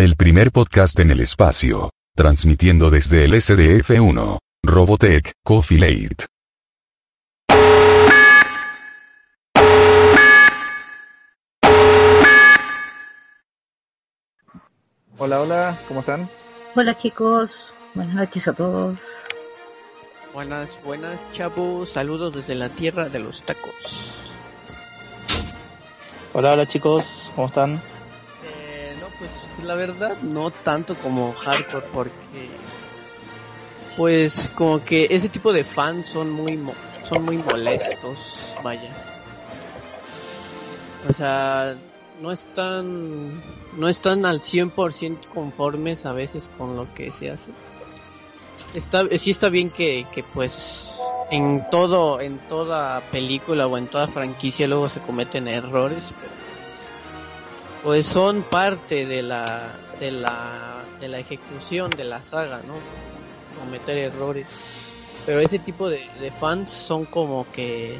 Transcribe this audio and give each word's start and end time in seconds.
el 0.00 0.16
primer 0.16 0.50
podcast 0.50 0.98
en 1.00 1.10
el 1.10 1.20
espacio, 1.20 1.90
transmitiendo 2.16 2.88
desde 2.88 3.26
el 3.26 3.34
SDF-1, 3.34 4.38
Robotech, 4.62 5.32
Coffee 5.44 5.78
Late. 5.78 6.26
Hola, 15.18 15.42
hola, 15.42 15.78
¿cómo 15.86 16.00
están? 16.00 16.30
Hola 16.74 16.96
chicos, 16.96 17.74
buenas 17.94 18.14
noches 18.14 18.48
a 18.48 18.54
todos. 18.54 19.02
Buenas, 20.32 20.78
buenas 20.82 21.30
chavos, 21.32 21.90
saludos 21.90 22.34
desde 22.34 22.54
la 22.54 22.70
tierra 22.70 23.10
de 23.10 23.18
los 23.18 23.42
tacos. 23.42 24.32
Hola, 26.32 26.54
hola 26.54 26.64
chicos, 26.64 27.30
¿cómo 27.34 27.48
están? 27.48 27.82
Pues 29.20 29.66
la 29.66 29.74
verdad 29.74 30.16
no 30.22 30.50
tanto 30.50 30.94
como 30.96 31.32
hardcore 31.34 31.86
porque 31.92 32.48
pues 33.96 34.50
como 34.54 34.82
que 34.82 35.08
ese 35.10 35.28
tipo 35.28 35.52
de 35.52 35.62
fans 35.62 36.08
son 36.08 36.30
muy 36.30 36.56
mo- 36.56 36.74
son 37.02 37.24
muy 37.24 37.36
molestos, 37.36 38.54
vaya. 38.62 38.90
O 41.08 41.12
sea, 41.12 41.76
no 42.20 42.32
están 42.32 43.42
no 43.76 43.88
están 43.88 44.24
al 44.26 44.40
100% 44.40 45.28
conformes 45.28 46.06
a 46.06 46.12
veces 46.12 46.50
con 46.56 46.76
lo 46.76 46.92
que 46.94 47.10
se 47.10 47.30
hace. 47.30 47.52
Está 48.74 49.04
sí 49.18 49.30
está 49.30 49.48
bien 49.50 49.68
que 49.70 50.06
que 50.12 50.22
pues 50.22 50.88
en 51.30 51.62
todo 51.70 52.20
en 52.20 52.38
toda 52.48 53.00
película 53.10 53.66
o 53.66 53.76
en 53.76 53.86
toda 53.88 54.08
franquicia 54.08 54.66
luego 54.66 54.88
se 54.88 55.00
cometen 55.00 55.46
errores, 55.48 56.14
pero 56.20 56.32
pues 57.82 58.06
son 58.06 58.42
parte 58.42 59.06
de 59.06 59.22
la 59.22 59.74
de 59.98 60.12
la 60.12 60.82
de 61.00 61.08
la 61.08 61.18
ejecución 61.18 61.90
de 61.90 62.04
la 62.04 62.22
saga, 62.22 62.60
¿no? 62.66 62.74
Cometer 63.58 63.98
errores. 63.98 64.46
Pero 65.26 65.40
ese 65.40 65.58
tipo 65.58 65.88
de, 65.88 66.08
de 66.20 66.30
fans 66.30 66.70
son 66.70 67.04
como 67.04 67.46
que 67.52 67.98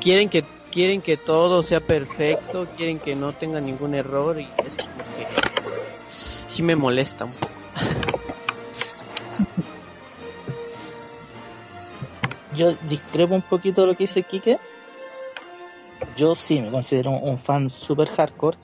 quieren 0.00 0.28
que 0.28 0.44
quieren 0.70 1.00
que 1.00 1.16
todo 1.16 1.62
sea 1.62 1.80
perfecto, 1.80 2.66
quieren 2.76 2.98
que 2.98 3.16
no 3.16 3.32
tenga 3.32 3.60
ningún 3.60 3.94
error 3.94 4.40
y 4.40 4.48
es 4.66 4.76
como 4.76 5.04
que 5.16 5.26
sí 6.08 6.62
me 6.62 6.76
molesta 6.76 7.24
un 7.24 7.32
poco. 7.32 7.52
Yo 12.56 12.74
discrepo 12.88 13.34
un 13.34 13.42
poquito 13.42 13.82
de 13.82 13.88
lo 13.88 13.94
que 13.94 14.04
dice 14.04 14.22
Kike. 14.22 14.58
Yo 16.16 16.34
sí 16.34 16.60
me 16.60 16.70
considero 16.70 17.10
un 17.10 17.38
fan 17.38 17.68
super 17.68 18.08
hardcore, 18.08 18.56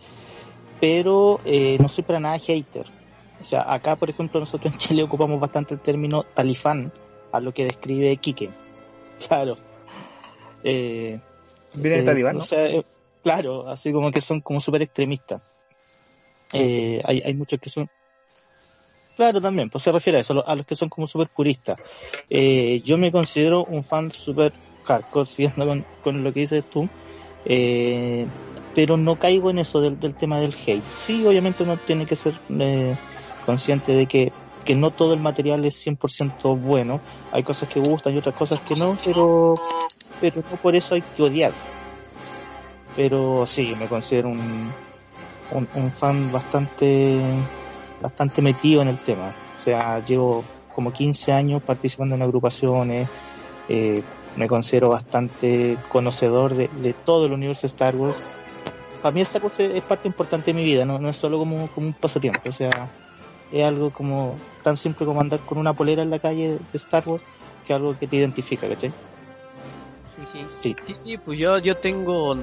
pero 0.82 1.38
eh, 1.44 1.78
no 1.80 1.88
soy 1.88 2.02
para 2.02 2.18
nada 2.18 2.36
hater. 2.40 2.84
O 3.38 3.44
sea, 3.44 3.72
acá, 3.72 3.94
por 3.94 4.10
ejemplo, 4.10 4.40
nosotros 4.40 4.72
en 4.72 4.78
Chile 4.80 5.04
ocupamos 5.04 5.38
bastante 5.38 5.74
el 5.74 5.80
término 5.80 6.24
talifán 6.34 6.90
a 7.30 7.38
lo 7.38 7.52
que 7.52 7.64
describe 7.66 8.16
Kike. 8.16 8.50
Claro. 9.28 9.56
Eh, 10.64 11.20
Viene 11.74 11.96
de 11.98 12.02
eh, 12.02 12.04
talibán, 12.04 12.34
o 12.34 12.38
¿no? 12.40 12.44
sea, 12.44 12.66
eh, 12.66 12.84
claro, 13.22 13.68
así 13.68 13.92
como 13.92 14.10
que 14.10 14.20
son 14.20 14.40
como 14.40 14.60
súper 14.60 14.82
extremistas. 14.82 15.40
Eh, 16.52 17.00
hay, 17.04 17.22
hay 17.24 17.34
muchos 17.34 17.60
que 17.60 17.70
son. 17.70 17.88
Claro, 19.16 19.40
también, 19.40 19.70
pues 19.70 19.84
se 19.84 19.92
refiere 19.92 20.18
a 20.18 20.22
eso, 20.22 20.32
a 20.32 20.36
los- 20.36 20.48
a 20.48 20.54
los 20.56 20.66
que 20.66 20.74
son 20.74 20.88
como 20.88 21.06
súper 21.06 21.28
puristas. 21.28 21.78
Eh, 22.28 22.82
yo 22.84 22.98
me 22.98 23.12
considero 23.12 23.64
un 23.66 23.84
fan 23.84 24.10
súper 24.10 24.52
hardcore, 24.82 25.26
siguiendo 25.30 25.64
con, 25.64 25.84
con 26.02 26.24
lo 26.24 26.32
que 26.32 26.40
dices 26.40 26.64
tú, 26.68 26.88
eh, 27.44 28.26
pero 28.74 28.96
no 28.96 29.16
caigo 29.16 29.50
en 29.50 29.58
eso 29.58 29.80
del, 29.80 29.98
del 30.00 30.14
tema 30.14 30.40
del 30.40 30.54
hate. 30.54 30.82
Sí, 30.82 31.24
obviamente 31.26 31.62
uno 31.62 31.76
tiene 31.76 32.06
que 32.06 32.16
ser 32.16 32.34
eh, 32.48 32.94
consciente 33.44 33.92
de 33.92 34.06
que, 34.06 34.32
que 34.64 34.74
no 34.74 34.90
todo 34.90 35.14
el 35.14 35.20
material 35.20 35.64
es 35.64 35.86
100% 35.86 36.58
bueno. 36.58 37.00
Hay 37.32 37.42
cosas 37.42 37.68
que 37.68 37.80
gustan 37.80 38.14
y 38.14 38.18
otras 38.18 38.34
cosas 38.34 38.60
que 38.60 38.74
no, 38.74 38.96
pero, 39.04 39.54
pero 40.20 40.42
no 40.50 40.56
por 40.56 40.74
eso 40.74 40.94
hay 40.94 41.02
que 41.02 41.22
odiar. 41.22 41.52
Pero 42.96 43.46
sí, 43.46 43.74
me 43.78 43.86
considero 43.86 44.28
un, 44.28 44.70
un, 45.52 45.90
fan 45.92 46.30
bastante, 46.30 47.20
bastante 48.00 48.42
metido 48.42 48.82
en 48.82 48.88
el 48.88 48.98
tema. 48.98 49.32
O 49.60 49.64
sea, 49.64 50.04
llevo 50.04 50.44
como 50.74 50.92
15 50.92 51.32
años 51.32 51.62
participando 51.62 52.14
en 52.14 52.22
agrupaciones, 52.22 53.08
eh, 53.68 54.02
me 54.36 54.48
considero 54.48 54.88
bastante 54.88 55.76
conocedor 55.90 56.54
de, 56.54 56.68
de 56.68 56.94
todo 56.94 57.26
el 57.26 57.32
universo 57.32 57.66
Star 57.66 57.94
Wars. 57.96 58.16
Para 59.02 59.12
mí 59.12 59.20
Star 59.22 59.42
Wars 59.42 59.58
es 59.58 59.82
parte 59.82 60.06
importante 60.06 60.52
de 60.52 60.54
mi 60.54 60.64
vida, 60.64 60.84
no, 60.84 60.98
no 60.98 61.08
es 61.08 61.16
solo 61.16 61.38
como, 61.38 61.66
como 61.68 61.88
un 61.88 61.92
pasatiempo, 61.92 62.48
o 62.48 62.52
sea, 62.52 62.88
es 63.52 63.64
algo 63.64 63.90
como 63.90 64.36
tan 64.62 64.76
simple 64.76 65.04
como 65.04 65.20
andar 65.20 65.40
con 65.40 65.58
una 65.58 65.72
polera 65.72 66.02
en 66.02 66.10
la 66.10 66.20
calle 66.20 66.50
de 66.50 66.78
Star 66.78 67.02
Wars, 67.06 67.22
que 67.66 67.72
es 67.72 67.76
algo 67.76 67.98
que 67.98 68.06
te 68.06 68.16
identifica, 68.16 68.68
¿cachai? 68.68 68.92
Sí, 70.14 70.22
sí. 70.24 70.46
Sí. 70.62 70.76
Sí, 70.82 70.94
sí, 70.96 71.18
pues 71.18 71.38
yo, 71.38 71.58
yo 71.58 71.76
tengo 71.76 72.36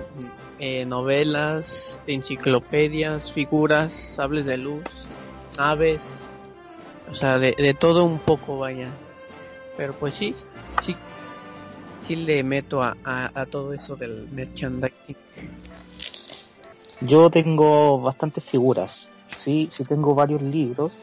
eh, 0.59 0.85
novelas, 0.85 1.97
enciclopedias, 2.07 3.31
figuras, 3.31 3.93
sables 3.93 4.45
de 4.45 4.57
luz, 4.57 5.07
naves, 5.57 6.01
o 7.09 7.15
sea, 7.15 7.39
de, 7.39 7.53
de 7.57 7.73
todo 7.73 8.03
un 8.03 8.19
poco, 8.19 8.57
vaya. 8.59 8.89
Pero 9.77 9.93
pues 9.93 10.15
sí, 10.15 10.35
sí, 10.81 10.93
sí 12.01 12.15
le 12.17 12.43
meto 12.43 12.83
a, 12.83 12.97
a, 13.03 13.31
a 13.33 13.45
todo 13.45 13.71
eso 13.71 13.95
del 13.95 14.27
merchandising. 14.31 15.15
Yo 17.01 17.29
tengo 17.29 18.01
bastantes 18.01 18.43
figuras, 18.43 19.09
sí, 19.35 19.67
sí 19.71 19.85
tengo 19.85 20.13
varios 20.15 20.41
libros, 20.41 20.99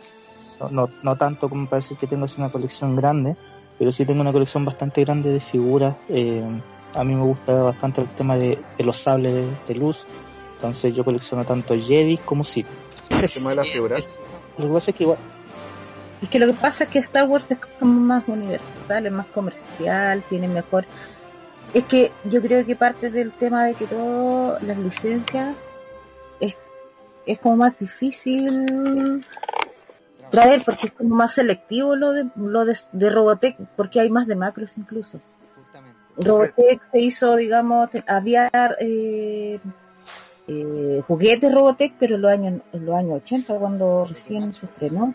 no, 0.61 0.69
no, 0.69 0.91
no 1.03 1.17
tanto 1.17 1.49
como 1.49 1.67
para 1.67 1.81
decir 1.81 1.97
que 1.97 2.07
tengo 2.07 2.27
una 2.37 2.51
colección 2.51 2.97
grande, 2.97 3.37
pero 3.79 3.93
sí 3.93 4.05
tengo 4.05 4.21
una 4.21 4.33
colección 4.33 4.65
bastante 4.65 5.03
grande 5.05 5.33
de 5.33 5.41
figuras. 5.41 5.97
eh, 6.09 6.45
a 6.95 7.05
mí 7.05 7.15
me 7.15 7.25
gusta 7.25 7.53
bastante 7.53 8.01
el 8.01 8.09
tema 8.09 8.37
de, 8.37 8.59
de 8.79 8.85
los 8.85 8.97
sables 8.99 9.35
de, 9.35 9.49
de 9.67 9.75
luz, 9.75 10.07
entonces 10.57 10.95
yo 10.95 11.05
colecciono 11.05 11.45
tanto 11.45 11.75
Jedi 11.75 12.17
como 12.19 12.45
Sith. 12.45 12.67
El 13.11 13.31
tema 13.31 13.51
de 13.51 13.57
las 13.57 13.69
figuras. 13.69 14.11
Lo 14.59 14.67
que 14.67 14.73
pasa 14.73 14.91
es 14.91 14.97
que 14.97 15.03
igual, 15.05 15.19
Es 16.23 16.29
que 16.29 16.39
lo 16.39 16.47
que 16.47 16.55
pasa 16.55 16.85
es 16.85 16.91
que 16.91 16.99
Star 16.99 17.29
Wars 17.29 17.51
es 17.51 17.59
como 17.79 18.01
más 18.01 18.25
universal, 18.27 19.07
es 19.07 19.13
más 19.13 19.27
comercial, 19.27 20.23
tiene 20.29 20.49
mejor... 20.49 20.85
Es 21.75 21.85
que 21.85 22.13
yo 22.25 22.41
creo 22.41 22.65
que 22.65 22.77
parte 22.77 23.11
del 23.11 23.33
tema 23.33 23.65
de 23.65 23.75
que 23.75 23.87
todas 23.87 24.63
las 24.63 24.79
licencias 24.79 25.55
es, 26.41 26.57
es 27.27 27.39
como 27.39 27.57
más 27.57 27.79
difícil 27.79 29.25
traer 30.31 30.63
porque 30.65 30.89
es 30.89 30.93
como 30.93 31.15
más 31.15 31.35
selectivo 31.35 31.95
lo 31.97 32.13
de 32.13 32.27
lo 32.37 32.65
de, 32.65 32.77
de 32.93 33.11
Robotech 33.11 33.57
porque 33.77 34.01
hay 34.01 34.11
más 34.11 34.27
de 34.27 34.35
macros 34.35 34.77
incluso. 34.77 35.21
Justamente. 35.57 35.99
Robotech 36.17 36.83
se 36.91 37.01
hizo, 37.01 37.37
digamos, 37.37 37.91
había 38.07 38.51
eh, 38.81 39.61
eh, 40.49 41.03
juguetes 41.07 41.53
Robotech, 41.53 41.95
pero 41.99 42.17
en 42.17 42.23
los 42.23 42.33
años, 42.33 42.63
en 42.73 42.87
los 42.87 42.95
años 42.95 43.23
80, 43.23 43.59
cuando 43.59 44.05
recién 44.05 44.53
se 44.55 44.67
estrenó. 44.67 45.15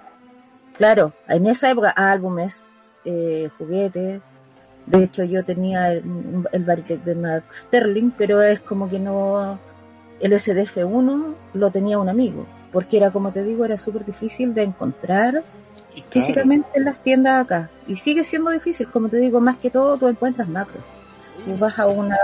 Claro, 0.78 1.14
en 1.28 1.46
esa 1.48 1.70
época, 1.70 1.92
álbumes, 1.92 2.72
eh, 3.06 3.50
juguetes. 3.58 4.22
De 4.86 5.04
hecho, 5.04 5.24
yo 5.24 5.46
tenía 5.46 5.92
el, 5.92 6.04
el 6.52 6.66
de 7.06 7.16
Max 7.16 7.62
Sterling, 7.68 8.12
pero 8.18 8.42
es 8.42 8.60
como 8.62 8.90
que 8.90 9.00
no. 9.00 9.60
El 10.22 10.34
SDF1 10.34 11.34
lo 11.54 11.72
tenía 11.72 11.98
un 12.00 12.10
amigo, 12.10 12.46
porque 12.72 12.98
era, 12.98 13.12
como 13.12 13.32
te 13.32 13.44
digo, 13.44 13.66
era 13.66 13.78
súper 13.78 14.06
difícil 14.06 14.54
de 14.54 14.64
encontrar 14.64 15.32
claro, 15.32 15.46
físicamente 16.12 16.68
en 16.76 16.86
las 16.86 17.00
tiendas 17.00 17.44
acá. 17.44 17.70
Y 17.88 17.96
sigue 17.96 18.24
siendo 18.24 18.52
difícil, 18.52 18.88
como 18.88 19.10
te 19.10 19.18
digo, 19.18 19.40
más 19.42 19.58
que 19.58 19.70
todo 19.70 19.98
tú 19.98 20.08
encuentras 20.08 20.48
macros. 20.48 20.84
Tú 21.46 21.58
vas 21.58 21.78
a 21.80 21.88
una... 21.88 22.18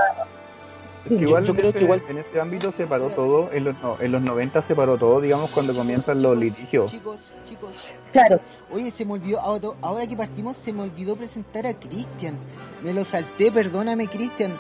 Es 1.05 1.09
que 1.17 1.23
igual, 1.23 1.43
yo 1.45 1.51
en, 1.51 1.55
creo 1.55 1.69
ese, 1.69 1.77
que 1.79 1.83
igual- 1.85 2.03
en 2.09 2.17
ese 2.17 2.39
ámbito 2.39 2.71
se 2.71 2.85
paró 2.85 3.09
todo, 3.09 3.49
en 3.53 3.63
los, 3.63 3.81
no, 3.81 3.97
en 3.99 4.11
los 4.11 4.21
90 4.21 4.61
se 4.61 4.75
paró 4.75 4.97
todo, 4.97 5.21
digamos, 5.21 5.49
cuando 5.51 5.73
comienzan 5.73 6.21
los 6.21 6.37
litigios. 6.37 6.91
Chicos, 6.91 7.17
chicos, 7.49 7.71
Claro, 8.11 8.39
oye, 8.71 8.91
se 8.91 9.05
me 9.05 9.13
olvidó, 9.13 9.39
ahora, 9.39 9.69
ahora 9.81 10.07
que 10.07 10.15
partimos, 10.17 10.57
se 10.57 10.73
me 10.73 10.83
olvidó 10.83 11.15
presentar 11.15 11.65
a 11.65 11.73
Cristian. 11.73 12.37
Me 12.83 12.93
lo 12.93 13.05
salté, 13.05 13.51
perdóname, 13.51 14.07
Cristian. 14.07 14.51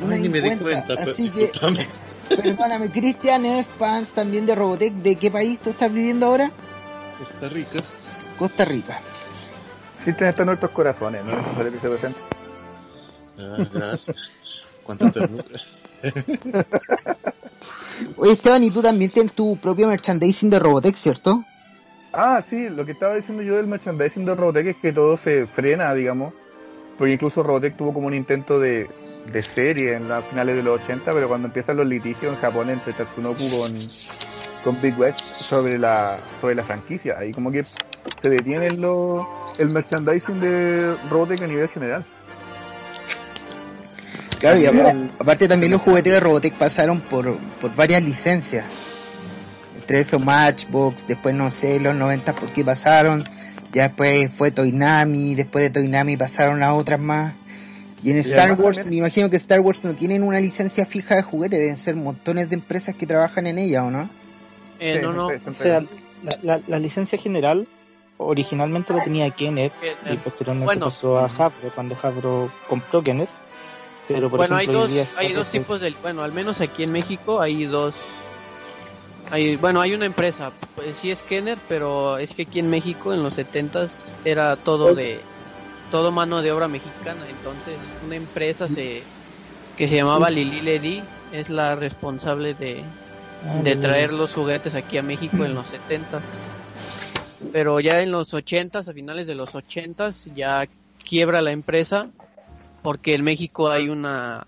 No 0.00 0.06
ni 0.08 0.28
me 0.28 0.40
di 0.40 0.56
cuenta. 0.56 0.94
Así 0.94 1.30
pero- 1.34 1.74
que, 1.74 1.86
perdóname, 2.36 2.90
Cristian 2.90 3.44
es 3.44 3.66
fans 3.78 4.10
también 4.10 4.46
de 4.46 4.54
Robotech. 4.54 4.94
¿De 4.94 5.16
qué 5.16 5.30
país 5.30 5.58
tú 5.60 5.70
estás 5.70 5.92
viviendo 5.92 6.26
ahora? 6.26 6.50
Costa 7.18 7.48
Rica. 7.48 7.78
Costa 8.38 8.64
Rica. 8.64 9.00
Existen 9.98 10.28
hasta 10.28 10.42
en 10.42 10.46
nuestros 10.46 10.70
corazones, 10.72 11.24
no 11.24 11.36
necesario 11.36 11.72
que 11.72 11.78
se 11.78 11.88
presente. 11.88 12.18
Ah, 13.38 13.66
gracias. 13.72 14.16
Cuánta 14.82 15.10
ternura. 15.12 15.44
Oye, 18.16 18.32
Esteban, 18.32 18.64
y 18.64 18.70
tú 18.70 18.82
también 18.82 19.10
tienes 19.10 19.32
tu 19.32 19.56
propio 19.56 19.86
merchandising 19.88 20.50
de 20.50 20.58
Robotech, 20.58 20.96
¿cierto? 20.96 21.44
Ah, 22.12 22.42
sí, 22.42 22.68
lo 22.68 22.84
que 22.84 22.92
estaba 22.92 23.14
diciendo 23.14 23.42
yo 23.42 23.56
del 23.56 23.66
merchandising 23.66 24.24
de 24.24 24.34
Robotech 24.34 24.66
es 24.66 24.76
que 24.76 24.92
todo 24.92 25.16
se 25.16 25.46
frena, 25.46 25.94
digamos. 25.94 26.34
Porque 26.98 27.12
incluso 27.14 27.42
Robotech 27.42 27.76
tuvo 27.76 27.94
como 27.94 28.06
un 28.08 28.14
intento 28.14 28.58
de, 28.58 28.88
de 29.30 29.42
serie 29.42 29.94
en 29.94 30.08
las 30.08 30.24
finales 30.24 30.56
de 30.56 30.62
los 30.62 30.80
80, 30.82 31.12
pero 31.12 31.28
cuando 31.28 31.48
empiezan 31.48 31.76
los 31.76 31.86
litigios 31.86 32.34
en 32.34 32.40
Japón 32.40 32.70
entre 32.70 32.92
Tatsunoko 32.92 33.48
con, 33.50 33.78
con 34.64 34.80
Big 34.82 34.98
West 34.98 35.20
sobre 35.40 35.78
la 35.78 36.18
sobre 36.40 36.54
la 36.54 36.62
franquicia. 36.64 37.16
Ahí 37.18 37.32
como 37.32 37.50
que 37.52 37.64
se 37.64 38.28
detiene 38.28 38.70
lo, 38.70 39.26
el 39.58 39.70
merchandising 39.70 40.40
de 40.40 40.94
Robotech 41.10 41.42
a 41.42 41.46
nivel 41.46 41.68
general. 41.68 42.04
Claro, 44.40 44.58
y 44.58 44.66
apa- 44.66 44.94
aparte 45.20 45.46
también 45.46 45.70
los 45.72 45.80
juguetes 45.80 46.12
de 46.12 46.20
Robotech 46.20 46.54
pasaron 46.54 47.00
por, 47.00 47.36
por 47.60 47.74
varias 47.76 48.02
licencias. 48.02 48.64
Entre 49.76 50.00
esos 50.00 50.20
Matchbox, 50.24 51.06
después 51.06 51.34
no 51.34 51.50
sé, 51.50 51.78
los 51.78 51.94
90 51.94 52.32
por 52.34 52.50
qué 52.52 52.64
pasaron. 52.64 53.24
Ya 53.72 53.84
después 53.88 54.30
fue 54.36 54.50
Toynami, 54.50 55.34
después 55.34 55.64
de 55.64 55.70
Toynami 55.70 56.16
pasaron 56.16 56.62
a 56.62 56.74
otras 56.74 57.00
más. 57.00 57.34
Y 58.02 58.10
en 58.10 58.16
Star 58.18 58.52
Wars, 58.60 58.78
también- 58.78 58.90
me 58.90 58.96
imagino 59.06 59.30
que 59.30 59.36
Star 59.36 59.60
Wars 59.60 59.84
no 59.84 59.94
tienen 59.94 60.22
una 60.22 60.40
licencia 60.40 60.84
fija 60.84 61.14
de 61.16 61.22
juguetes, 61.22 61.58
deben 61.60 61.76
ser 61.76 61.94
montones 61.96 62.48
de 62.48 62.56
empresas 62.56 62.94
que 62.96 63.06
trabajan 63.06 63.46
en 63.46 63.58
ella, 63.58 63.84
¿o 63.84 63.90
no? 63.90 64.08
Eh, 64.80 64.94
Sí, 64.96 65.00
no, 65.02 65.12
no. 65.12 65.28
siempre- 65.28 65.52
O 65.52 65.54
sea, 65.54 65.80
la, 66.22 66.38
la- 66.42 66.60
la 66.66 66.78
licencia 66.78 67.16
general 67.18 67.66
originalmente 68.18 68.92
la 68.92 69.02
tenía 69.02 69.30
Kenner 69.30 69.70
y 69.80 70.04
Kenner. 70.04 70.18
posteriormente 70.18 70.66
Bueno. 70.66 70.86
pasó 70.86 71.18
a 71.18 71.26
Hasbro 71.26 71.70
cuando 71.74 71.96
Hasbro 72.00 72.50
compró 72.68 73.02
Kenner. 73.02 73.28
Pero 74.08 74.28
por 74.28 74.38
bueno, 74.38 74.56
hay 74.56 74.64
ejemplo, 74.64 74.82
hoy 74.84 74.94
dos, 74.96 75.08
hay 75.16 75.32
dos 75.32 75.50
tipos 75.50 75.80
de, 75.80 75.94
bueno, 76.02 76.22
al 76.22 76.32
menos 76.32 76.60
aquí 76.60 76.82
en 76.82 76.90
México 76.92 77.40
hay 77.40 77.64
dos, 77.66 77.94
hay, 79.30 79.56
bueno, 79.56 79.80
hay 79.80 79.94
una 79.94 80.06
empresa, 80.06 80.50
pues 80.74 80.96
sí 80.96 81.10
es 81.10 81.22
Kenner, 81.22 81.56
pero 81.68 82.18
es 82.18 82.34
que 82.34 82.42
aquí 82.42 82.58
en 82.58 82.68
México 82.68 83.14
en 83.14 83.22
los 83.22 83.38
70s 83.38 84.16
era 84.24 84.56
todo 84.56 84.94
de, 84.94 85.20
todo 85.92 86.10
mano 86.10 86.42
de 86.42 86.50
obra 86.50 86.66
mexicana, 86.66 87.20
entonces 87.30 87.78
una 88.04 88.16
empresa 88.16 88.68
se, 88.68 89.04
que 89.78 89.86
se 89.86 89.94
llamaba 89.94 90.28
Lili 90.28 90.60
Ledi 90.60 91.04
es 91.32 91.50
la 91.50 91.76
responsable 91.76 92.54
de, 92.54 92.82
Ah, 93.44 93.60
de 93.62 93.74
traer 93.74 94.12
los 94.12 94.34
juguetes 94.34 94.74
aquí 94.74 94.98
a 94.98 95.02
México 95.02 95.44
en 95.44 95.54
los 95.54 95.66
70s. 95.66 96.20
Pero 97.50 97.80
ya 97.80 98.00
en 98.00 98.12
los 98.12 98.32
80s, 98.32 98.88
a 98.88 98.92
finales 98.92 99.26
de 99.26 99.34
los 99.34 99.52
80s, 99.52 100.32
ya 100.34 100.68
quiebra 101.04 101.42
la 101.42 101.50
empresa 101.50 102.08
porque 102.82 103.14
en 103.14 103.24
México 103.24 103.70
hay 103.70 103.88
una 103.88 104.46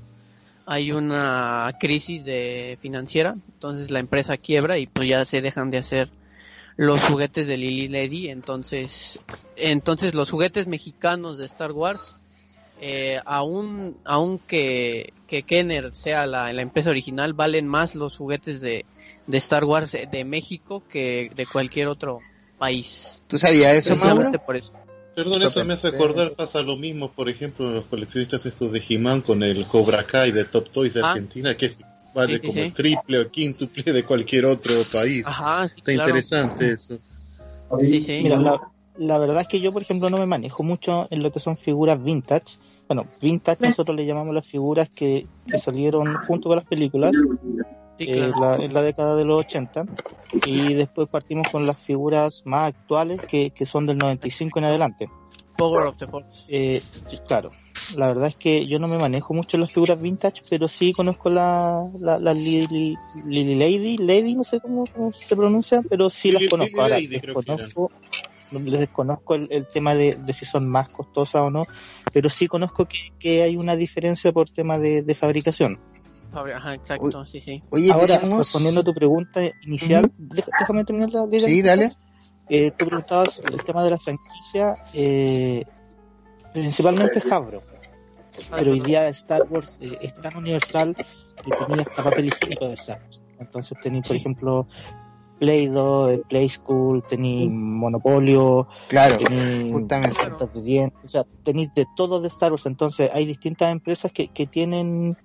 hay 0.67 0.93
una 0.93 1.71
crisis 1.79 2.25
de 2.25 2.79
financiera, 2.81 3.35
entonces 3.55 3.91
la 3.91 3.99
empresa 3.99 4.39
quiebra 4.39 4.79
y 4.79 4.87
pues 4.87 5.09
ya 5.09 5.25
se 5.25 5.43
dejan 5.43 5.71
de 5.71 5.79
hacer 5.79 6.09
los 6.77 7.05
juguetes 7.05 7.47
de 7.47 7.57
Lily 7.57 7.89
Lady, 7.89 8.29
entonces 8.29 9.19
entonces 9.57 10.15
los 10.15 10.31
juguetes 10.31 10.67
mexicanos 10.67 11.39
de 11.39 11.47
Star 11.47 11.73
Wars 11.73 12.17
eh, 12.81 13.21
aún 13.25 13.97
aunque 14.05 15.13
que 15.29 15.45
Kenner 15.45 15.95
sea 15.95 16.27
la, 16.27 16.53
la 16.53 16.63
empresa 16.63 16.91
original 16.91 17.33
valen 17.33 17.69
más 17.69 17.95
los 17.95 18.17
juguetes 18.17 18.61
de, 18.61 18.85
de 19.27 19.39
Star 19.39 19.65
Wars 19.65 19.93
de, 19.93 20.07
de 20.07 20.25
México 20.25 20.83
que 20.91 21.31
de 21.35 21.47
cualquier 21.47 21.89
otro 21.89 22.21
país. 22.59 23.23
¿Tú 23.29 23.39
sabías 23.39 23.73
eso, 23.77 23.95
Mauro? 23.97 24.17
Precisamente 24.17 24.39
por 24.39 24.57
eso. 24.57 24.73
Perdón, 25.15 25.43
eso 25.45 25.65
me 25.65 25.75
hace 25.75 25.89
acordar, 25.89 26.33
pasa 26.33 26.61
lo 26.61 26.77
mismo, 26.77 27.09
por 27.13 27.29
ejemplo, 27.29 27.69
en 27.69 27.77
los 27.77 27.85
coleccionistas 27.85 28.45
estos 28.47 28.73
de 28.73 28.83
He-Man 28.87 29.21
con 29.21 29.45
el 29.45 29.65
Cobra 29.67 30.05
Kai 30.05 30.33
de 30.33 30.45
Top 30.45 30.71
Toys 30.71 30.93
de 30.93 31.03
Ah. 31.05 31.13
Argentina, 31.13 31.55
que 31.57 31.67
es, 31.67 31.81
vale 32.15 32.35
Sí, 32.35 32.39
sí, 32.39 32.47
como 32.47 32.55
sí. 32.55 32.61
el 32.67 32.73
triple 32.75 33.19
o 33.21 33.31
quíntuple 33.31 33.93
de 33.93 34.05
cualquier 34.05 34.47
otro 34.47 34.73
país. 34.93 35.25
Ajá, 35.27 35.69
sí, 35.69 35.75
Está 35.79 35.93
claro. 35.93 36.09
interesante 36.11 36.71
eso. 36.71 36.99
Sí, 37.81 38.01
sí. 38.01 38.21
Mira, 38.23 38.37
la, 38.39 38.61
la 38.97 39.19
verdad 39.19 39.41
es 39.43 39.49
que 39.49 39.61
yo, 39.61 39.73
por 39.73 39.83
ejemplo, 39.83 40.09
no 40.11 40.19
me 40.19 40.27
manejo 40.27 40.63
mucho 40.63 41.07
en 41.11 41.23
lo 41.23 41.33
que 41.33 41.41
son 41.41 41.57
figuras 41.57 42.03
vintage. 42.03 42.59
Bueno, 42.89 43.07
vintage 43.21 43.63
nosotros 43.67 43.97
le 43.97 44.07
llamamos 44.07 44.35
las 44.35 44.47
figuras 44.47 44.89
que, 44.91 45.27
que 45.47 45.59
salieron 45.59 46.15
junto 46.15 46.49
con 46.49 46.57
las 46.59 46.67
películas 46.67 47.17
Sí, 47.97 48.07
eh, 48.09 48.33
la- 48.37 48.57
en 48.57 48.75
la 48.75 48.83
década 48.83 49.15
de 49.17 49.25
los 49.25 49.41
80 49.41 49.85
y 50.43 50.75
después 50.75 51.09
partimos 51.09 51.51
con 51.51 51.67
las 51.67 51.81
figuras 51.81 52.43
más 52.45 52.75
actuales 52.75 53.21
que, 53.29 53.51
que 53.53 53.67
son 53.67 53.87
del 53.87 53.99
95 53.99 54.59
en 54.59 54.65
adelante. 54.67 55.09
Power 55.57 55.87
of 55.87 55.97
the 55.97 56.07
Force. 56.09 56.45
Eh, 56.49 56.83
claro, 57.27 57.53
la 57.97 58.09
verdad 58.09 58.29
es 58.29 58.37
que 58.37 58.65
yo 58.67 58.79
no 58.79 58.89
me 58.89 58.99
manejo 58.99 59.35
mucho 59.35 59.57
en 59.57 59.63
las 59.63 59.73
figuras 59.73 60.01
vintage, 60.01 60.43
pero 60.49 60.69
sí 60.69 60.93
conozco 60.93 61.31
la, 61.31 61.85
la, 61.99 62.19
la 62.19 62.33
Lily, 62.35 62.97
Lily 63.27 63.55
Lady, 63.57 63.97
Lady, 63.99 64.35
no 64.35 64.45
sé 64.45 64.61
cómo, 64.61 64.85
cómo 64.93 65.13
se 65.13 65.37
pronuncia, 65.37 65.83
pero 65.89 66.11
sí 66.11 66.31
las 66.33 66.43
Lily- 66.43 66.49
conozco. 66.51 66.71
Lily 66.77 66.81
Ahora, 66.83 66.97
Lady 66.97 67.09
creo 67.21 67.35
que 67.35 67.53
desconozco, 67.53 67.91
les 68.51 68.81
desconozco 68.81 69.35
el, 69.35 69.49
el 69.51 69.67
tema 69.69 69.95
de, 69.95 70.15
de 70.17 70.33
si 70.33 70.45
son 70.47 70.69
más 70.69 70.89
costosas 70.89 71.43
o 71.43 71.51
no, 71.51 71.65
pero 72.13 72.29
sí 72.29 72.47
conozco 72.47 72.87
que, 72.87 72.99
que 73.19 73.43
hay 73.43 73.57
una 73.57 73.77
diferencia 73.77 74.33
por 74.33 74.49
tema 74.51 74.79
de, 74.79 75.03
de 75.03 75.15
fabricación. 75.15 75.79
Fabri- 76.33 76.55
Ajá, 76.55 76.75
exacto, 76.75 77.25
sí, 77.27 77.41
sí. 77.41 77.63
Oye, 77.71 77.93
Ahora, 77.93 78.19
tenemos... 78.19 78.39
respondiendo 78.39 78.81
a 78.81 78.85
tu 78.85 78.95
pregunta 78.95 79.41
inicial, 79.63 80.11
déjame 80.19 80.85
terminar 80.85 81.11
la 81.11 81.27
idea. 81.29 81.41
Sí, 81.41 81.63
dale. 81.63 81.93
Eh, 82.49 82.73
tú 82.77 82.87
preguntabas 82.87 83.41
el 83.51 83.63
tema 83.65 83.83
de 83.85 83.91
la 83.91 83.99
franquicia, 83.99 84.75
eh, 84.93 85.65
principalmente 86.53 87.21
Hasbro. 87.21 87.63
Pero 88.51 88.73
hoy 88.73 88.81
día 88.81 89.09
Star 89.09 89.43
Wars 89.49 89.79
eh, 89.81 89.99
es 90.01 90.15
tan 90.21 90.37
universal 90.37 90.95
que 90.97 91.51
tenía 91.67 91.83
hasta 91.83 92.03
papel 92.03 92.27
higiénico 92.27 92.69
de 92.69 92.75
Star 92.75 93.01
Wars. 93.03 93.23
Entonces 93.39 93.79
tenéis, 93.81 94.07
por 94.07 94.17
ejemplo, 94.17 94.67
Play-Doh, 95.39 96.11
eh, 96.11 96.23
Play 96.29 96.49
School, 96.49 97.03
tenéis 97.09 97.51
Monopolio, 97.51 98.69
Claro, 98.89 99.19
justamente. 99.19 100.17
pastas 100.17 100.55
de 100.55 100.63
dientes, 100.63 101.01
o 101.05 101.09
sea, 101.09 101.25
tenéis 101.43 101.73
de 101.75 101.87
todo 101.97 102.21
de 102.21 102.29
Star 102.29 102.53
Wars. 102.53 102.67
Entonces 102.67 103.11
hay 103.13 103.27
distintas 103.27 103.73
empresas 103.73 104.13
que, 104.13 104.29
que 104.29 104.47
tienen 104.47 105.17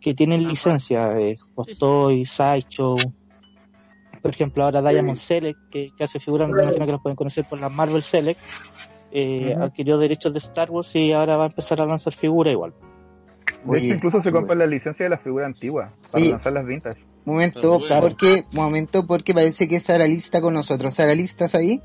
que 0.00 0.14
tienen 0.14 0.48
licencia, 0.48 1.16
eh, 1.16 1.36
Hot 1.54 1.78
Toys, 1.78 2.28
Sideshow, 2.28 2.96
por 4.20 4.30
ejemplo 4.32 4.64
ahora 4.64 4.82
Diamond 4.82 5.16
Select, 5.16 5.58
que, 5.70 5.90
que 5.96 6.04
hace 6.04 6.18
figuras, 6.18 6.48
me 6.50 6.60
imagino 6.60 6.86
que 6.86 6.92
los 6.92 7.00
pueden 7.02 7.16
conocer 7.16 7.44
por 7.44 7.60
la 7.60 7.68
Marvel 7.68 8.02
Select, 8.02 8.40
eh, 9.12 9.54
adquirió 9.60 9.98
derechos 9.98 10.32
de 10.32 10.38
Star 10.38 10.70
Wars 10.70 10.94
y 10.94 11.12
ahora 11.12 11.36
va 11.36 11.44
a 11.44 11.46
empezar 11.48 11.80
a 11.80 11.86
lanzar 11.86 12.14
figuras 12.14 12.52
igual. 12.52 12.72
De 13.64 13.70
Oye, 13.70 13.86
hecho, 13.86 13.94
incluso 13.96 14.20
se 14.20 14.32
compra 14.32 14.54
la 14.54 14.66
licencia 14.66 15.04
de 15.04 15.10
la 15.10 15.18
figura 15.18 15.46
antigua 15.46 15.92
para 16.10 16.22
Oye. 16.22 16.32
lanzar 16.32 16.52
las 16.52 16.66
vintage. 16.66 17.00
Momento, 17.24 17.78
Claro. 17.78 18.00
porque, 18.00 18.44
momento, 18.52 19.06
porque 19.06 19.32
parece 19.34 19.68
que 19.68 19.78
Sara 19.78 20.06
Liz 20.06 20.24
está 20.24 20.40
con 20.40 20.54
nosotros. 20.54 20.92
Sara 20.94 21.14
Liz, 21.14 21.30
¿estás 21.30 21.54
ahí? 21.54 21.80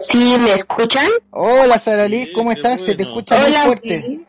Sí, 0.00 0.36
¿me 0.38 0.52
escuchan? 0.52 1.08
Hola 1.30 1.78
Sara 1.78 2.06
Liz, 2.08 2.26
Sí, 2.26 2.32
¿cómo 2.32 2.50
estás? 2.52 2.80
Se 2.80 2.94
te 2.94 3.02
escucha 3.04 3.38
muy 3.38 3.48
Hola. 3.50 3.62
fuerte. 3.64 4.02
sí. 4.02 4.24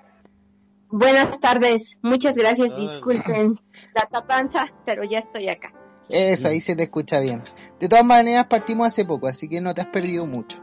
Buenas 0.92 1.40
tardes. 1.40 2.00
Muchas 2.02 2.36
gracias. 2.36 2.74
Ah. 2.74 2.80
Disculpen 2.80 3.60
la 3.96 4.02
tapanza, 4.12 4.68
pero 4.86 5.04
ya 5.04 5.20
estoy 5.20 5.48
acá. 5.50 5.72
Eso, 6.10 6.48
ahí 6.48 6.60
se 6.62 6.76
te 6.76 6.84
escucha 6.84 7.20
bien. 7.20 7.44
De 7.80 7.88
todas 7.88 8.04
maneras, 8.06 8.48
partimos 8.48 8.88
hace 8.88 9.06
poco, 9.06 9.28
así 9.28 9.48
que 9.48 9.62
no 9.62 9.74
te 9.76 9.82
has 9.82 9.88
perdido 9.88 10.26
mucho. 10.26 10.58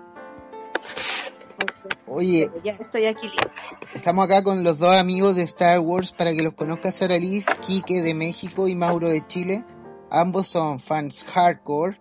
Oye, 2.07 2.51
Ya 2.65 2.73
estoy 2.73 3.07
aquí. 3.07 3.27
lista. 3.29 3.51
estamos 3.95 4.25
acá 4.25 4.43
con 4.43 4.63
los 4.63 4.79
dos 4.79 4.95
amigos 4.97 5.35
de 5.35 5.43
Star 5.43 5.81
Wars 5.81 6.13
para 6.13 6.33
que 6.33 6.43
los 6.43 6.55
conozca 6.55 6.93
Sara 6.93 7.19
Liz, 7.19 7.47
Quique 7.67 8.03
de 8.03 8.15
México 8.15 8.69
y 8.69 8.75
Mauro 8.75 9.09
de 9.09 9.27
Chile. 9.27 9.65
Ambos 10.11 10.47
son 10.47 10.79
fans 10.81 11.25
hardcore. 11.25 11.99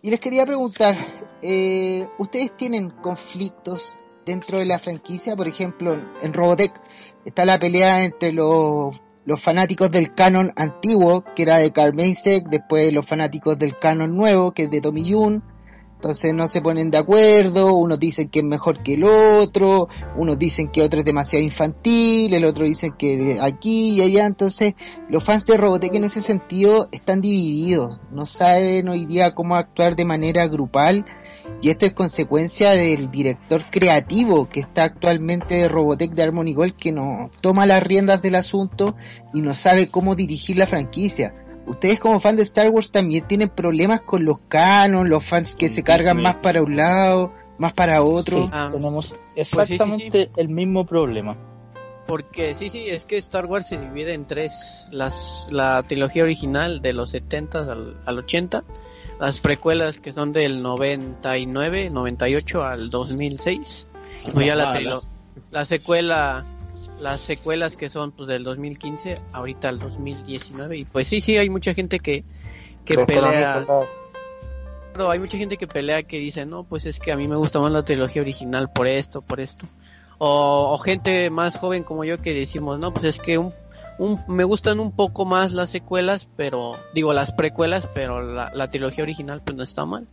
Y 0.00 0.10
les 0.10 0.18
quería 0.18 0.46
preguntar, 0.46 0.96
eh, 1.42 2.08
¿ustedes 2.18 2.56
tienen 2.56 2.90
conflictos 2.90 3.96
dentro 4.24 4.58
de 4.58 4.64
la 4.64 4.78
franquicia? 4.78 5.36
Por 5.36 5.46
ejemplo, 5.46 5.96
en 6.22 6.32
Robotech 6.32 6.72
está 7.24 7.44
la 7.44 7.58
pelea 7.58 8.04
entre 8.04 8.32
los, 8.32 8.98
los 9.24 9.40
fanáticos 9.40 9.90
del 9.90 10.14
canon 10.14 10.52
antiguo, 10.56 11.22
que 11.36 11.42
era 11.42 11.58
de 11.58 11.72
Carmesek, 11.72 12.48
después 12.48 12.92
los 12.92 13.06
fanáticos 13.06 13.58
del 13.58 13.78
canon 13.78 14.16
nuevo, 14.16 14.52
que 14.52 14.64
es 14.64 14.70
de 14.70 14.80
Tommy 14.80 15.04
Yun. 15.04 15.44
Entonces 16.02 16.34
no 16.34 16.48
se 16.48 16.60
ponen 16.60 16.90
de 16.90 16.98
acuerdo, 16.98 17.76
unos 17.76 18.00
dicen 18.00 18.28
que 18.28 18.40
es 18.40 18.44
mejor 18.44 18.82
que 18.82 18.94
el 18.94 19.04
otro, 19.04 19.86
unos 20.16 20.36
dicen 20.36 20.66
que 20.66 20.82
otro 20.82 20.98
es 20.98 21.04
demasiado 21.04 21.44
infantil, 21.44 22.34
el 22.34 22.44
otro 22.44 22.64
dicen 22.64 22.94
que 22.98 23.38
aquí 23.40 23.90
y 23.90 24.02
allá, 24.02 24.26
entonces 24.26 24.74
los 25.08 25.22
fans 25.22 25.44
de 25.44 25.56
Robotech 25.56 25.94
en 25.94 26.02
ese 26.02 26.20
sentido 26.20 26.88
están 26.90 27.20
divididos, 27.20 28.00
no 28.10 28.26
saben 28.26 28.88
hoy 28.88 29.06
día 29.06 29.32
cómo 29.32 29.54
actuar 29.54 29.94
de 29.94 30.04
manera 30.04 30.48
grupal 30.48 31.06
y 31.60 31.70
esto 31.70 31.86
es 31.86 31.92
consecuencia 31.92 32.72
del 32.72 33.08
director 33.12 33.62
creativo 33.70 34.48
que 34.48 34.58
está 34.58 34.82
actualmente 34.82 35.54
de 35.54 35.68
Robotech 35.68 36.14
de 36.14 36.22
Harmony 36.24 36.52
Gold 36.52 36.74
que 36.74 36.90
no 36.90 37.30
toma 37.40 37.64
las 37.64 37.80
riendas 37.80 38.20
del 38.22 38.34
asunto 38.34 38.96
y 39.32 39.40
no 39.40 39.54
sabe 39.54 39.88
cómo 39.88 40.16
dirigir 40.16 40.56
la 40.56 40.66
franquicia. 40.66 41.32
Ustedes 41.66 42.00
como 42.00 42.20
fan 42.20 42.36
de 42.36 42.42
Star 42.42 42.68
Wars 42.70 42.90
también 42.90 43.26
tienen 43.26 43.48
problemas 43.48 44.00
con 44.02 44.24
los 44.24 44.38
canon, 44.48 45.08
los 45.08 45.24
fans 45.24 45.54
que 45.56 45.68
se 45.68 45.82
cargan 45.82 46.16
Sí. 46.18 46.22
más 46.22 46.34
para 46.36 46.62
un 46.62 46.76
lado, 46.76 47.32
más 47.58 47.72
para 47.72 48.02
otro. 48.02 48.38
Sí, 48.44 48.48
Ah, 48.52 48.68
tenemos 48.70 49.08
sí, 49.10 49.14
exactamente 49.36 50.30
el 50.36 50.48
mismo 50.48 50.84
problema. 50.86 51.36
Porque 52.06 52.54
sí, 52.56 52.68
sí, 52.68 52.86
es 52.88 53.06
que 53.06 53.16
Star 53.18 53.46
Wars 53.46 53.68
se 53.68 53.78
divide 53.78 54.12
en 54.12 54.26
tres. 54.26 54.86
Las, 54.90 55.46
la 55.50 55.82
trilogía 55.84 56.24
original 56.24 56.82
de 56.82 56.92
los 56.92 57.10
70 57.10 57.58
al, 57.60 57.96
al 58.04 58.18
80, 58.18 58.64
las 59.20 59.38
precuelas 59.38 59.98
que 59.98 60.12
son 60.12 60.32
del 60.32 60.62
99, 60.62 61.90
98 61.90 62.64
al 62.64 62.90
2006, 62.90 63.86
y 64.26 64.30
pues 64.32 64.46
ya 64.46 64.56
la, 64.56 64.78
la 65.50 65.64
secuela, 65.64 66.44
las 67.02 67.20
secuelas 67.20 67.76
que 67.76 67.90
son 67.90 68.12
pues 68.12 68.28
del 68.28 68.44
2015 68.44 69.16
ahorita 69.32 69.68
al 69.68 69.78
2019 69.78 70.78
y 70.78 70.84
pues 70.84 71.08
sí, 71.08 71.20
sí, 71.20 71.36
hay 71.36 71.50
mucha 71.50 71.74
gente 71.74 71.98
que 71.98 72.24
que 72.84 72.94
Pero 72.94 73.06
pelea. 73.06 73.66
Claro, 74.92 75.10
hay 75.10 75.18
mucha 75.18 75.38
gente 75.38 75.56
que 75.56 75.66
pelea 75.66 76.02
que 76.02 76.18
dice, 76.18 76.44
no, 76.44 76.64
pues 76.64 76.84
es 76.84 77.00
que 77.00 77.12
a 77.12 77.16
mí 77.16 77.26
me 77.26 77.36
gusta 77.36 77.60
más 77.60 77.72
la 77.72 77.82
trilogía 77.82 78.22
original 78.22 78.70
por 78.70 78.86
esto, 78.86 79.22
por 79.22 79.40
esto. 79.40 79.66
O, 80.18 80.72
o 80.72 80.78
gente 80.78 81.30
más 81.30 81.56
joven 81.56 81.82
como 81.82 82.04
yo 82.04 82.18
que 82.18 82.34
decimos, 82.34 82.78
no, 82.78 82.92
pues 82.92 83.04
es 83.06 83.18
que 83.18 83.38
un, 83.38 83.54
un, 83.98 84.22
me 84.28 84.44
gustan 84.44 84.80
un 84.80 84.92
poco 84.92 85.24
más 85.24 85.52
las 85.52 85.70
secuelas, 85.70 86.28
pero, 86.36 86.76
digo, 86.94 87.14
las 87.14 87.32
precuelas, 87.32 87.88
pero 87.94 88.20
la, 88.20 88.52
la 88.54 88.70
trilogía 88.70 89.04
original 89.04 89.40
pues 89.42 89.56
no 89.56 89.62
está 89.62 89.86
mal. 89.86 90.06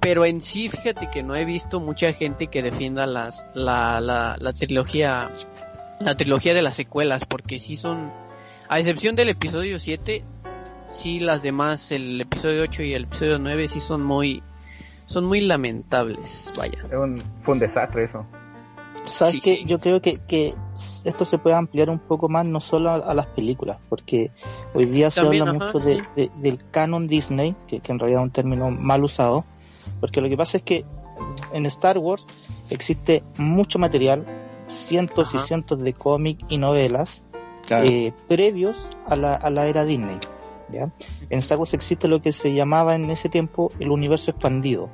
Pero 0.00 0.24
en 0.24 0.40
sí, 0.42 0.68
fíjate 0.68 1.10
que 1.10 1.24
no 1.24 1.34
he 1.34 1.44
visto 1.44 1.80
mucha 1.80 2.12
gente 2.12 2.46
que 2.46 2.62
defienda 2.62 3.04
las, 3.06 3.44
la, 3.54 4.00
la, 4.00 4.36
la 4.38 4.52
trilogía, 4.52 5.30
la 6.00 6.14
trilogía 6.16 6.54
de 6.54 6.62
las 6.62 6.74
secuelas, 6.76 7.24
porque 7.24 7.58
sí 7.58 7.76
son, 7.76 8.12
a 8.68 8.78
excepción 8.78 9.16
del 9.16 9.28
episodio 9.30 9.78
7, 9.78 10.22
sí 10.88 11.20
las 11.20 11.42
demás, 11.42 11.90
el 11.92 12.20
episodio 12.20 12.62
8 12.62 12.82
y 12.82 12.94
el 12.94 13.04
episodio 13.04 13.38
9 13.38 13.68
sí 13.68 13.80
son 13.80 14.02
muy 14.04 14.42
son 15.06 15.24
muy 15.24 15.40
lamentables, 15.40 16.52
vaya. 16.54 16.78
es 16.84 16.92
un- 16.94 17.22
fue 17.42 17.54
un 17.54 17.60
desastre 17.60 18.04
eso. 18.04 18.26
¿Sabes 19.06 19.34
Sí, 19.34 19.40
qué? 19.40 19.56
sí. 19.56 19.64
Yo 19.64 19.78
creo 19.78 20.02
que, 20.02 20.18
que 20.28 20.54
esto 21.04 21.24
se 21.24 21.38
puede 21.38 21.56
ampliar 21.56 21.88
un 21.88 21.98
poco 21.98 22.28
más, 22.28 22.44
no 22.44 22.60
solo 22.60 22.90
a, 22.90 22.96
a 22.96 23.14
las 23.14 23.26
películas, 23.28 23.78
porque 23.88 24.30
hoy 24.74 24.84
día 24.84 25.08
También, 25.10 25.44
se 25.44 25.50
habla 25.50 25.58
ajá, 25.58 25.66
mucho 25.66 25.78
de, 25.80 25.94
sí. 25.94 26.02
de- 26.14 26.30
del 26.42 26.60
canon 26.70 27.06
Disney, 27.06 27.56
que, 27.66 27.80
que 27.80 27.90
en 27.90 27.98
realidad 27.98 28.20
es 28.20 28.24
un 28.26 28.32
término 28.32 28.70
mal 28.70 29.02
usado, 29.02 29.46
porque 29.98 30.20
lo 30.20 30.28
que 30.28 30.36
pasa 30.36 30.58
es 30.58 30.62
que 30.62 30.84
en 31.54 31.64
Star 31.66 31.96
Wars 31.96 32.26
existe 32.68 33.22
mucho 33.38 33.78
material, 33.78 34.26
cientos 34.88 35.34
y 35.34 35.38
cientos 35.38 35.80
de 35.80 35.92
cómics 35.92 36.44
y 36.48 36.58
novelas 36.58 37.22
eh, 37.70 38.12
previos 38.26 38.76
a 39.06 39.16
la, 39.16 39.34
a 39.34 39.50
la 39.50 39.66
era 39.66 39.84
Disney. 39.84 40.18
¿ya? 40.70 40.90
En 41.30 41.38
Star 41.38 41.58
Wars 41.58 41.74
existe 41.74 42.08
lo 42.08 42.22
que 42.22 42.32
se 42.32 42.54
llamaba 42.54 42.94
en 42.94 43.10
ese 43.10 43.28
tiempo 43.28 43.70
el 43.78 43.90
universo 43.90 44.30
expandido, 44.30 44.88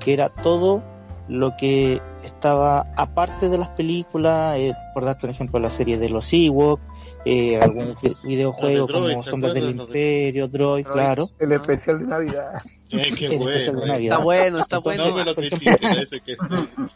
que 0.00 0.14
era 0.14 0.30
todo 0.30 0.82
lo 1.28 1.56
que 1.56 2.00
estaba 2.22 2.86
aparte 2.96 3.48
de 3.48 3.58
las 3.58 3.70
películas, 3.70 4.56
eh, 4.58 4.72
por 4.92 5.04
darte 5.04 5.26
un 5.26 5.32
ejemplo, 5.32 5.58
la 5.58 5.70
serie 5.70 5.98
de 5.98 6.08
los 6.08 6.32
Ewok, 6.32 6.80
eh, 7.24 7.58
algún 7.60 7.94
vi- 8.02 8.16
videojuego 8.24 8.86
Droid, 8.86 9.12
como 9.14 9.22
¿te 9.24 9.30
Sombras 9.30 9.54
del 9.54 9.70
Imperio, 9.80 10.48
Droid, 10.48 10.84
claro. 10.86 11.24
El 11.38 11.52
especial 11.52 11.98
de 12.00 12.06
Navidad. 12.06 12.52
Eh, 12.90 13.10
qué 13.18 13.26
El 13.26 13.32
especial 13.32 13.74
de 13.74 13.80
bueno. 13.80 13.92
Navidad. 13.94 14.12
Está 14.14 14.24
bueno, 14.24 14.58
está 14.60 14.76
No 14.76 14.82
bueno. 14.82 15.14
me 15.16 15.24
lo 15.24 15.34
por 15.34 15.48
critiquen, 15.48 15.92
ese 16.00 16.20
que 16.20 16.32
es 16.32 16.38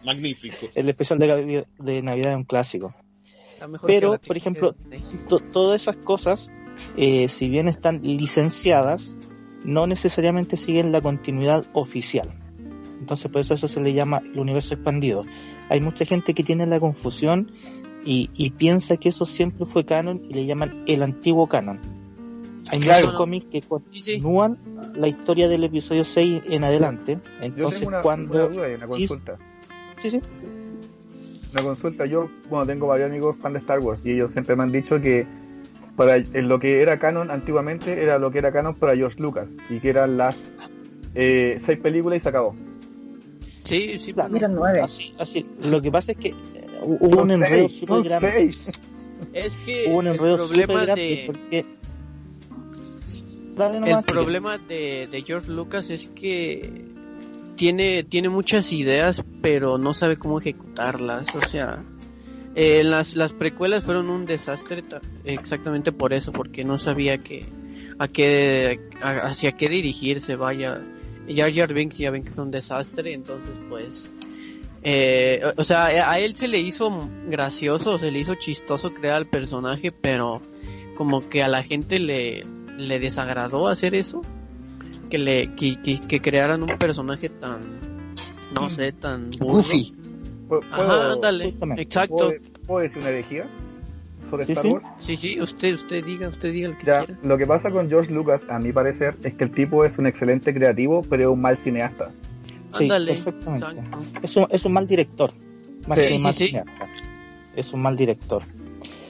magnífico. 0.04 0.54
El 0.76 0.88
especial 0.90 1.18
de, 1.18 2.02
Navidad 2.02 2.32
es 2.32 2.36
un 2.36 2.44
clásico. 2.44 2.94
Está 3.54 3.66
Pero, 3.84 4.16
por 4.24 4.36
ejemplo. 4.36 4.74
To- 5.28 5.40
todas 5.40 5.82
esas 5.82 5.96
cosas, 5.96 6.52
eh, 6.96 7.26
si 7.26 7.48
bien 7.48 7.66
están 7.66 8.00
licenciadas, 8.02 9.16
no 9.64 9.88
necesariamente 9.88 10.56
siguen 10.56 10.92
la 10.92 11.00
continuidad 11.00 11.64
oficial. 11.72 12.28
Entonces, 13.00 13.28
por 13.30 13.40
eso 13.40 13.54
eso 13.54 13.66
se 13.66 13.80
le 13.80 13.92
llama 13.92 14.18
el 14.18 14.38
universo 14.38 14.74
expandido. 14.74 15.22
Hay 15.68 15.80
mucha 15.80 16.04
gente 16.04 16.32
que 16.32 16.44
tiene 16.44 16.64
la 16.66 16.78
confusión 16.78 17.50
y, 18.04 18.30
y 18.34 18.50
piensa 18.50 18.96
que 18.96 19.08
eso 19.10 19.24
siempre 19.24 19.66
fue 19.66 19.84
canon 19.84 20.22
y 20.28 20.34
le 20.34 20.46
llaman 20.46 20.84
el 20.86 21.02
antiguo 21.02 21.46
canon. 21.48 21.78
Hay 22.70 22.80
Claro. 22.80 23.06
muchos 23.06 23.18
cómics 23.18 23.46
que 23.50 23.60
Sí, 23.60 23.66
sí. 23.92 24.10
continúan 24.20 24.58
la 24.94 25.08
historia 25.08 25.48
del 25.48 25.64
episodio 25.64 26.04
6 26.04 26.42
en 26.50 26.64
adelante. 26.64 27.14
Yo 27.40 27.44
Entonces, 27.46 27.80
tengo 27.80 27.88
una, 27.90 28.02
cuando... 28.02 28.34
una 28.46 28.54
duda 28.54 28.70
y 28.70 28.74
una 28.74 28.86
consulta. 28.86 29.36
Sí, 30.02 30.10
sí. 30.10 30.20
Una 31.52 31.62
consulta, 31.62 32.04
yo, 32.06 32.28
bueno, 32.50 32.66
tengo 32.66 32.86
varios 32.88 33.08
amigos 33.10 33.36
fan 33.40 33.54
de 33.54 33.58
Star 33.60 33.78
Wars 33.80 34.04
y 34.04 34.10
ellos 34.12 34.32
siempre 34.32 34.54
me 34.54 34.64
han 34.64 34.72
dicho 34.72 35.00
que 35.00 35.26
para 35.96 36.16
en 36.16 36.46
lo 36.48 36.58
que 36.60 36.82
era 36.82 36.98
canon 36.98 37.30
antiguamente 37.30 38.02
era 38.02 38.18
lo 38.18 38.30
que 38.30 38.38
era 38.38 38.52
canon 38.52 38.74
para 38.74 38.94
George 38.94 39.18
Lucas 39.20 39.48
y 39.70 39.80
que 39.80 39.88
eran 39.88 40.16
las 40.18 40.36
eh, 41.14 41.58
seis 41.64 41.78
películas 41.78 42.18
y 42.18 42.20
se 42.20 42.28
acabó. 42.28 42.54
Sí, 43.64 43.98
sí, 43.98 44.12
Claro. 44.12 44.28
bueno. 44.30 44.44
Eran 44.46 44.54
nueve. 44.56 44.80
Así, 44.82 45.12
así. 45.18 45.44
Lo 45.62 45.80
que 45.80 45.90
pasa 45.90 46.12
es 46.12 46.18
que 46.18 46.34
hubo 46.82 47.22
un 47.22 47.30
enredo 47.30 47.68
súper 47.68 48.02
grande. 48.02 48.54
Es 49.32 49.56
que 49.58 49.86
Hubo 49.88 49.98
un 49.98 50.06
el 50.06 50.14
enredo 50.14 50.38
súper 50.46 50.66
problema 50.66 50.82
grande 50.84 51.02
de 51.02 51.22
porque... 51.26 51.66
Dale 53.56 53.78
el 53.78 53.80
nomás, 53.84 54.04
problema 54.04 54.58
de, 54.58 55.08
de 55.10 55.22
George 55.22 55.50
Lucas 55.50 55.90
es 55.90 56.08
que 56.08 56.84
tiene 57.56 58.04
tiene 58.04 58.28
muchas 58.28 58.72
ideas 58.72 59.24
pero 59.42 59.78
no 59.78 59.92
sabe 59.94 60.16
cómo 60.16 60.38
ejecutarlas 60.38 61.26
o 61.34 61.40
sea 61.40 61.82
eh, 62.54 62.84
las 62.84 63.16
las 63.16 63.32
precuelas 63.32 63.82
fueron 63.82 64.10
un 64.10 64.26
desastre 64.26 64.82
ta- 64.82 65.00
exactamente 65.24 65.90
por 65.90 66.12
eso 66.12 66.30
porque 66.30 66.62
no 66.64 66.78
sabía 66.78 67.18
que 67.18 67.46
a 67.98 68.06
qué 68.06 68.78
a- 69.02 69.26
hacia 69.26 69.52
qué 69.56 69.68
dirigirse 69.68 70.36
vaya. 70.36 70.80
Jar 71.34 71.52
Jar 71.52 71.74
Binks 71.74 71.98
ya 71.98 72.12
ven 72.12 72.22
que 72.22 72.30
fue 72.30 72.44
un 72.44 72.52
desastre 72.52 73.12
entonces 73.12 73.58
pues 73.68 74.08
eh, 74.82 75.40
o 75.56 75.64
sea 75.64 75.86
a 76.10 76.18
él 76.18 76.36
se 76.36 76.48
le 76.48 76.58
hizo 76.58 76.90
gracioso 77.26 77.98
se 77.98 78.10
le 78.10 78.20
hizo 78.20 78.34
chistoso 78.36 78.94
crear 78.94 79.16
al 79.16 79.26
personaje 79.26 79.92
pero 79.92 80.40
como 80.96 81.28
que 81.28 81.42
a 81.42 81.48
la 81.48 81.62
gente 81.62 81.98
le 81.98 82.42
le 82.76 82.98
desagradó 83.00 83.68
hacer 83.68 83.94
eso 83.94 84.22
que 85.10 85.18
le 85.18 85.54
que, 85.56 85.80
que, 85.82 86.00
que 86.00 86.20
crearan 86.20 86.62
un 86.62 86.78
personaje 86.78 87.28
tan 87.28 87.78
no 88.54 88.68
sé 88.70 88.92
tan. 88.92 89.30
Goofy. 89.38 89.94
¿Puedo, 90.48 90.62
Ajá, 90.72 91.12
ándale, 91.12 91.54
exacto. 91.76 92.14
¿puedo, 92.16 92.32
puedo 92.66 92.80
decir 92.80 92.98
una 93.02 93.10
herejía 93.10 93.46
sobre 94.30 94.46
Sí, 94.46 94.52
Star 94.52 94.64
sí. 94.64 94.70
Wars? 94.72 94.88
Sí, 95.00 95.16
sí, 95.18 95.40
usted 95.40 95.74
usted 95.74 96.02
diga, 96.04 96.28
usted 96.28 96.52
diga 96.52 96.68
lo 96.68 96.78
que 96.78 96.84
Ya, 96.86 97.04
quiera. 97.04 97.20
lo 97.22 97.36
que 97.36 97.46
pasa 97.46 97.70
con 97.70 97.88
George 97.90 98.10
Lucas, 98.10 98.42
a 98.48 98.58
mi 98.58 98.72
parecer, 98.72 99.16
es 99.22 99.34
que 99.34 99.44
el 99.44 99.50
tipo 99.52 99.84
es 99.84 99.98
un 99.98 100.06
excelente 100.06 100.54
creativo, 100.54 101.02
pero 101.10 101.24
es 101.24 101.28
un 101.34 101.42
mal 101.42 101.58
cineasta. 101.58 102.10
Sí, 102.76 102.88
perfectamente. 102.88 103.66
Es 104.22 104.36
un, 104.36 104.46
es 104.50 104.64
un 104.64 104.72
mal 104.72 104.86
director. 104.86 105.32
Más 105.86 105.98
Sí, 105.98 106.04
que 106.06 106.32
sí. 106.32 106.56
Es 107.56 107.72
un 107.72 107.80
mal 107.82 107.96
director. 107.96 108.42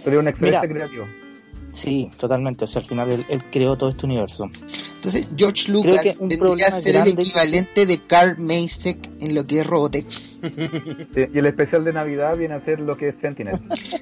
Pero 0.05 0.17
es 0.19 0.23
un 0.23 0.29
excelente 0.29 0.67
Mira. 0.69 0.75
creativo. 0.87 1.07
Sí, 1.73 2.11
totalmente. 2.19 2.65
O 2.65 2.67
sea, 2.67 2.81
al 2.83 2.89
final 2.89 3.11
él, 3.13 3.25
él 3.29 3.43
creó 3.53 3.77
todo 3.77 3.91
este 3.91 4.07
universo. 4.07 4.45
Entonces, 4.97 5.29
George 5.37 5.65
Creo 5.67 5.83
Lucas 5.85 6.01
que 6.03 6.11
un 6.19 6.29
vendría 6.29 6.39
problema 6.39 6.77
a 6.77 6.81
ser 6.81 6.93
grande- 6.95 7.11
el 7.13 7.21
equivalente 7.21 7.87
de 7.87 8.07
Carl 8.07 8.39
Maysek 8.39 9.11
en 9.21 9.35
lo 9.35 9.45
que 9.47 9.61
es 9.61 9.67
Robotech. 9.67 10.07
Sí, 10.11 11.21
Y 11.35 11.39
el 11.39 11.47
especial 11.47 11.85
de 11.85 11.93
Navidad 11.93 12.37
viene 12.37 12.55
a 12.55 12.61
ser 12.61 12.81
lo 12.81 12.97
que 12.97 13.09
es 13.09 13.17
Sentinel. 13.17 13.57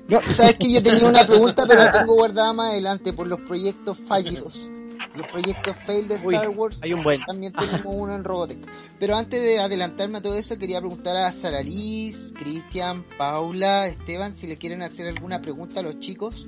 No, 0.09 0.21
sabes 0.23 0.57
que 0.57 0.73
yo 0.73 0.83
tenía 0.83 1.09
una 1.09 1.27
pregunta, 1.27 1.65
pero 1.67 1.83
la 1.83 1.93
tengo 1.93 2.15
guardada 2.15 2.53
más 2.53 2.73
adelante 2.73 3.13
por 3.13 3.27
los 3.27 3.41
proyectos 3.41 3.99
fallidos. 4.07 4.71
Los 5.17 5.27
proyectos 5.29 5.77
fail 5.87 6.09
de 6.09 6.17
Uy, 6.25 6.35
Star 6.35 6.51
Wars. 6.51 6.79
hay 6.83 6.93
un 6.93 7.03
buen. 7.03 7.21
También 7.25 7.53
tenemos 7.59 7.83
uno 7.85 8.15
en 8.15 8.25
Robotech. 8.25 8.59
Pero 8.99 9.17
antes 9.17 9.41
de 9.43 9.59
adelantarme 9.59 10.19
a 10.19 10.23
todo 10.23 10.35
eso, 10.35 10.57
quería 10.59 10.81
preguntar 10.81 11.17
a 11.17 11.33
Sara 11.33 11.63
Liz, 11.63 12.33
Cristian, 12.39 13.05
Paula, 13.19 13.87
Esteban, 13.89 14.35
si 14.35 14.47
le 14.47 14.57
quieren 14.59 14.83
hacer 14.83 15.09
alguna 15.09 15.41
pregunta 15.41 15.81
a 15.81 15.83
los 15.83 15.99
chicos. 16.01 16.47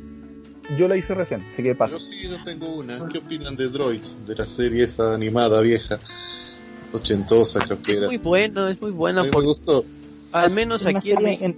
Yo 0.76 0.86
la 0.86 0.96
hice 0.96 1.14
recién, 1.14 1.46
así 1.52 1.62
que 1.62 1.74
paso. 1.74 1.98
Yo 1.98 2.00
sí 2.04 2.28
no 2.28 2.42
tengo 2.44 2.68
una. 2.76 3.08
¿Qué 3.08 3.18
opinan 3.18 3.56
de 3.56 3.68
Droids? 3.68 4.16
De 4.26 4.34
la 4.34 4.44
serie 4.44 4.84
esa 4.84 5.14
animada 5.14 5.60
vieja, 5.62 5.98
ochentosa 6.92 7.60
creo 7.60 7.82
que 7.82 7.92
Es 7.92 7.98
era. 7.98 8.06
muy 8.08 8.18
bueno, 8.18 8.68
es 8.68 8.80
muy 8.80 8.90
buena 8.90 9.22
mí 9.22 9.30
me 9.34 9.40
gustó. 9.42 9.84
al 10.32 10.50
menos 10.50 10.84
aquí 10.86 11.12
en 11.12 11.56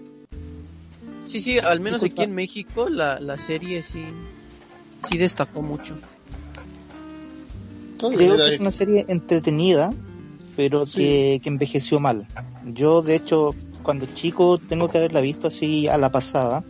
sí, 1.25 1.41
sí, 1.41 1.59
al 1.59 1.81
menos 1.81 2.03
Disculpa. 2.03 2.23
aquí 2.23 2.31
en 2.31 2.35
México 2.35 2.89
la, 2.89 3.21
la 3.21 3.39
serie 3.39 3.83
sí 3.83 4.05
sí 5.09 5.19
destacó 5.19 5.63
mucho. 5.63 5.97
Todo 8.01 8.13
creo 8.13 8.37
que 8.37 8.55
es 8.55 8.61
una 8.61 8.71
serie 8.71 9.05
entretenida, 9.09 9.93
pero 10.57 10.85
que, 10.85 11.41
que 11.43 11.49
envejeció 11.49 12.01
mal. 12.01 12.27
Yo, 12.65 13.03
de 13.03 13.15
hecho, 13.15 13.55
cuando 13.83 14.07
chico 14.07 14.59
tengo 14.59 14.89
que 14.89 14.99
haberla 14.99 15.21
visto 15.21 15.49
así 15.49 15.89
a 15.89 15.97
la 15.99 16.11
pasada. 16.11 16.65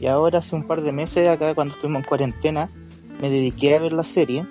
Y 0.00 0.06
ahora 0.06 0.38
hace 0.38 0.54
un 0.54 0.64
par 0.64 0.82
de 0.82 0.92
meses, 0.92 1.28
acá 1.28 1.54
cuando 1.54 1.74
estuvimos 1.74 2.02
en 2.02 2.08
cuarentena, 2.08 2.70
me 3.20 3.30
dediqué 3.30 3.74
a 3.74 3.80
ver 3.80 3.92
la 3.92 4.04
serie. 4.04 4.46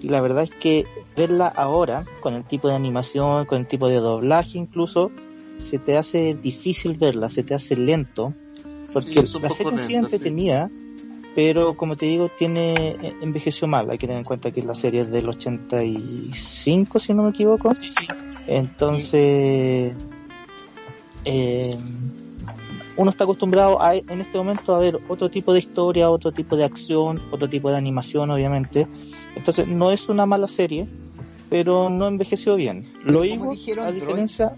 Y 0.00 0.08
la 0.08 0.20
verdad 0.20 0.44
es 0.44 0.50
que 0.50 0.86
verla 1.16 1.48
ahora, 1.48 2.04
con 2.20 2.34
el 2.34 2.44
tipo 2.44 2.68
de 2.68 2.74
animación, 2.74 3.44
con 3.46 3.58
el 3.58 3.66
tipo 3.66 3.88
de 3.88 3.96
doblaje 3.96 4.56
incluso, 4.56 5.10
se 5.58 5.78
te 5.78 5.96
hace 5.96 6.34
difícil 6.34 6.94
verla, 6.96 7.28
se 7.28 7.42
te 7.42 7.54
hace 7.54 7.76
lento. 7.76 8.32
Porque 8.92 9.26
Sí, 9.26 9.38
la 9.40 9.50
serie 9.50 9.72
lenta, 9.72 9.86
sí. 9.86 9.94
entretenida, 9.94 10.70
pero 11.38 11.76
como 11.76 11.94
te 11.96 12.04
digo, 12.06 12.28
tiene 12.28 12.74
eh, 12.74 13.14
envejeció 13.22 13.68
mal. 13.68 13.88
Hay 13.88 13.96
que 13.96 14.08
tener 14.08 14.18
en 14.18 14.24
cuenta 14.24 14.50
que 14.50 14.60
la 14.60 14.74
serie 14.74 15.02
es 15.02 15.08
del 15.08 15.28
85, 15.28 16.98
si 16.98 17.14
no 17.14 17.22
me 17.22 17.30
equivoco. 17.30 17.72
Sí, 17.74 17.90
sí. 17.90 18.06
Entonces, 18.48 19.92
eh, 21.24 21.78
uno 22.96 23.10
está 23.12 23.22
acostumbrado 23.22 23.80
a, 23.80 23.94
en 23.94 24.20
este 24.20 24.36
momento 24.36 24.74
a 24.74 24.80
ver 24.80 24.98
otro 25.06 25.30
tipo 25.30 25.52
de 25.52 25.60
historia, 25.60 26.10
otro 26.10 26.32
tipo 26.32 26.56
de 26.56 26.64
acción, 26.64 27.22
otro 27.30 27.48
tipo 27.48 27.70
de 27.70 27.76
animación, 27.76 28.32
obviamente. 28.32 28.88
Entonces, 29.36 29.68
no 29.68 29.92
es 29.92 30.08
una 30.08 30.26
mala 30.26 30.48
serie, 30.48 30.88
pero 31.48 31.88
no 31.88 32.08
envejeció 32.08 32.56
bien. 32.56 32.84
Lo 33.04 33.20
digo, 33.22 33.52
a 33.80 33.92
diferencia, 33.92 34.56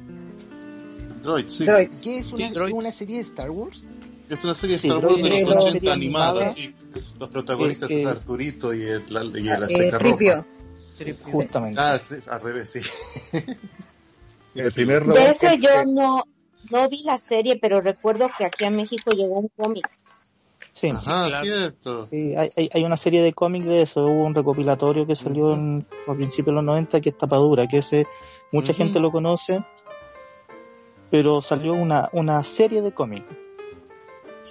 Droids, 1.22 1.52
sí. 1.52 1.66
Droid. 1.66 1.90
¿Qué 2.02 2.18
es 2.20 2.32
una, 2.32 2.48
Sí, 2.48 2.54
Droids. 2.54 2.74
una 2.74 2.90
serie 2.90 3.16
de 3.16 3.22
Star 3.24 3.50
Wars? 3.50 3.86
Es 4.30 4.44
una 4.44 4.54
serie 4.54 4.76
de 4.76 4.82
Sí, 4.82 4.88
Star 4.88 5.04
Wars 5.04 5.22
de 5.22 5.28
los 5.28 5.42
una 5.42 5.54
80 5.60 5.70
serie 5.72 5.92
animada. 5.92 6.30
animada. 6.30 6.54
sí. 6.54 6.74
Los 7.18 7.28
protagonistas 7.30 7.90
es 7.90 8.06
Arturito 8.06 8.72
y 8.74 8.82
el, 8.82 9.04
la- 9.08 9.24
y 9.24 9.48
el 9.48 9.62
Eh. 11.00 11.16
Justamente. 11.32 11.80
Ah, 11.80 11.98
sí, 11.98 12.14
al 12.28 12.40
revés, 12.42 12.70
sí. 12.70 12.80
El 14.54 14.72
primer 14.72 15.04
De 15.06 15.30
ese 15.30 15.58
que- 15.58 15.66
yo 15.66 15.84
no, 15.86 16.24
no 16.70 16.88
vi 16.88 17.02
la 17.04 17.16
serie, 17.18 17.58
pero 17.60 17.80
recuerdo 17.80 18.28
que 18.36 18.44
aquí 18.44 18.64
a 18.64 18.70
México 18.70 19.10
llegó 19.12 19.38
un 19.40 19.48
cómic. 19.56 19.88
Sí. 20.74 20.88
Ajá, 20.88 21.26
claro. 21.28 21.44
cierto. 21.44 22.06
Sí, 22.08 22.34
hay, 22.36 22.50
hay, 22.56 22.70
hay 22.72 22.84
una 22.84 22.96
serie 22.96 23.22
de 23.22 23.32
cómics 23.32 23.66
de 23.66 23.82
eso, 23.82 24.02
hubo 24.04 24.24
un 24.24 24.34
recopilatorio 24.34 25.06
que 25.06 25.14
salió 25.16 25.52
en, 25.54 25.86
a 26.06 26.14
principios 26.14 26.46
de 26.46 26.52
los 26.52 26.64
90 26.64 27.00
que 27.00 27.10
es 27.10 27.18
tapadura, 27.18 27.66
que 27.66 27.78
ese 27.78 28.06
mucha 28.52 28.72
gente 28.74 28.98
lo 28.98 29.10
conoce, 29.12 29.62
pero 31.10 31.40
salió 31.42 31.72
una, 31.72 32.08
una 32.12 32.42
serie 32.42 32.82
de 32.82 32.92
cómics 32.92 33.24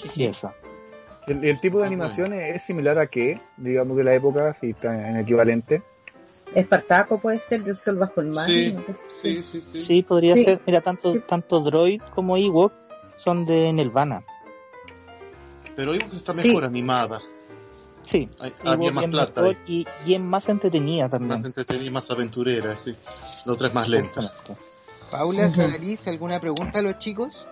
Sí, 0.01 0.09
sí. 0.09 0.25
esa. 0.25 0.53
El, 1.27 1.43
el 1.45 1.59
tipo 1.61 1.79
de 1.79 1.85
animación 1.85 2.33
es 2.33 2.63
similar 2.63 2.97
a 2.97 3.07
qué, 3.07 3.39
digamos, 3.57 3.95
de 3.97 4.03
la 4.03 4.13
época, 4.15 4.55
si 4.59 4.71
está 4.71 5.09
en 5.09 5.17
equivalente. 5.17 5.81
Espartaco 6.55 7.19
puede 7.19 7.37
ser, 7.39 7.63
del 7.63 7.77
sol 7.77 7.97
bajo 7.97 8.21
el 8.21 8.27
mar. 8.29 8.47
Sí, 8.47 8.73
¿no? 8.73 8.83
Sí, 9.21 9.43
sí, 9.43 9.61
sí. 9.61 9.81
Sí, 9.81 10.01
podría 10.01 10.35
Sí. 10.35 10.43
ser, 10.45 10.61
mira, 10.65 10.81
tanto, 10.81 11.13
Sí. 11.13 11.21
tanto 11.27 11.59
Droid 11.59 12.01
como 12.15 12.35
Ewok 12.37 12.73
son 13.17 13.45
de 13.45 13.71
Nelvana. 13.73 14.23
Pero 15.75 15.93
Ewok 15.93 16.13
está 16.13 16.33
Sí. 16.33 16.47
mejor 16.47 16.65
animada. 16.65 17.21
Sí, 18.01 18.27
Hay- 18.39 18.55
había 18.65 18.91
más 18.91 19.05
plata 19.05 19.41
mejor 19.41 19.57
y, 19.67 19.85
y 20.05 20.13
es 20.15 20.21
más 20.21 20.49
entretenida 20.49 21.09
también. 21.09 21.35
Más 21.35 21.45
entretenida 21.45 21.85
y 21.85 21.91
más 21.91 22.09
aventurera, 22.09 22.75
sí. 22.79 22.95
La 23.45 23.53
otra 23.53 23.67
es 23.67 23.73
más 23.73 23.87
lenta. 23.87 24.31
Paula, 25.11 25.47
Liz, 25.79 26.07
¿alguna 26.07 26.39
pregunta 26.39 26.79
a 26.79 26.81
los 26.81 26.97
chicos? 26.97 27.45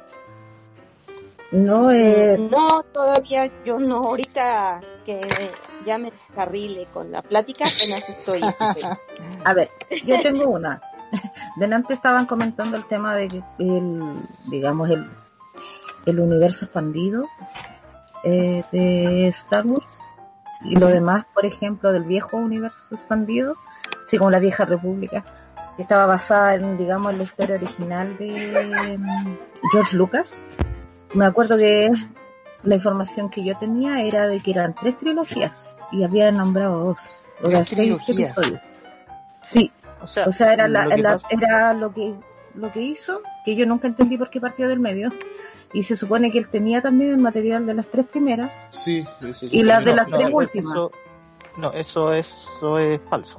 No, 1.52 1.92
eh, 1.92 2.38
No, 2.38 2.84
todavía 2.92 3.50
yo 3.64 3.80
no. 3.80 3.98
Ahorita 3.98 4.82
que 5.06 5.22
ya 5.86 5.98
me 5.98 6.12
carrile 6.36 6.88
con 6.94 7.12
la 7.12 7.22
plática, 7.22 7.66
apenas 7.68 8.08
estoy. 8.10 8.42
a 9.46 9.54
ver, 9.54 9.70
yo 10.06 10.22
tengo 10.22 10.50
una. 10.50 10.82
Delante 11.56 11.94
estaban 11.94 12.26
comentando 12.26 12.76
el 12.76 12.86
tema 12.86 13.16
de 13.16 13.44
el, 13.60 14.00
digamos, 14.46 14.90
el, 14.90 15.10
el 16.06 16.20
universo 16.20 16.66
expandido 16.66 17.24
eh, 18.24 18.64
de 18.72 19.28
Star 19.30 19.66
Wars 19.66 20.02
y 20.62 20.76
lo 20.76 20.88
demás, 20.88 21.26
por 21.34 21.46
ejemplo, 21.46 21.94
del 21.94 22.04
viejo 22.04 22.38
universo 22.38 22.96
expandido, 22.96 23.56
así 24.06 24.18
como 24.18 24.32
la 24.32 24.40
vieja 24.40 24.66
república, 24.66 25.24
que 25.76 25.84
estaba 25.84 26.06
basada 26.08 26.56
en, 26.56 26.78
digamos, 26.78 27.12
en 27.12 27.20
la 27.20 27.24
historia 27.24 27.56
original 27.56 28.18
de 28.18 28.98
mm, 28.98 29.38
George 29.72 29.96
Lucas. 29.96 30.42
Me 31.14 31.26
acuerdo 31.26 31.58
que 31.58 31.92
la 32.64 32.76
información 32.76 33.30
que 33.30 33.44
yo 33.44 33.58
tenía 33.58 34.02
era 34.02 34.28
de 34.28 34.40
que 34.42 34.52
eran 34.52 34.74
tres 34.76 34.98
trilogías 34.98 35.68
y 35.92 36.04
había 36.04 36.32
nombrado 36.32 36.84
dos, 36.86 37.20
o 37.42 37.48
sea, 37.50 37.64
Tres 37.64 37.68
seis 37.70 37.78
trilogías. 37.80 38.32
episodios. 38.32 38.62
Sí, 39.44 39.72
O 40.02 40.08
sea, 40.08 40.26
o 40.26 40.32
sea, 40.32 40.54
era, 40.54 40.68
la, 40.68 40.84
lo 40.86 40.90
que 40.96 41.02
la- 41.02 41.12
pasa- 41.14 41.28
era 41.32 41.74
lo 41.74 41.94
que 41.94 42.14
lo 42.56 42.72
que 42.72 42.82
hizo, 42.82 43.22
que 43.46 43.56
yo 43.56 43.66
nunca 43.68 43.88
entendí 43.88 44.18
por 44.18 44.30
qué 44.32 44.42
partió 44.42 44.68
del 44.68 44.80
medio. 44.80 45.10
Y 45.74 45.84
se 45.84 45.96
supone 45.98 46.32
que 46.32 46.40
él 46.40 46.48
tenía 46.48 46.82
también 46.82 47.12
el 47.12 47.18
material 47.18 47.66
de 47.68 47.74
las 47.76 47.86
tres 47.88 48.06
primeras. 48.08 48.68
Sí, 48.72 49.06
Y 49.52 49.64
las 49.64 49.84
de 49.86 49.94
las 49.94 50.08
no, 50.08 50.18
tres 50.18 50.30
últimas. 50.34 50.72
eso- 50.74 50.92
no, 51.58 51.74
eso 51.74 52.14
es, 52.14 52.28
eso 52.58 52.80
es 52.80 53.00
falso. 53.10 53.38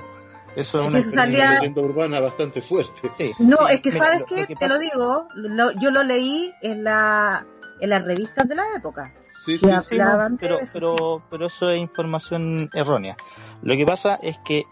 Eso 0.55 0.79
es 0.81 0.87
Es 0.87 0.89
una 0.89 0.91
que 0.93 0.99
Es 0.99 1.13
una 1.13 1.23
salía- 1.23 1.51
leyenda 1.55 1.83
urbana 1.83 2.21
bastante 2.21 2.63
fuerte. 2.63 3.11
sí. 3.19 3.33
No, 3.41 3.57
Sí, 3.57 3.65
es 3.75 3.81
que 3.83 3.91
mira, 3.91 4.05
sabes 4.05 4.21
lo- 4.21 4.27
qué, 4.27 4.41
lo 4.43 4.47
que 4.47 4.55
te 4.57 4.69
lo 4.69 4.79
digo, 4.79 5.29
lo- 5.35 5.73
yo 5.73 5.91
lo 5.91 6.03
leí 6.03 6.53
en 6.63 6.85
la 6.85 7.45
en 7.81 7.91
las 7.91 8.05
revistas 8.05 8.49
de 8.49 8.55
la 8.55 8.65
época. 8.77 9.13
Sí, 9.45 9.59
sí, 9.59 9.67
sí. 9.89 9.97
No, 9.97 10.37
pero, 10.39 10.61
eso, 10.61 10.73
pero, 10.75 11.23
pero 11.31 11.47
eso 11.47 11.71
es 11.71 11.81
información 11.81 12.69
errónea. 12.75 13.17
Lo 13.63 13.77
que 13.77 13.87
pasa 13.87 14.19
es 14.21 14.37
que, 14.45 14.65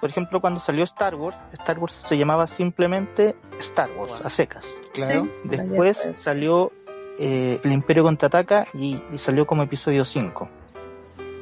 por 0.00 0.10
ejemplo, 0.10 0.40
cuando 0.40 0.60
salió 0.60 0.84
Star 0.84 1.14
Wars, 1.14 1.38
Star 1.52 1.78
Wars 1.78 1.92
se 1.92 2.16
llamaba 2.16 2.46
simplemente 2.46 3.34
Star 3.58 3.90
Wars, 3.96 4.20
a 4.24 4.30
secas. 4.30 4.64
Claro. 4.94 5.28
Después 5.44 5.98
salió 6.16 6.70
eh, 7.18 7.60
El 7.64 7.72
Imperio 7.72 8.04
Contraataca 8.04 8.66
y, 8.72 9.00
y 9.12 9.18
salió 9.18 9.46
como 9.46 9.62
episodio 9.64 10.04
5. 10.04 10.48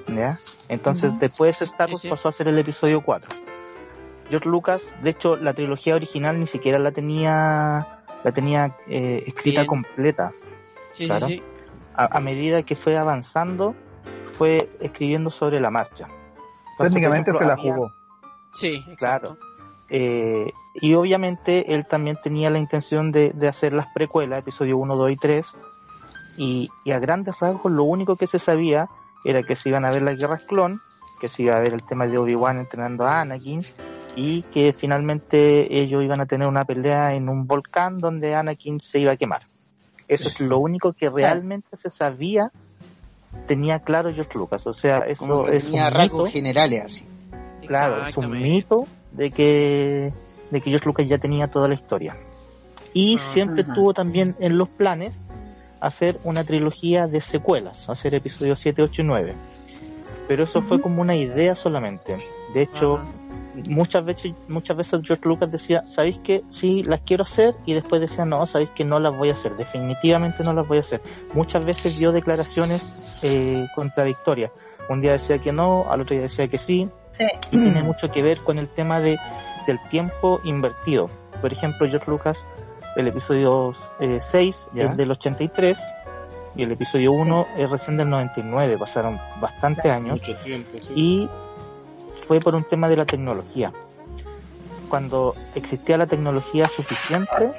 ¿Ya? 0.09 0.38
Entonces, 0.69 1.11
Ujú. 1.11 1.19
después 1.21 1.61
Star 1.62 1.88
Sí, 1.88 1.93
Wars 1.93 2.03
sí. 2.03 2.09
pasó 2.09 2.29
a 2.29 2.33
ser 2.33 2.49
el 2.49 2.59
episodio 2.59 3.03
4. 3.03 3.31
George 4.31 4.49
Lucas, 4.49 4.95
de 5.03 5.11
hecho, 5.11 5.37
la 5.37 5.53
trilogía 5.55 5.95
original 5.97 6.38
ni 6.38 6.47
siquiera 6.47 6.79
la 6.79 6.93
tenía 6.93 7.87
la 8.23 8.33
tenía 8.33 8.77
eh, 8.87 9.25
escrita 9.27 9.62
Bien. 9.62 9.66
completa. 9.66 10.33
Sí, 11.01 11.07
Claro. 11.07 11.27
sí, 11.29 11.35
sí. 11.37 11.43
A, 11.95 12.19
a 12.19 12.21
medida 12.21 12.63
que 12.63 12.77
fue 12.77 12.97
avanzando, 12.99 13.75
fue 14.33 14.69
escribiendo 14.81 15.31
sobre 15.31 15.59
la 15.61 15.71
marcha. 15.71 16.07
Entonces, 16.73 16.93
Técnicamente 16.95 17.31
ejemplo, 17.31 17.39
se 17.39 17.45
la 17.47 17.53
había- 17.55 17.75
jugó. 17.75 17.93
Sí, 18.53 18.75
exacto. 18.89 18.97
Claro. 18.99 19.37
Eh, 19.89 20.53
y 20.75 20.95
obviamente 20.95 21.75
él 21.75 21.87
también 21.87 22.17
tenía 22.23 22.51
la 22.51 22.59
intención 22.59 23.11
de, 23.13 23.31
de 23.35 23.49
hacer 23.49 23.73
las 23.73 23.87
precuelas, 23.95 24.41
episodio 24.41 24.77
1, 24.79 24.95
2 24.97 25.11
y 25.11 25.17
3. 25.17 25.47
Y, 26.37 26.69
y 26.85 26.93
a 26.93 26.99
grandes 26.99 27.39
rasgos 27.41 27.73
lo 27.73 27.85
único 27.85 28.17
que 28.17 28.27
se 28.27 28.39
sabía 28.39 28.87
era 29.25 29.43
que 29.43 29.57
se 29.57 29.69
iban 29.71 29.85
a 29.85 29.91
ver 29.91 30.03
las 30.03 30.19
guerras 30.19 30.45
clon, 30.45 30.81
que 31.21 31.29
se 31.29 31.43
iba 31.45 31.57
a 31.57 31.61
ver 31.61 31.73
el 31.75 31.83
tema 31.85 32.07
de 32.07 32.19
Obi-Wan 32.19 32.59
entrenando 32.59 33.05
a 33.07 33.21
Anakin 33.23 33.63
y 34.17 34.43
que 34.43 34.73
finalmente 34.73 35.77
ellos 35.81 36.03
iban 36.05 36.21
a 36.21 36.27
tener 36.27 36.47
una 36.49 36.65
pelea 36.65 37.15
en 37.15 37.29
un 37.29 37.47
volcán 37.47 37.99
donde 37.99 38.35
Anakin 38.35 38.81
se 38.81 39.01
iba 39.01 39.13
a 39.13 39.17
quemar. 39.17 39.43
Eso 40.14 40.29
es 40.29 40.40
lo 40.40 40.59
único 40.59 40.92
que 40.92 41.09
realmente 41.09 41.77
se 41.77 41.88
sabía, 41.88 42.51
tenía 43.46 43.79
claro 43.79 44.12
George 44.12 44.37
Lucas. 44.37 44.66
O 44.66 44.73
sea, 44.73 44.99
eso 45.01 45.27
Como 45.27 45.44
que 45.44 45.57
es 45.57 45.64
tenía 45.66 45.87
un 45.88 45.94
rasgos 45.94 46.25
mito. 46.25 46.33
generales 46.33 46.85
así. 46.85 47.05
Claro, 47.66 48.07
es 48.07 48.16
un 48.16 48.31
mito 48.31 48.87
de 49.12 49.31
que, 49.31 50.12
de 50.51 50.61
que 50.61 50.70
George 50.70 50.87
Lucas 50.87 51.09
ya 51.09 51.18
tenía 51.18 51.46
toda 51.49 51.68
la 51.68 51.75
historia. 51.75 52.16
Y 52.92 53.16
Ajá. 53.16 53.33
siempre 53.33 53.62
tuvo 53.62 53.94
también 53.94 54.35
en 54.40 54.59
los 54.59 54.68
planes 54.68 55.14
hacer 55.81 56.18
una 56.25 56.42
trilogía 56.44 57.07
de 57.07 57.20
secuelas, 57.20 57.88
hacer 57.88 58.14
episodios 58.14 58.59
7, 58.59 58.83
8 58.83 59.03
y 59.03 59.05
9. 59.05 59.35
Pero 60.27 60.44
eso 60.44 60.61
fue 60.61 60.81
como 60.81 61.01
una 61.01 61.14
idea 61.14 61.55
solamente. 61.55 62.16
De 62.53 62.62
hecho, 62.62 62.96
Ajá. 62.96 63.09
Muchas 63.69 64.05
veces 64.05 64.33
muchas 64.49 64.77
veces 64.77 65.01
George 65.05 65.27
Lucas 65.29 65.51
decía, 65.51 65.83
¿sabéis 65.87 66.19
que 66.19 66.43
sí 66.49 66.83
las 66.85 67.01
quiero 67.01 67.25
hacer? 67.25 67.55
Y 67.67 67.75
después 67.75 68.01
decía, 68.01 68.25
no, 68.25 68.47
sabéis 68.47 68.71
que 68.71 68.85
no 68.85 68.99
las 69.01 69.17
voy 69.17 69.31
a 69.31 69.33
hacer, 69.33 69.57
definitivamente 69.57 70.43
no 70.45 70.53
las 70.53 70.67
voy 70.69 70.79
a 70.79 70.83
hacer. 70.83 71.01
Muchas 71.35 71.65
veces 71.65 71.99
dio 71.99 72.13
declaraciones 72.13 72.95
eh, 73.23 73.67
contradictorias. 73.75 74.51
Un 74.89 75.01
día 75.01 75.13
decía 75.13 75.39
que 75.39 75.53
no, 75.53 75.91
al 75.91 76.01
otro 76.01 76.15
día 76.15 76.23
decía 76.23 76.49
que 76.49 76.59
sí, 76.59 76.89
Sí. 77.19 77.27
y 77.51 77.61
tiene 77.61 77.83
mucho 77.83 78.09
que 78.11 78.23
ver 78.23 78.39
con 78.39 78.59
el 78.59 78.69
tema 78.69 78.99
de 79.01 79.19
del 79.67 79.79
tiempo 79.91 80.41
invertido. 80.45 81.11
Por 81.43 81.53
ejemplo, 81.53 81.87
George 81.87 82.11
Lucas, 82.11 82.45
el 82.97 83.09
episodio 83.09 83.73
6 84.19 84.71
Ya. 84.75 84.85
es 84.87 84.97
del 84.97 85.11
83 85.11 85.79
y 86.57 86.63
el 86.63 86.73
episodio 86.73 87.13
1 87.13 87.47
es 87.59 87.69
recién 87.71 87.97
del 87.99 88.09
99, 88.09 88.79
pasaron 88.79 89.19
bastantes 89.41 89.85
años 89.87 90.21
Mucho 90.21 90.37
tiempo, 90.39 90.79
sí. 90.81 90.93
y 90.97 91.29
fue 92.31 92.38
por 92.38 92.55
un 92.55 92.62
tema 92.62 92.88
de 92.88 92.95
la 92.95 93.07
tecnología. 93.07 93.73
Cuando 94.88 95.35
existía 95.57 95.99
la 95.99 96.07
tecnología 96.07 96.69
suficiente, 96.69 97.51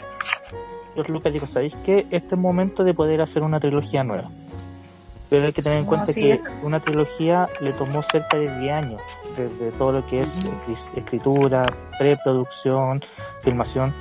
George 0.93 1.11
Lucas 1.11 1.33
dijo, 1.33 1.45
¿sabéis 1.45 1.73
qué? 1.83 2.07
Este 2.09 2.27
es 2.27 2.31
el 2.31 2.37
momento 2.39 2.85
de 2.85 2.93
poder 2.93 3.19
hacer 3.19 3.43
una 3.43 3.59
trilogía 3.59 4.05
nueva. 4.05 4.29
Pero 5.29 5.47
hay 5.47 5.51
que 5.51 5.61
tener 5.61 5.79
en 5.79 5.83
No, 5.83 5.89
cuenta 5.89 6.13
que 6.13 6.39
una 6.63 6.79
trilogía 6.79 7.49
le 7.59 7.73
tomó 7.73 8.01
cerca 8.01 8.37
de 8.37 8.59
10 8.59 8.73
años, 8.73 9.01
desde 9.35 9.71
todo 9.71 9.91
lo 9.91 10.07
que 10.07 10.21
es 10.21 10.33
escritura, 10.95 11.65
preproducción, 11.99 13.03
filmación. 13.43 13.93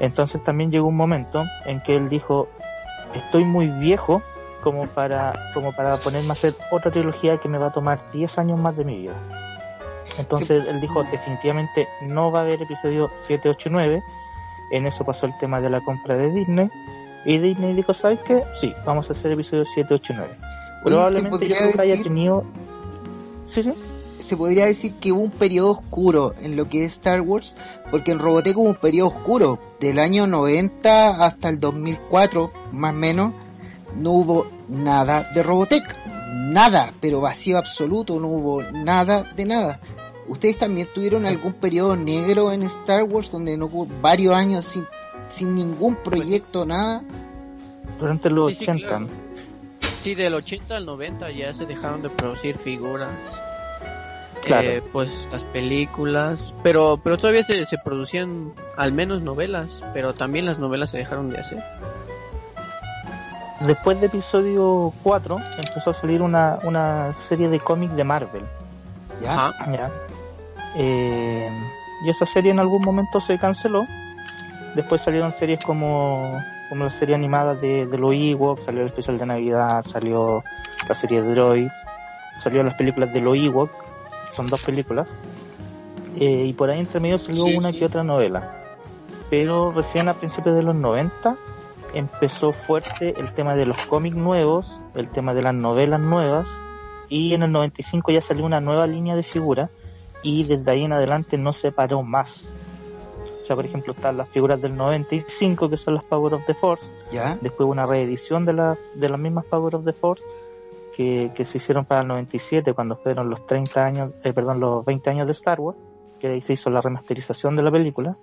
Entonces 0.00 0.42
también 0.42 0.70
llegó 0.70 0.88
un 0.88 0.96
momento 0.96 1.44
en 1.66 1.82
que 1.82 1.96
él 1.96 2.08
dijo, 2.08 2.48
estoy 3.14 3.44
muy 3.44 3.66
viejo 3.66 4.22
como 4.62 4.86
para, 4.86 5.34
como 5.52 5.74
para 5.74 5.98
ponerme 5.98 6.30
a 6.30 6.32
hacer 6.32 6.54
otra 6.70 6.90
trilogía 6.90 7.36
que 7.36 7.50
me 7.50 7.58
va 7.58 7.66
a 7.66 7.72
tomar 7.72 8.00
10 8.10 8.38
años 8.38 8.58
más 8.58 8.74
de 8.74 8.86
mi 8.86 9.00
vida. 9.00 9.12
Entonces 10.18 10.64
él 10.66 10.80
dijo, 10.80 11.04
definitivamente 11.04 11.88
no 12.02 12.30
va 12.30 12.40
a 12.40 12.42
haber 12.42 12.62
episodio 12.62 13.10
7, 13.26 13.48
8 13.48 13.68
y 13.68 13.72
9. 13.72 14.02
En 14.70 14.86
eso 14.86 15.04
pasó 15.04 15.26
el 15.26 15.38
tema 15.38 15.60
de 15.60 15.70
la 15.70 15.80
compra 15.80 16.16
de 16.16 16.30
Disney. 16.30 16.70
Y 17.24 17.38
Disney 17.38 17.74
dijo, 17.74 17.94
¿sabes 17.94 18.20
qué? 18.26 18.42
Sí, 18.60 18.74
vamos 18.84 19.08
a 19.08 19.12
hacer 19.12 19.32
episodio 19.32 19.64
7, 19.64 19.94
8 19.94 20.12
y 20.12 20.16
9. 20.16 20.34
Probablemente 20.84 21.48
yo 21.48 21.56
creo 21.56 21.72
que 21.72 21.80
haya 21.80 22.02
tenido... 22.02 22.44
Sí, 23.44 23.62
sí. 23.62 23.72
se 24.20 24.36
podría 24.36 24.66
decir 24.66 24.94
que 24.94 25.10
hubo 25.10 25.22
un 25.22 25.30
periodo 25.30 25.70
oscuro 25.70 26.34
en 26.42 26.54
lo 26.54 26.68
que 26.68 26.84
es 26.84 26.92
Star 26.92 27.22
Wars, 27.22 27.56
porque 27.90 28.12
en 28.12 28.18
Robotech 28.18 28.56
hubo 28.56 28.68
un 28.68 28.74
periodo 28.74 29.08
oscuro, 29.08 29.58
del 29.80 29.98
año 29.98 30.26
90 30.26 31.24
hasta 31.24 31.48
el 31.48 31.58
2004, 31.58 32.52
más 32.72 32.92
o 32.92 32.96
menos, 32.96 33.32
no 33.96 34.12
hubo 34.12 34.46
nada 34.68 35.30
de 35.34 35.42
Robotech, 35.42 35.84
nada, 36.32 36.92
pero 37.00 37.20
vacío 37.20 37.58
absoluto, 37.58 38.20
no 38.20 38.28
hubo 38.28 38.62
nada 38.62 39.32
de 39.34 39.44
nada. 39.44 39.80
¿Ustedes 40.28 40.58
también 40.58 40.88
tuvieron 40.94 41.24
algún 41.26 41.54
periodo 41.54 41.96
negro 41.96 42.52
en 42.52 42.62
Star 42.64 43.02
Wars 43.04 43.30
donde 43.30 43.56
no 43.56 43.66
hubo 43.66 43.86
varios 44.02 44.34
años 44.34 44.64
sin, 44.64 44.86
sin 45.30 45.54
ningún 45.54 45.96
proyecto, 45.96 46.64
nada? 46.66 47.02
Durante 47.98 48.30
los 48.30 48.48
Sí, 48.48 48.54
sí, 48.56 48.62
80. 48.70 48.86
claro. 48.88 49.06
Sí, 50.02 50.14
del 50.14 50.34
80 50.34 50.76
al 50.76 50.86
90 50.86 51.30
ya 51.32 51.52
se 51.54 51.66
dejaron 51.66 52.02
de 52.02 52.10
producir 52.10 52.56
figuras. 52.58 53.42
Claro. 54.44 54.68
eh, 54.68 54.82
pues 54.92 55.28
las 55.32 55.44
películas, 55.44 56.54
pero 56.62 56.98
pero 57.02 57.18
todavía 57.18 57.42
se, 57.42 57.66
se 57.66 57.76
producían 57.76 58.52
al 58.76 58.92
menos 58.92 59.20
novelas, 59.20 59.84
pero 59.92 60.14
también 60.14 60.46
las 60.46 60.58
novelas 60.60 60.90
se 60.90 60.98
dejaron 60.98 61.28
de 61.28 61.38
hacer. 61.38 61.62
Después 63.66 64.00
de 64.00 64.06
episodio 64.06 64.92
4 65.02 65.36
empezó 65.58 65.90
a 65.90 65.94
salir 65.94 66.22
una, 66.22 66.58
una 66.62 67.12
serie 67.28 67.48
de 67.48 67.58
cómics 67.58 67.96
de 67.96 68.04
Marvel. 68.04 68.44
¿Ya? 69.20 69.52
¿ya? 69.72 69.90
Eh, 70.76 71.48
y 72.04 72.10
esa 72.10 72.26
serie 72.26 72.50
en 72.50 72.58
algún 72.60 72.82
momento 72.82 73.20
se 73.20 73.38
canceló. 73.38 73.86
Después 74.74 75.00
salieron 75.02 75.32
series 75.32 75.60
como, 75.64 76.38
como 76.68 76.84
la 76.84 76.90
serie 76.90 77.14
animada 77.14 77.54
de, 77.54 77.86
de 77.86 77.98
los 77.98 78.12
Ewoks, 78.14 78.64
salió 78.64 78.82
el 78.82 78.88
especial 78.88 79.18
de 79.18 79.26
Navidad, 79.26 79.84
salió 79.90 80.44
la 80.88 80.94
serie 80.94 81.22
de 81.22 81.34
Droid, 81.34 81.68
salió 82.42 82.62
las 82.62 82.74
películas 82.74 83.12
de 83.12 83.20
los 83.20 83.36
Ewok, 83.36 83.70
son 84.34 84.46
dos 84.46 84.62
películas. 84.62 85.08
Eh, 86.20 86.44
y 86.46 86.52
por 86.52 86.70
ahí 86.70 86.80
entre 86.80 87.00
medio 87.00 87.18
salió 87.18 87.44
Sí, 87.44 87.56
una 87.56 87.70
sí. 87.70 87.78
que 87.78 87.86
otra 87.86 88.04
novela. 88.04 88.54
Pero 89.30 89.72
recién 89.72 90.08
a 90.08 90.14
principios 90.14 90.54
de 90.56 90.62
los 90.62 90.74
90 90.74 91.36
empezó 91.94 92.52
fuerte 92.52 93.14
el 93.18 93.32
tema 93.32 93.54
de 93.56 93.66
los 93.66 93.76
cómics 93.86 94.16
nuevos, 94.16 94.80
el 94.94 95.08
tema 95.10 95.34
de 95.34 95.42
las 95.42 95.54
novelas 95.54 96.00
nuevas, 96.00 96.46
y 97.08 97.34
en 97.34 97.42
el 97.42 97.52
95 97.52 98.12
ya 98.12 98.20
salió 98.20 98.44
una 98.44 98.60
nueva 98.60 98.86
línea 98.86 99.16
de 99.16 99.22
figuras 99.22 99.70
y 100.22 100.44
desde 100.44 100.70
ahí 100.70 100.84
en 100.84 100.92
adelante 100.92 101.38
no 101.38 101.52
se 101.52 101.72
paró 101.72 102.02
más. 102.02 102.48
O 103.42 103.46
sea, 103.46 103.56
por 103.56 103.64
ejemplo, 103.64 103.92
están 103.92 104.16
las 104.16 104.28
figuras 104.28 104.60
del 104.60 104.76
95 104.76 105.70
que 105.70 105.76
son 105.76 105.94
las 105.94 106.04
Power 106.04 106.34
of 106.34 106.44
the 106.46 106.54
Force, 106.54 106.90
¿Ya? 107.10 107.38
después 107.40 107.68
una 107.68 107.86
reedición 107.86 108.44
de, 108.44 108.52
la, 108.52 108.76
de 108.94 109.08
las 109.08 109.18
mismas 109.18 109.46
Power 109.46 109.76
of 109.76 109.84
the 109.84 109.92
Force 109.92 110.22
que, 110.94 111.30
que 111.34 111.44
se 111.44 111.58
hicieron 111.58 111.84
para 111.84 112.02
el 112.02 112.08
97 112.08 112.74
cuando 112.74 112.96
fueron 112.96 113.30
los 113.30 113.46
30 113.46 113.84
años, 113.84 114.12
eh, 114.22 114.32
perdón, 114.32 114.60
los 114.60 114.84
20 114.84 115.10
años 115.10 115.26
de 115.26 115.32
Star 115.32 115.60
Wars, 115.60 115.78
que 116.18 116.26
ahí 116.26 116.40
se 116.40 116.54
hizo 116.54 116.68
la 116.70 116.80
remasterización 116.80 117.56
de 117.56 117.62
la 117.62 117.70
película, 117.70 118.16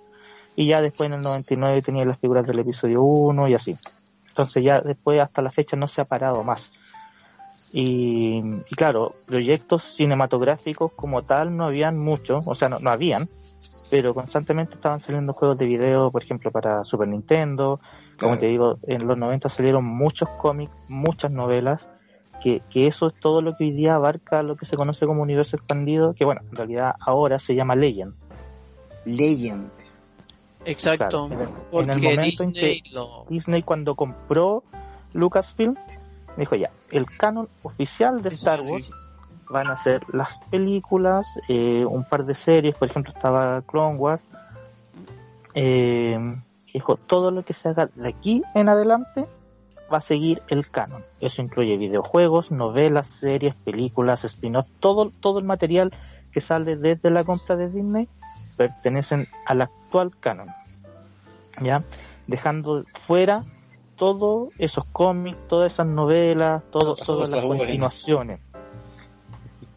y 0.54 0.68
ya 0.68 0.80
después 0.80 1.08
en 1.08 1.14
el 1.14 1.22
99 1.22 1.82
tenía 1.82 2.04
las 2.04 2.18
figuras 2.18 2.46
del 2.46 2.58
episodio 2.58 3.02
1 3.02 3.48
y 3.48 3.54
así. 3.54 3.76
Entonces 4.28 4.62
ya 4.62 4.80
después 4.80 5.20
hasta 5.20 5.42
la 5.42 5.50
fecha 5.50 5.76
no 5.76 5.88
se 5.88 6.02
ha 6.02 6.04
parado 6.04 6.44
más. 6.44 6.70
Y, 7.78 8.38
y 8.38 8.74
claro, 8.74 9.16
proyectos 9.26 9.82
cinematográficos 9.82 10.92
como 10.96 11.24
tal 11.24 11.54
no 11.54 11.66
habían 11.66 11.98
muchos, 11.98 12.42
o 12.48 12.54
sea, 12.54 12.70
no, 12.70 12.78
no 12.78 12.88
habían, 12.90 13.28
pero 13.90 14.14
constantemente 14.14 14.76
estaban 14.76 14.98
saliendo 14.98 15.34
juegos 15.34 15.58
de 15.58 15.66
video, 15.66 16.10
por 16.10 16.22
ejemplo, 16.22 16.50
para 16.50 16.84
Super 16.84 17.06
Nintendo. 17.06 17.78
Como 18.18 18.30
Claro. 18.32 18.38
te 18.38 18.46
digo, 18.46 18.78
en 18.86 19.06
los 19.06 19.18
90 19.18 19.50
salieron 19.50 19.84
muchos 19.84 20.26
cómics, 20.38 20.72
muchas 20.88 21.30
novelas, 21.30 21.90
que, 22.42 22.62
que 22.70 22.86
eso 22.86 23.08
es 23.08 23.14
todo 23.20 23.42
lo 23.42 23.54
que 23.58 23.64
hoy 23.64 23.72
día 23.72 23.96
abarca 23.96 24.42
lo 24.42 24.56
que 24.56 24.64
se 24.64 24.74
conoce 24.76 25.04
como 25.04 25.20
universo 25.20 25.56
expandido, 25.58 26.14
que 26.14 26.24
bueno, 26.24 26.40
en 26.50 26.56
realidad 26.56 26.94
ahora 26.98 27.38
se 27.38 27.54
llama 27.54 27.76
Legend. 27.76 28.14
Legend. 29.04 29.68
Exacto. 30.64 31.26
Claro, 31.26 31.26
en 31.26 31.32
el- 31.32 31.40
en 31.40 31.50
el 31.50 31.56
porque 31.70 32.00
momento 32.16 32.42
en 32.42 32.52
Disney 32.52 32.80
que- 32.80 32.90
lo 32.90 33.26
Disney 33.28 33.62
cuando 33.62 33.94
compró 33.94 34.64
Lucasfilm, 35.12 35.76
dijo 36.36 36.56
ya, 36.56 36.70
el 36.90 37.06
canon 37.06 37.48
oficial 37.62 38.22
de 38.22 38.30
Star 38.30 38.60
Wars 38.60 38.90
van 39.48 39.68
a 39.68 39.76
ser 39.76 40.02
las 40.12 40.38
películas, 40.50 41.26
eh, 41.48 41.84
un 41.84 42.04
par 42.04 42.24
de 42.24 42.34
series, 42.34 42.74
por 42.74 42.88
ejemplo 42.88 43.12
estaba 43.14 43.62
Clone 43.62 43.96
Wars, 43.96 44.24
eh, 45.54 46.18
dijo 46.72 46.96
todo 46.96 47.30
lo 47.30 47.44
que 47.44 47.52
se 47.52 47.68
haga 47.68 47.88
de 47.94 48.08
aquí 48.08 48.42
en 48.54 48.68
adelante 48.68 49.26
va 49.92 49.98
a 49.98 50.00
seguir 50.00 50.42
el 50.48 50.68
canon. 50.68 51.04
Eso 51.20 51.42
incluye 51.42 51.76
videojuegos, 51.76 52.50
novelas, 52.50 53.06
series, 53.06 53.54
películas, 53.54 54.24
spin-off, 54.24 54.68
todo, 54.80 55.12
todo 55.20 55.38
el 55.38 55.44
material 55.44 55.92
que 56.32 56.40
sale 56.40 56.76
desde 56.76 57.10
la 57.10 57.24
compra 57.24 57.56
de 57.56 57.70
Disney 57.70 58.08
pertenecen 58.56 59.28
al 59.46 59.62
actual 59.62 60.12
canon. 60.18 60.48
¿Ya? 61.60 61.82
Dejando 62.26 62.84
fuera 62.92 63.44
todos 63.96 64.52
esos 64.58 64.84
cómics, 64.86 65.38
todas 65.48 65.72
esas 65.72 65.86
novelas, 65.86 66.62
todo, 66.70 66.94
Todas 66.94 67.06
todas 67.06 67.30
las 67.30 67.44
continuaciones. 67.44 68.40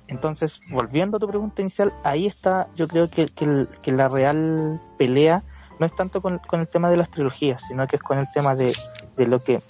Entonces, 0.07 0.59
volviendo 0.71 1.17
a 1.17 1.19
tu 1.19 1.27
pregunta 1.27 1.61
inicial, 1.61 1.93
ahí 2.03 2.25
está, 2.25 2.67
yo 2.75 2.87
creo 2.87 3.09
que, 3.09 3.27
que 3.27 3.91
la 3.91 4.07
real 4.07 4.81
pelea 4.97 5.43
no 5.79 5.85
es 5.85 5.95
tanto 5.95 6.21
con, 6.21 6.39
con 6.39 6.59
el 6.59 6.67
tema 6.67 6.89
de 6.89 6.97
las 6.97 7.09
trilogías, 7.09 7.63
sino 7.67 7.87
que 7.87 7.95
es 7.95 8.01
con 8.01 8.17
el 8.17 8.27
tema 8.33 8.55
de, 8.55 8.75
de 9.15 9.27
lo 9.27 9.43
que 9.43 9.61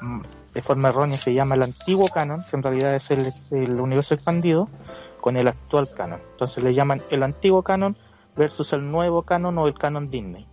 mm, 0.00 0.20
de 0.54 0.62
forma 0.62 0.88
errónea 0.88 1.18
se 1.18 1.34
llama 1.34 1.54
el 1.54 1.62
antiguo 1.62 2.08
canon, 2.08 2.44
que 2.48 2.56
en 2.56 2.62
realidad 2.62 2.94
es 2.94 3.10
el, 3.10 3.32
el 3.50 3.80
universo 3.80 4.14
expandido, 4.14 4.68
con 5.20 5.36
el 5.36 5.48
actual 5.48 5.88
canon. 5.94 6.20
Entonces 6.32 6.64
le 6.64 6.74
llaman 6.74 7.02
el 7.10 7.22
antiguo 7.22 7.62
canon 7.62 7.96
versus 8.36 8.72
el 8.72 8.90
nuevo 8.90 9.22
canon 9.22 9.56
o 9.58 9.66
el 9.66 9.74
canon 9.74 10.08
Disney. 10.08 10.46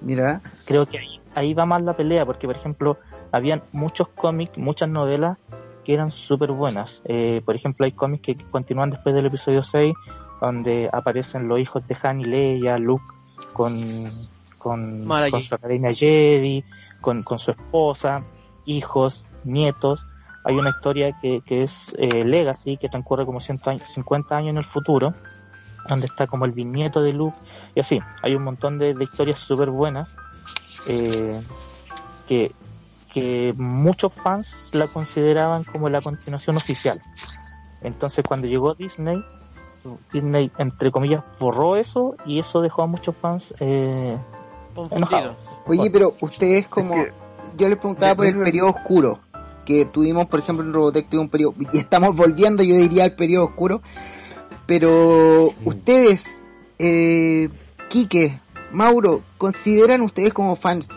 Mira. 0.00 0.40
Creo 0.64 0.86
que 0.86 0.98
ahí, 0.98 1.13
ahí 1.34 1.54
va 1.54 1.66
más 1.66 1.82
la 1.82 1.96
pelea, 1.96 2.24
porque 2.24 2.46
por 2.46 2.56
ejemplo, 2.56 2.98
habían 3.32 3.62
muchos 3.72 4.08
cómics, 4.08 4.56
muchas 4.56 4.88
novelas 4.88 5.38
que 5.84 5.94
eran 5.94 6.10
súper 6.10 6.52
buenas. 6.52 7.02
Eh, 7.04 7.42
por 7.44 7.54
ejemplo, 7.54 7.84
hay 7.84 7.92
cómics 7.92 8.22
que 8.22 8.36
continúan 8.50 8.90
después 8.90 9.14
del 9.14 9.26
episodio 9.26 9.62
6, 9.62 9.94
donde 10.40 10.88
aparecen 10.92 11.48
los 11.48 11.60
hijos 11.60 11.86
de 11.86 11.96
Han 12.02 12.20
y 12.20 12.24
Leia, 12.24 12.78
Luke 12.78 13.04
con, 13.52 14.10
con, 14.58 15.06
con 15.06 15.42
su 15.42 15.54
academia 15.54 15.92
Jedi, 15.92 16.64
con, 17.00 17.22
con 17.22 17.38
su 17.38 17.50
esposa, 17.50 18.24
hijos, 18.64 19.26
nietos. 19.44 20.06
Hay 20.44 20.56
una 20.56 20.70
historia 20.70 21.18
que, 21.20 21.40
que 21.44 21.62
es 21.62 21.94
eh, 21.98 22.24
Legacy, 22.24 22.76
que 22.76 22.88
transcurre 22.88 23.24
como 23.24 23.40
100 23.40 23.60
años, 23.66 23.88
50 23.90 24.36
años 24.36 24.50
en 24.50 24.58
el 24.58 24.64
futuro, 24.64 25.14
donde 25.88 26.06
está 26.06 26.26
como 26.26 26.44
el 26.44 26.52
bisnieto 26.52 27.02
de 27.02 27.12
Luke, 27.12 27.36
y 27.74 27.80
así. 27.80 28.00
Hay 28.22 28.34
un 28.34 28.44
montón 28.44 28.78
de, 28.78 28.94
de 28.94 29.04
historias 29.04 29.38
súper 29.38 29.70
buenas 29.70 30.14
eh, 30.86 31.42
que, 32.28 32.52
que 33.12 33.54
muchos 33.56 34.12
fans 34.12 34.70
la 34.72 34.88
consideraban 34.88 35.64
como 35.64 35.88
la 35.88 36.00
continuación 36.00 36.56
oficial. 36.56 37.00
Entonces 37.82 38.24
cuando 38.26 38.46
llegó 38.46 38.74
Disney, 38.74 39.22
Disney 40.12 40.50
entre 40.58 40.90
comillas 40.90 41.22
borró 41.38 41.76
eso 41.76 42.16
y 42.24 42.38
eso 42.38 42.60
dejó 42.62 42.82
a 42.82 42.86
muchos 42.86 43.16
fans 43.16 43.52
eh, 43.60 44.16
enojados. 44.90 45.36
Oye, 45.66 45.90
pero 45.90 46.14
ustedes 46.20 46.66
como... 46.68 46.94
Es 46.96 47.04
que- 47.06 47.12
Yo 47.56 47.68
les 47.68 47.78
preguntaba 47.78 48.14
por 48.14 48.26
el 48.26 48.40
periodo 48.40 48.70
oscuro 48.70 49.20
que 49.64 49.84
tuvimos, 49.86 50.26
por 50.26 50.40
ejemplo, 50.40 50.64
en 50.64 50.72
Robotech 50.72 51.08
tuvimos 51.08 51.24
un 51.26 51.30
periodo... 51.30 51.54
Y 51.72 51.78
estamos 51.78 52.14
volviendo, 52.16 52.62
yo 52.62 52.74
diría, 52.76 53.04
al 53.04 53.14
periodo 53.14 53.46
oscuro. 53.46 53.80
Pero 54.66 55.50
ustedes, 55.64 56.42
eh, 56.78 57.48
Quique, 57.88 58.40
Mauro, 58.74 59.22
¿consideran 59.38 60.00
ustedes 60.02 60.32
como 60.34 60.56
fans 60.56 60.88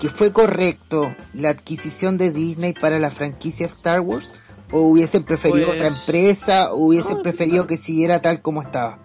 que 0.00 0.08
fue 0.08 0.32
correcto 0.32 1.14
la 1.32 1.50
adquisición 1.50 2.16
de 2.16 2.30
Disney 2.30 2.72
para 2.74 2.98
la 2.98 3.10
franquicia 3.10 3.66
Star 3.66 4.00
Wars? 4.00 4.32
¿O 4.72 4.80
hubiesen 4.80 5.24
preferido 5.24 5.66
Pues- 5.66 5.76
otra 5.78 5.88
empresa? 5.88 6.72
¿O 6.72 6.86
hubiesen 6.86 7.16
No, 7.18 7.22
preferido 7.22 7.56
claro. 7.64 7.66
que 7.68 7.76
siguiera 7.76 8.22
tal 8.22 8.40
como 8.40 8.62
estaba? 8.62 8.98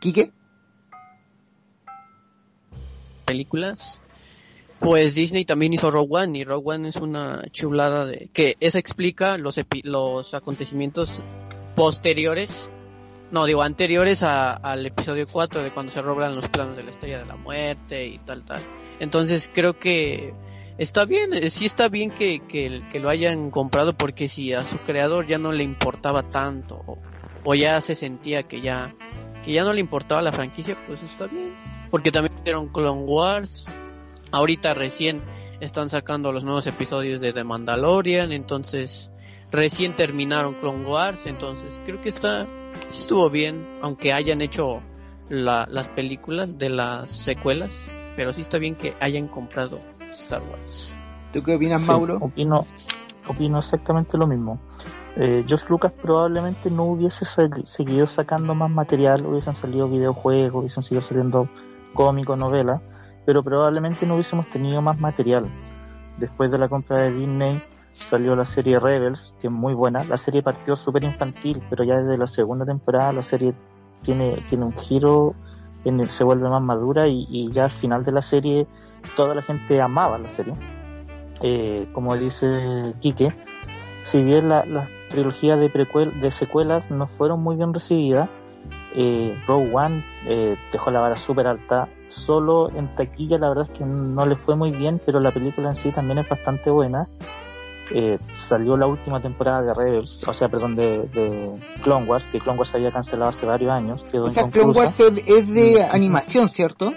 ¿Quique? 0.00 0.32
películas. 3.24 4.00
Pues 4.78 5.14
Disney 5.14 5.46
también 5.46 5.72
hizo 5.72 5.90
Rogue 5.90 6.08
One 6.24 6.38
y 6.40 6.44
Rogue 6.44 6.74
One 6.74 6.88
es 6.88 6.96
una 6.96 7.42
chulada 7.50 8.04
de 8.04 8.28
que 8.34 8.56
esa 8.60 8.78
explica 8.78 9.38
los 9.38 9.56
epi- 9.56 9.84
los 9.84 10.34
acontecimientos 10.34 11.22
posteriores, 11.74 12.68
no 13.32 13.46
digo 13.46 13.62
anteriores 13.62 14.22
a- 14.22 14.52
al 14.54 14.86
episodio 14.86 15.26
4 15.26 15.62
de 15.62 15.70
cuando 15.72 15.90
se 15.90 16.00
roban 16.00 16.36
los 16.36 16.48
planos 16.48 16.76
de 16.76 16.84
la 16.84 16.90
Estrella 16.90 17.18
de 17.18 17.26
la 17.26 17.36
Muerte 17.36 18.06
y 18.06 18.18
tal 18.18 18.44
tal. 18.44 18.60
Entonces 19.00 19.50
creo 19.52 19.78
que 19.78 20.32
está 20.78 21.04
bien, 21.04 21.32
eh, 21.34 21.50
sí 21.50 21.66
está 21.66 21.88
bien 21.88 22.10
que, 22.10 22.40
que, 22.46 23.00
lo 23.00 23.08
hayan 23.08 23.50
comprado 23.50 23.94
porque 23.94 24.28
si 24.28 24.52
a 24.52 24.62
su 24.62 24.78
creador 24.78 25.26
ya 25.26 25.38
no 25.38 25.50
le 25.50 25.64
importaba 25.64 26.22
tanto 26.30 26.82
o, 26.86 26.98
o 27.42 27.54
ya 27.54 27.80
se 27.80 27.96
sentía 27.96 28.44
que 28.44 28.60
ya 28.60 28.94
que 29.44 29.52
ya 29.52 29.64
no 29.64 29.72
le 29.72 29.80
importaba 29.80 30.22
la 30.22 30.32
franquicia, 30.32 30.76
pues 30.86 31.02
está 31.02 31.26
bien. 31.26 31.52
Porque 31.90 32.12
también 32.12 32.32
hicieron 32.38 32.68
Clone 32.68 33.02
Wars. 33.02 33.66
Ahorita 34.30 34.72
recién 34.72 35.20
están 35.60 35.90
sacando 35.90 36.32
los 36.32 36.44
nuevos 36.44 36.66
episodios 36.66 37.20
de 37.20 37.32
The 37.32 37.42
Mandalorian. 37.42 38.30
Entonces, 38.30 39.10
recién 39.50 39.94
terminaron 39.96 40.54
Clone 40.54 40.86
Wars. 40.86 41.26
Entonces, 41.26 41.80
creo 41.84 42.00
que 42.00 42.08
está, 42.08 42.46
sí 42.90 42.98
estuvo 43.00 43.28
bien. 43.30 43.78
Aunque 43.82 44.12
hayan 44.12 44.40
hecho 44.40 44.80
la- 45.28 45.66
las 45.70 45.88
películas 45.88 46.58
de 46.58 46.68
las 46.70 47.10
secuelas. 47.10 47.86
Pero 48.16 48.32
sí 48.32 48.42
está 48.42 48.58
bien 48.58 48.74
que 48.74 48.94
hayan 49.00 49.28
comprado 49.28 49.80
Star 50.10 50.42
Wars. 50.42 50.98
¿Tú 51.32 51.42
qué 51.42 51.54
opinas, 51.54 51.80
Sí, 51.80 51.86
Mauro? 51.86 52.18
opino, 52.20 52.66
opino 53.26 53.58
exactamente 53.58 54.18
lo 54.18 54.26
mismo. 54.26 54.58
Eh, 55.16 55.44
George 55.46 55.66
Lucas 55.70 55.92
probablemente 56.00 56.70
no 56.70 56.84
hubiese 56.84 57.24
seguido 57.64 58.06
sacando 58.06 58.54
más 58.54 58.70
material, 58.70 59.24
hubiesen 59.26 59.54
salido 59.54 59.88
videojuegos, 59.88 60.60
hubiesen 60.60 60.82
seguido 60.82 61.02
saliendo 61.02 61.48
cómicos, 61.94 62.36
novelas, 62.38 62.80
pero 63.24 63.42
probablemente 63.42 64.06
no 64.06 64.14
hubiésemos 64.14 64.46
tenido 64.50 64.82
más 64.82 64.98
material. 65.00 65.48
Después 66.18 66.50
de 66.50 66.58
la 66.58 66.68
compra 66.68 67.00
de 67.02 67.12
Disney, 67.12 67.62
salió 68.08 68.36
la 68.36 68.44
serie 68.44 68.78
Rebels, 68.78 69.34
que 69.40 69.48
es 69.48 69.52
muy 69.52 69.74
buena. 69.74 70.04
La 70.04 70.16
serie 70.16 70.42
partió 70.42 70.76
súper 70.76 71.04
infantil, 71.04 71.62
pero 71.70 71.84
ya 71.84 71.96
desde 71.96 72.18
la 72.18 72.26
segunda 72.26 72.64
temporada 72.64 73.12
la 73.12 73.22
serie 73.22 73.54
tiene, 74.02 74.36
tiene 74.48 74.64
un 74.64 74.76
giro, 74.76 75.34
en 75.84 76.06
se 76.08 76.24
vuelve 76.24 76.48
más 76.48 76.62
madura 76.62 77.08
y, 77.08 77.50
ya 77.50 77.64
al 77.64 77.70
final 77.72 78.04
de 78.04 78.12
la 78.12 78.22
serie 78.22 78.66
toda 79.16 79.34
la 79.34 79.42
gente 79.42 79.80
amaba 79.80 80.18
la 80.18 80.28
serie. 80.28 80.54
Eh, 81.40 81.88
como 81.92 82.16
dice 82.16 82.94
Quique, 83.00 83.34
si 84.00 84.22
bien 84.22 84.48
la, 84.48 84.64
la 84.64 84.86
trilogía 85.08 85.56
de, 85.56 85.68
precuel, 85.68 86.20
de 86.20 86.30
secuelas 86.30 86.90
no 86.90 87.06
fueron 87.06 87.42
muy 87.42 87.56
bien 87.56 87.74
recibidas, 87.74 88.28
eh, 88.94 89.36
Rogue 89.46 89.70
One 89.72 90.04
eh, 90.26 90.56
dejó 90.70 90.90
la 90.90 91.00
vara 91.00 91.16
súper 91.16 91.46
alta. 91.46 91.88
Solo 92.08 92.70
en 92.76 92.94
taquilla 92.94 93.38
la 93.38 93.48
verdad 93.48 93.68
es 93.70 93.78
que 93.78 93.84
no 93.84 94.26
le 94.26 94.36
fue 94.36 94.54
muy 94.54 94.70
bien, 94.70 95.00
pero 95.04 95.18
la 95.20 95.30
película 95.30 95.70
en 95.70 95.74
sí 95.74 95.90
también 95.90 96.18
es 96.18 96.28
bastante 96.28 96.70
buena. 96.70 97.08
Eh, 97.90 98.18
salió 98.38 98.76
la 98.76 98.86
última 98.86 99.20
temporada 99.20 99.60
de 99.62 99.74
Rebels, 99.74 100.26
o 100.26 100.32
sea, 100.32 100.48
perdón, 100.48 100.76
de, 100.76 101.00
de 101.08 101.50
Clone 101.82 102.06
Wars, 102.06 102.26
que 102.30 102.38
Clone 102.38 102.58
Wars 102.58 102.70
se 102.70 102.76
había 102.78 102.90
cancelado 102.90 103.30
hace 103.30 103.44
varios 103.44 103.70
años. 103.72 104.04
Quedó 104.10 104.24
O 104.26 104.30
sea, 104.30 104.48
Clone 104.48 104.72
Wars 104.72 104.98
es, 105.00 105.22
es 105.26 105.46
de 105.48 105.82
animación, 105.84 106.48
¿cierto? 106.48 106.94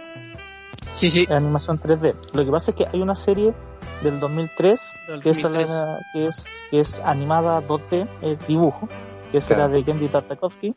Sí, 0.94 1.10
sí. 1.10 1.26
animación 1.30 1.80
3D. 1.80 2.16
Lo 2.34 2.46
que 2.46 2.52
pasa 2.52 2.72
es 2.72 2.78
que 2.78 2.86
hay 2.92 3.02
una 3.02 3.16
serie 3.16 3.54
del 4.02 4.20
2003 4.20 4.80
Del 5.08 5.20
que 5.22 5.32
es, 5.32 5.42
2003. 5.42 5.70
la- 5.70 6.00
que 6.14 6.28
es 6.28 6.46
que 6.72 6.80
es 6.80 7.02
animada 7.04 7.62
2D, 7.68 8.08
eh, 8.22 8.38
dibujo, 8.48 8.88
que 9.32 9.40
Claro. 9.40 9.66
era 9.66 9.68
de 9.74 9.84
Gendy 9.84 10.08
Tartakovsky, 10.08 10.74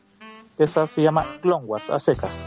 que 0.56 0.64
esa 0.64 0.86
se 0.88 1.02
llama 1.02 1.24
Clone 1.40 1.64
Wars, 1.66 1.90
a 1.90 1.98
secas, 2.00 2.44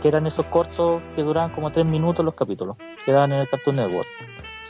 que 0.00 0.08
eran 0.08 0.26
esos 0.26 0.46
cortos 0.46 1.02
que 1.14 1.22
duraban 1.22 1.50
como 1.50 1.70
3 1.70 1.86
minutos 1.86 2.24
los 2.24 2.34
capítulos, 2.34 2.76
que 3.04 3.12
daban 3.12 3.32
en 3.32 3.40
el 3.40 3.48
Cartoon 3.48 3.76
Network. 3.76 4.08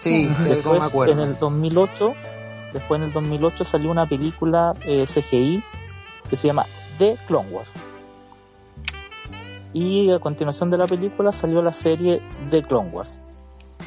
Sí, 0.02 0.32
sí, 0.32 0.42
algo 0.42 0.44
me 0.44 0.54
Después, 0.54 0.82
acuerdo. 0.82 1.12
en 1.12 1.18
el 1.20 1.38
2008, 1.38 2.14
después 2.72 3.00
en 3.00 3.06
el 3.08 3.12
2008 3.12 3.64
salió 3.64 3.90
una 3.90 4.06
película 4.06 4.72
eh, 4.86 5.04
CGI 5.06 5.62
que 6.28 6.36
se 6.36 6.46
llama 6.48 6.66
The 6.98 7.16
Clone 7.26 7.50
Wars. 7.50 7.72
Y 9.72 10.10
a 10.12 10.18
continuación 10.18 10.70
de 10.70 10.78
la 10.78 10.86
película 10.86 11.32
salió 11.32 11.62
la 11.62 11.72
serie 11.72 12.22
The 12.50 12.62
Clone 12.62 12.90
Wars. 12.90 13.18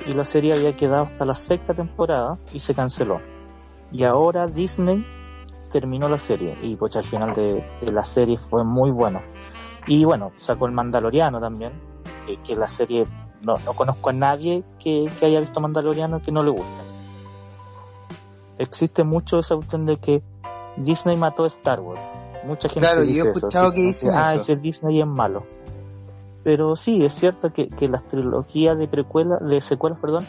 Y 0.08 0.14
la 0.14 0.24
serie 0.26 0.54
había 0.54 0.74
quedado 0.76 1.04
hasta 1.06 1.26
la 1.26 1.34
sexta 1.34 1.74
temporada 1.74 2.38
y 2.54 2.60
se 2.60 2.74
canceló. 2.74 3.20
Y 3.92 4.04
ahora 4.04 4.48
Disney 4.48 5.06
terminó 5.72 6.08
la 6.10 6.18
serie 6.20 6.56
y 6.62 6.76
pues 6.76 6.96
al 6.98 7.04
final 7.06 7.34
de, 7.34 7.66
de 7.82 7.92
la 7.92 8.04
serie 8.04 8.38
fue 8.38 8.64
muy 8.64 8.92
bueno. 8.92 9.22
Y 9.88 10.04
bueno, 10.06 10.32
sacó 10.38 10.66
el 10.68 10.72
Mandaloriano 10.74 11.40
también, 11.40 11.74
que, 12.26 12.38
que 12.44 12.56
la 12.56 12.68
serie 12.68 13.06
no, 13.42 13.56
no 13.66 13.74
conozco 13.74 14.10
a 14.10 14.14
nadie 14.14 14.64
que, 14.80 15.10
que 15.20 15.26
haya 15.26 15.40
visto 15.40 15.60
Mandaloriano 15.60 16.22
que 16.22 16.32
no 16.32 16.44
le 16.44 16.52
guste. 16.52 16.82
Existe 18.58 19.04
mucho 19.04 19.40
esa 19.40 19.56
cuestión 19.56 19.86
de 19.86 19.98
que 19.98 20.22
Disney 20.78 21.18
mató 21.18 21.44
a 21.44 21.48
Star 21.48 21.80
Wars. 21.80 22.02
Mucha 22.46 22.70
gente 22.70 22.88
Claro, 22.88 23.04
yo 23.04 23.08
dice 23.08 23.20
he 23.20 23.22
eso, 23.22 23.32
escuchado 23.32 23.72
que 23.74 23.82
dicen 23.82 24.12
ah, 24.14 24.34
eso". 24.34 24.44
ese 24.44 24.56
Disney 24.58 25.02
es 25.02 25.08
malo. 25.08 25.44
Pero 26.44 26.76
sí, 26.76 27.04
es 27.06 27.14
cierto 27.14 27.52
que, 27.54 27.68
que 27.68 27.88
las 27.88 28.04
trilogías 28.08 28.78
de 28.78 28.88
precuela, 28.88 29.38
de 29.38 29.62
secuelas, 29.62 30.00
perdón, 30.00 30.26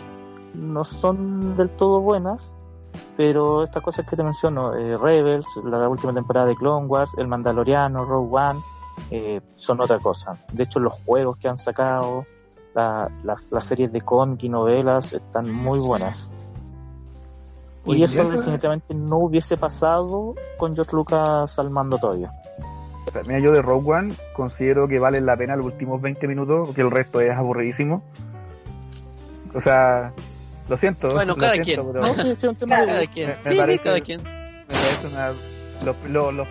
no 0.55 0.85
son 0.85 1.57
del 1.57 1.71
todo 1.71 2.01
buenas, 2.01 2.55
pero 3.17 3.63
estas 3.63 3.83
cosas 3.83 4.07
que 4.07 4.17
te 4.17 4.23
menciono, 4.23 4.75
eh, 4.75 4.99
Rebels, 4.99 5.47
la 5.65 5.89
última 5.89 6.13
temporada 6.13 6.47
de 6.47 6.55
Clone 6.55 6.87
Wars, 6.87 7.13
El 7.17 7.29
Mandaloriano, 7.29 8.05
Rogue 8.05 8.29
One, 8.37 8.61
eh, 9.11 9.41
son 9.55 9.81
otra 9.81 9.99
cosa. 9.99 10.37
De 10.53 10.65
hecho, 10.65 10.79
los 10.81 10.93
juegos 11.05 11.39
que 11.39 11.49
han 11.49 11.57
sacado, 11.57 12.27
la- 12.75 13.11
la- 13.25 13.37
las 13.51 13.65
series 13.65 13.93
de 13.93 14.01
cómic 14.01 14.43
y 14.45 14.49
novelas 14.49 15.13
están 15.13 15.51
muy 15.53 15.79
buenas. 15.79 16.31
Y 17.85 18.03
eso 18.05 18.23
definitivamente 18.25 18.95
no 18.95 19.19
hubiese 19.19 19.57
pasado 19.57 20.35
con 20.57 20.75
George 20.75 20.95
Lucas 20.95 21.59
al 21.59 21.71
mando 21.71 21.99
todavía. 21.99 22.31
O 23.07 23.11
sea, 23.11 23.23
mira, 23.27 23.41
yo 23.41 23.51
de 23.51 23.61
Rogue 23.61 23.91
One 23.93 24.15
considero 24.37 24.87
que 24.87 25.01
valen 25.01 25.27
la 25.27 25.37
pena 25.37 25.57
los 25.57 25.67
últimos 25.67 26.01
20 26.01 26.29
minutos, 26.29 26.69
porque 26.69 26.81
el 26.83 26.91
resto 26.93 27.21
es 27.21 27.33
aburridísimo. 27.33 28.03
O 29.55 29.61
sea, 29.61 30.13
lo 30.69 30.77
siento. 30.77 31.13
Bueno, 31.13 31.33
lo 31.33 31.37
cada 31.39 31.55
siento, 31.55 31.83
quien. 31.83 31.93
pero 31.93 32.01
No, 32.07 32.15
sí, 32.15 32.23
sí, 32.23 32.31
es 32.31 32.45
un 32.45 32.55
tema 32.55 32.81
de 32.81 32.87
Cada 32.87 33.07
quien. 33.09 33.29
Me- 33.29 33.35
me 33.35 33.43
Sí, 33.43 33.51
sí, 33.51 33.57
parece- 33.57 33.85
cada 33.85 34.01
quien. 34.01 34.23
me 34.23 34.65
parece 34.69 35.07
una... 35.09 35.33
Los, 35.85 35.97
los, 36.11 36.33
los, 36.35 36.49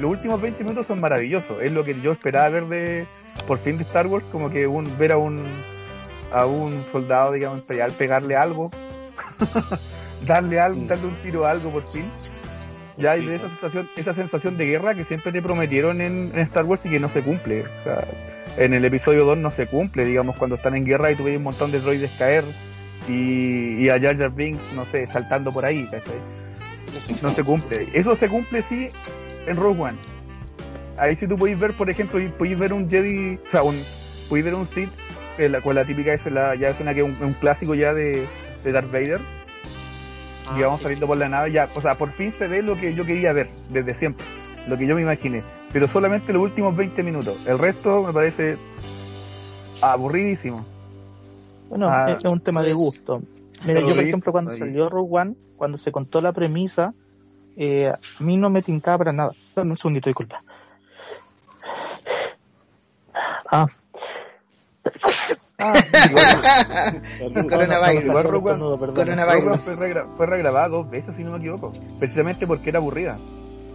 los 0.00 0.10
últimos 0.10 0.40
20 0.42 0.64
minutos 0.64 0.86
son 0.88 1.00
maravillosos. 1.00 1.62
Es 1.62 1.70
lo 1.70 1.84
que 1.84 2.00
yo 2.00 2.10
esperaba 2.10 2.48
ver 2.48 2.66
de, 2.66 3.06
por 3.46 3.58
fin 3.58 3.76
de 3.76 3.84
Star 3.84 4.06
Wars, 4.06 4.24
como 4.30 4.50
que 4.50 4.66
un, 4.66 4.96
ver 4.98 5.12
a 5.12 5.16
un, 5.16 5.42
a 6.32 6.46
un 6.46 6.84
soldado, 6.92 7.32
digamos, 7.32 7.60
imperial 7.60 7.92
pegarle 7.92 8.36
algo, 8.36 8.70
darle 10.26 10.60
algo, 10.60 10.84
darle 10.86 11.06
un 11.06 11.16
tiro 11.16 11.46
a 11.46 11.50
algo 11.50 11.70
por 11.70 11.88
fin. 11.90 12.04
Ya 12.98 13.16
de 13.16 13.34
esa 13.34 13.48
sensación, 13.48 13.88
esa 13.96 14.14
sensación 14.14 14.56
de 14.58 14.66
guerra 14.66 14.94
que 14.94 15.04
siempre 15.04 15.32
te 15.32 15.40
prometieron 15.40 16.00
en, 16.00 16.30
en 16.34 16.40
Star 16.40 16.64
Wars 16.64 16.84
y 16.84 16.90
que 16.90 17.00
no 17.00 17.08
se 17.08 17.22
cumple. 17.22 17.62
O 17.62 17.84
sea, 17.84 18.06
en 18.58 18.74
el 18.74 18.84
episodio 18.84 19.24
2 19.24 19.38
no 19.38 19.50
se 19.50 19.66
cumple, 19.66 20.04
digamos, 20.04 20.36
cuando 20.36 20.56
están 20.56 20.76
en 20.76 20.84
guerra 20.84 21.10
y 21.10 21.16
tú 21.16 21.24
ves 21.24 21.38
un 21.38 21.42
montón 21.42 21.72
de 21.72 21.80
droides 21.80 22.12
caer 22.18 22.44
y, 23.08 23.82
y 23.82 23.88
a 23.88 23.98
Jar 23.98 24.18
Jar 24.18 24.30
Binks, 24.30 24.74
no 24.74 24.84
sé, 24.84 25.06
saltando 25.06 25.50
por 25.50 25.64
ahí, 25.64 25.84
¿cachai? 25.90 26.20
no 27.22 27.32
se 27.32 27.42
cumple. 27.42 27.88
Eso 27.94 28.14
se 28.16 28.28
cumple 28.28 28.62
sí 28.62 28.90
en 29.46 29.56
Rogue 29.56 29.80
One. 29.80 30.11
Ahí 31.02 31.16
sí 31.16 31.26
tú 31.26 31.36
podéis 31.36 31.58
ver, 31.58 31.72
por 31.72 31.90
ejemplo, 31.90 32.20
podéis 32.38 32.56
ver 32.58 32.72
un 32.72 32.88
Jedi, 32.88 33.34
o 33.48 33.50
sea, 33.50 33.62
un, 33.64 33.76
podéis 34.28 34.44
ver 34.44 34.54
un 34.54 34.66
Sith, 34.68 34.88
eh, 35.36 35.48
la, 35.48 35.60
con 35.60 35.74
la 35.74 35.84
típica 35.84 36.12
es 36.14 36.24
la, 36.26 36.54
ya 36.54 36.68
es 36.70 36.78
una 36.80 36.94
que 36.94 37.00
es 37.00 37.06
un, 37.06 37.16
un 37.20 37.32
clásico 37.34 37.74
ya 37.74 37.92
de, 37.92 38.24
de 38.62 38.72
Darth 38.72 38.92
Vader, 38.92 39.20
Ah, 40.46 40.56
y 40.58 40.62
vamos 40.62 40.78
sí, 40.78 40.84
saliendo 40.84 41.06
por 41.08 41.16
la 41.18 41.28
nave, 41.28 41.50
ya, 41.50 41.68
o 41.74 41.80
sea, 41.80 41.96
por 41.96 42.10
fin 42.12 42.32
se 42.38 42.46
ve 42.46 42.62
lo 42.62 42.76
que 42.76 42.94
yo 42.94 43.04
quería 43.04 43.32
ver 43.32 43.48
desde 43.70 43.94
siempre, 43.94 44.24
lo 44.68 44.78
que 44.78 44.86
yo 44.86 44.94
me 44.94 45.02
imaginé, 45.02 45.42
pero 45.72 45.88
solamente 45.88 46.32
los 46.32 46.42
últimos 46.42 46.76
20 46.76 47.02
minutos. 47.02 47.36
El 47.46 47.58
resto 47.58 48.04
me 48.04 48.12
parece 48.12 48.56
aburridísimo. 49.80 50.64
Bueno, 51.68 51.88
Ah, 51.90 52.12
es 52.16 52.24
un 52.24 52.40
tema 52.40 52.62
de 52.62 52.72
gusto. 52.74 53.22
Mira, 53.66 53.80
yo 53.80 53.94
por 53.94 54.00
ejemplo 54.00 54.32
cuando 54.32 54.50
ahí. 54.52 54.58
salió 54.58 54.88
Rogue 54.88 55.08
One, 55.20 55.34
cuando 55.56 55.78
se 55.78 55.90
contó 55.92 56.20
la 56.20 56.32
premisa, 56.32 56.92
eh, 57.56 57.88
a 57.88 58.22
mí 58.22 58.36
no 58.36 58.50
me 58.50 58.62
tincaba 58.62 58.98
para 58.98 59.12
nada. 59.12 59.32
Dame 59.54 59.70
un 59.72 59.76
segundito, 59.78 60.08
disculpa. 60.10 60.42
Ah, 63.50 63.66
Ah, 65.64 65.74
igual, 67.20 67.46
Coronavirus. 67.48 68.04
igual 68.06 68.24
Rogue 68.24 68.50
One- 68.50 69.58
fue, 69.58 69.76
regra- 69.76 70.06
fue 70.16 70.26
regrabada 70.26 70.68
dos 70.68 70.90
veces, 70.90 71.14
si 71.14 71.22
no 71.22 71.30
me 71.32 71.38
equivoco. 71.38 71.72
Precisamente 72.00 72.46
porque 72.48 72.70
era 72.70 72.78
aburrida. 72.80 73.16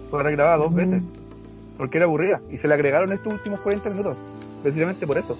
Fue 0.10 0.22
regrabada 0.22 0.58
dos 0.58 0.72
Mm. 0.72 0.76
veces. 0.76 1.04
Porque 1.78 1.98
era 1.98 2.06
aburrida. 2.08 2.42
Y 2.52 2.58
se 2.58 2.68
le 2.68 2.74
agregaron 2.74 3.13
estos 3.13 3.32
últimos 3.32 3.62
40 3.62 3.90
minutos. 3.90 4.18
Precisamente 4.63 5.08
por 5.08 5.18
eso. 5.18 5.38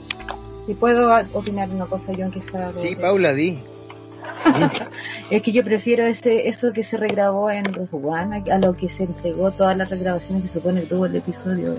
Si 0.68 0.74
puedo 0.76 1.14
opinar 1.34 1.70
una 1.70 1.86
cosa 1.86 2.14
yo 2.14 2.24
aunque 2.26 2.42
sea 2.42 2.72
Sí, 2.72 2.96
de- 2.96 3.02
Paula, 3.02 3.34
di. 3.34 3.60
Es 5.30 5.42
que 5.42 5.52
yo 5.52 5.64
prefiero 5.66 6.06
ese 6.06 6.48
eso 6.48 6.72
que 6.72 6.84
se 6.84 6.96
regrabó 6.96 7.50
en 7.52 7.66
Rogue 7.66 7.90
One 8.08 8.44
a, 8.50 8.56
a 8.56 8.60
lo 8.60 8.74
que 8.74 8.88
se 8.90 9.04
entregó 9.04 9.52
todas 9.52 9.76
las 9.76 9.90
regrabaciones 9.90 10.44
se 10.44 10.50
supone 10.50 10.80
que 10.82 10.88
tuvo 10.88 11.06
el 11.08 11.16
episodio 11.18 11.76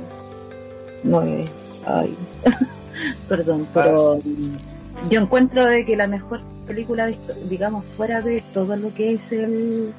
9. 1.05 1.45
Ay. 1.87 2.17
Perdón, 3.29 3.67
pero 3.73 4.19
mm, 4.25 5.09
yo 5.09 5.21
encuentro 5.21 5.65
de 5.67 5.85
que 5.85 5.97
la 5.97 6.07
mejor 6.09 6.41
película, 6.67 7.09
digamos, 7.49 7.85
fuera 7.97 8.21
de 8.21 8.43
todo 8.53 8.77
lo 8.77 8.93
que 8.93 9.13
es 9.13 9.31
el, 9.33 9.95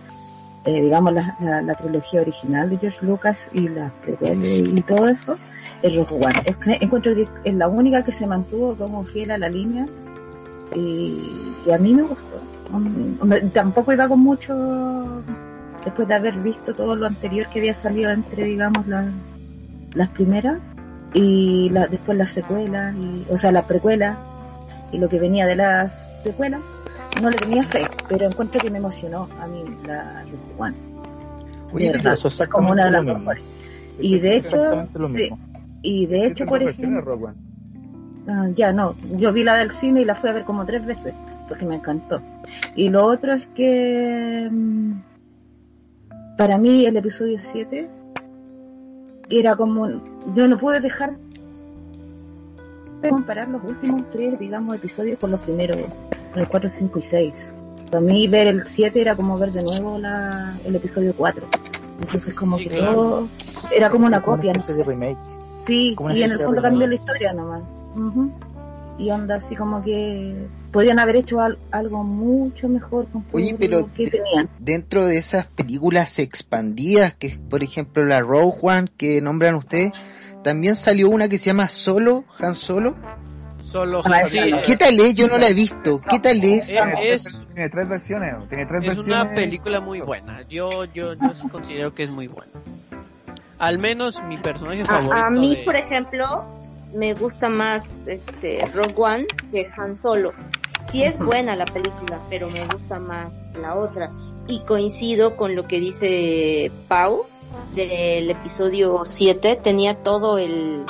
eh, 0.65 0.81
digamos, 0.83 1.13
la, 1.13 1.37
la, 1.39 1.61
la 1.61 1.75
trilogía 1.75 2.21
original 2.21 2.69
de 2.69 2.77
George 2.77 3.05
Lucas 3.05 3.47
y 3.53 3.69
las 3.69 3.91
precuelas 4.03 4.37
y 4.43 4.81
todo 4.81 5.07
eso, 5.07 5.37
es 5.81 5.95
Rogue 5.95 6.15
One. 6.25 6.41
Es 6.45 6.55
que 6.57 6.77
encuentro 6.81 7.15
que 7.15 7.27
es 7.45 7.53
la 7.53 7.67
única 7.69 8.03
que 8.03 8.11
se 8.11 8.27
mantuvo 8.27 8.75
como 8.75 9.03
fiel 9.05 9.31
a 9.31 9.37
la 9.37 9.47
línea 9.49 9.87
y, 10.75 11.17
y 11.65 11.71
a 11.71 11.77
mí 11.77 11.93
me 11.93 12.01
gustó. 12.03 12.25
Tampoco 13.53 13.93
iba 13.93 14.07
con 14.07 14.19
mucho 14.19 15.21
después 15.83 16.07
de 16.07 16.13
haber 16.13 16.37
visto 16.39 16.73
todo 16.73 16.93
lo 16.95 17.07
anterior 17.07 17.47
que 17.47 17.59
había 17.59 17.73
salido 17.73 18.11
entre, 18.11 18.43
digamos, 18.43 18.85
la- 18.87 19.09
las 19.95 20.09
primeras 20.09 20.59
y 21.13 21.69
la, 21.69 21.87
después 21.87 22.17
las 22.17 22.31
secuelas, 22.31 22.95
y, 22.95 23.25
o 23.29 23.37
sea, 23.37 23.51
la 23.51 23.63
precuela 23.63 24.17
y 24.91 24.97
lo 24.97 25.09
que 25.09 25.19
venía 25.19 25.45
de 25.45 25.55
las 25.55 26.21
secuelas. 26.23 26.61
No 27.21 27.29
le 27.29 27.37
tenía 27.37 27.63
fe, 27.63 27.87
pero 28.07 28.27
encuentro 28.27 28.61
que 28.61 28.69
me 28.69 28.77
emocionó 28.77 29.27
a 29.41 29.47
mí 29.47 29.63
la 29.85 30.23
One. 30.57 30.75
Oye, 31.73 31.91
verdad, 31.91 32.13
eso 32.13 32.27
es 32.27 32.49
como 32.49 32.71
una 32.71 32.85
de 32.85 32.91
las 32.91 33.03
mejores. 33.03 33.43
Y 33.99 34.19
de 34.19 34.37
hecho, 34.37 34.87
sí, 35.13 35.29
y 35.81 36.05
de 36.05 36.25
hecho, 36.27 36.45
por 36.45 36.63
ejemplo. 36.63 37.33
Ah, 38.27 38.47
ya 38.55 38.71
no, 38.71 38.95
yo 39.17 39.33
vi 39.33 39.43
la 39.43 39.55
del 39.55 39.71
cine 39.71 40.01
y 40.01 40.05
la 40.05 40.15
fui 40.15 40.29
a 40.29 40.33
ver 40.33 40.43
como 40.43 40.63
tres 40.63 40.85
veces 40.85 41.13
porque 41.49 41.65
me 41.65 41.75
encantó. 41.75 42.21
Y 42.75 42.89
lo 42.89 43.05
otro 43.05 43.33
es 43.33 43.45
que 43.47 44.47
mm, 44.49 44.93
para 46.37 46.57
mí 46.57 46.85
el 46.85 46.95
episodio 46.95 47.37
7 47.39 47.89
era 49.29 49.55
como, 49.55 49.87
yo 50.35 50.47
no 50.47 50.57
pude 50.57 50.79
dejar 50.79 51.13
de 53.01 53.09
comparar 53.09 53.47
los 53.47 53.63
últimos 53.63 54.03
tres, 54.11 54.37
digamos, 54.39 54.75
episodios 54.75 55.17
con 55.19 55.31
los 55.31 55.39
primeros, 55.41 55.77
con 56.33 56.41
el 56.41 56.47
4, 56.47 56.69
5 56.69 56.99
y 56.99 57.01
6. 57.01 57.53
Para 57.89 58.01
mí 58.01 58.27
ver 58.27 58.47
el 58.47 58.65
7 58.65 58.99
era 59.01 59.15
como 59.15 59.37
ver 59.37 59.51
de 59.51 59.63
nuevo 59.63 59.97
la, 59.97 60.55
el 60.65 60.75
episodio 60.75 61.13
4. 61.15 61.45
Entonces 62.01 62.33
como 62.33 62.57
Sí, 62.57 62.65
que 62.65 62.77
claro. 62.77 62.93
todo 62.93 63.27
era 63.75 63.89
como 63.89 64.05
una 64.05 64.21
Como 64.21 64.37
copia, 64.37 64.53
no 64.53 64.59
especie 64.59 64.75
sé. 64.83 64.89
de 64.89 64.95
remake. 64.95 65.17
Sí, 65.65 65.93
como 65.95 66.11
y 66.11 66.23
en 66.23 66.31
el 66.31 66.39
fondo 66.39 66.61
cambió 66.61 66.87
la 66.87 66.95
historia 66.95 67.33
nomás. 67.33 67.61
Ujú. 67.95 68.31
Y 68.97 69.09
onda 69.11 69.35
así 69.35 69.55
como 69.55 69.81
que 69.81 70.35
podrían 70.73 70.99
haber 70.99 71.15
hecho 71.15 71.39
al- 71.39 71.57
algo 71.71 72.03
mucho 72.03 72.67
mejor 72.67 73.07
con 73.07 73.23
Oye, 73.31 73.55
pero 73.57 73.89
que 73.93 74.05
de- 74.05 74.11
tenían. 74.11 74.49
dentro 74.59 75.05
de 75.05 75.17
esas 75.17 75.47
películas 75.47 76.19
expandidas, 76.19 77.13
que 77.15 77.27
es 77.27 77.37
por 77.39 77.63
ejemplo 77.63 78.03
la 78.05 78.19
Rogue 78.19 78.57
One 78.61 78.87
que 78.97 79.21
nombran 79.21 79.55
ustedes, 79.55 79.93
también 80.43 80.75
salió 80.75 81.09
una 81.09 81.27
que 81.29 81.37
se 81.37 81.45
llama 81.45 81.67
Solo, 81.67 82.23
Han 82.39 82.55
Solo. 82.55 82.95
Solo 83.61 84.01
Ah, 84.05 84.25
sí. 84.25 84.39
¿Qué 84.65 84.77
tal 84.77 84.99
es? 84.99 85.13
Yo 85.13 85.27
no 85.27 85.37
la 85.37 85.47
he 85.49 85.53
visto. 85.53 86.01
¿Qué 86.09 86.19
tal 86.19 86.43
es? 86.43 86.63
Es- 86.63 86.67
Tiene, 86.69 87.09
es- 87.11 87.23
tres, 87.23 87.45
tiene 87.53 87.69
tres 87.69 87.89
versiones. 87.89 88.35
Tiene 88.49 88.65
tres 88.65 88.81
es 88.81 88.87
versiones. 88.95 89.05
una 89.05 89.27
película 89.35 89.79
muy 89.79 90.01
buena. 90.01 90.41
Yo, 90.49 90.85
yo, 90.85 91.13
yo 91.13 91.35
sí 91.35 91.47
considero 91.49 91.93
que 91.93 92.03
es 92.03 92.09
muy 92.09 92.25
buena. 92.27 92.51
Al 93.59 93.77
menos 93.77 94.23
mi 94.23 94.37
personaje 94.37 94.85
favorito. 94.85 95.13
A, 95.13 95.27
a 95.27 95.29
mí, 95.29 95.55
de- 95.57 95.63
por 95.65 95.75
ejemplo, 95.75 96.45
me 96.95 97.13
gusta 97.13 97.49
más 97.49 98.07
este 98.07 98.65
Rogue 98.73 98.95
One 98.97 99.25
que 99.51 99.67
Han 99.77 99.95
Solo. 99.95 100.33
Sí 100.91 101.03
es 101.03 101.19
buena 101.19 101.55
la 101.55 101.65
película, 101.65 102.17
pero 102.29 102.49
me 102.49 102.65
gusta 102.65 102.97
más 102.97 103.45
la 103.61 103.75
otra. 103.75 104.09
Y 104.47 104.61
coincido 104.61 105.35
con 105.35 105.53
lo 105.55 105.67
que 105.67 105.79
dice 105.79 106.71
Pau 106.87 107.27
del 107.75 108.31
episodio 108.31 109.01
7. 109.03 109.59
Tenía 109.61 109.95
todo 109.95 110.37
el, 110.37 110.85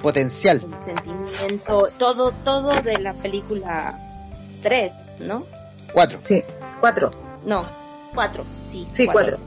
Potencial. 0.00 0.64
el 0.64 0.84
sentimiento, 0.84 1.88
todo, 1.98 2.32
todo 2.44 2.80
de 2.82 2.98
la 2.98 3.14
película 3.14 3.98
3, 4.62 4.92
¿no? 5.20 5.46
Cuatro. 5.92 6.18
Sí, 6.24 6.42
4. 6.80 7.10
No, 7.46 7.64
4, 8.14 8.44
sí. 8.70 8.86
Sí, 8.94 9.06
cuatro. 9.06 9.38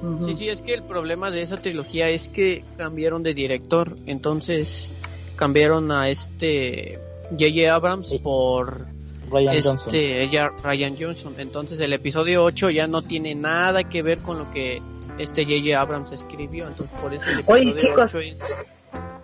4. 0.00 0.26
Sí, 0.26 0.34
sí, 0.36 0.48
es 0.48 0.62
que 0.62 0.74
el 0.74 0.84
problema 0.84 1.30
de 1.30 1.42
esa 1.42 1.56
trilogía 1.56 2.08
es 2.08 2.28
que 2.28 2.64
cambiaron 2.76 3.22
de 3.22 3.34
director. 3.34 3.96
Entonces 4.06 4.90
cambiaron 5.36 5.90
a 5.90 6.08
este 6.08 6.98
J.J. 7.30 7.74
Abrams 7.74 8.14
por 8.22 8.86
Ryan 9.30 9.62
Johnson. 9.62 9.88
este 9.88 10.28
ya 10.28 10.50
Ryan 10.62 10.96
Johnson. 10.98 11.34
Entonces 11.38 11.80
el 11.80 11.92
episodio 11.92 12.44
8 12.44 12.70
ya 12.70 12.86
no 12.86 13.02
tiene 13.02 13.34
nada 13.34 13.84
que 13.84 14.02
ver 14.02 14.18
con 14.18 14.38
lo 14.38 14.50
que 14.50 14.80
este 15.18 15.44
J.J. 15.44 15.80
Abrams 15.80 16.12
escribió. 16.12 16.66
Entonces 16.68 16.96
por 17.00 17.12
eso 17.12 17.24
el 17.30 17.42
Oye, 17.46 17.70
episodio 17.70 17.88
chicos. 17.90 18.14
8 18.14 18.18
es 18.20 18.36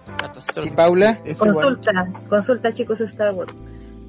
Sí, 0.05 0.11
catastrófico. 0.19 0.77
Paula. 0.77 1.21
Es 1.25 1.37
igual. 1.39 1.53
Consulta, 1.55 2.07
consulta 2.29 2.73
chicos 2.73 3.01
Star 3.01 3.33
Wars. 3.35 3.53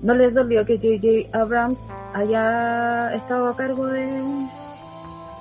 ¿No 0.02 0.14
les 0.14 0.34
dolió 0.34 0.66
que 0.66 0.76
J.J. 0.78 1.38
Abrams 1.38 1.80
haya 2.14 3.14
estado 3.16 3.48
a 3.48 3.56
cargo 3.56 3.88
de, 3.88 4.22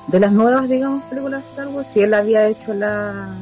de 0.08 0.20
las 0.20 0.32
nuevas, 0.32 0.68
digamos, 0.68 1.02
películas 1.04 1.42
de 1.44 1.50
Star 1.50 1.68
Wars? 1.68 1.88
Si 1.92 2.00
él 2.00 2.14
había 2.14 2.46
hecho 2.48 2.72
la, 2.72 3.34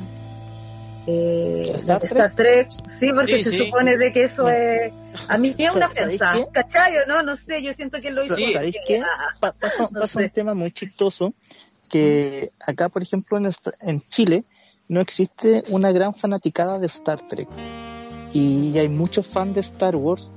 eh, 1.07 1.65
¿La 1.67 1.73
la 1.73 1.77
Star 1.77 2.01
de 2.01 2.07
Star 2.07 2.33
Trek. 2.35 2.71
Sí, 2.99 3.07
porque 3.15 3.37
Sí, 3.39 3.43
se 3.45 3.51
sí. 3.53 3.59
supone 3.59 3.97
de 3.99 4.13
que 4.13 4.25
eso 4.25 4.49
es... 4.49 4.93
A 5.29 5.39
mí 5.39 5.49
es 5.59 5.77
una 5.77 5.93
¿Sabéis 5.93 6.21
ofensa? 6.23 6.49
¿cachai? 6.53 6.97
o 6.99 7.07
No, 7.07 7.23
no 7.23 7.37
sé, 7.37 7.63
yo 7.63 7.73
siento 7.73 7.99
que 8.01 8.09
él 8.09 8.15
lo 8.15 8.25
hizo. 8.25 8.35
Sí. 8.37 8.43
porque- 8.43 8.53
¿Sabéis 8.55 8.77
qué? 8.87 9.01
ah, 9.01 9.29
Pa- 9.41 9.53
pasa 9.53 9.89
No 9.91 10.01
pasa 10.01 10.21
sé. 10.21 10.25
un 10.25 10.31
tema 10.31 10.55
muy 10.55 10.73
chistoso 10.73 11.35
que 11.89 12.53
acá, 12.61 12.89
por 12.89 13.03
ejemplo, 13.03 13.37
en, 13.39 13.51
en 13.81 14.03
Chile 14.09 14.45
no 14.89 15.01
existe 15.01 15.63
una 15.69 15.93
gran 15.93 16.15
fanaticada 16.15 16.79
de 16.79 16.87
Star 16.87 17.21
Trek. 17.29 17.49
Y 18.33 18.79
hay 18.79 18.89
muchos 18.89 19.27
fans 19.27 19.55
de 19.55 19.61
Star 19.61 19.97
Wars 19.97 20.31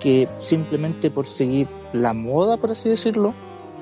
que 0.00 0.28
simplemente 0.40 1.10
por 1.10 1.26
seguir 1.26 1.66
la 1.92 2.12
moda, 2.12 2.56
por 2.58 2.70
así 2.72 2.88
decirlo, 2.88 3.34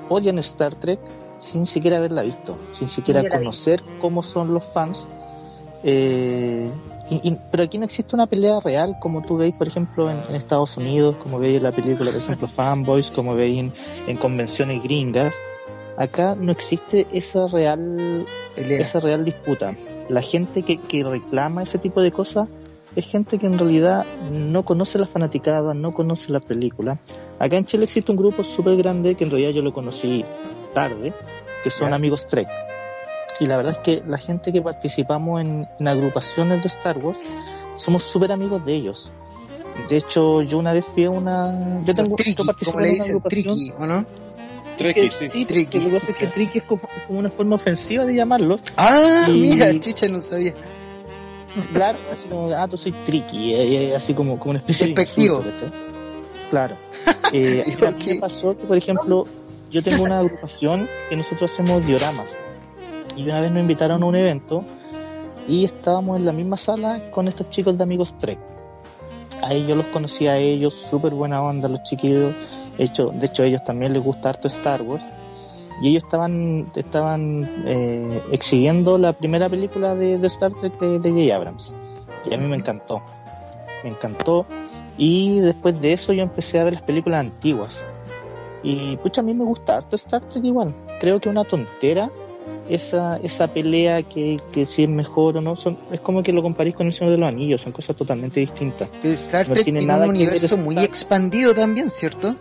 odian 0.09 0.39
Star 0.39 0.75
Trek 0.75 0.99
sin 1.39 1.65
siquiera 1.65 1.97
haberla 1.97 2.21
visto, 2.23 2.57
sin 2.73 2.87
siquiera 2.87 3.27
conocer 3.29 3.83
cómo 3.99 4.23
son 4.23 4.53
los 4.53 4.63
fans. 4.63 5.05
Eh, 5.83 6.67
y- 7.09 7.29
y- 7.29 7.37
pero 7.51 7.63
aquí 7.63 7.77
no 7.77 7.85
existe 7.85 8.15
una 8.15 8.27
pelea 8.27 8.59
real 8.59 8.97
como 8.99 9.21
tú 9.21 9.37
veis, 9.37 9.53
por 9.55 9.67
ejemplo, 9.67 10.09
en, 10.11 10.17
en 10.29 10.35
Estados 10.35 10.75
Unidos, 10.77 11.15
como 11.21 11.39
veis 11.39 11.57
en 11.57 11.63
la 11.63 11.71
película, 11.71 12.11
por 12.11 12.21
ejemplo, 12.21 12.47
Fanboys, 12.47 13.11
como 13.11 13.35
veis 13.35 13.59
en, 13.59 13.73
en 14.07 14.17
convenciones 14.17 14.81
gringas. 14.83 15.33
Acá 15.97 16.35
no 16.39 16.51
existe 16.51 17.07
esa 17.11 17.47
real, 17.47 18.25
Pelea. 18.55 18.81
esa 18.81 18.99
real 18.99 19.25
disputa. 19.25 19.75
La 20.09 20.21
gente 20.21 20.61
que, 20.63 20.77
que 20.77 21.03
reclama 21.03 21.63
ese 21.63 21.79
tipo 21.79 22.01
de 22.01 22.11
cosas 22.11 22.47
es 22.95 23.05
gente 23.05 23.37
que 23.39 23.45
en 23.47 23.57
realidad 23.57 24.05
no 24.31 24.63
conoce 24.63 24.97
la 24.99 25.05
fanaticada, 25.07 25.73
no 25.73 25.93
conoce 25.93 26.31
la 26.31 26.39
película. 26.39 26.99
Acá 27.39 27.57
en 27.57 27.65
Chile 27.65 27.83
existe 27.85 28.11
un 28.11 28.17
grupo 28.17 28.43
súper 28.43 28.75
grande 28.77 29.15
que 29.15 29.23
en 29.23 29.31
realidad 29.31 29.51
yo 29.51 29.61
lo 29.61 29.73
conocí 29.73 30.23
tarde, 30.73 31.13
que 31.63 31.69
son 31.71 31.93
amigos 31.93 32.27
Trek. 32.27 32.47
Y 33.39 33.45
la 33.45 33.57
verdad 33.57 33.73
es 33.73 33.79
que 33.79 34.03
la 34.07 34.17
gente 34.17 34.51
que 34.51 34.61
participamos 34.61 35.41
en, 35.41 35.67
en 35.79 35.87
agrupaciones 35.87 36.61
de 36.61 36.67
Star 36.67 36.97
Wars 36.97 37.19
somos 37.77 38.03
súper 38.03 38.31
amigos 38.31 38.65
de 38.65 38.73
ellos. 38.75 39.11
De 39.89 39.97
hecho, 39.97 40.41
yo 40.41 40.57
una 40.57 40.73
vez 40.73 40.85
fui 40.85 41.05
a 41.05 41.11
una... 41.11 41.81
Yo 41.85 41.93
tengo 41.93 42.15
participé 42.15 42.65
como 42.65 42.79
le 42.79 42.87
en 42.89 42.93
una 42.95 43.03
dicen, 43.03 43.09
agrupación 43.17 43.43
triqui, 43.55 43.73
¿o 43.77 43.85
no? 43.85 44.05
Que- 44.77 45.09
sí. 45.11 45.29
sí, 45.29 45.45
Triqui. 45.45 45.65
porque 45.65 45.79
lo 45.79 45.89
que 45.89 45.99
pasa 45.99 46.11
es 46.11 46.17
que 46.17 46.27
triqui 46.27 46.57
es 46.59 46.63
como, 46.63 46.81
como 47.07 47.19
una 47.19 47.29
forma 47.29 47.55
ofensiva 47.55 48.05
de 48.05 48.15
llamarlo. 48.15 48.59
Ah, 48.75 49.25
Y- 49.27 49.31
mira, 49.39 49.79
chucha, 49.79 50.07
no 50.07 50.21
sabía. 50.21 50.53
Claro, 51.73 51.97
así 52.13 52.27
como, 52.27 52.51
ah, 52.53 52.67
tú 52.67 52.77
soy 52.77 52.91
triqui, 53.05 53.53
eh, 53.53 53.89
eh, 53.89 53.95
así 53.95 54.13
como, 54.13 54.37
como 54.37 54.51
una 54.51 54.59
especie 54.59 54.87
Despectivo. 54.87 55.39
de 55.39 55.49
insulto. 55.51 55.75
Claro. 56.49 56.75
Eh, 57.33 57.77
pasó 58.21 58.55
que, 58.57 58.63
por 58.63 58.77
ejemplo, 58.77 59.25
yo 59.69 59.83
tengo 59.83 60.03
una 60.03 60.19
agrupación 60.19 60.87
que 61.09 61.15
nosotros 61.17 61.51
hacemos 61.51 61.85
dioramas. 61.85 62.29
Y 63.17 63.23
una 63.23 63.41
vez 63.41 63.51
nos 63.51 63.61
invitaron 63.61 64.03
a 64.03 64.05
un 64.05 64.15
evento 64.15 64.63
y 65.47 65.65
estábamos 65.65 66.17
en 66.17 66.25
la 66.25 66.31
misma 66.31 66.55
sala 66.55 67.09
con 67.09 67.27
estos 67.27 67.49
chicos 67.49 67.75
de 67.75 67.83
Amigos 67.83 68.15
Trek. 68.19 68.37
Ahí 69.41 69.65
yo 69.65 69.75
los 69.75 69.87
conocí 69.87 70.27
a 70.27 70.37
ellos, 70.37 70.75
súper 70.75 71.15
buena 71.15 71.41
onda 71.41 71.67
los 71.67 71.81
chiquillos. 71.81 72.35
De 72.77 72.83
hecho, 72.83 73.07
de 73.07 73.25
hecho, 73.25 73.41
a 73.41 73.47
ellos 73.47 73.63
también 73.63 73.93
les 73.93 74.03
gusta 74.03 74.29
harto 74.29 74.47
Star 74.47 74.83
Wars. 74.83 75.03
Y 75.81 75.89
ellos 75.89 76.03
estaban 76.03 76.67
estaban 76.75 77.63
eh, 77.65 78.21
exhibiendo 78.31 78.99
la 78.99 79.13
primera 79.13 79.49
película 79.49 79.95
de, 79.95 80.15
Star 80.27 80.53
Trek 80.53 80.79
de, 80.79 80.99
de 80.99 81.09
J. 81.09 81.35
Abrams. 81.35 81.71
Y 82.29 82.35
a 82.35 82.37
mí 82.37 82.47
me 82.47 82.55
encantó. 82.55 83.01
Me 83.83 83.89
encantó. 83.89 84.45
Y 84.95 85.39
después 85.39 85.79
de 85.81 85.93
eso 85.93 86.13
yo 86.13 86.21
empecé 86.21 86.59
a 86.59 86.65
ver 86.65 86.73
las 86.73 86.83
películas 86.83 87.21
antiguas. 87.21 87.75
Y 88.61 88.95
pucha, 88.97 89.21
a 89.21 89.23
mí 89.23 89.33
me 89.33 89.43
gusta 89.43 89.77
harto 89.77 89.95
Star 89.95 90.21
Trek 90.21 90.43
igual. 90.43 90.73
Creo 90.99 91.19
que 91.19 91.29
una 91.29 91.43
tontera 91.43 92.11
esa, 92.69 93.17
esa 93.17 93.47
pelea 93.47 94.03
que, 94.03 94.37
que 94.51 94.65
si 94.65 94.83
es 94.83 94.89
mejor 94.89 95.37
o 95.37 95.41
no. 95.41 95.55
Son, 95.55 95.77
es 95.91 96.01
como 96.01 96.23
que 96.23 96.33
lo 96.33 96.41
comparís 96.41 96.75
con 96.75 96.87
el 96.87 96.93
Señor 96.93 97.11
de 97.11 97.17
los 97.17 97.29
Anillos. 97.29 97.61
Son 97.61 97.71
cosas 97.71 97.95
totalmente 97.95 98.39
distintas. 98.39 98.89
Pero 99.01 99.13
Star 99.13 99.47
No 99.47 99.53
Trek 99.53 99.63
tiene 99.65 99.79
tiene, 99.79 99.93
nada 99.93 100.05
un 100.07 100.13
que 100.13 100.19
ver 100.19 100.29
universo 100.29 100.57
muy 100.57 100.77
expandido 100.79 101.53
también, 101.53 101.89
¿cierto? 101.89 102.35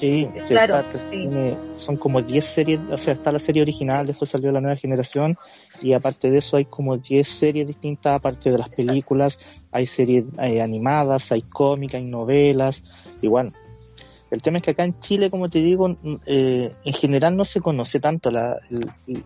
Sí, 0.00 0.26
sí, 0.32 0.40
Claro, 0.48 0.76
Star 0.78 0.92
Trek 0.92 1.02
sí. 1.10 1.16
tiene- 1.18 1.56
son 1.76 1.96
como 1.96 2.22
10 2.22 2.44
series, 2.44 2.80
o 2.90 2.96
sea, 2.96 3.14
está 3.14 3.30
la 3.32 3.38
serie 3.38 3.60
original, 3.62 4.06
después 4.06 4.30
salió 4.30 4.50
la 4.50 4.60
nueva 4.60 4.76
generación, 4.76 5.36
y 5.82 5.92
aparte 5.92 6.30
de 6.30 6.38
eso 6.38 6.56
hay 6.56 6.64
como 6.64 6.96
10 6.96 7.28
series 7.28 7.66
distintas, 7.66 8.14
aparte 8.16 8.50
de 8.50 8.58
las 8.58 8.68
películas, 8.70 9.38
hay 9.70 9.86
series 9.86 10.24
eh, 10.38 10.62
animadas, 10.62 11.30
hay 11.32 11.42
cómicas, 11.42 12.00
hay 12.00 12.06
novelas, 12.06 12.82
igual. 13.20 13.52
El 14.30 14.40
tema 14.42 14.58
es 14.58 14.62
que 14.62 14.70
acá 14.70 14.84
en 14.84 14.98
Chile, 15.00 15.28
como 15.28 15.48
te 15.48 15.58
digo, 15.58 15.94
eh, 16.24 16.72
en 16.84 16.92
general 16.94 17.36
no 17.36 17.44
se 17.44 17.60
conoce 17.60 17.98
tanto, 18.00 18.30
la, 18.30 18.56
el- 19.06 19.22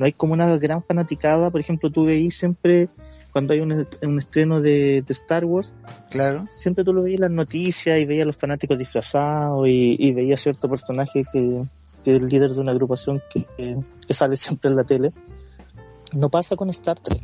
no 0.00 0.06
hay 0.06 0.12
como 0.12 0.32
una 0.32 0.56
gran 0.56 0.82
fanaticada, 0.82 1.50
por 1.50 1.60
ejemplo, 1.60 1.90
tú 1.90 2.04
veís 2.06 2.36
siempre, 2.36 2.88
cuando 3.32 3.52
hay 3.52 3.60
un, 3.60 3.86
un 4.02 4.18
estreno 4.18 4.60
de, 4.60 5.02
de 5.02 5.12
Star 5.12 5.44
Wars, 5.44 5.72
Claro. 6.10 6.46
siempre 6.50 6.82
tú 6.82 6.92
lo 6.92 7.02
veías 7.02 7.18
en 7.20 7.26
las 7.26 7.30
noticias 7.30 7.98
y 8.00 8.06
veías 8.06 8.24
a 8.24 8.26
los 8.26 8.36
fanáticos 8.36 8.78
disfrazados 8.78 9.68
y, 9.68 9.94
y 9.98 10.12
veías 10.12 10.40
cierto 10.40 10.68
personaje 10.68 11.24
que, 11.32 11.62
que 12.02 12.10
es 12.16 12.16
el 12.22 12.26
líder 12.26 12.50
de 12.52 12.60
una 12.60 12.72
agrupación 12.72 13.22
que, 13.32 13.44
que- 13.56 13.76
que 14.06 14.14
sale 14.14 14.36
siempre 14.36 14.70
en 14.70 14.76
la 14.76 14.84
tele. 14.84 15.12
No 16.14 16.30
pasa 16.30 16.56
con 16.56 16.70
Star 16.70 16.98
Trek. 16.98 17.22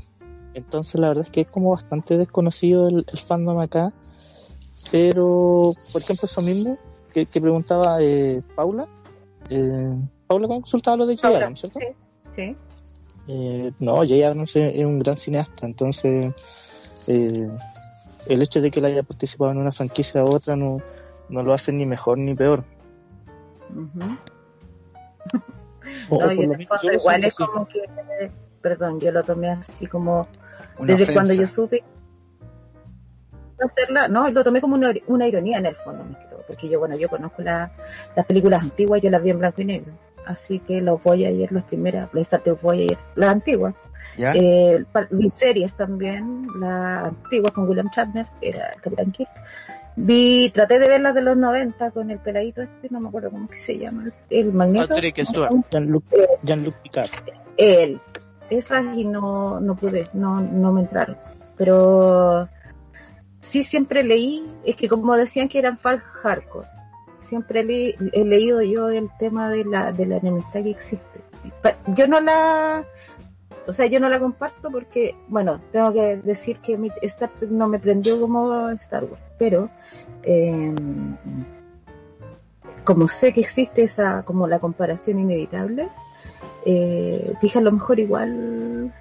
Entonces 0.55 1.01
la 1.01 1.09
verdad 1.09 1.24
es 1.24 1.30
que 1.30 1.40
es 1.40 1.48
como 1.48 1.70
bastante 1.72 2.16
desconocido 2.16 2.88
el, 2.88 3.05
el 3.11 3.18
fandom 3.18 3.59
acá. 3.59 3.92
Pero, 4.90 5.72
por 5.92 6.03
ejemplo, 6.03 6.26
eso 6.26 6.40
mismo 6.42 6.78
que, 7.12 7.26
que 7.26 7.40
preguntaba 7.40 7.98
eh, 8.01 8.40
Paula. 8.55 8.86
Eh, 9.51 9.94
Paula 10.28 10.46
consultaba 10.46 10.96
lo 10.98 11.07
de 11.07 11.14
J. 11.16 11.22
Paula, 11.22 11.38
Abrams, 11.38 11.61
¿cierto? 11.61 11.80
sí. 11.80 11.86
Sí. 12.36 12.57
Eh, 13.29 13.72
no, 13.81 13.93
J. 13.97 14.27
Abrams 14.27 14.55
es, 14.57 14.77
es 14.77 14.85
un 14.85 14.99
gran 15.01 15.16
cineasta, 15.16 15.66
entonces 15.66 16.33
eh, 17.07 17.49
el 18.27 18.43
hecho 18.43 18.61
de 18.61 18.70
que 18.70 18.79
él 18.81 18.87
haya 18.87 19.03
participado 19.03 19.51
en 19.51 19.59
una 19.59 19.72
franquicia 19.72 20.22
u 20.24 20.29
otra 20.29 20.55
no, 20.57 20.79
no 21.29 21.43
lo 21.43 21.53
hace 21.53 21.72
ni 21.72 21.87
mejor 21.87 22.18
ni 22.18 22.35
peor. 22.35 22.64
O 26.09 26.20
No, 26.20 26.33
yo 26.33 26.37
menos 26.41 26.59
yo 26.83 26.89
lo 26.91 26.93
igual 26.95 27.24
es 27.24 27.35
así. 27.35 27.45
como 27.47 27.66
que, 27.66 27.81
perdón, 28.61 29.01
yo 29.01 29.11
lo 29.11 29.22
tomé 29.24 29.51
así 29.51 29.87
como 29.87 30.27
Una 30.79 30.87
desde 30.93 31.03
ofensa. 31.05 31.12
cuando 31.12 31.35
yo 31.35 31.49
supe 31.49 31.83
hacerla, 33.59 34.09
no, 34.09 34.29
lo 34.31 34.45
tomé 34.45 34.61
como 34.61 34.74
una, 34.77 34.93
una 35.07 35.27
ironía 35.27 35.59
en 35.59 35.66
el 35.66 35.74
fondo, 35.77 36.05
porque 36.47 36.68
yo, 36.68 36.79
bueno, 36.79 36.97
yo 36.97 37.09
conozco 37.09 37.43
la- 37.43 37.70
las 38.14 38.27
películas 38.27 38.62
antiguas, 38.62 39.01
yo 39.03 39.11
las 39.11 39.22
vi 39.22 39.31
en 39.31 39.39
blanco 39.39 39.62
y 39.62 39.64
negro. 39.64 39.93
Así 40.27 40.59
que 40.59 40.81
los 40.81 41.03
Voyager, 41.03 41.53
las 41.53 41.64
primeras, 41.64 42.12
las 42.12 42.22
Star 42.22 42.41
Trek 42.41 42.61
Voyager, 42.61 42.99
las 43.14 43.31
antiguas. 43.31 43.74
¿Ya? 44.18 44.33
Eh, 44.35 44.85
vi 45.11 45.31
series 45.31 45.72
también, 45.77 46.49
las 46.59 47.05
antiguas 47.05 47.53
con 47.53 47.68
William 47.68 47.89
Shatner, 47.95 48.27
que 48.41 48.49
era 48.49 48.70
el 48.74 48.81
Capitán 48.81 49.12
Kirk. 49.12 49.31
Vi, 49.97 50.51
traté 50.53 50.79
de 50.79 50.89
ver 50.89 51.01
las 51.01 51.14
de 51.14 51.22
los 51.22 51.37
90 51.37 51.91
con 51.93 52.11
el 52.11 52.18
peladito 52.18 52.61
este, 52.61 52.89
no 52.91 53.01
me 53.01 53.09
acuerdo 53.09 53.31
cómo 53.31 53.49
que 53.49 53.59
se 53.59 53.79
llama, 53.79 54.05
el 54.29 54.53
magneto. 54.53 54.89
Patrick 54.89 55.24
Stewart. 55.24 55.53
Jean-Luc 55.70 56.05
Jean-Luc 56.43 56.74
Picard. 56.83 57.11
Él. 57.57 58.01
Esas 58.51 58.97
y 58.97 59.05
no, 59.05 59.59
no 59.61 59.74
pude, 59.74 60.05
no, 60.12 60.41
no 60.41 60.72
me 60.72 60.83
entraron. 60.83 61.16
Pero 61.57 62.49
sí 63.41 63.62
siempre 63.62 64.03
leí, 64.03 64.47
es 64.64 64.77
que 64.77 64.89
como 64.89 65.16
decían 65.16 65.49
que 65.49 65.59
eran 65.59 65.79
fans 65.79 66.03
hardcore, 66.22 66.68
siempre 67.29 67.62
le- 67.64 67.97
he 68.12 68.24
leído 68.24 68.62
yo 68.62 68.89
el 68.89 69.09
tema 69.18 69.49
de 69.51 69.64
la, 69.64 69.93
de 69.93 70.07
la 70.07 70.16
enemistad 70.16 70.62
que 70.62 70.70
existe. 70.70 71.20
Yo 71.95 72.07
no 72.07 72.20
la, 72.20 72.85
o 73.66 73.72
sea, 73.72 73.87
yo 73.87 74.01
no 74.01 74.09
la 74.09 74.18
comparto 74.18 74.70
porque, 74.70 75.14
bueno, 75.29 75.61
tengo 75.72 75.93
que 75.93 76.16
decir 76.16 76.59
que 76.59 76.77
mi, 76.77 76.91
Star 77.03 77.31
Trek 77.39 77.51
no 77.51 77.68
me 77.68 77.79
prendió 77.79 78.20
como 78.20 78.68
Star 78.70 79.05
Wars, 79.05 79.24
pero 79.39 79.68
eh, 80.22 80.74
como 82.85 83.09
sé 83.09 83.33
que 83.33 83.41
existe 83.41 83.83
esa, 83.83 84.22
como 84.24 84.47
la 84.47 84.59
comparación 84.59 85.18
inevitable, 85.18 85.89
eh, 86.64 87.35
dije 87.41 87.59
a 87.59 87.62
lo 87.62 87.72
mejor 87.72 87.99
igual 88.01 88.93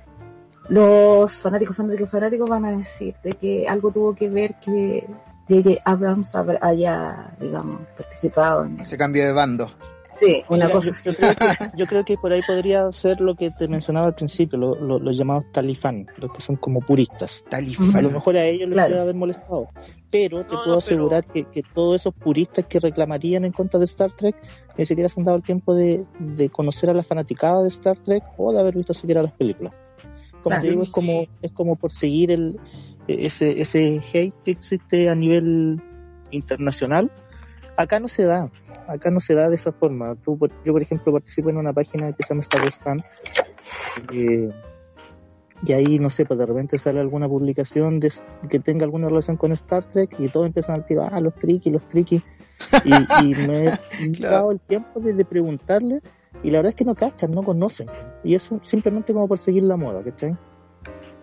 los 0.70 1.34
fanáticos, 1.40 1.78
fanáticos, 1.78 2.10
fanáticos 2.10 2.50
van 2.50 2.66
a 2.66 2.72
decir 2.72 3.16
de 3.24 3.34
que 3.34 3.68
algo 3.68 3.92
tuvo 3.92 4.16
que 4.16 4.30
ver 4.30 4.56
que 4.56 5.06
J.J. 5.48 5.82
Abrams 5.86 6.34
haya, 6.62 7.36
digamos, 7.40 7.78
participado 7.98 8.66
en 8.66 8.86
Se 8.86 8.98
cambió 8.98 9.26
de 9.26 9.32
bando. 9.32 9.70
Sí, 10.18 10.44
una 10.48 10.66
Mira, 10.68 10.70
cosa 10.70 10.92
yo, 11.04 11.14
creo 11.14 11.36
que, 11.36 11.46
yo 11.78 11.86
creo 11.88 12.06
que 12.06 12.16
por 12.18 12.32
ahí 12.32 12.40
podría 12.48 12.90
ser 12.94 13.20
lo 13.20 13.36
que 13.36 13.52
te 13.52 13.68
mencionaba 13.68 14.08
al 14.08 14.16
principio, 14.16 14.58
lo- 14.58 14.76
lo- 14.76 14.98
los 14.98 15.18
llamados 15.18 15.52
talifán, 15.52 16.08
los 16.18 16.32
que 16.32 16.42
son 16.42 16.56
como 16.56 16.80
puristas. 16.80 17.44
Talifán. 17.50 17.94
A 17.98 18.02
lo 18.02 18.10
mejor 18.12 18.38
a 18.38 18.46
ellos 18.46 18.70
les 18.70 18.76
Claro. 18.76 18.90
puede 18.92 19.02
haber 19.02 19.16
molestado. 19.16 19.68
Pero 20.10 20.46
te 20.46 20.54
No, 20.54 20.60
puedo 20.60 20.72
no, 20.72 20.78
asegurar 20.78 21.26
que, 21.26 21.44
que 21.44 21.62
todos 21.74 22.00
esos 22.00 22.14
puristas 22.14 22.64
que 22.66 22.80
reclamarían 22.80 23.44
en 23.44 23.52
contra 23.52 23.78
de 23.78 23.86
Star 23.86 24.14
Trek 24.14 24.38
ni 24.78 24.86
siquiera 24.86 25.10
se 25.10 25.20
han 25.20 25.26
dado 25.26 25.36
el 25.36 25.44
tiempo 25.44 25.76
de, 25.76 26.06
de 26.18 26.50
conocer 26.50 26.90
a 26.90 26.94
la 26.94 27.04
fanaticada 27.04 27.62
de 27.62 27.68
Star 27.68 28.00
Trek 28.00 28.24
o 28.38 28.54
de 28.54 28.60
haber 28.62 28.76
visto 28.78 28.94
siquiera 28.94 29.22
las 29.22 29.34
películas. 29.34 29.74
Como 30.42 30.56
Claro. 30.56 30.62
te 30.62 30.70
digo, 30.70 30.84
Sí, 30.84 30.88
es 30.88 30.94
como, 30.94 31.26
es 31.42 31.52
como 31.52 31.76
por 31.76 31.92
seguir 31.92 32.32
el, 32.32 32.58
ese, 33.08 33.62
ese 33.62 34.02
hate 34.14 34.36
que 34.44 34.52
existe 34.52 35.10
a 35.10 35.16
nivel 35.16 35.82
internacional. 36.32 37.12
Acá 37.78 38.00
no 38.00 38.08
se 38.08 38.24
da, 38.24 38.50
acá 38.88 39.12
no 39.12 39.20
se 39.20 39.34
da 39.36 39.50
de 39.50 39.56
esa 39.56 39.72
forma. 39.72 40.16
Tú, 40.16 40.38
yo, 40.64 40.72
por 40.74 40.82
ejemplo, 40.82 41.12
participo 41.12 41.50
en 41.50 41.58
una 41.58 41.74
página 41.74 42.12
que 42.14 42.24
se 42.24 42.30
llama 42.30 42.42
Star 42.42 42.62
Wars 42.62 42.76
Fans. 42.78 43.12
eh, 44.14 44.50
y 45.66 45.72
ahí, 45.72 46.00
no 46.00 46.10
sé, 46.10 46.26
pues 46.26 46.38
de 46.40 46.46
repente 46.46 46.78
sale 46.78 47.00
alguna 47.00 47.28
publicación 47.30 48.00
de, 48.00 48.12
que 48.50 48.60
tenga 48.60 48.84
alguna 48.86 49.08
relación 49.08 49.38
con 49.38 49.52
Star 49.54 49.86
Trek 49.86 50.16
y 50.20 50.28
todos 50.28 50.48
empiezan 50.48 50.76
a 50.76 50.80
decir, 50.80 50.98
ah, 51.00 51.20
los 51.20 51.34
tricky, 51.36 51.70
los 51.72 51.88
tricky. 51.88 52.22
Y, 52.84 53.24
y 53.24 53.36
me 53.48 53.68
he 53.68 54.12
Claro. 54.14 54.36
dado 54.36 54.52
el 54.52 54.60
tiempo 54.60 55.00
de, 55.00 55.14
de 55.14 55.26
preguntarle 55.26 56.02
y 56.44 56.52
la 56.52 56.58
verdad 56.60 56.70
es 56.72 56.76
que 56.76 56.84
no 56.86 56.94
cachan, 56.94 57.32
no 57.32 57.42
conocen. 57.44 57.88
Y 58.24 58.36
es 58.36 58.52
un- 58.52 58.64
simplemente 58.64 59.14
como 59.14 59.28
por 59.28 59.38
seguir 59.40 59.64
la 59.64 59.78
moda, 59.78 60.04
¿cachai? 60.04 60.36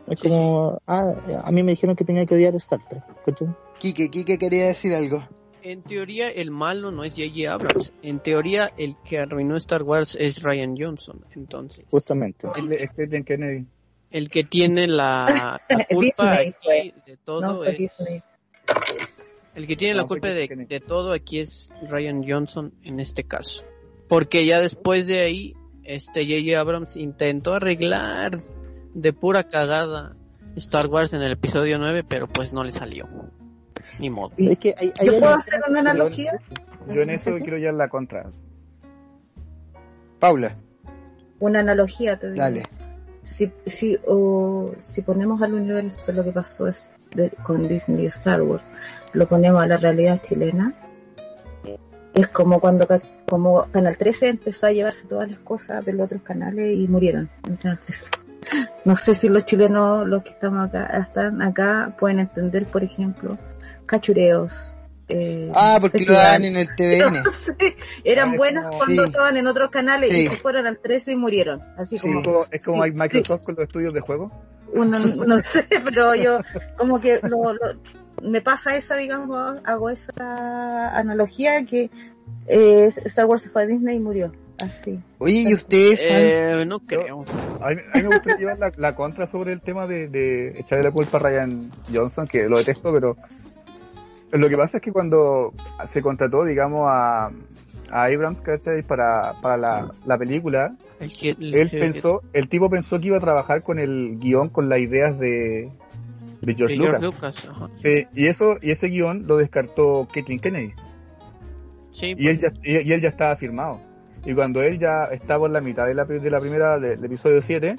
Es 0.09 0.21
Sí, 0.21 0.29
como, 0.29 0.81
ah, 0.87 1.15
a 1.45 1.51
mí 1.53 1.63
me 1.63 1.73
dijeron 1.73 1.95
que 1.97 2.05
tenía 2.05 2.27
que 2.27 2.35
odiar 2.35 2.55
Star 2.57 2.81
Trek, 2.87 3.03
¿cachai? 3.25 3.49
Quique, 3.79 4.11
Quique 4.11 4.39
quería 4.39 4.67
decir 4.67 4.95
algo. 4.95 5.27
En 5.63 5.83
teoría, 5.83 6.29
el 6.29 6.51
malo 6.51 6.91
no 6.91 7.05
es 7.05 7.15
J.J. 7.15 7.53
Abrams. 7.53 7.93
En 8.03 8.19
teoría, 8.19 8.73
el 8.77 8.97
que 9.05 9.19
arruinó 9.21 9.57
Star 9.57 9.85
Wars 9.85 10.17
es 10.19 10.43
Ryan 10.43 10.75
Johnson. 10.77 11.25
Entonces, 11.37 11.85
Justamente. 11.89 12.49
Kathleen 12.53 13.25
Kennedy. 13.25 13.67
el 14.11 14.29
que 14.29 14.43
tiene 14.43 14.89
la, 14.89 15.61
la 15.69 15.87
culpa 15.91 16.35
aquí 16.35 16.93
de 17.07 17.17
todo 17.25 17.41
No, 17.41 17.65
es. 17.65 17.79
Disney. 17.79 18.21
El 19.55 19.67
que 19.69 19.77
tiene 19.77 19.95
la 19.95 20.03
No, 20.03 20.09
culpa 20.09 20.29
de, 20.29 20.49
de 20.69 20.81
todo 20.81 21.13
aquí 21.13 21.39
es 21.39 21.71
Ryan 21.89 22.23
Johnson 22.27 22.73
en 22.83 22.99
este 23.01 23.23
caso. 23.25 23.65
Porque 24.09 24.45
ya 24.47 24.59
después 24.61 25.07
de 25.07 25.21
ahí, 25.21 25.55
este 25.85 26.25
J.J. 26.25 26.59
Abrams 26.61 26.97
intentó 26.97 27.55
arreglar 27.55 28.33
de 28.95 29.12
pura 29.12 29.45
cagada 29.45 30.14
Star 30.57 30.86
Wars 30.86 31.12
en 31.14 31.22
el 31.22 31.32
episodio 31.32 31.78
9, 31.78 32.05
pero 32.07 32.26
pues 32.28 32.53
no 32.53 32.62
le 32.64 32.72
salió. 32.72 33.07
Ni 33.99 34.11
modo. 34.11 34.32
Es 34.36 34.59
que 34.59 34.74
hay, 34.78 34.93
hay 34.99 35.07
¿Yo 35.07 35.18
puedo 35.18 35.34
hacer 35.34 35.61
una 35.68 35.80
analogía? 35.80 36.38
Yo 36.90 37.03
en 37.03 37.11
eso 37.11 37.32
¿Sí? 37.32 37.40
quiero 37.43 37.59
ya 37.59 37.72
la 37.72 37.88
contra. 37.88 38.30
Paula, 40.18 40.57
Una 41.40 41.61
analogía, 41.61 42.16
te 42.18 42.28
digo. 42.30 42.40
dale. 42.43 42.62
si, 43.22 43.51
si, 43.66 43.99
o, 44.07 44.72
si 44.78 45.03
ponemos 45.03 45.43
al 45.43 45.55
universo 45.55 46.12
lo 46.12 46.22
que 46.22 46.30
pasó 46.32 46.68
es 46.68 46.90
de- 47.14 47.30
con 47.45 47.66
Disney 47.68 48.05
y 48.05 48.07
Star 48.07 48.43
Wars, 48.43 48.62
lo 49.14 49.26
ponemos 49.28 49.61
a 49.62 49.66
la 49.66 49.76
realidad 49.78 50.20
chilena, 50.22 50.74
es 52.14 52.28
como 52.28 52.61
cuando 52.61 52.86
como 53.28 53.64
Canal 53.72 53.97
13 53.97 54.28
empezó 54.28 54.66
a 54.66 54.72
llevarse 54.72 55.07
todas 55.09 55.28
las 55.30 55.40
cosas 55.40 55.84
de 55.84 55.93
los 55.95 56.07
otros 56.07 56.22
canales 56.22 56.78
y 56.78 56.86
murieron 56.86 57.28
en 57.49 57.57
Canal 57.57 57.78
13. 57.84 58.11
No 58.84 58.97
sé 58.97 59.14
si 59.14 59.28
los 59.28 59.45
chilenos, 59.45 60.07
los 60.07 60.22
que 60.22 60.30
estamos 60.30 60.68
acá, 60.68 60.86
están 60.99 61.40
acá, 61.43 61.95
pueden 61.99 62.18
entender, 62.20 62.66
por 62.66 62.82
ejemplo, 62.82 63.38
cachureos. 63.86 64.74
eh, 65.09 65.51
Ah, 65.55 65.76
porque 65.80 66.07
lo 66.07 66.14
dan 66.14 66.43
en 66.45 66.57
el 66.57 66.68
TVN. 66.74 67.22
Sí, 67.59 67.74
eran 68.05 68.30
Ah, 68.30 68.32
es 68.32 68.38
buenas 68.38 68.64
como- 68.66 68.78
cuando 68.78 69.03
Sí. 69.03 69.09
estaban 69.11 69.36
en 69.36 69.47
otros 69.47 69.70
canales 69.70 70.11
Sí. 70.11 70.20
y 70.20 70.24
se 70.26 70.36
fueron 70.36 70.66
al 70.66 70.78
13 70.78 71.12
y 71.12 71.16
murieron. 71.16 71.61
Así 71.76 71.99
Sí. 71.99 72.09
como 72.22 72.47
Es 72.51 72.64
como, 72.64 72.82
hay 72.82 72.93
Microsoft 72.93 73.45
con 73.45 73.55
los 73.57 73.64
estudios 73.64 73.93
de 73.93 74.01
juego. 74.01 74.30
uno, 74.74 74.97
no 75.26 75.43
sé, 75.43 75.66
pero 75.84 76.14
yo 76.14 76.38
como 76.78 76.99
que 77.01 77.20
lo- 77.24 77.53
lo- 77.53 77.78
me 78.22 78.40
pasa 78.40 78.74
esa, 78.76 78.97
digamos, 78.97 79.59
hago 79.64 79.90
esa 79.90 80.97
analogía 80.97 81.62
que 81.66 81.90
eh, 82.47 82.90
Star 83.05 83.26
Wars 83.26 83.43
se 83.43 83.51
fue 83.51 83.62
a 83.64 83.66
Disney 83.66 83.97
y 83.97 84.01
murió. 84.01 84.32
Así. 84.59 85.01
Oye, 85.19 85.45
¿y 85.49 85.55
ustedes? 85.55 85.99
Eh, 86.01 86.65
no 86.67 86.79
creo. 86.81 87.25
A 87.61 87.71
mí, 87.71 87.81
a 87.93 87.97
mí 87.99 88.03
me 88.03 88.09
gustaría 88.09 88.39
llevar 88.39 88.59
la, 88.59 88.73
la 88.77 88.95
contra 88.95 89.27
sobre 89.27 89.53
el 89.53 89.61
tema 89.61 89.87
de, 89.87 90.09
de 90.09 90.61
echarle 90.61 90.85
la 90.85 90.91
culpa 90.91 91.17
a 91.19 91.21
Ryan 91.21 91.71
Johnson, 91.93 92.27
que 92.29 92.49
lo 92.49 92.59
detesto, 92.59 92.93
pero 92.93 93.17
lo 94.31 94.49
que 94.49 94.57
pasa 94.57 94.79
es 94.79 94.83
que 94.83 94.93
cuando 94.93 95.53
se 95.89 96.01
contrató, 96.01 96.45
digamos, 96.45 96.83
a, 96.87 97.27
a 97.91 98.05
Abrams, 98.05 98.41
¿cachai? 98.41 98.83
Para, 98.83 99.35
para 99.43 99.57
la, 99.57 99.95
la 100.07 100.17
película, 100.19 100.77
El 101.01 101.11
el 101.39 101.55
él 101.55 101.69
pensó, 101.71 102.23
el 102.33 102.49
tipo 102.49 102.71
pensó 102.71 102.99
que 103.01 103.09
iba 103.09 103.17
a 103.19 103.21
trabajar 103.21 103.63
con 103.63 103.79
el 103.79 104.19
guion, 104.19 104.49
con 104.49 104.69
las 104.69 104.79
ideas 104.79 105.19
de, 105.19 105.71
de 106.41 106.55
George 106.55 106.75
de 106.75 106.79
Lucas. 106.79 107.01
George 107.01 107.05
Lucas. 107.05 107.49
ajá. 107.51 107.69
Sí, 107.77 108.07
y 108.15 108.27
eso, 108.29 108.57
y 108.63 108.71
ese 108.71 108.89
guion 108.89 109.27
lo 109.27 109.37
descartó 109.37 110.07
Kathleen 110.13 110.41
Kennedy. 110.41 110.73
Sí, 111.91 112.15
y 112.17 112.29
él 112.29 112.39
pues, 112.39 112.53
ya 112.55 112.71
y, 112.81 112.89
y 112.89 112.93
él 112.93 113.01
ya 113.03 113.09
estaba 113.09 113.37
firmado 113.37 113.81
y 114.25 114.35
cuando 114.35 114.62
él 114.62 114.79
ya 114.79 115.05
estaba 115.05 115.47
en 115.47 115.53
la 115.53 115.61
mitad 115.61 115.87
de 115.87 115.95
la, 115.95 116.05
de 116.05 116.31
la 116.31 116.41
primera 116.41 116.79
de- 116.79 116.97
del 116.97 117.05
episodio 117.05 117.41
7 117.43 117.77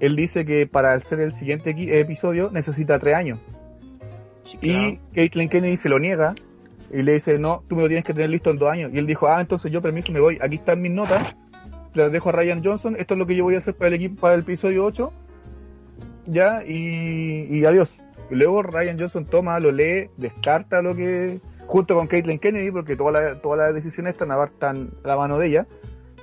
él 0.00 0.16
dice 0.16 0.44
que 0.44 0.66
para 0.66 0.92
hacer 0.94 1.20
el 1.20 1.32
siguiente 1.32 1.74
episodio 2.00 2.50
necesita 2.50 2.98
tres 2.98 3.14
años. 3.14 3.38
Sí, 4.44 4.58
y. 4.62 4.98
Caitlin 5.14 5.48
Kennedy 5.48 5.76
se 5.76 5.88
lo 5.88 5.98
niega 6.00 6.34
y 6.92 7.02
le 7.02 7.12
dice 7.12 7.38
no 7.38 7.62
tú 7.68 7.76
me 7.76 7.82
lo 7.82 7.88
tienes 7.88 8.04
que 8.04 8.12
tener 8.12 8.30
listo 8.30 8.50
en 8.50 8.58
dos 8.58 8.70
años 8.70 8.90
y 8.92 8.98
él 8.98 9.06
dijo 9.06 9.28
ah 9.28 9.40
entonces 9.40 9.70
yo 9.70 9.80
permiso 9.80 10.10
me 10.12 10.18
voy. 10.20 10.38
Aquí 10.42 10.56
están 10.56 10.80
mis 10.80 10.90
notas. 10.92 11.36
Las 11.94 12.10
dejo 12.10 12.30
a 12.30 12.32
Ryan 12.32 12.64
Johnson. 12.64 12.96
Esto 12.98 13.14
es 13.14 13.18
lo 13.18 13.26
que 13.26 13.36
yo 13.36 13.44
voy 13.44 13.54
a 13.54 13.58
hacer 13.58 13.74
para 13.74 13.88
el 13.88 13.94
equipo 13.94 14.20
para 14.20 14.34
el 14.34 14.40
episodio 14.40 14.84
8 14.84 15.12
ya 16.24 16.64
y, 16.66 17.46
y 17.50 17.64
adiós 17.64 17.98
y 18.30 18.34
luego 18.36 18.62
Ryan 18.62 18.98
Johnson 18.98 19.24
toma 19.26 19.58
lo 19.60 19.72
lee 19.72 20.08
descarta 20.16 20.80
lo 20.82 20.94
que 20.96 21.40
junto 21.66 21.94
con 21.94 22.06
Caitlin 22.06 22.38
Kennedy 22.38 22.70
porque 22.70 22.96
todas 22.96 23.12
las 23.12 23.40
todas 23.42 23.58
las 23.58 23.74
decisiones 23.74 24.12
están 24.12 24.30
a, 24.32 24.44
están 24.44 24.90
a 25.04 25.08
la 25.08 25.16
mano 25.16 25.38
de 25.38 25.46
ella 25.48 25.66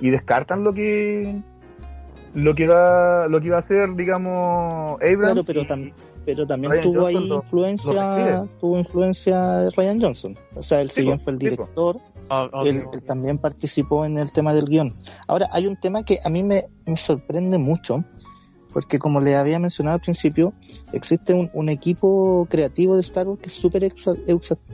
y 0.00 0.10
descartan 0.10 0.62
lo 0.64 0.72
que 0.74 1.40
lo 2.34 2.54
que 2.54 2.68
va 2.68 3.26
lo 3.28 3.40
que 3.40 3.46
iba 3.48 3.56
a 3.56 3.60
hacer 3.60 3.94
digamos 3.96 4.94
Abrams 5.00 5.18
Claro, 5.18 5.42
pero, 5.46 5.62
tam- 5.62 5.92
pero 6.24 6.46
también 6.46 6.72
Ryan 6.72 6.84
tuvo 6.84 7.00
Johnson 7.02 7.22
ahí 7.22 7.32
influencia, 7.32 8.46
tuvo 8.60 8.78
influencia 8.78 9.68
Ryan 9.76 10.00
Johnson. 10.00 10.38
O 10.54 10.62
sea, 10.62 10.80
él 10.80 10.90
Sí, 10.90 10.96
si 11.00 11.02
bien 11.06 11.18
fue 11.18 11.32
el 11.32 11.38
director, 11.38 11.96
O- 12.28 12.42
él, 12.44 12.50
obvio. 12.52 12.90
él 12.92 13.02
también 13.02 13.38
participó 13.38 14.04
en 14.04 14.16
el 14.18 14.30
tema 14.30 14.54
del 14.54 14.66
guion. 14.66 14.94
Ahora, 15.26 15.48
hay 15.50 15.66
un 15.66 15.76
tema 15.80 16.04
que 16.04 16.18
a 16.22 16.28
mí 16.28 16.44
me, 16.44 16.66
me 16.86 16.96
sorprende 16.96 17.58
mucho, 17.58 18.04
porque 18.72 18.98
como 18.98 19.20
le 19.20 19.36
había 19.36 19.58
mencionado 19.58 19.96
al 19.96 20.00
principio, 20.00 20.52
existe 20.92 21.34
un, 21.34 21.50
un 21.52 21.68
equipo 21.68 22.46
creativo 22.48 22.94
de 22.94 23.02
Star 23.02 23.26
Wars 23.28 23.40
que 23.40 23.48
es 23.48 23.54
súper 23.54 23.84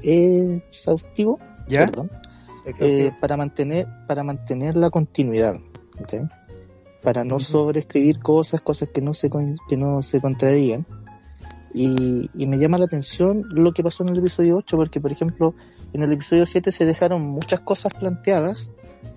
exhaustivo, 0.02 1.38
¿Ya? 1.68 1.86
perdón, 1.86 2.10
eh, 2.80 3.10
para 3.20 3.36
mantener 3.36 3.86
para 4.08 4.24
mantener 4.24 4.76
la 4.76 4.90
continuidad 4.90 5.54
¿ok? 6.00 6.28
para 7.02 7.24
no 7.24 7.38
sobreescribir 7.38 8.18
cosas 8.18 8.60
cosas 8.60 8.88
que 8.88 9.00
no 9.00 9.12
se 9.12 9.30
que 9.68 9.76
no 9.76 10.02
se 10.02 10.20
contradigan 10.20 10.84
Y, 11.72 12.30
y 12.34 12.46
me 12.46 12.56
llama 12.58 12.78
la 12.78 12.86
atención 12.86 13.44
lo 13.50 13.72
que 13.72 13.82
pasó 13.82 14.02
en 14.02 14.08
el 14.08 14.18
episodio 14.18 14.56
8, 14.56 14.76
porque 14.76 15.00
por 15.00 15.12
ejemplo, 15.12 15.54
en 15.92 16.02
el 16.02 16.12
episodio 16.12 16.46
7 16.46 16.72
se 16.72 16.86
dejaron 16.86 17.22
muchas 17.22 17.60
cosas 17.60 17.92
planteadas 17.92 18.70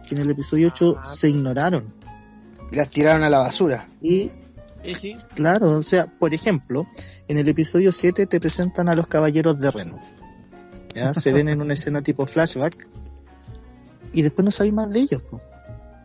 que 0.07 0.15
en 0.15 0.21
el 0.21 0.31
episodio 0.31 0.67
8 0.67 0.95
Ah, 0.97 1.05
se 1.05 1.29
ignoraron. 1.29 1.93
Y 2.71 2.75
las 2.75 2.89
tiraron 2.89 3.23
a 3.23 3.29
la 3.29 3.39
basura. 3.39 3.87
Y 4.01 4.29
Sí. 4.83 5.17
claro, 5.35 5.77
o 5.77 5.83
sea, 5.83 6.07
por 6.07 6.33
ejemplo, 6.33 6.87
en 7.27 7.37
el 7.37 7.49
episodio 7.49 7.91
7 7.91 8.25
te 8.27 8.39
presentan 8.39 8.89
a 8.89 8.95
los 8.95 9.07
caballeros 9.07 9.59
de 9.59 9.71
Reno. 9.71 9.99
¿ya? 10.95 11.13
Se 11.15 11.31
ven 11.31 11.49
en 11.49 11.61
una 11.61 11.73
escena 11.73 12.01
tipo 12.01 12.25
flashback 12.25 12.87
y 14.13 14.21
después 14.21 14.45
no 14.45 14.51
sabéis 14.51 14.73
más 14.73 14.89
de 14.89 14.99
ellos. 14.99 15.21
po. 15.23 15.41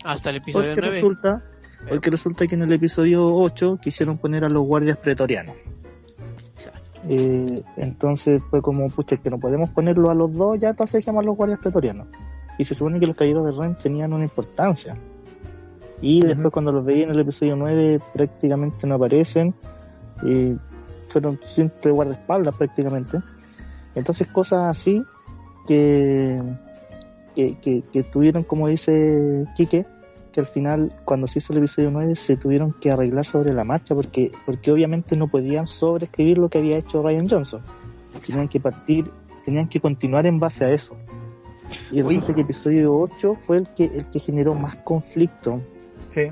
Hasta 0.05 0.31
el 0.31 0.37
episodio 0.37 0.75
Porque 0.75 0.81
9. 0.81 0.95
resulta, 0.95 1.43
porque 1.89 2.11
resulta 2.11 2.47
que 2.47 2.55
en 2.55 2.62
el 2.62 2.72
episodio 2.72 3.35
8 3.35 3.79
quisieron 3.81 4.18
poner 4.18 4.45
a 4.45 4.49
los 4.49 4.66
guardias 4.66 4.97
pretorianos. 4.99 5.57
Eh, 7.09 7.62
entonces 7.77 8.43
fue 8.51 8.62
como, 8.62 8.89
pucha, 8.91 9.16
que 9.16 9.31
no 9.31 9.39
podemos 9.39 9.70
ponerlo 9.70 10.11
a 10.11 10.14
los 10.14 10.33
dos, 10.33 10.59
ya 10.59 10.70
entonces 10.70 11.01
dejamos 11.01 11.22
a 11.22 11.27
los 11.27 11.37
guardias 11.37 11.59
pretorianos. 11.59 12.09
Y 12.59 12.64
se 12.64 12.75
supone 12.75 13.01
que 13.01 13.07
los 13.07 13.16
caballeros 13.16 13.45
de 13.47 13.53
Ren 13.53 13.77
tenían 13.77 14.12
una 14.12 14.25
importancia. 14.25 14.97
Y 16.07 16.21
después 16.21 16.53
cuando 16.53 16.71
los 16.71 16.85
veí 16.85 17.03
en 17.03 17.13
el 17.13 17.21
episodio 17.21 17.57
9 17.57 17.99
prácticamente 18.13 18.87
no 18.87 18.97
aparecen. 18.97 19.55
Y 20.23 20.55
fueron 21.09 21.41
siempre 21.45 21.93
guardaespaldas 21.93 22.55
prácticamente. 22.55 23.21
Entonces 23.95 24.29
cosas 24.29 24.65
así 24.69 25.03
que, 25.67 26.43
que, 27.35 27.57
que, 27.59 27.85
que 27.91 28.03
tuvieron, 28.03 28.45
como 28.45 28.69
dice 28.69 29.47
Quique, 29.57 29.87
que 30.31 30.41
al 30.41 30.47
final 30.47 30.93
cuando 31.07 31.27
se 31.27 31.39
hizo 31.39 31.55
el 31.55 31.61
episodio 31.61 31.91
9 31.91 32.17
se 32.17 32.37
tuvieron 32.37 32.75
que 32.79 32.91
arreglar 32.91 33.25
sobre 33.25 33.55
la 33.55 33.65
marcha 33.65 33.95
porque, 33.95 34.31
porque 34.45 34.73
obviamente 34.73 35.17
no 35.17 35.29
podían 35.29 35.67
sobreescribir 35.67 36.37
lo 36.37 36.51
que 36.51 36.59
había 36.59 36.77
hecho 36.77 37.03
Ryan 37.03 37.31
Johnson. 37.31 37.63
Tenían 38.27 38.49
que 38.49 38.61
partir, 38.61 39.11
tenían 39.43 39.69
que 39.69 39.81
continuar 39.81 40.27
en 40.27 40.39
base 40.39 40.67
a 40.67 40.71
eso. 40.71 40.99
Y 41.91 42.03
resulta 42.03 42.35
que 42.35 42.43
el 42.43 42.45
episodio 42.45 42.95
8 42.95 43.35
fue 43.37 43.57
el 43.57 43.69
que, 43.69 43.87
el 43.87 44.11
que 44.11 44.19
generó 44.19 44.55
más 44.55 44.77
conflicto. 44.77 45.63
Sí. 46.15 46.23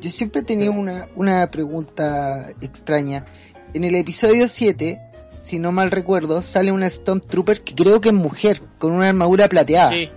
Yo 0.00 0.10
siempre 0.10 0.42
tenía 0.42 0.70
una, 0.70 1.08
una 1.16 1.50
pregunta 1.50 2.50
extraña. 2.60 3.26
En 3.74 3.84
el 3.84 3.94
episodio 3.94 4.48
7, 4.48 5.00
si 5.42 5.58
no 5.58 5.72
mal 5.72 5.90
recuerdo, 5.90 6.42
sale 6.42 6.72
una 6.72 6.88
Stormtrooper 6.88 7.62
que 7.62 7.74
creo 7.74 8.00
que 8.00 8.08
es 8.08 8.14
mujer, 8.14 8.62
con 8.78 8.92
una 8.92 9.08
armadura 9.08 9.48
plateada. 9.48 9.90
Sí. 9.92 10.08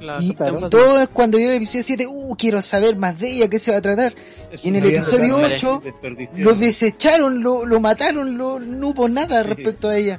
La- 0.00 0.18
y 0.20 0.34
claro. 0.34 0.68
todo 0.68 1.00
es 1.00 1.08
cuando 1.08 1.38
yo 1.38 1.48
el 1.48 1.54
episodio 1.54 1.84
7, 1.84 2.06
uh, 2.08 2.34
quiero 2.36 2.60
saber 2.60 2.96
más 2.96 3.18
de 3.18 3.30
ella, 3.30 3.48
qué 3.48 3.58
se 3.58 3.70
va 3.70 3.78
a 3.78 3.82
tratar. 3.82 4.14
Y 4.62 4.68
en 4.68 4.76
el 4.76 4.86
episodio 4.86 5.36
hombre. 5.36 5.54
8, 5.54 5.80
Desperdicio. 5.84 6.44
lo 6.44 6.54
desecharon, 6.54 7.42
lo, 7.42 7.64
lo 7.64 7.80
mataron, 7.80 8.36
lo, 8.36 8.58
no 8.60 8.88
hubo 8.88 9.08
nada 9.08 9.42
Sí. 9.42 9.48
respecto 9.48 9.88
a 9.88 9.96
ella. 9.96 10.18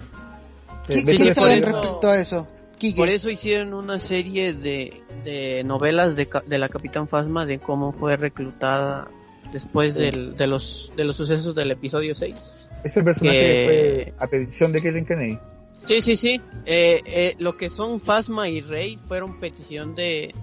¿Qué, 0.87 1.03
qué 1.05 1.11
hecho, 1.13 1.23
se 1.25 1.35
por 1.35 1.43
sabe 1.49 1.57
eso- 1.59 1.71
respecto 1.71 2.07
a 2.09 2.19
eso? 2.19 2.47
Quique. 2.77 2.97
Por 2.97 3.09
eso 3.09 3.29
hicieron 3.29 3.73
una 3.73 3.99
serie 3.99 4.53
de, 4.53 5.01
de 5.23 5.63
novelas 5.63 6.15
de, 6.15 6.27
ca- 6.27 6.43
de 6.45 6.57
la 6.57 6.69
Capitán 6.69 7.07
Phasma 7.07 7.45
de 7.45 7.59
cómo 7.59 7.91
fue 7.91 8.17
reclutada 8.17 9.07
después 9.51 9.95
del- 9.95 10.35
de, 10.35 10.47
los, 10.47 10.91
de 10.95 11.03
los 11.05 11.15
sucesos 11.15 11.55
del 11.55 11.71
episodio 11.71 12.13
6. 12.15 12.57
Es 12.83 12.97
el 12.97 13.03
personaje 13.03 13.39
que- 13.39 13.63
fue 13.65 14.13
a 14.23 14.27
petición 14.27 14.71
de 14.71 14.81
Kevin 14.81 15.05
Kennedy. 15.05 15.39
Sí, 15.85 16.01
sí, 16.01 16.15
sí. 16.17 16.41
Eh, 16.65 17.01
eh, 17.05 17.35
lo 17.39 17.57
que 17.57 17.69
son 17.69 18.01
Phasma 18.01 18.49
y 18.49 18.61
Rey 18.61 18.97
fueron 19.07 19.39
petición 19.39 19.93
de, 19.95 20.33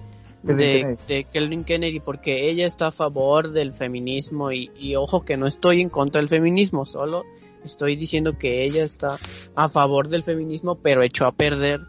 Kelvin 0.46 0.56
de, 0.56 0.72
Kennedy. 0.72 0.96
de 1.08 1.24
Kelvin 1.24 1.64
Kennedy 1.64 2.00
porque 2.00 2.48
ella 2.50 2.66
está 2.66 2.88
a 2.88 2.92
favor 2.92 3.50
del 3.50 3.72
feminismo 3.72 4.52
y, 4.52 4.70
y 4.78 4.94
ojo 4.96 5.24
que 5.24 5.36
no 5.36 5.46
estoy 5.46 5.80
en 5.80 5.88
contra 5.88 6.20
del 6.20 6.28
feminismo, 6.28 6.84
solo 6.84 7.24
estoy 7.64 7.96
diciendo 7.96 8.38
que 8.38 8.64
ella 8.64 8.84
está 8.84 9.16
a 9.54 9.68
favor 9.68 10.08
del 10.08 10.22
feminismo 10.22 10.76
pero 10.80 11.02
echó 11.02 11.26
a 11.26 11.32
perder 11.32 11.80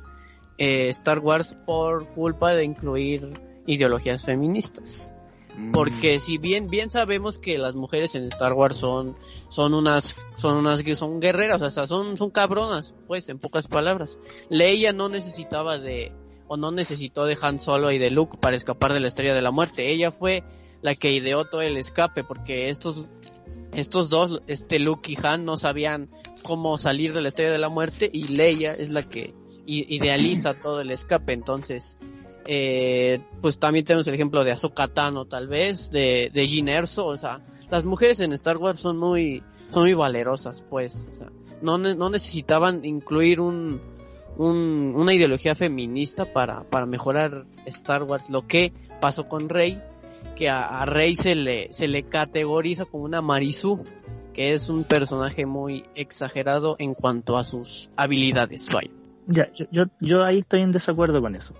eh, 0.58 0.89
Star 0.89 1.20
Wars 1.20 1.56
por 1.66 2.08
culpa 2.14 2.51
de 2.51 2.64
incluir 2.64 3.34
ideologías 3.66 4.26
feministas. 4.26 5.12
Mm. 5.58 5.72
Porque 5.72 6.20
si 6.20 6.38
bien 6.38 6.70
bien 6.70 6.89
sabemos 6.89 7.38
que 7.38 7.58
las 7.58 7.76
mujeres 7.76 8.16
en 8.16 8.26
Star 8.30 8.54
Wars 8.54 8.78
son 8.78 9.16
son 9.49 9.74
unas 9.74 10.16
son 10.36 10.58
unas 10.58 10.84
son 10.97 11.20
guerreras, 11.20 11.62
o 11.62 11.70
sea, 11.70 11.88
son 11.88 12.18
son 12.18 12.32
cabronas, 12.32 12.95
pues 13.08 13.30
en 13.30 13.39
pocas 13.39 13.68
palabras. 13.68 14.18
Leia 14.49 14.93
no 14.93 15.10
necesitaba 15.10 15.78
de 15.78 16.12
o 16.47 16.58
no 16.58 16.72
necesitó 16.72 17.26
de 17.26 17.38
Han 17.41 17.60
Solo 17.60 17.91
y 17.91 17.99
de 17.99 18.10
Luke 18.10 18.38
para 18.39 18.56
escapar 18.56 18.93
de 18.93 18.99
la 18.99 19.08
Estrella 19.08 19.34
de 19.34 19.41
la 19.41 19.51
Muerte. 19.51 19.91
Ella 19.91 20.12
fue 20.12 20.43
la 20.82 20.95
que 20.95 21.12
ideó 21.12 21.45
todo 21.45 21.62
el 21.62 21.78
escape 21.78 22.24
porque 22.24 22.70
estos 22.70 23.10
estos 23.74 24.10
dos, 24.10 24.41
este 24.47 24.80
Luke 24.80 25.12
y 25.12 25.18
Han 25.24 25.45
no 25.45 25.58
sabían 25.58 26.10
cómo 26.43 26.78
salir 26.78 27.14
de 27.14 27.22
la 27.22 27.30
Estrella 27.30 27.51
de 27.51 27.58
la 27.58 27.70
Muerte 27.70 28.10
y 28.12 28.28
Leia 28.28 28.72
es 28.72 28.89
la 28.89 29.04
que 29.04 29.34
idealiza 29.66 30.53
todo 30.64 30.82
el 30.82 30.91
escape, 30.91 31.34
entonces 31.34 31.97
eh, 32.45 33.22
pues 33.41 33.57
también 33.59 33.86
tenemos 33.86 34.07
el 34.07 34.16
ejemplo 34.16 34.43
de 34.43 34.51
Ahsoka 34.51 34.88
Tano 34.88 35.26
tal 35.26 35.47
vez, 35.47 35.89
de, 35.91 36.30
de 36.34 36.45
Jyn 36.45 36.68
Erso, 36.68 37.05
o 37.05 37.18
sea, 37.18 37.41
las 37.70 37.86
mujeres 37.86 38.20
en 38.20 38.34
Star 38.34 38.57
Wars 38.57 38.80
son 38.80 38.97
muy, 38.97 39.41
son 39.72 39.84
muy 39.84 39.93
valerosas, 39.93 40.64
pues, 40.70 41.07
o 41.11 41.16
sea, 41.16 41.28
no, 41.61 41.78
ne- 41.78 41.95
no 41.95 42.09
necesitaban 42.09 42.84
incluir 42.84 43.39
un, 43.39 43.82
un, 44.38 44.93
una 44.95 45.14
ideología 45.14 45.55
feminista 45.55 46.26
para, 46.26 46.64
para 46.70 46.86
mejorar 46.86 47.45
Star 47.66 48.03
Wars, 48.03 48.30
lo 48.30 48.45
que 48.45 48.74
pasó 48.99 49.28
con 49.28 49.47
Rey, 49.47 49.82
que 50.36 50.49
a, 50.49 50.82
a 50.82 50.86
Rey 50.86 51.16
se 51.16 51.36
le, 51.36 51.72
se 51.72 51.88
le 51.88 52.03
categoriza 52.03 52.86
como 52.86 53.05
una 53.05 53.22
Marisú, 53.22 53.84
que 54.34 54.53
es 54.53 54.68
un 54.68 54.84
personaje 54.84 55.45
muy 55.45 55.86
exagerado 55.95 56.76
en 56.80 56.93
cuanto 56.95 57.38
a 57.38 57.43
sus 57.43 57.89
habilidades, 57.95 58.68
vaya. 58.74 58.89
Ya, 59.28 59.51
yo, 59.53 59.65
yo, 59.71 59.84
yo 59.99 60.24
ahí 60.24 60.39
estoy 60.39 60.61
en 60.61 60.71
desacuerdo 60.71 61.21
con 61.21 61.36
eso. 61.36 61.53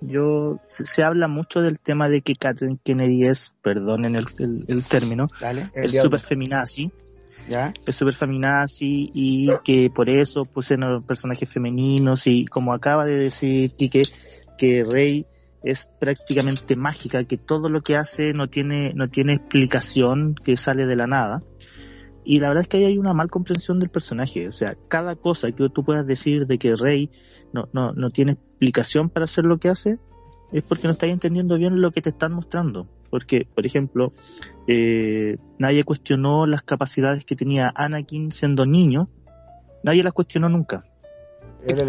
Yo 0.00 0.58
se, 0.62 0.86
se 0.86 1.02
habla 1.02 1.26
mucho 1.26 1.60
del 1.60 1.80
tema 1.80 2.08
de 2.08 2.22
que 2.22 2.34
Kathleen 2.34 2.78
Kennedy 2.84 3.22
es, 3.22 3.52
perdonen 3.62 4.14
el, 4.14 4.26
el, 4.38 4.64
el 4.68 4.84
término, 4.84 5.26
Dale, 5.40 5.66
El 5.74 5.86
es 5.86 6.00
súper 6.00 6.20
feminazi, 6.20 6.92
ya. 7.48 7.72
es 7.84 7.96
súper 7.96 8.14
feminazi 8.14 9.10
y 9.12 9.48
que 9.64 9.90
por 9.92 10.12
eso 10.12 10.44
pusieron 10.44 11.02
personajes 11.02 11.50
femeninos 11.50 12.28
y 12.28 12.46
como 12.46 12.72
acaba 12.72 13.04
de 13.06 13.16
decir 13.16 13.72
Quique, 13.72 14.02
que 14.56 14.84
Rey 14.88 15.26
es 15.64 15.88
prácticamente 15.98 16.76
mágica, 16.76 17.24
que 17.24 17.36
todo 17.36 17.68
lo 17.68 17.80
que 17.82 17.96
hace 17.96 18.32
no 18.32 18.48
tiene, 18.48 18.92
no 18.94 19.08
tiene 19.08 19.34
explicación, 19.34 20.36
que 20.36 20.56
sale 20.56 20.86
de 20.86 20.96
la 20.96 21.06
nada. 21.06 21.42
Y 22.30 22.40
la 22.40 22.48
verdad 22.48 22.60
es 22.60 22.68
que 22.68 22.76
ahí 22.76 22.84
hay 22.84 22.98
una 22.98 23.14
mal 23.14 23.30
comprensión 23.30 23.80
del 23.80 23.88
personaje. 23.88 24.46
O 24.48 24.52
sea, 24.52 24.76
cada 24.88 25.16
cosa 25.16 25.50
que 25.50 25.66
tú 25.70 25.82
puedas 25.82 26.06
decir 26.06 26.44
de 26.44 26.58
que 26.58 26.74
Rey 26.76 27.08
no, 27.54 27.70
no, 27.72 27.92
no 27.94 28.10
tiene 28.10 28.32
explicación 28.32 29.08
para 29.08 29.24
hacer 29.24 29.44
lo 29.46 29.56
que 29.56 29.70
hace, 29.70 29.96
es 30.52 30.62
porque 30.62 30.88
no 30.88 30.92
estás 30.92 31.08
entendiendo 31.08 31.56
bien 31.56 31.80
lo 31.80 31.90
que 31.90 32.02
te 32.02 32.10
están 32.10 32.34
mostrando. 32.34 32.86
Porque, 33.08 33.46
por 33.54 33.64
ejemplo, 33.64 34.12
eh, 34.66 35.38
nadie 35.58 35.84
cuestionó 35.84 36.44
las 36.46 36.60
capacidades 36.62 37.24
que 37.24 37.34
tenía 37.34 37.72
Anakin 37.74 38.30
siendo 38.30 38.66
niño. 38.66 39.08
Nadie 39.82 40.02
las 40.02 40.12
cuestionó 40.12 40.50
nunca. 40.50 40.84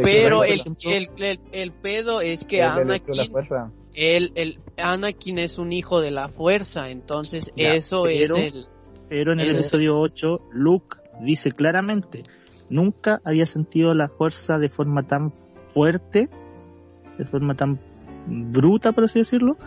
Pero 0.02 0.46
el, 0.46 0.62
el, 0.86 1.10
el, 1.18 1.40
el 1.52 1.72
pedo 1.74 2.22
es 2.22 2.46
que 2.46 2.64
Anakin 2.64 3.30
el, 3.94 4.32
el 4.36 4.60
Anakin 4.78 5.38
es 5.38 5.60
un 5.60 5.74
hijo 5.74 6.00
de 6.00 6.12
la 6.12 6.30
fuerza, 6.30 6.92
entonces 6.92 7.52
Ya, 7.58 7.74
eso 7.74 8.04
pero- 8.04 8.38
es 8.38 8.54
el 8.54 8.66
Pero 9.10 9.34
en 9.34 9.40
el 9.40 9.50
Es- 9.50 9.56
episodio 9.56 10.00
8, 10.00 10.40
Luke 10.52 10.98
dice 11.22 11.52
claramente, 11.52 12.24
nunca 12.70 13.22
había 13.26 13.46
sentido 13.46 13.94
la 13.94 14.08
fuerza 14.08 14.60
de 14.60 14.70
forma 14.70 15.06
tan 15.08 15.32
fuerte, 15.66 16.30
de 17.18 17.26
forma 17.26 17.56
tan 17.56 17.80
bruta, 18.28 18.92
por 18.92 19.06
así 19.06 19.20
decirlo, 19.20 19.58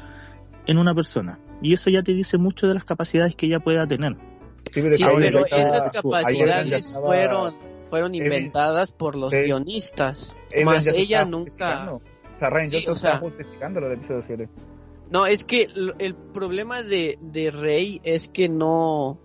en 0.66 0.78
una 0.78 0.94
persona. 0.94 1.38
Y 1.60 1.74
eso 1.74 1.90
ya 1.90 2.02
te 2.02 2.12
dice 2.12 2.38
mucho 2.38 2.66
de 2.68 2.74
las 2.74 2.84
capacidades 2.84 3.34
que 3.34 3.46
ella 3.46 3.60
pueda 3.60 3.86
tener. 3.86 4.16
Sí, 4.70 4.80
pero, 4.80 4.96
Sí, 4.96 5.02
ahí 5.04 5.10
pero 5.18 5.38
ya 5.40 5.56
estaba- 5.56 5.62
esas 5.62 5.88
capacidades 5.88 6.86
estaba- 6.86 7.06
fueron 7.06 7.54
fueron 7.84 8.14
Evan- 8.14 8.24
inventadas 8.24 8.90
por 8.92 9.16
los 9.16 9.32
guionistas, 9.32 10.34
Evan 10.50 10.76
más 10.76 10.86
ella 10.86 11.26
nunca. 11.26 11.92
O 11.92 12.00
sea, 12.38 12.48
Ryan 12.48 12.68
Sí, 12.70 12.76
Johnson 12.76 12.92
o 12.92 12.96
sea- 12.96 13.10
estaba 13.14 13.30
justificando 13.30 13.80
lo 13.80 13.88
del 13.88 13.98
episodio 13.98 14.22
7. 14.22 14.48
No, 15.10 15.26
es 15.26 15.44
que 15.44 15.66
el 15.98 16.14
problema 16.32 16.82
de, 16.82 17.18
de 17.20 17.50
Rey 17.50 18.00
es 18.02 18.28
que 18.28 18.48
no. 18.48 19.18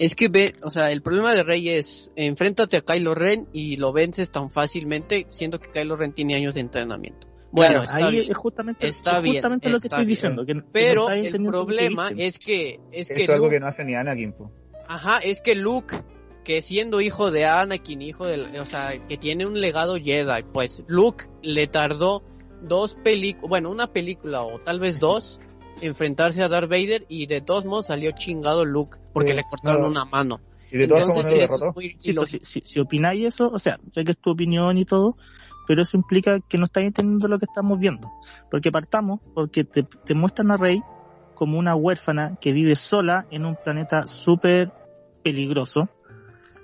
Es 0.00 0.14
que 0.14 0.28
ve, 0.28 0.54
o 0.62 0.70
sea, 0.70 0.90
el 0.90 1.02
problema 1.02 1.34
de 1.34 1.42
Rey 1.42 1.68
es 1.68 2.10
enfréntate 2.16 2.78
a 2.78 2.80
Kylo 2.80 3.14
Ren 3.14 3.48
y 3.52 3.76
lo 3.76 3.92
vences 3.92 4.32
tan 4.32 4.50
fácilmente, 4.50 5.26
siendo 5.28 5.60
que 5.60 5.70
Kylo 5.70 5.94
Ren 5.94 6.14
tiene 6.14 6.34
años 6.36 6.54
de 6.54 6.60
entrenamiento. 6.60 7.28
Bueno, 7.52 7.82
Claro, 7.82 7.84
está 7.84 8.06
ahí 8.06 8.12
bien. 8.12 8.30
es 8.30 8.36
justamente, 8.36 8.86
Está 8.86 9.16
es 9.18 9.22
bien, 9.22 9.34
justamente 9.36 9.68
lo 9.68 9.72
que 9.74 9.76
está 9.76 9.96
estoy 9.96 10.06
bien. 10.06 10.08
diciendo. 10.08 10.46
Que, 10.46 10.52
que 10.54 10.54
no 10.54 10.64
Pero 10.72 11.10
el 11.10 11.32
que 11.32 11.38
problema 11.38 12.10
es 12.16 12.38
que 12.38 12.80
es 12.92 13.10
Esto 13.10 13.14
que 13.26 13.32
algo 13.32 13.44
Luke, 13.46 13.56
que 13.56 13.60
no 13.60 13.66
hace 13.66 13.84
ni 13.84 13.94
Anakin. 13.94 14.32
po. 14.32 14.50
ajá, 14.88 15.18
es 15.18 15.40
que 15.42 15.54
Luke 15.54 15.94
que 16.44 16.62
siendo 16.62 17.02
hijo 17.02 17.30
de 17.30 17.44
Anakin, 17.44 18.00
hijo 18.00 18.24
del, 18.26 18.58
o 18.58 18.64
sea, 18.64 19.06
que 19.06 19.18
tiene 19.18 19.44
un 19.44 19.60
legado 19.60 19.96
Jedi, 19.96 20.44
pues 20.54 20.82
Luke 20.88 21.26
le 21.42 21.66
tardó 21.66 22.22
dos 22.62 22.94
películas, 22.96 23.50
bueno, 23.50 23.70
una 23.70 23.92
película 23.92 24.42
o 24.42 24.58
tal 24.60 24.80
vez 24.80 24.98
dos 24.98 25.40
enfrentarse 25.80 26.42
a 26.42 26.48
Darth 26.48 26.68
Vader 26.70 27.06
y 27.08 27.26
de 27.26 27.40
todos 27.40 27.64
modos 27.66 27.86
salió 27.86 28.12
chingado 28.12 28.64
Luke 28.64 28.98
porque 29.12 29.32
Sí, 29.32 29.34
le 29.34 29.44
cortaron 29.44 29.84
una 29.84 30.04
mano. 30.04 30.40
Y 30.70 30.78
de 30.78 30.86
todas 30.88 31.04
Entonces, 31.04 31.06
formas 31.06 31.24
no 31.24 31.30
sí, 31.30 31.36
lo 31.36 31.42
eso 31.42 31.54
es 31.58 31.66
derrotó. 31.66 31.72
muy 31.74 31.96
Sí, 31.96 32.12
pues, 32.12 32.36
si, 32.42 32.60
si 32.64 32.80
opináis 32.80 33.26
eso, 33.26 33.48
o 33.50 33.58
sea, 33.58 33.78
sé 33.88 34.04
que 34.04 34.12
es 34.12 34.18
tu 34.18 34.30
opinión 34.30 34.78
y 34.78 34.84
todo, 34.84 35.14
pero 35.66 35.82
eso 35.82 35.96
implica 35.96 36.40
que 36.40 36.58
no 36.58 36.64
estáis 36.64 36.86
entendiendo 36.88 37.28
lo 37.28 37.38
que 37.38 37.46
estamos 37.46 37.78
viendo. 37.78 38.10
Porque 38.50 38.70
partamos, 38.70 39.20
porque 39.34 39.64
te, 39.64 39.82
te 39.84 40.14
muestran 40.14 40.50
a 40.50 40.56
Rey 40.56 40.80
como 41.34 41.58
una 41.58 41.74
huérfana 41.74 42.36
que 42.40 42.52
vive 42.52 42.74
sola 42.76 43.26
en 43.30 43.46
un 43.46 43.56
planeta 43.56 44.06
súper 44.06 44.72
peligroso. 45.24 45.88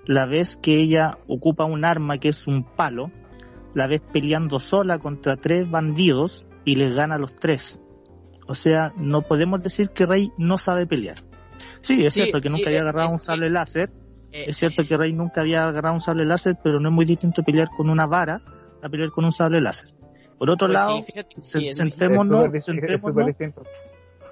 La 0.06 0.26
ves 0.26 0.56
que 0.56 0.80
ella 0.80 1.18
ocupa 1.28 1.64
un 1.64 1.84
arma 1.84 2.18
que 2.18 2.28
es 2.28 2.46
un 2.46 2.64
palo, 2.64 3.10
la 3.74 3.86
ves 3.88 4.00
peleando 4.12 4.60
sola 4.60 4.98
contra 4.98 5.36
tres 5.36 5.68
bandidos 5.70 6.46
y 6.64 6.76
les 6.76 6.94
gana 6.94 7.16
a 7.16 7.18
los 7.18 7.34
tres. 7.34 7.80
O 8.46 8.54
sea, 8.54 8.92
no 8.96 9.22
podemos 9.22 9.62
decir 9.62 9.90
que 9.90 10.06
Rey 10.06 10.30
no 10.38 10.56
sabe 10.58 10.86
pelear. 10.86 11.16
Sí, 11.80 12.04
es 12.04 12.14
Sí, 12.14 12.22
cierto 12.22 12.40
que 12.40 12.48
sí, 12.48 12.54
nunca 12.54 12.68
había 12.70 12.80
agarrado 12.80 13.06
es 13.08 13.12
un 13.14 13.20
sable 13.20 13.50
láser, 13.50 13.90
Eh, 14.32 14.44
es 14.48 14.56
cierto 14.56 14.82
que 14.86 14.96
Rey 14.96 15.12
nunca 15.12 15.40
había 15.40 15.66
agarrado 15.66 15.94
un 15.94 16.00
sable 16.00 16.24
láser, 16.26 16.56
pero 16.62 16.78
no 16.80 16.88
es 16.90 16.94
muy 16.94 17.04
distinto 17.06 17.42
pelear 17.42 17.68
con 17.76 17.88
una 17.90 18.06
vara 18.06 18.40
a 18.82 18.88
pelear 18.88 19.10
con 19.10 19.24
un 19.24 19.32
sable 19.32 19.60
láser. 19.60 19.88
Por 20.38 20.50
otro 20.50 20.68
pues 20.68 20.74
lado, 20.74 20.96
sí, 21.00 21.12
fíjate, 21.12 21.36
ce- 21.40 21.58
sí, 21.60 21.68
es, 21.68 21.80
súper 23.00 23.22
es 23.22 23.26
distinto. 23.28 23.62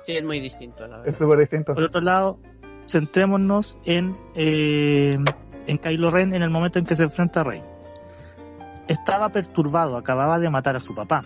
sí, 0.04 0.12
es 0.16 0.24
muy 0.24 0.40
distinto, 0.40 0.82
la 0.86 0.96
verdad. 0.98 1.08
Es 1.08 1.16
súper 1.18 1.38
distinto. 1.38 1.74
por 1.74 1.82
otro 1.84 2.00
lado, 2.02 2.38
centrémonos 2.86 3.78
en, 3.86 4.16
eh, 4.34 5.16
en 5.66 5.78
Kylo 5.78 6.10
Ren 6.10 6.34
en 6.34 6.42
el 6.42 6.50
momento 6.50 6.78
en 6.78 6.84
que 6.84 6.94
se 6.94 7.04
enfrenta 7.04 7.40
a 7.40 7.44
Rey. 7.44 7.62
Estaba 8.86 9.30
perturbado, 9.30 9.96
acababa 9.96 10.38
de 10.38 10.50
matar 10.50 10.76
a 10.76 10.80
su 10.80 10.94
papá. 10.94 11.24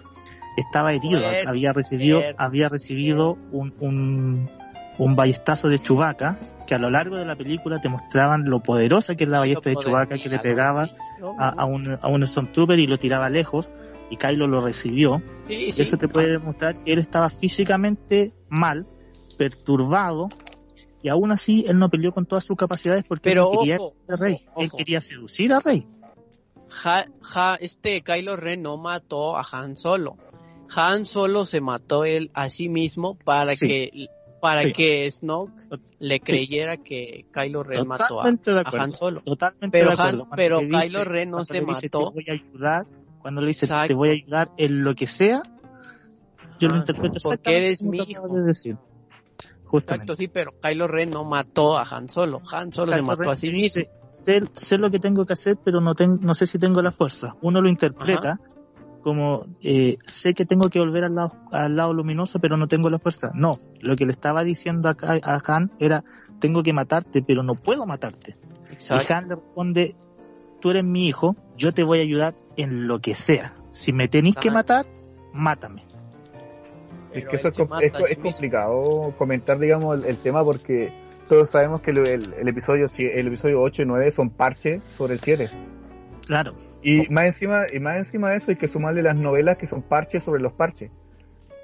Estaba 0.58 0.92
herido, 0.92 1.20
había 1.46 1.72
recibido, 1.72 2.20
había 2.36 2.68
recibido 2.68 3.38
un, 3.52 3.72
un, 3.78 4.50
un 4.98 5.16
ballestazo 5.16 5.68
de 5.68 5.78
Chewbacca, 5.78 6.36
que 6.66 6.74
a 6.74 6.78
lo 6.78 6.90
largo 6.90 7.16
de 7.16 7.24
la 7.24 7.36
película 7.36 7.80
te 7.80 7.88
mostraban 7.88 8.44
lo 8.44 8.60
poderosa 8.60 9.14
que 9.14 9.24
es 9.24 9.30
la 9.30 9.38
ballesta 9.38 9.70
de 9.70 9.76
Chewbacca, 9.76 10.18
que 10.18 10.28
le 10.28 10.38
pegaba 10.40 10.88
a, 11.38 11.48
a 11.48 11.64
un, 11.64 11.96
a 12.00 12.08
un 12.08 12.26
Stormtrooper 12.26 12.78
y 12.78 12.86
lo 12.86 12.98
tiraba 12.98 13.30
lejos, 13.30 13.70
y 14.10 14.16
Kylo 14.16 14.46
lo 14.48 14.60
recibió. 14.60 15.22
Sí, 15.46 15.70
sí. 15.70 15.82
Eso 15.82 15.96
te 15.96 16.08
puede 16.08 16.32
demostrar 16.32 16.82
que 16.82 16.92
él 16.92 16.98
estaba 16.98 17.30
físicamente 17.30 18.32
mal, 18.48 18.86
perturbado, 19.36 20.28
y 21.02 21.08
aún 21.08 21.30
así 21.30 21.64
él 21.68 21.78
no 21.78 21.88
peleó 21.88 22.12
con 22.12 22.26
todas 22.26 22.44
sus 22.44 22.56
capacidades 22.56 23.04
porque 23.06 23.30
Pero 23.30 23.52
él 23.52 23.58
quería 23.58 23.76
ojo, 23.76 23.94
a 24.08 24.16
Rey. 24.16 24.40
ojo, 24.50 24.62
Él 24.62 24.70
quería 24.76 25.00
seducir 25.00 25.52
a 25.52 25.60
Rey. 25.60 25.86
Ja, 26.68 27.06
ja, 27.22 27.54
este 27.54 28.02
Kylo 28.02 28.36
Ren 28.36 28.62
no 28.62 28.76
mató 28.76 29.36
a 29.36 29.42
Han 29.52 29.76
Solo. 29.76 30.16
Han 30.76 31.04
Solo 31.04 31.44
se 31.46 31.60
mató 31.60 32.04
él 32.04 32.30
a 32.34 32.50
sí 32.50 32.68
mismo 32.68 33.16
para 33.24 33.54
Sí. 33.54 33.66
que 33.66 34.06
para 34.40 34.62
Sí. 34.62 34.72
que 34.72 35.10
Snoke 35.10 35.50
le 35.98 36.14
Sí. 36.16 36.20
creyera 36.20 36.76
que 36.76 37.26
Kylo 37.32 37.64
Ren 37.64 37.88
mató 37.88 38.04
a, 38.04 38.08
Totalmente 38.08 38.52
de 38.52 38.60
a. 38.60 38.82
Han 38.82 38.94
Solo. 38.94 39.20
Totalmente 39.22 39.68
Pero 39.76 39.88
de 39.88 39.94
acuerdo. 39.94 40.22
Han- 40.24 40.36
pero 40.36 40.60
dice- 40.60 40.78
Kylo 40.88 41.04
Ren 41.04 41.30
no 41.30 41.44
se 41.44 41.54
dice, 41.60 41.66
mató. 41.66 42.12
Te 42.12 42.14
voy 42.14 42.26
a 42.28 42.32
ayudar. 42.34 42.86
Cuando 43.20 43.40
le 43.40 43.48
dice 43.48 43.66
te 43.88 43.94
voy 43.94 44.08
a 44.10 44.12
ayudar 44.12 44.50
en 44.56 44.84
lo 44.84 44.94
que 44.94 45.06
sea, 45.08 45.42
yo 46.60 46.68
lo 46.68 46.74
Ajá, 46.74 46.78
interpreto 46.82 47.18
porque 47.22 47.56
eres 47.56 47.82
mi 47.82 47.98
hijo. 47.98 48.28
de 48.28 48.42
decir. 48.42 48.76
Justamente. 49.64 50.04
Exacto, 50.12 50.16
sí, 50.16 50.28
pero 50.28 50.52
Kylo 50.62 50.86
Ren 50.88 51.10
no 51.10 51.24
mató 51.24 51.76
a 51.76 51.82
Han 51.82 52.08
Solo. 52.08 52.40
Han 52.52 52.72
Solo 52.72 52.92
se 52.92 53.02
mató 53.02 53.22
Ren 53.22 53.30
a 53.32 53.36
sí 53.36 53.50
mismo. 53.50 53.62
dice, 53.82 53.90
sé, 54.06 54.40
sé 54.54 54.78
lo 54.78 54.90
que 54.90 54.98
tengo 55.00 55.26
que 55.26 55.32
hacer, 55.34 55.56
pero 55.62 55.80
no, 55.80 55.94
ten- 55.94 56.20
no 56.22 56.32
sé 56.32 56.46
si 56.46 56.58
tengo 56.58 56.80
la 56.80 56.90
fuerza. 56.92 57.34
Uno 57.42 57.60
lo 57.60 57.68
interpreta 57.68 58.38
como, 59.02 59.46
eh, 59.62 59.96
sé 60.04 60.34
que 60.34 60.44
tengo 60.44 60.68
que 60.70 60.78
volver 60.78 61.04
al 61.04 61.14
lado, 61.14 61.32
al 61.52 61.76
lado 61.76 61.92
luminoso, 61.92 62.38
pero 62.40 62.56
no 62.56 62.66
tengo 62.68 62.90
la 62.90 62.98
fuerza. 62.98 63.30
No, 63.34 63.52
lo 63.80 63.96
que 63.96 64.04
le 64.06 64.12
estaba 64.12 64.44
diciendo 64.44 64.88
a, 64.88 65.40
Han 65.46 65.70
era, 65.78 66.04
tengo 66.40 66.62
que 66.62 66.72
matarte, 66.72 67.22
pero 67.22 67.42
no 67.42 67.54
puedo 67.54 67.86
matarte. 67.86 68.36
Y. 68.70 69.12
Han 69.12 69.28
le 69.28 69.34
responde, 69.36 69.94
tú 70.60 70.70
eres 70.70 70.84
mi 70.84 71.06
hijo, 71.08 71.36
yo 71.56 71.72
te 71.72 71.82
voy 71.84 72.00
a 72.00 72.02
ayudar 72.02 72.34
en 72.56 72.86
lo 72.88 72.98
que 73.00 73.14
sea. 73.14 73.54
Si 73.70 73.92
me 73.92 74.08
tenéis 74.08 74.34
que 74.36 74.50
matar, 74.50 74.86
mátame. 75.32 75.84
Es 77.12 77.24
que 77.26 77.36
eso 77.36 77.48
es, 77.48 77.56
com- 77.56 77.68
es 77.80 78.18
complicado 78.18 79.14
comentar, 79.16 79.58
digamos, 79.58 79.98
el, 79.98 80.04
el 80.04 80.18
tema 80.18 80.44
porque 80.44 80.92
todos 81.28 81.50
sabemos 81.50 81.80
que 81.80 81.90
el, 81.92 81.98
el- 82.06 82.34
el 82.34 82.48
episodio 82.48 82.86
el 82.98 83.26
episodio 83.28 83.60
8 83.62 83.82
y 83.82 83.86
9 83.86 84.10
son 84.10 84.30
parches 84.30 84.82
sobre 84.96 85.14
el 85.14 85.20
7. 85.20 85.48
Claro, 86.26 86.54
Y 86.90 87.08
más 87.10 87.24
encima 87.26 87.64
y 87.72 87.80
más 87.80 87.96
encima 87.96 88.30
de 88.30 88.36
eso 88.36 88.50
hay 88.50 88.56
que 88.56 88.68
sumarle 88.68 89.02
las 89.02 89.16
novelas 89.16 89.56
que 89.58 89.66
son 89.66 89.82
parches 89.82 90.22
sobre 90.22 90.40
los 90.42 90.52
parches. 90.52 90.90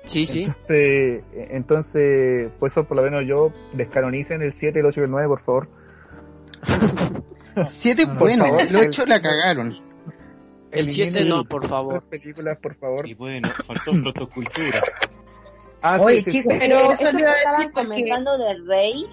Sí, 0.04 0.26
sí. 0.26 0.42
Entonces, 0.44 1.24
entonces, 1.50 2.50
por 2.58 2.68
eso 2.68 2.84
por 2.84 2.96
lo 2.98 3.02
menos 3.02 3.26
yo 3.26 3.52
descanonicen 3.72 4.42
el 4.42 4.52
7, 4.52 4.80
el 4.80 4.86
8 4.86 5.00
y 5.00 5.04
el 5.04 5.10
9, 5.10 5.28
por 5.28 5.40
favor. 5.40 5.68
Siete 7.68 8.02
es 8.02 8.08
Por 8.08 8.18
bueno, 8.18 8.44
favor, 8.46 8.62
el 8.62 8.76
8 8.76 9.06
la 9.06 9.20
cagaron. 9.22 9.78
El 10.72 10.90
7 10.90 11.10
Eliminen 11.20 11.28
no, 11.28 11.44
por 11.44 11.66
favor. 11.66 11.94
las 11.94 12.04
películas, 12.04 12.58
por 12.58 12.74
favor. 12.74 13.08
Y 13.08 13.14
bueno, 13.14 13.48
faltó 13.66 13.92
protocultura. 14.02 14.82
Ah, 15.80 15.98
Oye, 16.00 16.22
sí, 16.22 16.30
chicos, 16.32 16.52
sí. 16.54 16.58
Pero 16.60 16.76
Eso 16.76 16.92
eso 16.92 17.04
te 17.04 17.10
que 17.12 17.18
iba 17.22 17.30
a 17.30 17.34
estaban 17.34 17.58
decir 17.60 17.72
porque- 17.74 17.88
comentando 17.88 18.38
de 18.38 18.54
Rey 18.66 19.06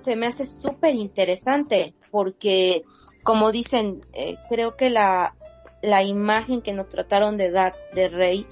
se 0.00 0.16
me 0.16 0.26
hace 0.26 0.46
súper 0.46 0.94
interesante 0.94 1.94
porque, 2.10 2.82
como 3.22 3.52
dicen, 3.52 4.00
eh, 4.14 4.36
creo 4.48 4.76
que 4.76 4.88
la, 4.90 5.34
la 5.82 6.04
imagen 6.04 6.62
que 6.62 6.72
nos 6.72 6.88
trataron 6.88 7.36
de 7.36 7.50
dar 7.50 7.74
de 7.94 8.08
Rey 8.08 8.46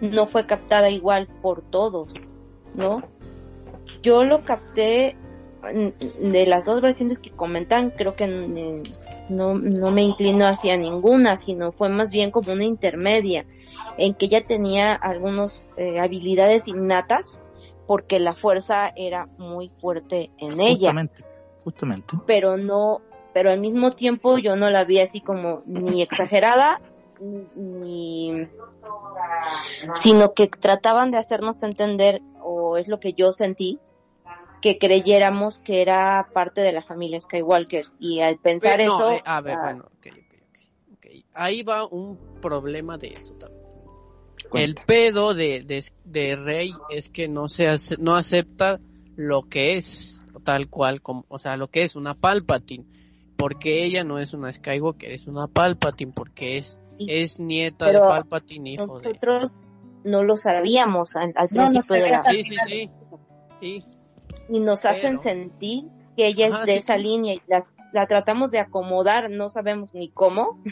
no 0.00 0.26
fue 0.26 0.46
captada 0.46 0.88
igual 0.88 1.28
por 1.42 1.62
todos, 1.62 2.32
¿no? 2.74 3.02
Yo 4.02 4.24
lo 4.24 4.42
capté 4.42 5.16
de 6.20 6.46
las 6.46 6.64
dos 6.64 6.80
versiones 6.80 7.18
que 7.18 7.30
comentan, 7.30 7.90
creo 7.90 8.14
que 8.14 8.28
mm, 8.28 9.34
no, 9.34 9.54
no 9.54 9.90
me 9.90 10.02
inclino 10.02 10.46
hacia 10.46 10.76
ninguna, 10.76 11.36
sino 11.36 11.72
fue 11.72 11.88
más 11.88 12.10
bien 12.10 12.30
como 12.30 12.52
una 12.52 12.64
intermedia, 12.64 13.46
en 13.98 14.14
que 14.14 14.26
ella 14.26 14.44
tenía 14.44 14.94
algunas 14.94 15.64
habilidades 16.00 16.68
innatas, 16.68 17.40
porque 17.86 18.18
la 18.18 18.34
fuerza 18.34 18.92
era 18.96 19.26
muy 19.38 19.70
fuerte 19.76 20.30
en 20.38 20.60
ella, 20.60 20.90
justamente, 20.90 21.24
justamente. 21.64 22.16
pero 22.26 22.56
no, 22.56 23.00
pero 23.36 23.50
al 23.50 23.60
mismo 23.60 23.90
tiempo 23.90 24.38
yo 24.38 24.56
no 24.56 24.70
la 24.70 24.86
vi 24.86 24.98
así 24.98 25.20
como 25.20 25.62
ni 25.66 26.00
exagerada, 26.00 26.80
ni, 27.20 28.48
sino 29.92 30.32
que 30.32 30.48
trataban 30.48 31.10
de 31.10 31.18
hacernos 31.18 31.62
entender, 31.62 32.22
o 32.40 32.78
es 32.78 32.88
lo 32.88 32.98
que 32.98 33.12
yo 33.12 33.32
sentí, 33.32 33.78
que 34.62 34.78
creyéramos 34.78 35.58
que 35.58 35.82
era 35.82 36.30
parte 36.32 36.62
de 36.62 36.72
la 36.72 36.82
familia 36.82 37.20
Skywalker, 37.20 37.84
y 38.00 38.20
al 38.20 38.38
pensar 38.38 38.78
Pero 38.78 38.88
no, 38.88 39.10
eso, 39.10 39.10
eh, 39.10 39.22
a 39.26 39.42
ver, 39.42 39.54
ah, 39.54 39.62
bueno, 39.64 39.84
ok, 39.84 40.06
ok, 40.12 40.34
ok, 40.48 40.58
ok. 40.94 41.06
Ahí 41.34 41.62
va 41.62 41.84
un 41.84 42.16
problema 42.40 42.96
de 42.96 43.08
eso 43.08 43.34
también. 43.34 43.66
El 44.54 44.76
pedo 44.76 45.34
de, 45.34 45.60
de, 45.60 45.84
de 46.06 46.36
Rey 46.36 46.72
es 46.88 47.10
que 47.10 47.28
no 47.28 47.48
se 47.48 47.66
no 47.98 48.16
acepta 48.16 48.80
lo 49.14 49.42
que 49.42 49.76
es, 49.76 50.22
tal 50.42 50.70
cual, 50.70 51.02
como, 51.02 51.26
o 51.28 51.38
sea, 51.38 51.58
lo 51.58 51.68
que 51.68 51.82
es 51.82 51.96
una 51.96 52.14
Palpatine, 52.14 52.95
porque 53.36 53.84
ella 53.84 54.04
no 54.04 54.18
es 54.18 54.34
una 54.34 54.52
Skywalker, 54.52 55.12
es 55.12 55.26
una 55.26 55.46
Palpatine, 55.48 56.12
porque 56.14 56.56
es, 56.58 56.78
Y- 56.98 57.20
es 57.22 57.38
nieta 57.40 57.86
pero 57.86 58.02
de 58.02 58.08
Palpatine, 58.08 58.70
hijo 58.72 58.98
de... 59.00 59.08
nosotros 59.08 59.60
no 60.04 60.22
lo 60.22 60.36
sabíamos 60.36 61.16
al, 61.16 61.32
al 61.36 61.48
No, 61.52 61.64
no 61.66 61.70
principio 61.70 62.02
de 62.04 62.10
la. 62.10 62.24
Sí, 62.24 62.42
sí, 62.44 62.56
sí, 62.66 62.90
sí, 63.60 63.78
y 64.48 64.60
nos 64.60 64.84
hacen 64.84 65.12
Pero- 65.12 65.22
sentir 65.22 65.84
que 66.16 66.26
ella 66.28 66.46
Ajá, 66.46 66.60
es 66.60 66.66
de 66.66 66.72
sí, 66.74 66.78
esa 66.78 66.96
sí. 66.96 67.02
línea 67.02 67.34
y 67.34 67.42
la, 67.46 67.66
la 67.92 68.06
tratamos 68.06 68.50
de 68.50 68.60
acomodar, 68.60 69.30
no 69.30 69.50
sabemos 69.50 69.94
ni 69.94 70.08
cómo, 70.10 70.62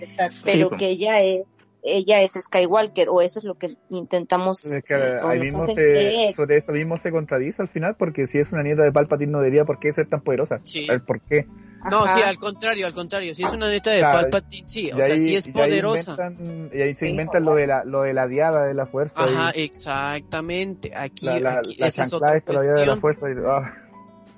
Exacto. 0.00 0.36
pero 0.44 0.68
pues. 0.70 0.78
que 0.80 0.88
ella 0.88 1.20
es 1.22 1.46
ella 1.82 2.20
es 2.20 2.32
Skywalker 2.32 3.08
o 3.08 3.22
eso 3.22 3.38
es 3.38 3.44
lo 3.46 3.54
que 3.54 3.68
intentamos 3.88 4.66
Es 4.66 4.82
que 4.82 4.94
ahí 4.94 5.40
mismo 5.40 5.62
hacen 5.62 5.76
se, 5.76 6.32
sobre 6.36 6.58
eso 6.58 6.72
mismo 6.72 6.98
se 6.98 7.10
contradice 7.10 7.62
al 7.62 7.68
final, 7.68 7.96
porque 7.96 8.26
si 8.26 8.36
es 8.38 8.52
una 8.52 8.62
nieta 8.62 8.82
de 8.82 8.92
Palpatine 8.92 9.32
no 9.32 9.38
debería 9.38 9.64
por 9.64 9.78
qué 9.78 9.90
ser 9.90 10.06
tan 10.06 10.20
poderosa. 10.20 10.60
Sí. 10.62 10.86
A 10.90 10.92
ver, 10.92 11.04
¿por 11.06 11.22
qué? 11.22 11.46
No, 11.88 12.04
Ajá. 12.04 12.16
sí, 12.16 12.22
al 12.22 12.36
contrario, 12.38 12.86
al 12.86 12.92
contrario, 12.92 13.34
si 13.34 13.42
es 13.42 13.52
una 13.52 13.68
neta 13.70 13.90
de 13.90 14.00
Claro, 14.00 14.20
Palpatine, 14.20 14.68
sí, 14.68 14.90
o 14.92 14.98
Y 14.98 15.02
sea, 15.02 15.14
ahí- 15.14 15.20
sí 15.20 15.36
es 15.36 15.46
y 15.46 15.48
ahí 15.48 15.52
poderosa. 15.54 16.16
inventan- 16.16 16.70
y 16.74 16.82
ahí 16.82 16.94
se 16.94 17.08
inventan 17.08 17.44
lo 17.44 17.54
de 17.54 17.66
la 17.66 17.84
lo 17.84 18.02
de 18.02 18.12
la 18.12 18.26
diada 18.26 18.66
de 18.66 18.74
la 18.74 18.86
fuerza. 18.86 19.22
Ajá, 19.22 19.52
y 19.54 19.62
exactamente. 19.62 20.92
Aquí, 20.94 21.26
la, 21.26 21.40
la, 21.40 21.58
aquí 21.60 21.76
la 21.78 21.86
esa 21.86 22.02
es 22.04 22.12
otra 22.12 22.32
de 22.34 22.86
la 22.86 22.96
fuerza. 22.98 23.30
y- 23.30 23.34
ah. 23.46 23.72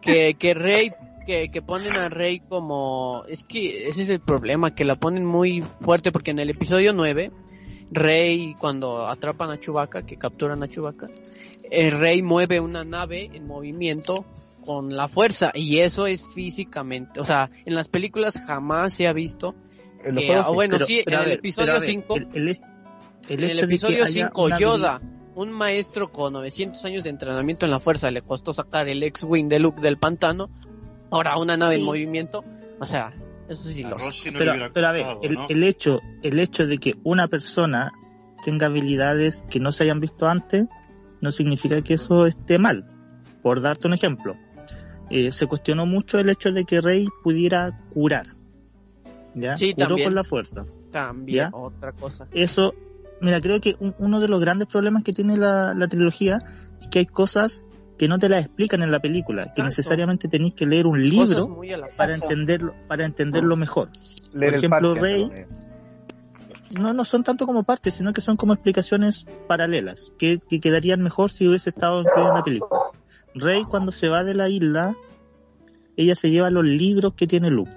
que, 0.01 0.34
que 0.34 0.55
Rey, 0.55 0.93
que, 1.26 1.51
que 1.51 1.62
ponen 1.62 1.97
a 1.99 2.09
Rey 2.09 2.40
como, 2.49 3.24
es 3.28 3.43
que 3.45 3.88
ese 3.88 4.03
es 4.05 4.09
el 4.09 4.20
problema, 4.20 4.74
que 4.74 4.84
la 4.84 4.97
ponen 4.97 5.24
muy 5.24 5.62
fuerte 5.62 6.12
porque 6.12 6.30
en 6.32 6.38
el 6.38 6.51
episodio 6.51 6.93
9, 6.93 7.30
Rey 7.90 8.55
cuando 8.59 9.07
atrapan 9.07 9.51
a 9.51 9.59
Chewbacca, 9.59 10.03
que 10.07 10.16
capturan 10.16 10.62
a 10.62 10.68
Chewbacca, 10.68 11.09
el 11.70 11.99
Rey 11.99 12.22
mueve 12.22 12.61
una 12.61 12.84
nave 12.84 13.30
en 13.32 13.47
movimiento 13.47 14.24
con 14.64 14.96
la 14.96 15.08
fuerza 15.08 15.50
y 15.54 15.80
eso 15.80 16.06
es 16.06 16.24
físicamente, 16.34 17.20
o 17.20 17.24
sea, 17.24 17.50
en 17.64 17.74
las 17.74 17.88
películas 17.88 18.38
jamás 18.46 18.94
se 18.94 19.06
ha 19.06 19.12
visto 19.12 19.54
En 20.04 20.16
que, 20.16 20.26
juegos 20.26 20.46
ah, 20.48 20.50
bueno, 20.52 20.72
Pero- 20.74 20.86
sí, 20.86 21.02
pero 21.04 21.16
en 21.18 21.22
el 21.22 21.28
ver, 21.28 21.38
episodio 21.38 21.66
pero 21.66 21.76
a 21.76 21.80
ver, 21.80 21.88
5 21.88 22.16
el- 22.16 22.26
el- 22.34 22.48
el 23.28 23.44
en 23.44 23.50
el 23.50 23.58
episodio 23.60 24.04
haya 24.04 24.26
5, 24.26 24.44
una 24.44 24.58
Yoda, 24.58 25.00
un 25.34 25.50
maestro 25.52 26.10
con 26.12 26.32
900 26.34 26.84
años 26.84 27.04
de 27.04 27.10
entrenamiento 27.10 27.64
en 27.66 27.70
la 27.72 27.80
fuerza, 27.80 28.10
le 28.10 28.22
costó 28.22 28.52
sacar 28.52 28.88
el 28.88 29.02
X-Wing 29.02 29.48
de 29.48 29.60
Luke 29.60 29.80
del 29.80 29.96
pantano, 29.98 30.50
ahora 31.10 31.38
una 31.38 31.56
nave 31.56 31.76
en 31.76 31.84
movimiento, 31.84 32.44
O 32.80 32.86
sea, 32.86 33.12
eso 33.48 33.68
sí 33.68 33.84
A 33.84 33.90
lo... 33.90 33.96
No 33.96 34.10
Pero, 34.38 34.72
pero 34.74 34.88
a 34.88 34.92
ver, 34.92 35.06
el, 35.22 35.34
¿no? 35.34 35.46
el 35.48 35.62
hecho, 35.62 36.00
el 36.22 36.40
hecho 36.40 36.66
de 36.66 36.78
que 36.78 36.94
una 37.04 37.28
persona 37.28 37.92
tenga 38.44 38.66
habilidades 38.66 39.44
que 39.48 39.60
no 39.60 39.70
se 39.70 39.84
hayan 39.84 40.00
visto 40.00 40.26
antes, 40.26 40.66
no 41.20 41.30
significa 41.30 41.80
que 41.82 41.94
eso 41.94 42.26
esté 42.26 42.58
mal. 42.58 42.84
Por 43.40 43.60
darte 43.62 43.86
un 43.86 43.94
ejemplo, 43.94 44.34
eh, 45.12 45.30
se 45.30 45.46
cuestionó 45.46 45.86
mucho 45.86 46.18
el 46.18 46.28
hecho 46.30 46.50
de 46.50 46.64
que 46.64 46.80
Rey 46.80 47.06
pudiera 47.22 47.78
curar. 47.92 48.26
¿Ya? 49.34 49.56
Sí, 49.56 49.74
Curó 49.74 49.88
también. 49.88 50.08
con 50.08 50.14
la 50.14 50.24
fuerza. 50.24 50.64
También, 50.90 51.50
¿Ya? 51.50 51.56
otra 51.56 51.92
cosa. 51.92 52.26
Eso, 52.32 52.74
mira, 53.20 53.40
creo 53.40 53.60
que 53.60 53.76
un- 53.78 53.94
uno 53.98 54.20
de 54.20 54.28
los 54.28 54.40
grandes 54.40 54.68
problemas 54.68 55.04
que 55.04 55.12
tiene 55.12 55.36
la, 55.36 55.74
la 55.74 55.88
trilogía 55.88 56.38
es 56.80 56.88
que 56.88 56.98
hay 57.00 57.06
cosas 57.06 57.66
que 57.98 58.08
no 58.08 58.18
te 58.18 58.28
las 58.28 58.44
explican 58.44 58.82
en 58.82 58.90
la 58.90 58.98
película, 59.00 59.48
que 59.54 59.62
necesariamente 59.62 60.26
tenéis 60.28 60.54
que 60.54 60.66
leer 60.66 60.86
un 60.86 61.00
libro 61.08 61.46
para 61.96 62.14
entenderlo, 62.14 62.74
para 62.88 63.04
entenderlo 63.06 63.56
mejor. 63.56 63.90
Leer 64.34 64.54
el 64.54 64.58
ejemplo, 64.58 64.94
Rey- 64.94 65.30
no, 66.70 66.92
no 66.94 67.04
son 67.04 67.22
tanto 67.22 67.46
como 67.46 67.62
partes, 67.64 67.94
sino 67.94 68.12
que 68.12 68.20
son 68.22 68.36
como 68.36 68.54
explicaciones 68.54 69.26
paralelas, 69.46 70.10
que, 70.18 70.38
que 70.48 70.58
quedarían 70.58 71.02
mejor 71.02 71.30
si 71.30 71.46
hubiese 71.46 71.70
estado 71.70 72.00
incluido 72.00 72.30
en 72.30 72.34
la 72.34 72.42
película. 72.42 72.80
Rey 73.35 73.62
cuando 73.64 73.93
se 73.93 74.09
va 74.09 74.24
de 74.24 74.35
la 74.35 74.49
isla, 74.49 74.95
ella 75.97 76.14
se 76.14 76.30
lleva 76.30 76.51
los 76.51 76.64
libros 76.64 77.14
que 77.14 77.26
tiene 77.26 77.51
Luke, 77.51 77.72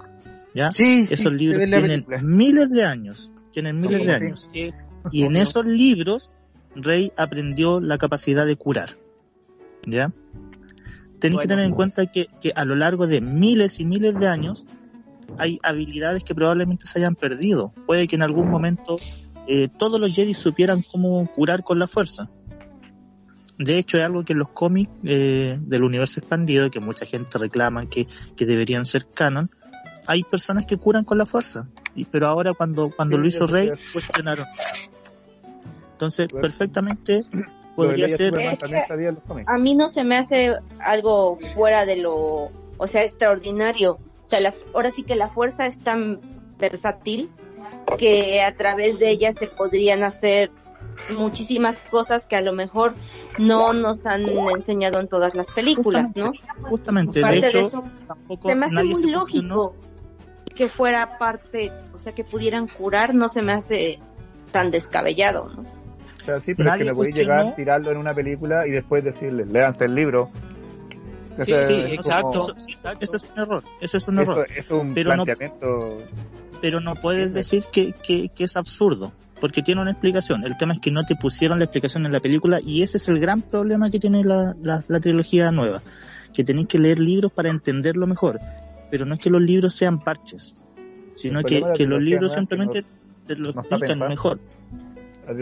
¿ya? 0.54 0.70
Sí, 0.70 1.06
Esos 1.10 1.32
libros 1.32 1.58
tienen 1.58 1.82
película. 1.82 2.22
miles 2.22 2.70
de 2.70 2.84
años, 2.84 3.30
tienen 3.52 3.76
miles 3.76 4.00
Sí, 4.00 4.06
de 4.06 4.10
sí. 4.18 4.24
años. 4.24 4.46
Sí, 4.50 4.70
Y 5.12 5.22
en 5.24 5.36
esos 5.36 5.64
libros, 5.64 6.34
Rey 6.74 7.12
aprendió 7.16 7.80
la 7.80 7.96
capacidad 7.98 8.44
de 8.46 8.56
curar, 8.56 8.90
¿ya? 9.86 10.12
Tenéis 11.20 11.42
que 11.42 11.48
tener 11.48 11.64
en 11.64 11.72
cuenta 11.72 12.06
que, 12.06 12.26
que 12.40 12.52
a 12.54 12.64
lo 12.66 12.74
largo 12.76 13.06
de 13.06 13.20
miles 13.22 13.80
y 13.80 13.84
miles 13.86 14.18
de 14.18 14.28
años 14.28 14.66
hay 15.38 15.58
habilidades 15.62 16.22
que 16.24 16.34
probablemente 16.34 16.86
se 16.86 16.98
hayan 16.98 17.14
perdido. 17.16 17.72
Puede 17.86 18.06
que 18.06 18.16
en 18.16 18.22
algún 18.22 18.50
momento 18.50 18.96
eh, 19.48 19.68
todos 19.78 19.98
los 19.98 20.14
Jedi 20.14 20.34
supieran 20.34 20.80
cómo 20.82 21.26
curar 21.32 21.62
con 21.64 21.78
la 21.78 21.86
fuerza. 21.86 22.28
De 23.58 23.78
hecho, 23.78 23.98
es 23.98 24.04
algo 24.04 24.22
que 24.24 24.32
en 24.34 24.38
los 24.40 24.50
cómics 24.50 24.90
eh, 25.04 25.56
del 25.58 25.82
universo 25.82 26.20
expandido, 26.20 26.70
que 26.70 26.80
mucha 26.80 27.06
gente 27.06 27.38
reclama 27.38 27.86
que, 27.88 28.06
que 28.36 28.44
deberían 28.44 28.84
ser 28.84 29.06
canon, 29.14 29.50
hay 30.06 30.22
personas 30.22 30.66
que 30.66 30.76
curan 30.76 31.04
con 31.04 31.18
la 31.18 31.26
fuerza. 31.26 31.66
Y, 31.94 32.04
pero 32.04 32.28
ahora 32.28 32.52
cuando, 32.54 32.90
cuando 32.90 33.16
Sí, 33.16 33.22
lo 33.22 33.28
hizo 33.28 33.46
Rey, 33.46 33.72
cuestionaron. 33.92 34.46
Entonces, 35.92 36.28
Bueno. 36.30 36.42
perfectamente 36.42 37.22
podría 37.74 38.08
ser... 38.08 38.34
Es 38.34 38.62
que- 38.62 38.84
a 39.46 39.58
mí 39.58 39.74
no 39.74 39.88
se 39.88 40.04
me 40.04 40.16
hace 40.16 40.54
algo 40.78 41.38
fuera 41.54 41.86
de 41.86 41.96
lo, 41.96 42.50
o 42.76 42.86
sea, 42.86 43.02
extraordinario. 43.04 43.92
O 43.92 44.28
sea, 44.28 44.40
la- 44.40 44.54
ahora 44.74 44.90
sí 44.90 45.02
que 45.02 45.16
la 45.16 45.28
fuerza 45.28 45.66
es 45.66 45.78
tan 45.80 46.20
versátil 46.58 47.30
que 47.98 48.42
a 48.42 48.54
través 48.54 48.98
de 48.98 49.10
ella 49.10 49.32
se 49.32 49.46
podrían 49.46 50.02
hacer 50.02 50.50
muchísimas 51.16 51.86
cosas 51.88 52.26
que 52.26 52.36
a 52.36 52.40
lo 52.40 52.52
mejor 52.52 52.94
no 53.38 53.72
nos 53.72 54.06
han 54.06 54.22
enseñado 54.54 55.00
en 55.00 55.08
todas 55.08 55.34
las 55.34 55.50
películas, 55.50 56.16
¿no? 56.16 56.32
Justamente, 56.62 57.18
de 57.18 57.22
Parte 57.22 57.40
de 57.40 57.48
hecho, 57.48 57.58
eso, 57.60 57.84
tampoco 58.06 58.48
se 58.48 58.54
me 58.54 58.66
hace 58.66 58.84
muy 58.84 59.10
lógico 59.10 59.74
que 60.54 60.68
fuera 60.68 61.18
parte, 61.18 61.70
o 61.94 61.98
sea, 61.98 62.14
que 62.14 62.24
pudieran 62.24 62.66
curar, 62.66 63.14
no 63.14 63.28
se 63.28 63.42
me 63.42 63.52
hace 63.52 63.98
tan 64.52 64.70
descabellado, 64.70 65.48
¿no? 65.54 65.62
O 65.62 66.24
sea, 66.24 66.40
sí, 66.40 66.54
pero 66.54 66.70
Nadie 66.70 66.82
es 66.82 66.86
que 66.86 66.90
no 66.92 66.96
podéis 66.96 67.14
cuestionó- 67.14 67.40
llegar, 67.42 67.56
tirarlo 67.56 67.90
en 67.92 67.96
una 67.98 68.14
película 68.14 68.66
y 68.66 68.70
después 68.70 69.04
decirle, 69.04 69.44
léanse 69.46 69.84
el 69.84 69.94
libro. 69.94 70.30
Sí, 71.42 71.52
es 71.52 71.68
como- 71.68 71.84
exacto. 71.92 72.38
Eso, 72.56 72.70
exacto, 72.70 73.04
eso 73.04 73.16
es 73.18 73.24
un 73.24 73.38
error, 73.42 73.62
eso 73.80 73.96
es 73.98 74.08
un 74.08 74.18
Eso, 74.20 74.32
error. 74.32 74.46
es 74.56 74.70
un 74.70 74.94
Pero 74.94 75.14
no- 75.16 75.24
planteamiento. 75.24 75.98
Pero 76.62 76.80
no 76.80 76.94
puedes 76.94 77.34
decir 77.34 77.64
que, 77.70 77.92
que, 77.92 78.30
que 78.30 78.44
es 78.44 78.56
absurdo, 78.56 79.12
porque 79.40 79.62
tiene 79.62 79.82
una 79.82 79.90
explicación. 79.90 80.44
El 80.44 80.56
tema 80.56 80.74
es 80.74 80.80
que 80.80 80.90
no 80.90 81.04
te 81.04 81.14
pusieron 81.16 81.58
la 81.58 81.64
explicación 81.66 82.06
en 82.06 82.12
la 82.12 82.20
película 82.20 82.58
y 82.64 82.82
ese 82.82 82.96
es 82.96 83.08
el 83.08 83.18
gran 83.20 83.42
problema 83.42 83.90
que 83.90 83.98
tiene 84.00 84.24
la, 84.24 84.54
la, 84.62 84.82
la 84.88 85.00
trilogía 85.00 85.50
nueva, 85.50 85.82
que 86.32 86.44
tenéis 86.44 86.68
que 86.68 86.78
leer 86.78 86.98
libros 86.98 87.32
para 87.32 87.50
entenderlo 87.50 88.06
mejor. 88.06 88.38
Pero 88.90 89.04
no 89.04 89.14
es 89.14 89.20
que 89.20 89.30
los 89.30 89.42
libros 89.42 89.74
sean 89.74 89.98
parches, 90.00 90.54
sino 91.14 91.42
que, 91.42 91.60
que 91.74 91.84
los 91.86 92.00
libros 92.00 92.32
simplemente 92.38 92.84
te 93.26 93.36
lo 93.36 93.50
explican 93.50 93.98
mejor. 94.08 94.38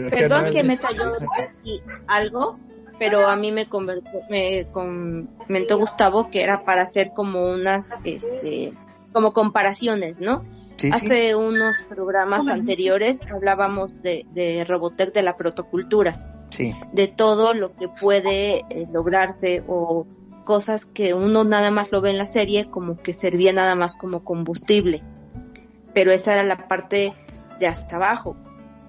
Perdón 0.09 0.51
que 0.51 0.63
me 0.63 0.77
cayó 0.77 1.13
aquí 1.37 1.81
algo, 2.07 2.57
pero 2.97 3.27
a 3.29 3.35
mí 3.35 3.51
me, 3.51 3.67
convertó- 3.67 4.21
me 4.29 4.65
comentó 4.73 5.77
Gustavo 5.77 6.29
que 6.31 6.41
era 6.41 6.63
para 6.65 6.81
hacer 6.81 7.11
como 7.15 7.51
unas, 7.51 7.91
este, 8.03 8.73
como 9.13 9.31
comparaciones, 9.31 10.21
¿no? 10.21 10.43
Sí, 10.77 10.91
sí. 10.91 10.93
Hace 10.93 11.35
unos 11.35 11.81
programas 11.83 12.47
anteriores 12.47 13.31
hablábamos 13.31 14.01
de, 14.01 14.25
de 14.33 14.63
Robotech 14.65 15.13
de 15.13 15.21
la 15.21 15.37
protocultura, 15.37 16.47
Sí. 16.49 16.73
de 16.93 17.07
todo 17.07 17.53
lo 17.53 17.75
que 17.75 17.87
puede 17.87 18.65
eh, 18.69 18.87
lograrse 18.91 19.63
o 19.67 20.05
cosas 20.45 20.85
que 20.85 21.13
uno 21.13 21.43
nada 21.43 21.71
más 21.71 21.91
lo 21.91 22.01
ve 22.01 22.11
en 22.11 22.17
la 22.17 22.25
serie 22.25 22.69
como 22.69 22.97
que 22.97 23.13
servía 23.13 23.51
nada 23.51 23.75
más 23.75 23.95
como 23.95 24.23
combustible. 24.23 25.03
Pero 25.93 26.11
esa 26.11 26.33
era 26.33 26.43
la 26.43 26.67
parte 26.67 27.13
de 27.59 27.67
hasta 27.67 27.95
abajo, 27.95 28.35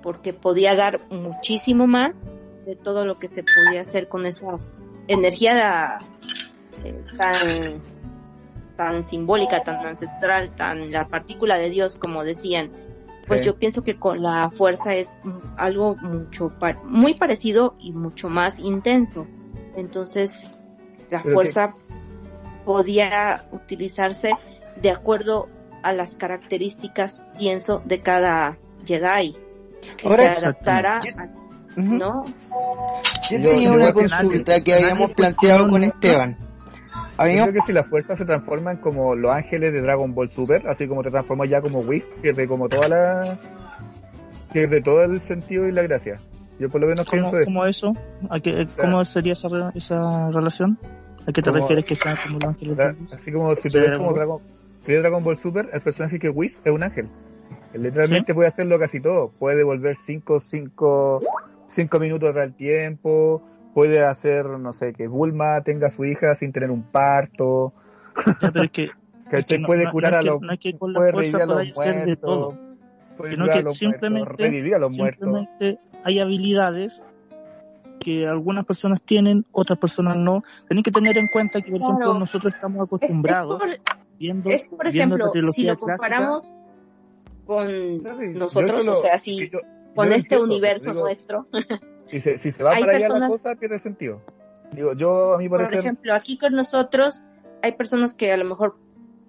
porque 0.02 0.32
podía 0.32 0.74
dar 0.74 1.00
muchísimo 1.10 1.86
más 1.86 2.28
de 2.66 2.76
todo 2.76 3.06
lo 3.06 3.18
que 3.18 3.28
se 3.28 3.42
podía 3.42 3.80
hacer 3.80 4.08
con 4.08 4.26
esa 4.26 4.58
energía 5.08 6.00
eh, 6.84 7.04
tan 7.16 7.32
tan 8.76 9.06
simbólica, 9.06 9.62
tan 9.62 9.84
ancestral, 9.84 10.50
tan 10.54 10.90
la 10.90 11.08
partícula 11.08 11.56
de 11.58 11.70
Dios, 11.70 11.96
como 11.96 12.24
decían. 12.24 12.70
Pues 13.26 13.40
Sí. 13.40 13.46
yo 13.46 13.56
pienso 13.56 13.82
que 13.82 13.96
con 13.98 14.22
la 14.22 14.50
fuerza 14.50 14.94
es 14.94 15.20
algo 15.56 15.96
mucho 15.96 16.52
muy 16.84 17.14
parecido 17.14 17.74
y 17.80 17.92
mucho 17.92 18.28
más 18.28 18.58
intenso. 18.60 19.26
Entonces, 19.76 20.58
la 21.10 21.22
Pero 21.22 21.34
fuerza 21.34 21.74
podía 22.64 23.46
utilizarse 23.52 24.32
de 24.80 24.90
acuerdo 24.90 25.48
a 25.82 25.92
las 25.92 26.14
características, 26.14 27.22
pienso, 27.38 27.82
de 27.84 28.00
cada 28.00 28.56
Jedi. 28.84 29.36
Que 29.96 30.08
Ahora, 30.08 30.34
se 30.34 30.44
adaptara, 30.44 31.00
yo- 31.04 31.20
a-. 31.20 31.80
¿no? 31.82 32.24
Yo 33.30 33.40
tenía 33.42 33.68
yo 33.68 33.74
una 33.74 33.86
que 33.88 33.92
consulta 33.92 34.52
nadie- 34.52 34.64
que 34.64 34.74
habíamos 34.74 35.10
planteado 35.10 35.68
con 35.68 35.82
cuestionó 37.16 37.32
Esteban. 37.32 37.36
Yo 37.36 37.42
creo 37.52 37.52
que 37.62 37.66
si 37.66 37.72
la 37.72 37.84
fuerza 37.84 38.16
se 38.16 38.24
transforma 38.24 38.70
en 38.72 38.76
como 38.78 39.14
los 39.14 39.30
ángeles 39.30 39.72
de 39.72 39.80
Dragon 39.82 40.14
Ball 40.14 40.30
Super, 40.30 40.66
así 40.68 40.86
como 40.88 41.02
te 41.02 41.10
transformas 41.10 41.48
ya 41.48 41.60
como 41.60 41.80
Whis, 41.80 42.10
pierde 42.22 42.46
como 42.46 42.68
toda 42.68 42.88
la. 42.88 43.38
pierde 44.52 44.80
todo 44.80 45.02
el 45.04 45.20
sentido 45.20 45.66
y 45.68 45.72
la 45.72 45.82
gracia. 45.82 46.20
Yo 46.58 46.70
por 46.70 46.80
lo 46.80 46.86
menos 46.86 47.08
¿Cómo, 47.08 47.22
pienso 47.22 47.38
eso. 47.38 47.44
cómo 47.46 47.66
eso? 47.66 47.92
¿A 48.30 48.40
qué- 48.40 48.66
¿Cómo 48.80 49.04
sería 49.04 49.34
esa, 49.34 49.48
re- 49.48 49.70
esa 49.74 50.30
relación? 50.30 50.78
¿A 51.26 51.32
qué 51.32 51.42
te 51.42 51.50
Como- 51.50 51.60
refieres 51.62 51.84
que 51.84 51.94
sean 51.96 52.16
como 52.24 52.38
los 52.38 52.48
ángeles? 52.50 52.76
La-? 52.78 52.94
Así 53.14 53.32
como 53.32 53.54
si 53.54 53.68
tú 53.68 53.78
ves 53.78 53.98
como. 53.98 54.12
Dragon, 54.14 54.40
si 54.84 54.92
ves 54.92 55.00
Dragon 55.02 55.22
Ball 55.24 55.36
Super, 55.36 55.68
el 55.72 55.80
personaje 55.82 56.18
que 56.18 56.30
Whis 56.30 56.60
es 56.64 56.72
un 56.72 56.82
ángel. 56.82 57.08
Él 57.74 57.82
literalmente 57.82 58.32
puede 58.32 58.48
hacerlo 58.48 58.78
casi 58.78 59.00
todo. 59.00 59.30
Puede 59.38 59.56
devolver 59.56 59.96
5 59.96 60.40
cinco, 60.40 61.20
cinco 61.68 61.98
minutos 61.98 62.30
atrás 62.30 62.46
el 62.46 62.54
tiempo. 62.54 63.42
Puede 63.76 64.02
hacer, 64.02 64.46
no 64.46 64.72
sé, 64.72 64.94
que 64.94 65.06
Bulma 65.06 65.60
tenga 65.60 65.88
a 65.88 65.90
su 65.90 66.06
hija 66.06 66.34
sin 66.34 66.50
tener 66.50 66.70
un 66.70 66.82
parto. 66.82 67.74
Ya, 68.40 68.50
pero 68.50 68.64
es 68.64 68.70
que, 68.70 68.84
es 69.30 69.44
que 69.44 69.58
no- 69.58 69.66
puede 69.66 69.84
no- 69.84 69.92
curar 69.92 70.12
no 70.12 70.16
a 70.16 70.20
es 70.20 70.24
que- 70.24 70.30
los. 70.30 70.40
no 70.40 70.52
es 70.54 70.58
que 70.60 70.78
con 70.78 70.92
la 70.94 70.98
puede 70.98 71.12
fuerza 71.12 71.38
revivir 71.38 71.42
a 71.42 71.46
los 71.46 71.54
podáis 71.54 71.78
hacer 71.78 71.94
de 71.94 72.04
muertos. 72.06 72.20
todo, 72.22 72.58
Puede 73.18 73.30
sino 73.32 73.44
a 73.44 73.48
que 73.52 73.62
los 73.62 73.76
simplemente, 73.76 74.18
muertos. 74.28 74.46
Revivir 74.46 74.74
a 74.74 74.78
los 74.78 74.96
muertos. 74.96 75.28
hay 76.04 76.18
habilidades 76.20 77.02
que 78.00 78.26
algunas 78.26 78.64
personas 78.64 79.02
tienen, 79.02 79.44
otras 79.52 79.78
personas 79.78 80.16
no. 80.16 80.42
Tenéis 80.68 80.84
que 80.84 80.90
tener 80.92 81.18
en 81.18 81.26
cuenta 81.28 81.60
que, 81.60 81.70
por 81.72 81.80
Claro. 81.80 81.92
ejemplo, 81.96 82.18
nosotros 82.18 82.54
estamos 82.54 82.76
Es, 82.78 82.82
es 82.82 82.86
acostumbrados 82.86 83.58
por, 83.62 83.68
viendo, 84.18 84.48
es 84.48 84.62
por 84.62 84.90
viendo 84.90 85.16
ejemplo, 85.16 85.42
la 85.42 85.52
si 85.52 85.64
lo 85.64 85.76
clásica. 85.76 85.86
comparamos 85.86 86.60
con 87.44 88.02
nosotros, 88.32 88.84
solo- 88.84 88.98
o 88.98 89.02
sea, 89.02 89.18
si 89.18 89.50
yo- 89.50 89.58
con 89.94 90.08
yo 90.08 90.14
este 90.14 90.34
entiendo, 90.36 90.44
universo 90.54 90.90
digo, 90.92 91.02
nuestro, 91.02 91.46
Si 92.10 92.20
se, 92.20 92.38
si 92.38 92.52
se 92.52 92.62
va 92.62 92.72
Hay 92.74 92.80
para 92.80 92.92
allá 92.96 93.08
la 93.08 93.14
personas- 93.14 93.30
cosa, 93.30 93.54
pierde 93.56 93.80
sentido. 93.80 94.20
Digo, 94.72 94.94
yo 94.94 95.34
a 95.34 95.38
mi 95.38 95.48
por 95.48 95.58
parecer. 95.58 95.80
ejemplo, 95.80 96.14
aquí 96.14 96.38
con 96.38 96.54
nosotros 96.54 97.20
hay 97.62 97.72
personas 97.72 98.14
que 98.14 98.32
a 98.32 98.36
lo 98.36 98.44
mejor 98.44 98.76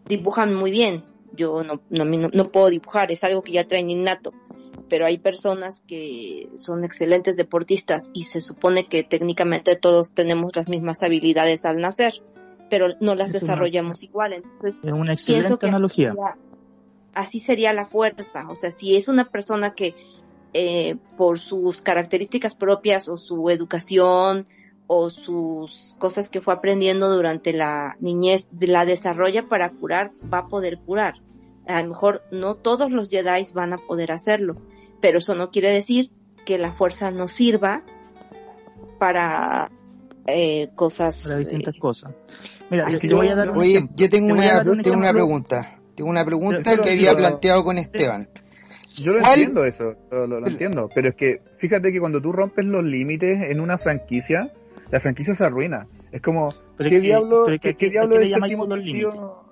dibujan 0.06 0.54
muy 0.54 0.72
bien. 0.72 1.04
Yo 1.34 1.64
no, 1.64 1.82
no, 1.90 2.06
no, 2.06 2.30
no 2.34 2.52
puedo 2.52 2.70
dibujar, 2.70 3.12
es 3.12 3.24
algo 3.24 3.42
que 3.44 3.52
ya 3.54 3.68
traen 3.68 3.90
innato. 3.90 4.32
Pero 4.90 5.06
hay 5.06 5.18
personas 5.18 5.84
que 5.86 6.50
son 6.56 6.84
excelentes 6.84 7.36
deportistas 7.36 8.10
y 8.14 8.24
se 8.24 8.42
supone 8.42 8.88
que 8.88 9.04
técnicamente 9.04 9.76
todos 9.76 10.14
tenemos 10.14 10.56
las 10.56 10.70
mismas 10.70 11.04
habilidades 11.04 11.66
al 11.66 11.80
nacer, 11.80 12.14
pero 12.70 12.88
no 13.02 13.14
las 13.16 13.36
Es 13.36 13.44
una- 13.44 13.54
desarrollamos 13.54 14.04
igual. 14.04 14.34
Entonces, 14.34 14.76
Es 14.84 14.92
una 14.92 15.04
pienso 15.04 15.12
excelente 15.14 15.50
que 15.60 15.66
así 15.66 15.68
analogía. 15.68 16.10
sería, 16.14 16.38
así 17.14 17.40
sería 17.40 17.74
la 17.74 17.86
fuerza. 17.86 18.48
O 18.50 18.56
sea, 18.56 18.72
si 18.72 18.96
es 18.96 19.08
una 19.10 19.26
persona 19.30 19.74
que 19.74 19.94
eh, 20.54 20.96
por 21.18 21.40
sus 21.40 21.82
características 21.82 22.56
propias 22.56 23.10
o 23.10 23.18
su 23.18 23.50
educación 23.50 24.46
o 24.88 25.10
sus 25.10 25.96
cosas 26.00 26.30
que 26.30 26.40
fue 26.42 26.54
aprendiendo 26.54 27.10
durante 27.14 27.52
la 27.54 27.98
niñez, 28.00 28.50
la 28.60 28.86
desarrolla 28.86 29.44
para 29.48 29.70
curar, 29.70 30.12
va 30.34 30.40
a 30.40 30.48
poder 30.48 30.78
curar. 30.80 31.16
A 31.68 31.82
lo 31.84 31.90
mejor 31.90 32.24
no 32.32 32.56
todos 32.56 32.92
los 32.92 33.10
Jedi 33.10 33.44
van 33.54 33.74
a 33.74 33.78
poder 33.78 34.12
hacerlo, 34.14 34.56
pero 35.02 35.18
eso 35.18 35.36
no 35.36 35.50
quiere 35.52 35.70
decir 35.72 36.12
que 36.46 36.58
la 36.58 36.72
fuerza 36.72 37.12
no 37.12 37.28
sirva 37.28 37.84
para 39.00 39.68
eh, 40.26 40.70
cosas. 40.76 41.22
Para 41.26 41.38
distintas 41.40 41.76
eh, 41.76 41.80
cosas. 41.80 42.14
Mira, 42.70 42.90
yo 42.90 43.18
voy 43.18 43.30
a 43.30 43.36
dar 43.36 43.52
un 43.52 43.58
Oye, 43.58 43.72
ejemplo. 43.72 43.96
yo 43.98 44.10
tengo 44.10 44.28
Te 44.28 44.34
voy 44.34 44.46
a 44.46 44.48
una, 44.48 44.58
dar 44.58 44.70
un 44.70 44.82
tengo 44.82 44.98
una 44.98 45.14
pregunta. 45.14 45.80
Tengo 45.96 46.10
una 46.10 46.26
pregunta 46.26 46.62
Pero- 46.64 46.84
que 46.84 46.92
había 46.92 47.10
pero- 47.10 47.18
planteado 47.28 47.64
con 47.64 47.78
Esteban. 47.78 48.30
Yo 48.98 49.14
lo 49.14 49.20
¿Cuál? 49.20 49.34
entiendo 49.34 49.66
eso, 49.66 49.96
lo, 50.12 50.28
lo- 50.28 50.40
lo 50.40 50.48
entiendo, 50.48 50.90
pero 50.94 51.10
es 51.10 51.16
que 51.16 51.42
fíjate 51.58 51.92
que 51.92 52.00
cuando 52.00 52.22
tú 52.22 52.32
rompes 52.32 52.66
los 52.66 52.84
límites 52.84 53.50
en 53.52 53.60
una 53.60 53.78
franquicia, 53.78 54.52
la 54.92 55.00
franquicia 55.00 55.34
se 55.36 55.44
arruina. 55.44 55.88
Es 56.12 56.22
como, 56.22 56.50
Pero 56.78 56.90
¿qué 56.90 56.96
es 56.98 57.02
que- 57.02 57.08
diablo, 57.08 57.44
pero 57.46 57.56
es 57.56 57.62
que 57.62 57.70
qué, 57.74 57.76
qué 57.86 57.90
diablo 57.92 58.20
es 58.20 58.30
séptimo 58.32 58.66
tú 58.66 58.76
los 58.76 58.84
sentido? 58.84 59.44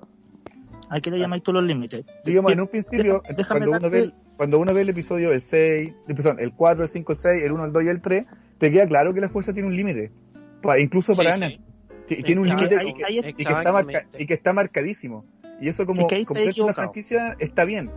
¿A 0.89 0.99
qué 0.99 1.11
le 1.11 1.19
llamáis 1.19 1.43
tú 1.43 1.51
los 1.51 1.63
límites? 1.63 2.05
Digamos, 2.23 2.51
en 2.51 2.59
un 2.59 2.65
Deja- 2.65 2.71
principio, 2.71 3.23
déjame 3.35 3.59
cuando, 3.67 3.77
uno 3.77 3.89
ve, 3.89 3.99
el- 3.99 4.13
cuando 4.37 4.59
uno 4.59 4.73
ve 4.73 4.81
el 4.81 4.89
episodio 4.89 5.31
el 5.31 5.41
6, 5.41 5.93
eh, 6.07 6.13
perdón, 6.15 6.37
el 6.39 6.53
4, 6.53 6.83
el 6.83 6.89
5, 6.89 7.11
el 7.13 7.17
6, 7.17 7.43
el 7.43 7.51
1, 7.51 7.65
el 7.65 7.71
2 7.73 7.83
y 7.83 7.87
el 7.87 8.01
3, 8.01 8.25
te 8.57 8.71
queda 8.71 8.87
claro 8.87 9.13
que 9.13 9.19
la 9.21 9.29
fuerza 9.29 9.51
tiene 9.53 9.67
un 9.67 9.75
límite. 9.75 10.11
Incluso 10.79 11.13
Sí, 11.13 11.17
para 11.17 11.35
sí. 11.35 11.43
Anakin. 11.43 11.65
Ti- 12.07 12.23
Tiene 12.23 12.41
un 12.41 12.47
límite 12.47 12.75
y, 12.85 12.93
que- 12.93 13.29
y 13.29 13.33
que 13.33 13.41
está 13.43 13.71
marca- 13.71 13.79
Exactamente. 13.81 14.23
y 14.23 14.25
que 14.27 14.33
está 14.35 14.53
marcadísimo. 14.53 15.25
Y 15.59 15.69
eso 15.69 15.85
como 15.87 16.01
Es 16.01 16.07
que 16.07 16.15
la 16.33 16.41
equivocado. 16.49 16.73
franquicia 16.75 17.35
está 17.39 17.65
bien. 17.65 17.89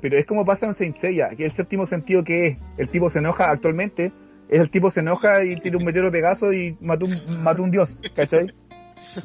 Pero 0.00 0.16
es 0.18 0.26
como 0.26 0.44
pasa 0.44 0.66
en 0.66 0.74
Saint 0.74 0.94
Seiya, 0.96 1.30
que 1.30 1.46
el 1.46 1.52
séptimo 1.52 1.86
sentido 1.86 2.22
que 2.24 2.46
es, 2.48 2.58
el 2.76 2.88
tipo 2.88 3.08
se 3.10 3.18
enoja 3.20 3.50
actualmente, 3.50 4.12
es 4.48 4.60
el 4.60 4.70
tipo 4.70 4.90
se 4.90 5.00
enoja 5.00 5.42
y 5.44 5.56
tira 5.60 5.78
un 5.78 5.84
meteoro 5.84 6.12
Pegaso 6.12 6.52
y 6.52 6.76
mató 6.80 7.06
un, 7.06 7.42
mató 7.42 7.62
un 7.62 7.70
dios, 7.70 8.00
¿cachai? 8.14 8.52
Sí, 9.06 9.20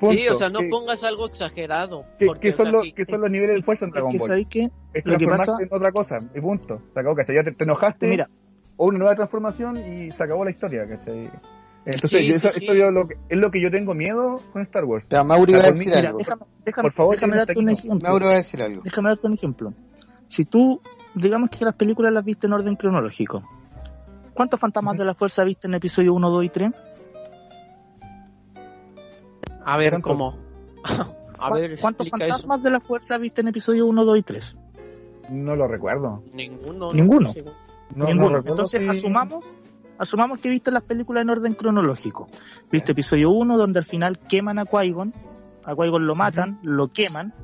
Punto. 0.00 0.32
o 0.32 0.34
sea, 0.36 0.48
no 0.48 0.60
que, 0.60 0.68
pongas 0.68 1.04
algo 1.04 1.26
exagerado. 1.26 2.04
que- 2.18 2.26
porque, 2.26 2.40
que 2.40 2.48
o 2.48 2.52
sea, 2.52 2.64
son 2.64 2.72
los, 2.72 2.82
sí, 2.84 2.92
que 2.92 3.04
son 3.04 3.20
los 3.20 3.30
niveles 3.30 3.56
de 3.56 3.62
fuerza 3.62 3.84
en 3.84 3.90
Es 3.90 3.94
Dragon 3.94 4.10
que 4.12 4.18
Ball. 4.18 4.28
sabéis 4.28 4.46
que 4.48 4.70
Es 4.94 5.04
lo 5.04 5.18
que 5.18 5.26
pasa- 5.26 5.56
en 5.60 5.68
otra 5.70 5.92
cosa, 5.92 6.18
y 6.34 6.40
punto. 6.40 6.80
Se 6.94 7.00
acabó, 7.00 7.14
¿cachai? 7.14 7.36
Ya 7.36 7.44
te, 7.44 7.52
te 7.52 7.64
enojaste, 7.64 8.08
mira, 8.08 8.30
o 8.76 8.86
una 8.86 8.98
nueva 8.98 9.14
transformación 9.14 9.76
y 9.76 10.10
se 10.10 10.22
acabó 10.22 10.44
la 10.44 10.50
historia, 10.50 10.88
¿cachai? 10.88 11.28
Entonces, 11.84 12.10
Sí, 12.10 12.26
yo- 12.26 12.34
eso, 12.36 12.48
sí, 12.52 12.64
eso 12.64 12.72
sí. 12.72 12.78
yo 12.78 12.90
lo 12.90 13.06
que- 13.06 13.16
es 13.28 13.36
lo 13.36 13.50
que 13.50 13.60
yo 13.60 13.70
tengo 13.70 13.94
miedo 13.94 14.40
con 14.52 14.62
Star 14.62 14.84
Wars. 14.84 15.04
Pero 15.08 15.24
Mauro 15.24 15.50
iba 15.52 15.60
a 15.60 15.72
decir 15.72 15.88
mira, 15.88 15.98
algo. 16.08 16.18
déjame, 16.18 16.42
déjame, 16.64 16.82
Por 16.86 16.92
favor, 16.92 17.14
déjame 17.16 17.36
darte 17.36 17.58
un 17.58 17.68
ejemplo. 17.68 18.08
Mauro 18.08 18.26
va 18.26 18.32
a 18.32 18.36
decir 18.36 18.62
algo. 18.62 18.82
Déjame 18.82 19.08
darte 19.10 19.26
un 19.26 19.34
ejemplo. 19.34 19.74
Si 20.32 20.46
tú, 20.46 20.80
digamos 21.14 21.50
que 21.50 21.62
las 21.62 21.76
películas 21.76 22.10
las 22.10 22.24
viste 22.24 22.46
en 22.46 22.54
orden 22.54 22.74
cronológico, 22.74 23.42
¿cuántos 24.32 24.58
fantasmas 24.58 24.96
de 24.96 25.04
la 25.04 25.14
fuerza 25.14 25.44
viste 25.44 25.66
en 25.66 25.74
episodio 25.74 26.14
1, 26.14 26.30
2 26.30 26.44
y 26.44 26.48
3? 26.48 26.70
A 29.66 29.76
ver, 29.76 29.90
¿Cuánto? 29.90 30.08
¿cómo? 30.08 30.38
A 31.38 31.52
ver, 31.52 31.78
¿Cuántos 31.78 32.06
eso. 32.06 32.16
fantasmas 32.16 32.62
de 32.62 32.70
la 32.70 32.80
fuerza 32.80 33.18
viste 33.18 33.42
en 33.42 33.48
episodio 33.48 33.84
1, 33.84 34.04
2 34.06 34.18
y 34.18 34.22
3? 34.22 34.56
No 35.32 35.54
lo 35.54 35.68
recuerdo. 35.68 36.22
Ninguno. 36.32 36.94
Ninguno. 36.94 37.30
No, 37.94 38.06
Ninguno. 38.06 38.40
no 38.40 38.48
Entonces 38.48 38.88
asumamos, 38.88 39.44
asumamos 39.98 40.38
que 40.38 40.48
viste 40.48 40.70
las 40.70 40.82
películas 40.82 41.24
en 41.24 41.28
orden 41.28 41.52
cronológico. 41.52 42.30
Viste 42.70 42.92
episodio 42.92 43.32
1 43.32 43.58
donde 43.58 43.80
al 43.80 43.84
final 43.84 44.18
queman 44.18 44.58
a 44.58 44.64
Qui-Gon, 44.64 45.12
a 45.66 45.74
Qui-Gon 45.74 46.06
lo 46.06 46.14
matan, 46.14 46.58
lo 46.62 46.88
queman 46.88 47.34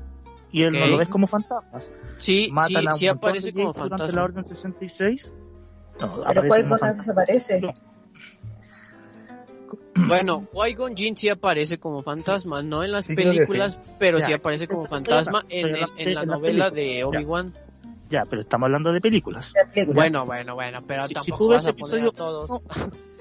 y 0.53 0.63
él 0.63 0.73
no 0.73 0.85
Ok. 0.85 0.91
lo 0.91 0.97
ves 0.99 1.09
como 1.09 1.27
fantasmas. 1.27 1.91
Sí, 2.17 2.45
sí, 2.47 2.51
Matan 2.53 2.89
a 2.89 2.93
un 2.93 2.99
sí 2.99 3.07
aparece 3.09 3.47
de 3.47 3.53
como 3.53 3.73
Jedi 3.73 3.83
durante 3.83 3.97
fantasma. 3.99 4.21
la 4.21 4.25
Orden 4.25 4.45
66. 4.45 5.35
No, 6.01 6.15
Pero 6.27 6.43
fantasma. 6.79 6.93
desaparece. 6.93 7.61
Bueno, 10.09 10.47
Qui-Gon 10.53 10.97
Jinn 10.97 11.17
sí 11.17 11.29
aparece 11.29 11.79
como 11.79 12.03
fantasma, 12.03 12.63
no 12.63 12.85
en 12.85 12.93
las 12.93 13.07
Sí, 13.07 13.15
películas, 13.17 13.81
pero 13.99 14.19
Ya, 14.19 14.27
sí 14.27 14.33
aparece 14.33 14.69
como 14.69 14.83
eso 14.83 14.89
fantasma 14.89 15.45
en, 15.49 15.67
hablando 15.67 15.93
en 15.97 15.97
la 15.97 16.03
en 16.11 16.15
las 16.15 16.27
novela 16.27 16.71
películas. 16.71 16.73
de 16.75 17.05
Obi-Wan. 17.05 17.53
Ya, 18.09 18.25
pero 18.25 18.41
estamos 18.41 18.67
hablando 18.67 18.93
de 18.93 19.01
películas. 19.01 19.53
La 19.55 19.71
película. 19.71 19.95
Bueno, 19.95 20.25
bueno, 20.25 20.55
bueno, 20.55 20.83
pero 20.87 21.03
Si- 21.03 21.09
si 21.09 21.15
tampoco 21.15 21.39
tú 21.45 21.49
ves 21.51 21.65
vas 21.65 21.67
a 21.67 21.77
poner 21.77 21.99
episodio- 21.99 22.11
a 22.11 22.13
todos. 22.15 22.67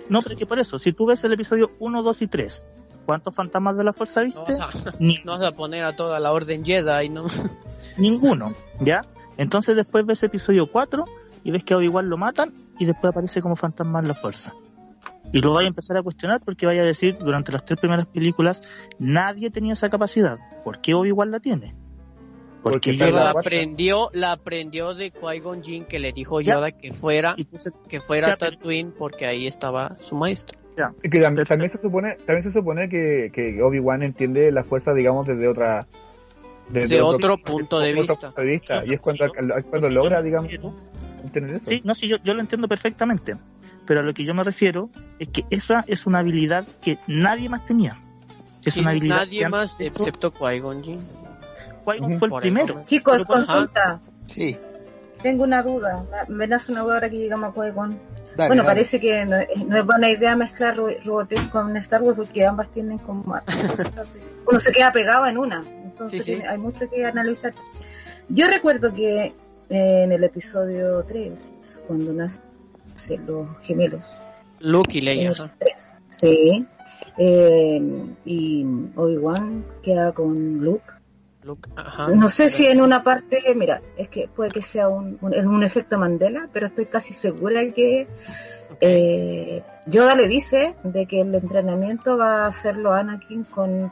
No, 0.10 0.22
pero 0.22 0.34
es 0.34 0.40
que 0.40 0.46
por 0.46 0.60
eso, 0.60 0.80
si 0.80 0.94
tú 0.94 1.06
ves 1.08 1.24
el 1.24 1.34
episodio 1.34 1.72
1, 1.80 2.04
2 2.04 2.22
y 2.22 2.28
3, 2.28 2.66
¿cuántos 3.08 3.34
fantasmas 3.34 3.76
de 3.78 3.84
la 3.84 3.94
fuerza 3.94 4.22
No 4.22 4.28
viste? 4.46 4.54
vas, 4.60 4.76
a, 4.88 4.92
Ni- 5.00 5.18
no 5.24 5.32
vas 5.32 5.42
a 5.42 5.54
poner 5.54 5.84
a 5.84 5.96
toda 5.96 6.20
la 6.20 6.32
orden 6.32 6.64
Jedi, 6.64 7.10
¿no? 7.10 7.26
ninguno, 7.98 8.54
¿ya? 8.80 9.02
Entonces 9.38 9.76
después 9.76 10.06
ves 10.06 10.22
episodio 10.22 10.68
4 10.68 11.06
y 11.44 11.52
ves 11.52 11.64
que 11.64 11.74
a 11.74 11.78
Obi-Wan 11.78 12.10
lo 12.10 12.18
matan 12.18 12.54
y 12.78 12.86
después 12.86 13.10
aparece 13.12 13.42
como 13.42 13.56
fantasma 13.56 14.00
en 14.00 14.08
la 14.08 14.14
fuerza. 14.14 14.54
Y 15.34 15.42
lo 15.42 15.54
vaya 15.54 15.66
a 15.66 15.70
empezar 15.70 15.98
a 15.98 16.04
cuestionar 16.04 16.42
porque 16.44 16.66
vaya 16.66 16.84
a 16.84 16.86
decir, 16.86 17.18
durante 17.18 17.52
las 17.52 17.66
tres 17.66 17.80
primeras 17.80 18.06
películas, 18.06 18.62
nadie 19.00 19.50
tenía 19.52 19.74
esa 19.74 19.90
capacidad. 19.90 20.38
¿Por 20.64 20.80
qué 20.80 20.94
Obi-Wan 20.94 21.32
la 21.32 21.40
tiene? 21.40 21.76
Porque 22.64 22.94
la 22.94 23.30
aprendió, 23.32 24.10
la 24.14 24.34
aprendió 24.34 24.94
de 24.94 25.14
Qui-Gon 25.14 25.64
Jinn 25.64 25.86
que 25.86 26.00
le 26.00 26.12
dijo 26.12 26.42
Ya. 26.42 26.56
Yoda 26.56 26.72
que 26.72 26.92
fuera, 26.94 27.36
se- 27.58 27.72
que 27.90 28.00
fuera 28.02 28.30
Ya, 28.30 28.38
Tatooine 28.38 28.92
porque 28.92 29.26
ahí 29.26 29.48
estaba 29.48 29.96
su 30.00 30.16
maestro. 30.16 30.60
Y 31.04 31.10
que 31.10 31.20
tam- 31.20 31.36
Perfecto. 31.36 31.50
también 31.50 31.70
se 31.72 31.78
supone, 31.78 32.16
también 32.26 32.44
se 32.44 32.52
supone 32.52 32.88
que, 32.90 33.32
que 33.34 33.62
Obi-Wan 33.62 34.04
entiende 34.04 34.52
la 34.52 34.64
fuerza, 34.64 34.94
digamos, 34.94 35.26
desde 35.26 35.48
otra... 35.48 35.88
Desde 36.70 37.02
otro 37.02 37.38
punto 37.38 37.80
de 37.80 37.92
otro 37.92 38.02
vista. 38.02 38.28
punto 38.28 38.42
de 38.42 38.48
vista. 38.48 38.86
Y 38.86 38.94
es 38.94 39.00
cuando, 39.00 39.26
cuando 39.70 39.90
logra, 39.90 40.22
digamos, 40.22 40.52
entender 41.24 41.56
eso. 41.56 41.66
Sí, 41.68 41.82
no, 41.84 41.96
sí, 41.96 42.08
yo, 42.10 42.18
yo 42.24 42.34
lo 42.34 42.42
entiendo 42.42 42.68
perfectamente. 42.68 43.38
Pero 43.86 44.02
a 44.02 44.04
lo 44.04 44.14
que 44.14 44.26
yo 44.26 44.34
me 44.34 44.44
refiero 44.44 44.90
es 45.18 45.30
que 45.30 45.46
esa 45.50 45.86
es 45.88 46.06
una 46.06 46.20
habilidad 46.20 46.68
que 46.82 47.00
nadie 47.08 47.48
más 47.48 47.66
tenía. 47.66 48.02
Es 48.66 48.76
una 48.76 48.90
habilidad 48.90 49.20
nadie 49.20 49.40
que 49.44 49.50
más 49.50 49.78
excepto 49.80 50.34
Qui-Gon 50.34 50.84
Jinn. 50.84 51.00
Qui-Gon 51.86 52.20
fue 52.20 52.26
el 52.28 52.32
Por 52.32 52.42
primero. 52.42 52.84
Chicos, 52.86 53.26
consulta. 53.26 54.02
Sí, 54.26 54.58
Tengo 55.22 55.46
una 55.46 55.64
duda. 55.64 56.06
Me 56.28 56.48
nace 56.48 56.70
una 56.74 56.82
duda 56.82 56.96
ahora 56.96 57.10
que 57.10 57.18
llegamos 57.18 57.50
a 57.50 57.54
Qui-Gon. 57.58 57.98
Dale. 58.38 58.48
Bueno, 58.50 58.64
dale. 58.64 58.76
parece 58.76 59.00
que 59.02 59.26
no, 59.26 59.38
no 59.68 59.78
es 59.78 59.86
buena 59.86 60.10
idea 60.10 60.36
mezclar 60.36 60.78
Ro- 60.78 60.88
Robotech 61.04 61.50
con 61.50 61.76
Star 61.78 62.02
Wars 62.02 62.18
porque 62.18 62.46
ambas 62.46 62.70
tienen 62.72 62.98
como... 63.00 63.24
Uno 64.50 64.60
se 64.60 64.72
queda 64.72 64.94
pegado 64.94 65.26
en 65.28 65.38
una. 65.38 65.62
Entonces 65.84 66.24
Sí, 66.24 66.34
hay 66.48 66.58
mucho 66.60 66.90
que 66.90 67.06
analizar. 67.06 67.52
Yo 68.30 68.48
recuerdo 68.48 68.94
que 68.94 69.26
eh, 69.26 69.34
en 69.70 70.12
el 70.14 70.24
episodio 70.24 71.04
3, 71.06 71.54
cuando 71.88 72.14
nacen 72.14 72.42
los 73.26 73.48
gemelos, 73.62 74.06
Luke 74.60 74.98
y 74.98 75.02
Leia. 75.02 75.34
Sí. 76.10 76.66
Eh, 77.18 77.82
y 78.26 78.66
Obi-Wan 78.96 79.66
queda 79.84 80.12
con 80.14 80.60
Luke. 80.64 80.86
Luke, 81.48 81.70
ajá. 81.76 82.10
No 82.10 82.28
sé 82.30 82.50
si 82.50 82.68
en 82.68 82.82
una 82.82 83.02
parte, 83.04 83.42
mira, 83.56 83.82
es 83.98 84.10
que 84.10 84.28
puede 84.28 84.52
que 84.52 84.62
sea 84.62 84.88
un, 84.90 85.18
un, 85.22 85.34
un 85.48 85.64
efecto 85.64 85.98
Mandela, 85.98 86.48
pero 86.54 86.68
estoy 86.68 86.86
casi 86.86 87.14
segura 87.14 87.62
de 87.62 87.68
que 87.70 88.08
Ok. 88.70 88.78
eh, 88.82 89.64
Yoda 89.88 90.14
le 90.16 90.28
dice 90.28 90.76
de 90.84 91.06
que 91.08 91.22
el 91.22 91.34
entrenamiento 91.34 92.18
va 92.18 92.44
a 92.44 92.48
hacerlo 92.48 92.94
Anakin 92.94 93.46
con 93.46 93.92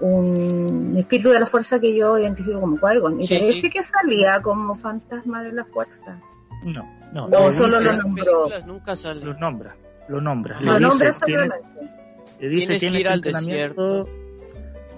un 0.00 0.92
espíritu 0.96 1.30
de 1.30 1.40
la 1.40 1.46
fuerza 1.46 1.78
que 1.78 1.94
yo 1.94 2.18
identifico 2.18 2.60
como 2.60 2.76
Qui-Gon. 2.78 3.20
Y 3.20 3.26
Sí, 3.26 3.34
parece 3.38 3.60
sí. 3.60 3.70
que 3.70 3.84
salía 3.84 4.40
como 4.42 4.74
fantasma 4.74 5.42
de 5.42 5.52
la 5.52 5.64
fuerza. 5.64 6.18
No, 6.64 6.82
no. 7.12 7.28
No, 7.28 7.50
solo 7.52 7.78
dice- 7.78 7.92
lo 7.92 8.02
nombró. 8.02 8.48
nunca 8.66 8.96
sale. 8.96 9.24
Lo 9.24 9.34
nombra, 9.34 9.76
lo 10.08 10.20
nombra. 10.20 10.58
Lo 10.60 10.72
dice, 10.74 10.80
nombra 10.80 11.10
tienes, 11.24 11.50
solamente. 11.50 11.96
le 12.40 12.48
dice, 12.48 12.66
Tienes 12.66 12.68
que 12.68 12.78
tienes 12.78 13.00
ir 13.00 13.08
al 13.08 13.14
entrenamiento. 13.16 14.08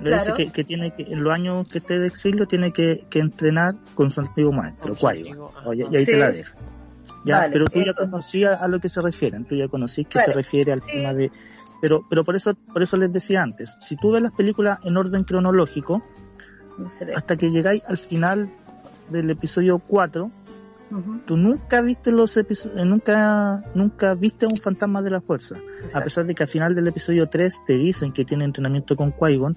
Le 0.01 0.11
Claro. 0.11 0.34
dice 0.34 0.34
que, 0.47 0.53
que 0.53 0.64
tiene 0.64 0.92
que, 0.92 1.03
en 1.05 1.22
los 1.24 1.34
años 1.34 1.68
que 1.70 1.78
esté 1.78 1.99
de 1.99 2.07
exilio, 2.07 2.47
tiene 2.47 2.72
que, 2.72 3.07
que 3.09 3.18
entrenar 3.18 3.74
con 3.94 4.11
su 4.11 4.20
antiguo 4.20 4.53
maestro. 4.53 4.94
Oye, 5.64 5.86
y 5.90 5.97
ahí 5.97 6.05
Sí. 6.05 6.12
te 6.12 6.18
la 6.18 6.30
deja. 6.30 6.55
Ya, 7.24 7.38
Vale, 7.38 7.53
pero 7.53 7.66
tú 7.68 7.80
ya 7.84 7.92
conocías 7.94 8.61
a 8.61 8.68
lo 8.68 8.78
que 8.78 8.88
se 8.88 9.01
refieren, 9.01 9.44
tú 9.47 9.55
ya 9.57 9.68
conocís 9.68 10.07
que 10.07 10.18
se 10.20 10.32
refiere 10.32 10.72
al 10.72 10.82
Sí. 10.82 10.88
tema 10.92 11.14
de... 11.14 11.30
Pero, 11.80 12.01
pero 12.09 12.24
por 12.24 12.36
eso, 12.36 12.55
por 12.72 12.82
eso 12.82 12.97
les 12.97 13.12
decía 13.12 13.42
antes, 13.42 13.74
si 13.80 13.97
tú 13.97 14.12
ves 14.12 14.22
las 14.22 14.32
películas 14.32 14.78
en 14.84 14.97
orden 14.97 15.24
cronológico, 15.24 16.03
hasta 17.14 17.36
que 17.36 17.51
llegáis 17.51 17.82
al 17.86 17.99
final 17.99 18.51
del 19.11 19.30
episodio 19.30 19.78
4, 19.78 20.30
Ujú. 20.90 21.18
tú 21.26 21.36
nunca 21.36 21.80
viste 21.80 22.12
los 22.12 22.36
episodios, 22.36 22.86
nunca, 22.86 23.64
nunca 23.74 24.14
viste 24.14 24.47
a 24.47 24.49
un 24.49 24.57
fantasma 24.57 25.03
de 25.03 25.11
la 25.11 25.20
fuerza. 25.20 25.57
A 25.94 26.01
pesar 26.03 26.26
de 26.26 26.34
que 26.34 26.42
al 26.44 26.49
final 26.49 26.74
del 26.74 26.86
episodio 26.88 27.28
3 27.28 27.62
te 27.66 27.74
dicen 27.74 28.12
que 28.12 28.24
tiene 28.24 28.44
entrenamiento 28.44 28.94
con 28.97 29.12
Qui-Gon, 29.12 29.57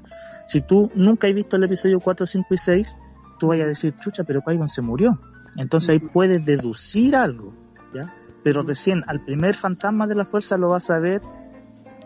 si 0.49 0.61
tú 0.61 0.89
nunca 0.95 1.27
has 1.27 1.33
visto 1.35 1.57
el 1.57 1.63
episodio 1.63 1.99
4, 1.99 2.25
5 2.25 2.47
y 2.49 2.57
6, 2.57 2.95
tú 3.39 3.49
vas 3.49 3.61
a 3.61 3.67
decir, 3.67 3.93
chucha, 3.93 4.23
pero 4.23 4.41
Qui-Gon 4.41 4.67
se 4.67 4.81
murió. 4.81 5.11
Entonces 5.57 5.89
ahí 5.89 5.99
puedes 5.99 6.43
deducir 6.43 7.15
algo, 7.15 7.53
¿ya? 7.93 8.01
Pero 8.43 8.63
recién 8.63 9.03
al 9.05 9.23
primer 9.23 9.53
fantasma 9.53 10.07
de 10.07 10.15
la 10.15 10.25
fuerza 10.25 10.57
lo 10.57 10.69
vas 10.69 10.89
a 10.89 10.97
ver 10.99 11.21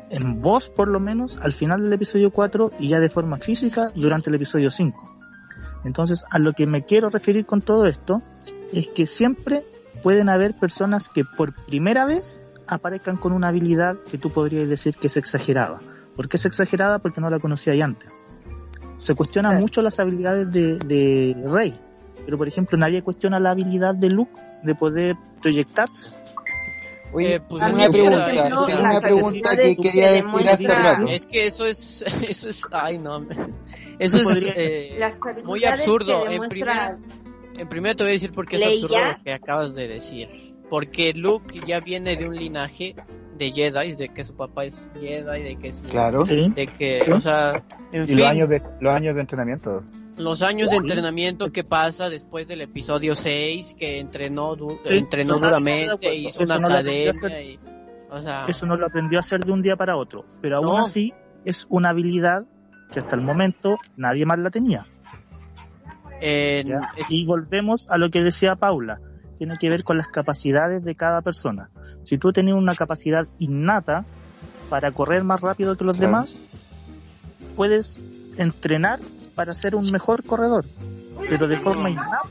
en 0.09 0.35
voz, 0.35 0.69
por 0.69 0.89
lo 0.89 0.99
menos, 0.99 1.37
al 1.41 1.53
final 1.53 1.83
del 1.83 1.93
episodio 1.93 2.31
4 2.31 2.71
y 2.79 2.89
ya 2.89 2.99
de 2.99 3.09
forma 3.09 3.37
física 3.37 3.91
durante 3.95 4.29
el 4.29 4.35
episodio 4.35 4.69
5. 4.69 5.17
Entonces, 5.85 6.25
a 6.29 6.37
lo 6.37 6.51
que 6.51 6.67
me 6.67 6.83
quiero 6.83 7.09
referir 7.09 7.45
con 7.45 7.61
todo 7.61 7.85
esto 7.85 8.21
es 8.73 8.89
que 8.89 9.05
siempre 9.05 9.65
pueden 10.01 10.27
haber 10.27 10.59
personas 10.59 11.07
que 11.07 11.23
por 11.23 11.53
primera 11.65 12.03
vez 12.03 12.43
aparezcan 12.67 13.15
con 13.15 13.31
una 13.31 13.47
habilidad 13.47 13.95
que 14.11 14.17
tú 14.17 14.31
podrías 14.31 14.67
decir 14.67 14.97
que 14.97 15.07
es 15.07 15.15
exagerada. 15.15 15.79
¿Por 16.17 16.27
qué 16.27 16.35
es 16.35 16.45
exagerada? 16.45 16.99
Porque 16.99 17.21
no 17.21 17.29
la 17.29 17.39
conocía 17.39 17.71
ahí 17.71 17.81
antes. 17.81 18.09
Se 19.03 19.15
cuestionan 19.15 19.51
Claro. 19.51 19.61
mucho 19.63 19.81
las 19.81 19.99
habilidades 19.99 20.49
de, 20.49 20.77
de 20.77 21.35
Rey, 21.49 21.77
pero 22.23 22.37
por 22.37 22.47
ejemplo 22.47 22.77
nadie 22.77 23.01
cuestiona 23.01 23.37
la 23.37 23.51
habilidad 23.51 23.93
de 23.95 24.09
Luke 24.09 24.31
de 24.63 24.75
poder 24.75 25.17
proyectarse. 25.41 26.07
Oye, 27.11 27.35
Eh, 27.35 27.39
pues 27.41 27.61
es 27.63 27.73
una 27.73 27.83
que 27.87 27.89
pregunta, 27.91 28.65
una 28.79 29.01
pregunta 29.01 29.57
que 29.57 29.75
quería 29.75 30.07
que 30.13 30.21
decir 30.23 30.49
hace 30.49 30.67
rato. 30.67 31.07
Es 31.09 31.25
que 31.25 31.43
eso 31.47 31.65
es, 31.65 32.01
eso 32.29 32.47
es, 32.47 32.61
ay 32.71 32.97
no, 32.97 33.19
eso 33.99 34.31
es 34.31 34.47
eh, 34.55 34.97
muy 35.43 35.65
absurdo. 35.65 36.25
En 36.29 36.47
primera, 36.47 36.97
en 37.57 37.67
primera 37.67 37.95
te 37.95 38.03
voy 38.03 38.11
a 38.11 38.13
decir 38.13 38.31
por 38.31 38.45
qué 38.47 38.55
es 38.55 38.63
absurdo 38.63 38.95
lo 38.97 39.21
que 39.21 39.33
acabas 39.33 39.75
de 39.75 39.87
decir. 39.89 40.29
Porque 40.69 41.11
Luke 41.11 41.59
ya 41.67 41.81
viene 41.81 42.15
de 42.15 42.25
un 42.25 42.37
linaje 42.37 42.95
de 43.37 43.51
Jedi, 43.51 43.93
de 43.95 44.09
que 44.09 44.23
su 44.23 44.35
papá 44.35 44.65
es 44.65 44.73
Jedi, 44.99 45.43
de 45.43 45.55
que 45.57 45.73
su, 45.73 45.83
Claro. 45.83 46.25
Sí. 46.25 46.49
de 46.55 46.67
que, 46.67 47.01
o 47.11 47.19
sea, 47.21 47.63
en 47.91 48.03
Y 48.03 48.07
fin, 48.07 48.17
los 48.19 48.27
años 48.27 48.49
de, 48.49 48.61
los 48.79 48.93
años 48.93 49.15
de 49.15 49.21
entrenamiento. 49.21 49.83
los 50.17 50.41
años 50.41 50.69
de 50.69 50.77
entrenamiento 50.77 51.51
que 51.51 51.63
pasa 51.63 52.09
después 52.09 52.47
del 52.47 52.61
episodio 52.61 53.15
6, 53.15 53.75
que 53.77 53.99
entrenó, 53.99 54.55
du- 54.55 54.79
Sí, 54.85 54.97
entrenó 54.97 55.37
duramente, 55.39 55.91
acuerdo. 55.93 56.15
hizo 56.17 56.43
Eso 56.43 56.53
una 56.53 56.61
no 56.61 56.67
academia, 56.73 57.11
y, 57.41 57.59
o 58.11 58.21
sea, 58.21 58.45
Eso 58.47 58.65
no 58.67 58.77
lo 58.77 58.85
aprendió 58.85 59.17
a 59.17 59.21
hacer 59.21 59.43
de 59.43 59.51
un 59.51 59.61
día 59.61 59.75
para 59.75 59.97
otro, 59.97 60.25
pero 60.41 60.57
aún 60.57 60.65
No. 60.67 60.77
así 60.77 61.13
es 61.45 61.65
una 61.69 61.89
habilidad 61.89 62.45
que 62.93 62.99
hasta 62.99 63.15
el 63.15 63.23
momento 63.23 63.77
nadie 63.97 64.25
más 64.25 64.37
la 64.39 64.51
tenía. 64.51 64.85
Y 67.09 67.25
volvemos 67.25 67.89
a 67.89 67.97
lo 67.97 68.09
que 68.09 68.21
decía 68.23 68.55
Paula, 68.55 68.99
tiene 69.43 69.57
que 69.59 69.69
ver 69.69 69.83
con 69.83 69.97
las 69.97 70.07
capacidades 70.07 70.85
de 70.85 70.95
cada 70.95 71.21
persona. 71.21 71.69
Si 72.05 72.17
tú 72.17 72.31
tenías 72.31 72.55
una 72.57 72.75
capacidad 72.75 73.27
innata 73.39 74.05
para 74.69 74.91
correr 74.91 75.25
más 75.25 75.41
rápido 75.41 75.75
que 75.75 75.83
los 75.83 75.97
Claro. 75.97 76.07
demás, 76.13 76.39
puedes 77.57 77.99
entrenar 78.37 79.01
para 79.35 79.53
ser 79.53 79.75
un 79.75 79.91
mejor 79.91 80.23
corredor, 80.23 80.63
pero 81.29 81.47
de 81.49 81.57
forma 81.57 81.89
innata 81.89 82.21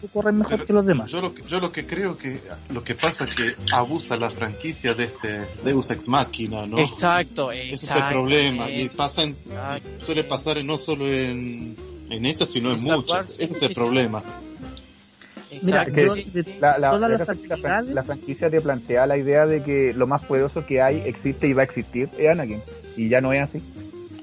tú 0.00 0.08
corres 0.08 0.34
mejor 0.34 0.54
Pero 0.56 0.66
que 0.66 0.72
los 0.72 0.86
demás. 0.86 1.10
Yo 1.10 1.20
lo, 1.20 1.32
que- 1.34 1.42
yo 1.42 1.58
lo 1.60 1.70
que 1.70 1.86
creo 1.86 2.18
que 2.18 2.40
lo 2.70 2.82
que 2.82 2.94
pasa 2.96 3.24
es 3.24 3.34
que 3.36 3.54
abusa 3.72 4.16
la 4.16 4.28
franquicia 4.28 4.92
de 4.94 5.04
este 5.04 5.46
Deus 5.64 5.88
Ex 5.92 6.08
Machina, 6.08 6.66
¿no? 6.66 6.78
exacto, 6.78 7.52
Ese 7.52 7.62
es 7.74 7.82
el 7.84 7.88
exacto. 7.90 8.10
problema 8.10 8.68
y 8.68 8.88
pasa 8.88 9.22
en- 9.22 9.36
Exacto. 9.46 10.04
suele 10.04 10.24
pasar 10.24 10.62
no 10.64 10.76
solo 10.78 11.06
en 11.06 11.76
en 12.10 12.26
esa 12.26 12.44
sino 12.46 12.72
en 12.72 12.82
muchas. 12.82 13.30
Ese 13.38 13.44
es 13.44 13.58
sí, 13.58 13.64
el 13.64 13.68
sí. 13.70 13.74
problema. 13.74 14.22
Mira, 15.62 15.86
yo 15.88 16.14
de. 16.14 16.56
La, 16.60 16.78
la, 16.78 16.90
todas 16.90 17.00
la- 17.10 17.18
las 17.18 17.20
la 17.20 17.34
fran- 17.34 17.38
actividades, 17.52 17.94
la 17.94 18.02
franquicia 18.02 18.50
te 18.50 18.60
plantea 18.60 19.06
la 19.06 19.16
idea 19.16 19.46
de 19.46 19.62
que 19.62 19.92
lo 19.94 20.06
más 20.06 20.22
poderoso 20.24 20.64
que 20.66 20.80
hay 20.82 21.02
existe 21.06 21.46
y 21.46 21.52
va 21.52 21.62
a 21.62 21.64
existir 21.64 22.08
es 22.18 22.28
Anakin. 22.28 22.62
Y 22.96 23.08
ya 23.08 23.20
no 23.20 23.32
es 23.32 23.42
así. 23.42 23.60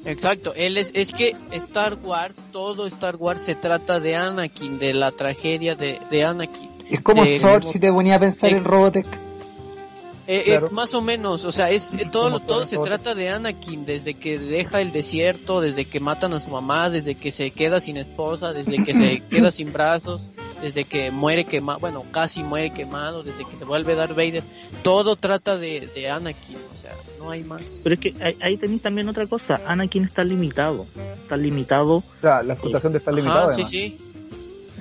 Exacto, 0.05 0.53
él 0.55 0.77
es, 0.77 0.91
es 0.93 1.13
que 1.13 1.33
Star 1.51 1.97
Wars, 2.03 2.45
todo 2.51 2.85
Star 2.87 3.15
Wars 3.15 3.39
se 3.41 3.55
trata 3.55 3.99
de 4.01 4.15
Anakin, 4.17 4.77
de 4.77 4.93
la 4.93 5.11
tragedia 5.11 5.75
de, 5.75 5.99
de 6.11 6.25
Anakin. 6.25 6.69
Es 6.89 6.99
como 6.99 7.23
de- 7.23 7.39
Sword 7.39 7.63
si 7.63 7.79
te 7.79 7.91
ponía 7.91 8.15
a 8.15 8.19
pensar 8.19 8.49
de- 8.51 8.57
en 8.57 8.65
Robotech. 8.65 9.05
Eh, 10.25 10.43
eh, 10.53 10.61
más 10.71 10.93
o 10.93 11.01
menos, 11.01 11.43
o 11.43 11.51
sea, 11.51 11.69
es 11.69 11.89
eh, 11.93 12.07
todo, 12.09 12.25
Como 12.31 12.39
todo 12.39 12.59
todo 12.59 12.65
se 12.67 12.75
todo. 12.77 12.85
trata 12.85 13.13
de 13.13 13.27
Anakin, 13.27 13.85
desde 13.85 14.13
que 14.13 14.39
deja 14.39 14.79
el 14.79 14.93
desierto, 14.93 15.59
desde 15.59 15.83
que 15.83 15.99
matan 15.99 16.33
a 16.33 16.39
su 16.39 16.49
mamá, 16.49 16.89
desde 16.89 17.15
que 17.15 17.29
se 17.31 17.51
queda 17.51 17.81
sin 17.81 17.97
esposa, 17.97 18.53
desde 18.53 18.81
que 18.85 18.93
se 18.93 19.19
queda 19.29 19.51
sin 19.51 19.73
brazos, 19.73 20.31
desde 20.63 20.85
que 20.85 21.11
muere 21.11 21.43
quemado, 21.43 21.79
bueno, 21.79 22.05
casi 22.11 22.41
muere 22.41 22.71
quemado, 22.71 23.21
desde 23.21 23.43
que 23.45 23.55
se 23.57 23.65
vuelve 23.65 23.95
Darth 23.95 24.15
Vader, 24.15 24.43
todo 24.81 25.15
trata 25.17 25.57
de, 25.57 25.89
de 25.93 26.09
Anakin, 26.09 26.55
o 26.71 26.75
sea, 26.75 26.91
no 27.19 27.29
hay 27.29 27.43
más. 27.43 27.81
pero 27.83 27.95
es 27.95 28.01
que 28.01 28.13
ahí, 28.23 28.35
ahí 28.41 28.57
tenéis 28.57 28.81
también 28.81 29.09
otra 29.09 29.27
cosa, 29.27 29.59
Anakin 29.67 30.05
está 30.05 30.23
limitado, 30.23 30.87
está 31.21 31.35
limitado 31.35 31.97
O 31.97 32.03
sea, 32.21 32.41
la 32.43 32.53
explotación 32.53 32.95
estar 32.95 33.13
limitada. 33.13 33.47
Ajá, 33.47 33.55
sí, 33.55 33.63
sí, 33.65 33.97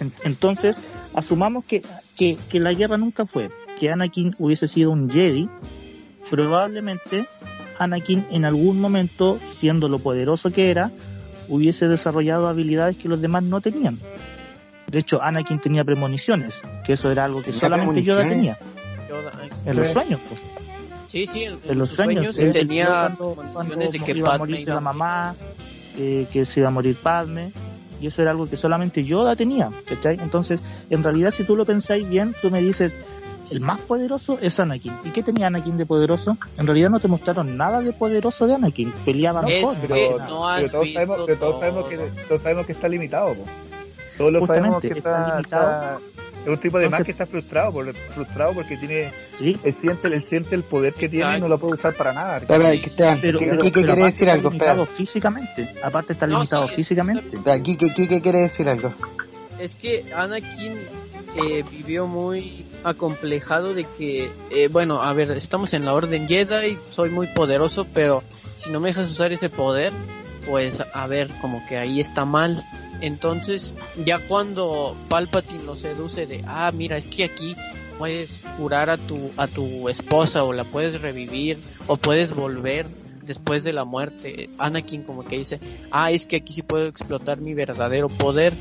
En- 0.01 0.13
Entonces, 0.25 0.81
asumamos 1.15 1.65
que, 1.65 1.83
que, 2.17 2.39
que 2.49 2.61
la 2.61 2.73
guerra 2.73 2.97
nunca 2.97 3.27
fue, 3.27 3.51
que 3.81 3.91
Anakin 3.91 4.37
hubiese 4.39 4.69
sido 4.69 4.91
un 4.93 5.11
Jedi, 5.11 5.49
probablemente 6.31 7.27
Anakin 7.79 8.25
en 8.31 8.45
algún 8.45 8.81
momento, 8.81 9.39
siendo 9.59 9.89
lo 9.89 9.99
poderoso 9.99 10.51
que 10.53 10.71
era, 10.71 10.91
hubiese 11.49 11.89
desarrollado 11.89 12.47
habilidades 12.49 12.97
que 12.97 13.09
los 13.09 13.21
demás 13.21 13.43
no 13.43 13.61
tenían. 13.61 13.99
De 14.93 14.99
hecho, 14.99 15.23
Anakin 15.23 15.59
tenía 15.59 15.85
premoniciones, 15.85 16.61
que 16.85 16.93
eso 16.93 17.11
era 17.11 17.25
algo 17.25 17.39
que 17.39 17.47
¿Tenía 17.47 17.61
solamente 17.61 18.03
Yoda 18.03 18.29
tenía? 18.29 18.59
Yoda, 19.09 19.33
en 19.65 19.77
los 19.77 19.89
sueños. 19.89 20.21
pues. 20.29 20.43
sí, 21.07 21.27
sí, 21.27 21.45
en, 21.45 21.59
En 21.67 21.79
los 21.79 21.89
sueños, 21.89 22.37
sueños 22.37 22.55
tenía 22.55 23.17
premoniciones 23.17 23.93
de 23.93 23.99
que 24.01 24.13
iba 24.13 24.35
a 24.35 24.39
morirse 24.39 24.63
iba 24.65 24.75
la 24.75 24.81
mamá, 24.83 25.35
eh, 25.97 26.27
que 26.31 26.45
se 26.45 26.61
iba 26.61 26.69
a 26.69 26.73
morir 26.73 26.95
Padme, 27.03 27.53
y 28.03 28.09
eso 28.09 28.21
era 28.21 28.33
algo 28.33 28.45
que 28.45 28.59
solamente 28.59 29.03
Yoda 29.03 29.35
tenía, 29.35 29.71
¿cachai? 29.87 30.19
Entonces, 30.21 30.61
en 30.91 31.03
realidad, 31.03 31.31
si 31.31 31.45
tú 31.45 31.57
lo 31.57 31.65
pensáis 31.65 32.07
bien, 32.07 32.37
tú 32.43 32.51
me 32.51 32.61
dices, 32.61 32.99
el 33.51 33.61
más 33.63 33.81
poderoso 33.81 34.39
es 34.43 34.61
Anakin. 34.61 34.93
¿Y 35.05 35.11
qué 35.11 35.23
tenía 35.23 35.47
Anakin 35.47 35.79
de 35.79 35.87
poderoso? 35.87 36.37
En 36.59 36.67
realidad 36.67 36.91
no 36.91 37.01
te 37.01 37.09
mostraron 37.09 37.57
nada 37.57 37.81
de 37.81 37.95
poderoso 37.95 38.47
de 38.47 38.57
Anakin, 38.57 38.93
peleaba 39.07 39.41
mejor. 39.41 39.75
que 39.79 39.89
Pero, 39.89 40.19
no 40.19 40.45
pero 40.57 40.71
todos 40.71 40.93
sabemos, 40.93 41.19
pero 41.25 41.39
todos 41.39 41.61
sabemos 41.61 41.87
que 41.87 41.97
todos 42.29 42.43
sabemos 42.43 42.67
que 42.67 42.73
está 42.73 42.89
limitado. 42.89 43.33
po. 43.33 43.45
Todos 44.19 44.33
lo 44.33 44.41
Justamente, 44.41 44.69
sabemos 44.69 44.83
que 44.83 44.99
está 44.99 45.41
está, 45.41 45.97
es 46.43 46.49
un 46.49 46.59
tipo 46.59 46.79
de 46.79 46.85
más 46.89 47.01
Entonces- 47.01 47.05
que 47.07 47.11
está 47.13 47.27
frustrado, 47.27 47.73
por, 47.73 47.95
frustrado 47.95 48.53
porque 48.53 48.77
tiene 48.77 49.13
¿sí? 49.39 49.57
él 49.63 49.73
siente, 49.73 50.09
él 50.09 50.23
siente 50.25 50.55
el 50.55 50.65
poder 50.65 50.93
que 50.95 51.09
tiene 51.09 51.39
y 51.39 51.41
no 51.41 51.49
lo 51.49 51.59
puede 51.59 51.75
usar 51.75 51.95
para 51.95 52.13
nada. 52.13 52.39
Espera, 52.39 52.73
espera, 52.73 52.87
Esteban, 52.87 53.19
Pero, 53.21 53.39
¿qué, 53.39 53.47
pero- 53.47 53.59
Quique 53.59 53.81
pero 53.81 53.93
quiere 53.95 54.07
decir 54.11 54.29
está 54.29 54.33
algo? 54.35 54.49
Espera, 54.51 54.73
limitado 54.75 54.97
físicamente, 54.97 55.75
aparte 55.83 56.13
está 56.13 56.27
No, 56.27 56.35
limitado 56.39 56.65
sí, 56.65 56.71
es- 56.71 56.77
físicamente. 56.77 57.37
espera, 57.37 57.61
Quique, 57.63 57.93
Quique 57.95 58.21
quiere 58.21 58.39
decir 58.39 58.69
algo. 58.69 58.93
Es 59.59 59.75
que 59.75 60.13
Anakin 60.15 60.77
eh, 61.37 61.65
vivió 61.71 62.07
muy 62.07 62.67
acomplejado 62.85 63.73
de 63.75 63.85
que, 63.97 64.31
eh, 64.51 64.69
bueno, 64.71 65.01
a 65.01 65.13
ver, 65.15 65.31
estamos 65.33 65.73
en 65.73 65.85
la 65.87 65.95
Orden 65.95 66.29
Jedi, 66.29 66.79
soy 66.91 67.09
muy 67.11 67.29
poderoso, 67.29 67.87
pero 67.95 68.23
si 68.57 68.71
no 68.71 68.81
me 68.81 68.89
dejas 68.89 69.11
usar 69.11 69.33
ese 69.33 69.49
poder, 69.49 69.93
pues 70.47 70.83
a 70.93 71.07
ver, 71.07 71.31
como 71.41 71.65
que 71.67 71.77
ahí 71.79 72.01
está 72.01 72.25
mal. 72.25 72.63
Entonces, 73.03 73.75
ya 74.05 74.21
cuando 74.21 74.97
Palpatine 75.09 75.65
lo 75.65 75.77
seduce 75.77 76.27
de, 76.27 76.43
ah, 76.47 76.71
mira, 76.73 76.97
es 76.97 77.09
que 77.09 77.25
aquí 77.25 77.57
puedes 77.99 78.45
curar 78.57 78.91
a 78.91 78.97
tu 78.97 79.31
a 79.37 79.47
tu 79.47 79.89
esposa 79.89 80.45
o 80.45 80.53
la 80.53 80.65
puedes 80.65 81.03
revivir 81.03 81.59
o 81.89 81.97
puedes 81.97 82.35
volver 82.35 82.87
después 83.25 83.65
de 83.65 83.73
la 83.73 83.85
muerte. 83.85 84.49
Anakin 84.59 85.03
como 85.03 85.25
que 85.25 85.39
dice, 85.39 85.61
ah, 85.91 86.11
es 86.13 86.27
que 86.27 86.37
aquí 86.37 86.53
sí 86.53 86.63
puedo 86.63 86.87
explotar 86.87 87.41
mi 87.41 87.55
verdadero 87.55 88.09
poder, 88.09 88.55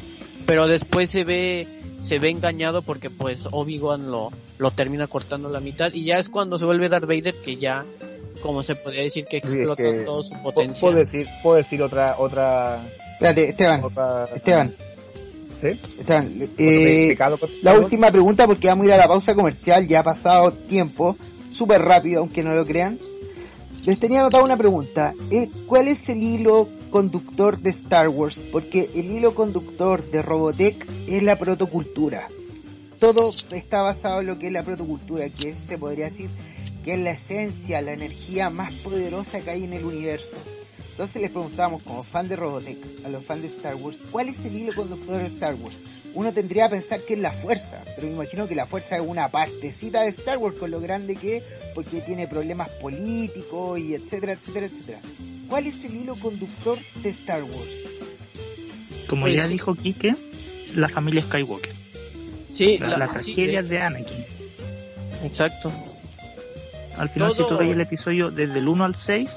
pero 0.46 0.68
después 0.68 1.10
se 1.10 1.24
ve 1.24 1.68
se 2.02 2.18
ve 2.18 2.30
engañado 2.30 2.82
porque 2.82 3.12
pues 3.12 3.48
Obi-Wan 3.52 4.10
lo 4.10 4.32
lo 4.58 4.72
termina 4.72 5.06
cortando 5.06 5.50
la 5.50 5.60
mitad 5.60 5.94
y 5.94 6.06
ya 6.06 6.16
es 6.16 6.30
cuando 6.30 6.58
se 6.58 6.66
vuelve 6.66 6.90
Darth 6.90 7.06
Vader 7.06 7.36
que 7.36 7.58
ya 7.58 7.86
como 8.42 8.64
se 8.64 8.76
podría 8.76 9.04
decir 9.04 9.26
que 9.26 9.40
Sí, 9.40 9.48
es 9.48 9.54
explota 9.54 9.84
que 9.84 10.04
todo 10.04 10.24
su 10.24 10.36
potencial. 10.42 10.94
Puedo 10.94 11.06
decir, 11.06 11.28
puedo 11.42 11.58
decir 11.58 11.82
otra, 11.82 12.16
otra, 12.18 12.82
Espérate, 13.22 13.50
Esteban. 13.50 13.84
Esteban. 14.34 14.74
¿Sí? 15.62 15.68
Esteban, 16.00 16.50
eh, 16.58 17.16
la 17.62 17.78
última 17.78 18.10
pregunta 18.10 18.48
porque 18.48 18.68
vamos 18.68 18.86
a 18.86 18.88
ir 18.88 18.94
a 18.94 18.98
la 18.98 19.08
pausa 19.08 19.36
comercial, 19.36 19.86
ya 19.88 20.00
ha 20.00 20.04
pasado 20.04 20.54
tiempo, 20.54 21.16
súper 21.52 21.84
rápido, 21.84 22.22
aunque 22.22 22.42
no 22.42 22.56
lo 22.56 22.66
crean. 22.66 22.98
Les 23.86 24.00
tenía 24.00 24.22
anotado 24.22 24.44
una 24.44 24.58
pregunta. 24.58 25.14
eh, 25.30 25.52
¿Cuál 25.68 25.88
es 25.88 26.10
el 26.10 26.24
hilo 26.24 26.68
conductor 26.90 27.60
de 27.60 27.70
Star 27.70 28.10
Wars? 28.10 28.44
Porque 28.52 28.90
el 28.96 29.12
hilo 29.12 29.36
conductor 29.36 30.10
de 30.10 30.24
Robotech 30.24 30.88
es 31.08 31.22
la 31.22 31.38
protocultura. 31.38 32.28
Todo 32.98 33.32
está 33.52 33.84
basado 33.84 34.22
en 34.22 34.28
lo 34.28 34.40
que 34.40 34.48
es 34.48 34.54
la 34.54 34.64
protocultura, 34.64 35.30
que 35.30 35.54
se 35.54 35.78
podría 35.78 36.06
decir 36.06 36.32
que 36.84 36.96
es 36.96 37.00
la 37.00 37.12
esencia, 37.12 37.84
la 37.84 37.94
energía 37.94 38.50
más 38.50 38.74
poderosa 38.74 39.42
que 39.42 39.52
hay 39.52 39.66
en 39.66 39.74
el 39.74 39.86
universo. 39.86 40.38
Entonces 40.92 41.22
les 41.22 41.32
preguntábamos, 41.32 41.82
como 41.84 42.04
fan 42.04 42.28
de 42.28 42.36
Robotech, 42.36 42.78
a 43.06 43.10
los 43.10 43.24
fans 43.24 43.42
de 43.42 43.48
Star 43.48 43.76
Wars, 43.76 44.00
¿cuál 44.12 44.30
es 44.30 44.46
el 44.46 44.56
hilo 44.56 44.74
conductor 44.76 45.18
de 45.22 45.28
Star 45.28 45.56
Wars? 45.56 45.82
Uno 46.14 46.34
tendría 46.34 46.66
que 46.70 46.76
pensar 46.76 47.02
que 47.02 47.14
es 47.14 47.20
la 47.20 47.32
fuerza, 47.32 47.84
pero 47.96 48.08
me 48.08 48.14
imagino 48.14 48.48
que 48.48 48.56
la 48.56 48.68
fuerza 48.68 48.98
es 48.98 49.02
una 49.06 49.30
partecita 49.30 50.04
de 50.04 50.10
Star 50.10 50.38
Wars 50.38 50.58
con 50.60 50.70
lo 50.70 50.80
grande 50.82 51.16
que 51.16 51.38
es, 51.38 51.44
porque 51.74 52.02
tiene 52.02 52.28
problemas 52.28 52.70
políticos 52.70 53.80
y 53.80 53.96
etcétera, 53.96 54.34
etcétera, 54.34 54.66
etcétera. 54.68 55.00
¿Cuál 55.48 55.68
es 55.68 55.84
el 55.86 55.96
hilo 55.96 56.16
conductor 56.18 56.78
de 57.02 57.10
Star 57.10 57.44
Wars? 57.44 57.70
Como 59.08 59.24
Pues 59.24 59.36
ya 59.36 59.48
dijo 59.48 59.74
Quique, 59.76 60.16
la 60.76 60.88
familia 60.90 61.24
Skywalker, 61.24 61.74
Sí, 62.52 62.78
la, 62.78 62.98
la- 62.98 63.12
tragedia 63.12 63.62
de- 63.64 63.70
de 63.70 63.82
Anakin. 63.82 64.26
exacto. 65.24 65.72
Al 66.98 67.10
final, 67.10 67.30
Todo- 67.34 67.44
si 67.48 67.50
tú 67.50 67.58
ves 67.58 67.72
el 67.72 67.82
episodio 67.82 68.30
desde 68.30 68.60
el 68.60 68.68
1 68.68 68.84
al 68.84 68.96
6, 68.96 69.32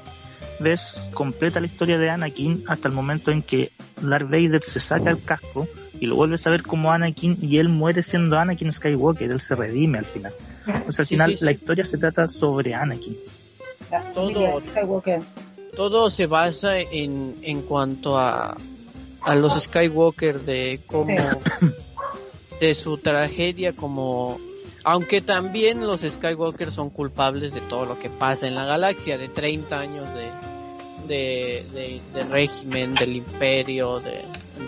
ves 0.61 1.11
completa 1.13 1.61
la 1.61 1.67
historia 1.67 1.99
de 1.99 2.11
Anakin 2.11 2.65
hasta 2.69 2.89
el 2.89 2.95
momento 2.95 3.31
en 3.31 3.43
que 3.43 3.73
Darth 4.01 4.29
Vader 4.31 4.63
se 4.63 4.81
saca 4.81 5.11
el 5.11 5.23
casco 5.23 5.67
y 6.01 6.07
lo 6.07 6.17
vuelves 6.17 6.47
a 6.47 6.51
ver 6.51 6.63
como 6.63 6.91
Anakin 6.93 7.39
y 7.41 7.59
él 7.59 7.69
muere 7.69 8.03
siendo 8.03 8.39
Anakin 8.39 8.73
Skywalker, 8.73 9.31
él 9.31 9.41
se 9.41 9.55
redime 9.55 9.99
al 9.99 10.05
final. 10.05 10.33
O 10.89 10.93
sea, 10.93 11.03
al 11.03 11.07
final 11.07 11.31
sí, 11.33 11.37
sí. 11.39 11.45
la 11.45 11.53
historia 11.53 11.85
se 11.85 11.99
trata 11.99 12.27
sobre 12.27 12.75
Anakin. 12.75 13.17
Todo- 14.15 14.61
todo 15.77 16.09
se 16.11 16.27
basa 16.27 16.79
en, 16.79 17.35
en 17.43 17.63
cuanto 17.63 18.19
a, 18.19 18.57
a 19.23 19.35
los 19.35 19.61
Skywalker 19.63 20.41
de 20.41 20.81
cómo 20.87 21.15
de 22.61 22.75
su 22.75 22.99
tragedia 22.99 23.73
como 23.75 24.39
aunque 24.85 25.22
también 25.22 25.87
los 25.87 26.03
Skywalker 26.03 26.70
son 26.70 26.91
culpables 26.91 27.55
de 27.55 27.62
todo 27.62 27.87
lo 27.87 27.99
que 27.99 28.11
pasa 28.11 28.47
en 28.47 28.55
la 28.55 28.66
galaxia, 28.66 29.16
de 29.16 29.28
30 29.28 29.78
años 29.78 30.09
de, 30.14 31.64
de, 31.72 32.01
de, 32.12 32.22
régimen, 32.24 32.95
del 32.95 33.16
imperio, 33.16 34.01
de... 34.01 34.20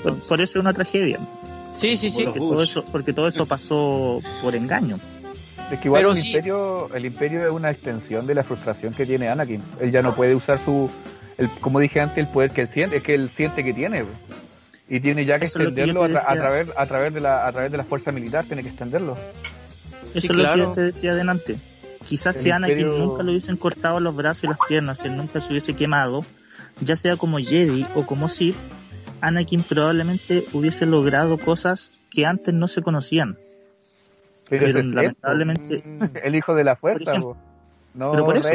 Por, 0.03 0.41
eso 0.41 0.43
es 0.43 0.57
una 0.57 0.73
tragedia. 0.73 1.21
Sí, 1.77 1.97
sí, 1.99 2.11
sí. 2.11 2.25
Porque 2.25 2.39
todo, 2.39 2.63
eso, 2.63 2.85
porque 2.85 3.13
todo 3.13 3.29
eso 3.29 3.47
pasó 3.47 4.21
por 4.43 4.57
engaño. 4.57 4.99
Es 5.71 5.81
que 5.81 5.89
igual 5.89 6.07
el, 6.07 6.19
imperio, 6.19 6.95
el 6.95 7.07
imperio 7.07 7.47
es 7.47 7.53
una 7.53 7.71
extensión 7.71 8.27
de 8.27 8.35
la 8.35 8.43
frustración 8.43 8.95
que 8.95 9.05
tiene 9.05 9.29
Anakin. 9.29 9.63
Él 9.81 9.91
ya 9.91 10.01
no 10.01 10.15
puede 10.15 10.35
usar 10.35 10.65
su, 10.65 10.89
el, 11.37 11.51
como 11.61 11.81
dije 11.81 12.01
antes, 12.01 12.19
el 12.19 12.29
poder 12.29 12.53
que 12.53 12.63
él 12.63 12.69
siente, 12.69 12.97
es 12.97 13.03
que 13.03 13.15
él 13.15 13.31
siente 13.31 13.63
que 13.65 13.75
tiene. 13.75 14.05
Y 14.89 15.01
tiene 15.01 15.25
ya 15.25 15.39
que 15.39 15.47
extenderlo 15.47 16.05
a, 16.05 16.09
través, 16.09 16.69
a, 16.77 16.87
través 16.87 17.13
de 17.13 17.21
la, 17.21 17.47
a 17.47 17.53
través 17.53 17.71
de 17.71 17.77
la 17.77 17.85
fuerza 17.85 18.13
militar, 18.13 18.45
tiene 18.45 18.63
que 18.63 18.69
extenderlo. 18.69 19.17
Eso 20.15 20.33
es 20.33 20.37
lo 20.37 20.53
que 20.53 20.59
yo 20.59 20.73
te 20.73 20.81
decía 20.83 21.13
adelante. 21.13 21.59
Quizás 22.07 22.37
si 22.37 22.51
Anakin 22.51 22.89
nunca 22.89 23.23
le 23.23 23.31
hubiesen 23.31 23.57
cortado 23.57 24.01
los 24.01 24.15
brazos 24.15 24.45
y 24.45 24.47
las 24.49 24.59
piernas, 24.69 24.99
si 24.99 25.09
él 25.09 25.17
nunca 25.17 25.41
se 25.41 25.51
hubiese 25.51 25.75
quemado, 25.75 26.25
ya 26.81 26.97
sea 26.97 27.17
como 27.17 27.39
Jedi 27.39 27.87
o 27.95 28.07
como 28.07 28.29
Sith, 28.29 28.57
Anakin 29.21 29.63
probablemente 29.63 30.45
hubiese 30.53 30.87
logrado 30.87 31.37
cosas 31.39 31.99
que 32.11 32.27
antes 32.27 32.55
no 32.55 32.69
se 32.69 32.83
conocían. 32.83 33.37
Pero, 34.49 34.67
lamentablemente... 34.69 35.83
El 36.23 36.37
hijo 36.37 36.55
de 36.55 36.65
la 36.65 36.77
fuerza, 36.77 37.15
no, 37.95 38.13
pero 38.13 38.25
por 38.25 38.37
eso, 38.37 38.51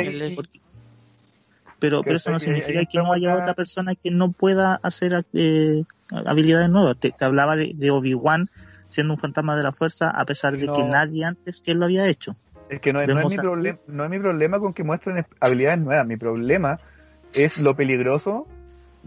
pero, 1.80 2.04
pero 2.04 2.16
eso 2.16 2.30
no 2.30 2.38
significa 2.38 2.86
que 2.86 3.00
no 3.00 3.12
haya 3.12 3.36
otra 3.36 3.56
persona 3.56 3.96
que 3.96 4.12
no 4.12 4.32
pueda 4.32 4.80
hacer 4.84 5.26
eh, 5.34 5.84
habilidades 6.12 6.70
nuevas. 6.70 6.98
Te, 7.00 7.12
hablaba 7.20 7.56
de, 7.56 7.92
Obi-Wan 7.92 8.52
siendo 8.92 9.14
un 9.14 9.18
fantasma 9.18 9.56
de 9.56 9.64
la 9.64 9.72
fuerza 9.72 10.10
a 10.10 10.26
pesar 10.26 10.58
de 10.58 10.68
que 10.68 10.84
nadie 10.84 11.26
antes 11.26 11.62
que 11.62 11.72
él 11.72 11.80
lo 11.80 11.86
había 11.86 12.08
hecho. 12.08 12.36
Es 12.70 12.80
que 12.80 12.94
no, 12.94 13.02
es, 13.02 13.10
mi 13.10 13.38
problema, 13.38 13.80
no 13.88 14.04
es 14.06 14.10
mi 14.10 14.20
problema 14.20 14.60
con 14.60 14.74
que 14.74 14.84
muestren 14.84 15.26
habilidades 15.40 15.80
nuevas. 15.80 16.08
Mi 16.08 16.16
problema 16.16 16.78
es 17.34 17.58
lo 17.58 17.76
peligroso, 17.76 18.48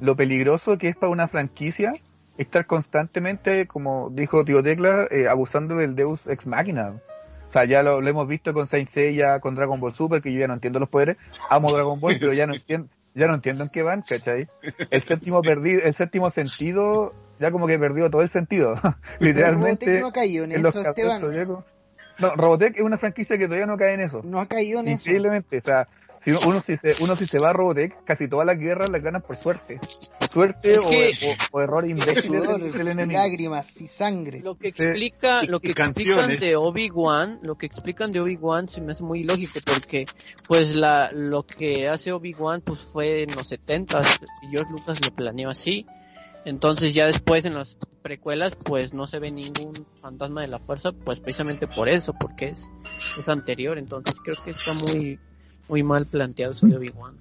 lo 0.00 0.16
peligroso 0.16 0.76
que 0.76 0.88
es 0.88 0.96
para 0.96 1.10
una 1.10 1.28
franquicia 1.28 1.94
estar 2.36 2.66
constantemente, 2.66 3.66
como 3.66 4.10
dijo 4.10 4.44
Tío 4.44 4.62
Tecla, 4.62 5.06
eh, 5.10 5.28
abusando 5.28 5.76
del 5.76 5.94
Deus 5.94 6.26
Ex 6.26 6.46
Machina. 6.46 7.00
O 7.48 7.52
sea, 7.52 7.64
ya 7.64 7.82
lo, 7.82 8.06
hemos 8.06 8.26
visto 8.26 8.52
con 8.52 8.66
Saint 8.66 8.88
Seiya, 8.88 9.38
con 9.38 9.54
Dragon 9.54 9.78
Ball 9.78 9.94
Super, 9.94 10.20
que 10.20 10.32
yo 10.32 10.40
ya 10.40 10.48
no 10.48 10.54
entiendo 10.54 10.80
los 10.80 10.88
poderes. 10.88 11.16
Amo 11.48 11.72
Dragon 11.72 12.00
Ball, 12.00 12.16
pero 12.18 12.32
ya 12.32 12.46
no 12.46 12.54
entiendo, 12.54 12.88
ya 13.14 13.28
no 13.28 13.34
entiendo 13.34 13.64
en 13.64 13.70
qué 13.70 13.82
van, 13.82 14.02
¿cachai? 14.02 14.48
El 14.90 15.02
séptimo 15.02 15.40
perdido, 15.40 15.82
el 15.84 15.94
séptimo 15.94 16.30
sentido, 16.30 17.14
ya 17.38 17.50
como 17.50 17.66
que 17.66 17.78
perdió 17.78 18.10
todo 18.10 18.22
el 18.22 18.30
sentido. 18.30 18.74
Literalmente. 19.20 19.86
Robotech 19.86 20.00
no 20.00 20.08
ha 20.08 20.12
caído 20.12 20.44
en 20.44 20.52
eso, 20.52 20.68
Esteban. 20.68 21.64
No, 22.18 22.36
Robotech 22.36 22.76
es 22.76 22.82
una 22.82 22.98
franquicia 22.98 23.36
que 23.36 23.46
todavía 23.46 23.66
no 23.66 23.76
cae 23.76 23.94
en 23.94 24.00
eso. 24.00 24.20
No 24.24 24.38
ha 24.38 24.46
caído 24.46 24.80
en 24.80 24.88
eso. 24.88 25.00
Increíblemente, 25.00 25.58
o 25.58 25.62
sea, 25.62 25.88
si 26.24 26.30
uno 26.30 26.62
si 26.62 26.76
se, 26.78 26.94
uno 27.02 27.16
si 27.16 27.26
se 27.26 27.38
va 27.38 27.50
a 27.50 27.52
Robotech, 27.52 28.02
casi 28.04 28.28
todas 28.28 28.46
las 28.46 28.58
guerras 28.58 28.88
las 28.88 29.02
ganan 29.02 29.20
por 29.20 29.36
suerte. 29.36 29.78
Suerte 30.32 30.74
o, 31.52 31.60
error 31.60 31.86
imbécil 31.86 32.32
del, 32.32 32.88
enemigo. 32.88 33.20
Lágrimas 33.20 33.78
y 33.78 33.88
sangre. 33.88 34.40
Lo 34.40 34.56
que 34.56 34.68
explica, 34.68 35.42
lo 35.42 35.60
que 35.60 35.72
explican 35.72 36.38
de 36.38 36.56
Obi-Wan, 36.56 37.40
lo 37.42 37.56
que 37.56 37.66
explican 37.66 38.10
de 38.10 38.20
Obi-Wan 38.20 38.70
se 38.70 38.80
me 38.80 38.92
hace 38.92 39.02
muy 39.02 39.22
lógico 39.22 39.60
porque 39.66 40.06
pues 40.48 40.74
la 40.74 41.10
lo 41.12 41.44
que 41.44 41.88
hace 41.88 42.12
Obi-Wan 42.12 42.62
pues 42.62 42.80
fue 42.80 43.22
en 43.24 43.34
los 43.34 43.48
70 43.48 44.00
y 44.42 44.50
George 44.50 44.72
Lucas 44.72 45.04
lo 45.04 45.12
planeó 45.12 45.50
así. 45.50 45.86
Entonces 46.44 46.94
ya 46.94 47.06
después 47.06 47.44
en 47.44 47.54
las 47.54 47.76
precuelas 48.02 48.54
pues 48.54 48.92
no 48.92 49.06
se 49.06 49.18
ve 49.18 49.30
ningún 49.30 49.86
fantasma 50.00 50.42
de 50.42 50.48
la 50.48 50.58
fuerza 50.58 50.92
pues 50.92 51.20
precisamente 51.20 51.66
por 51.66 51.88
eso, 51.88 52.12
porque 52.12 52.48
es, 52.48 52.70
es 53.18 53.28
anterior. 53.28 53.78
Entonces 53.78 54.14
creo 54.22 54.36
que 54.44 54.50
está 54.50 54.72
muy 54.74 55.18
muy 55.68 55.82
mal 55.82 56.06
planteado 56.06 56.52
eso 56.52 56.66
de 56.66 56.76
Obi-Wan. 56.76 57.16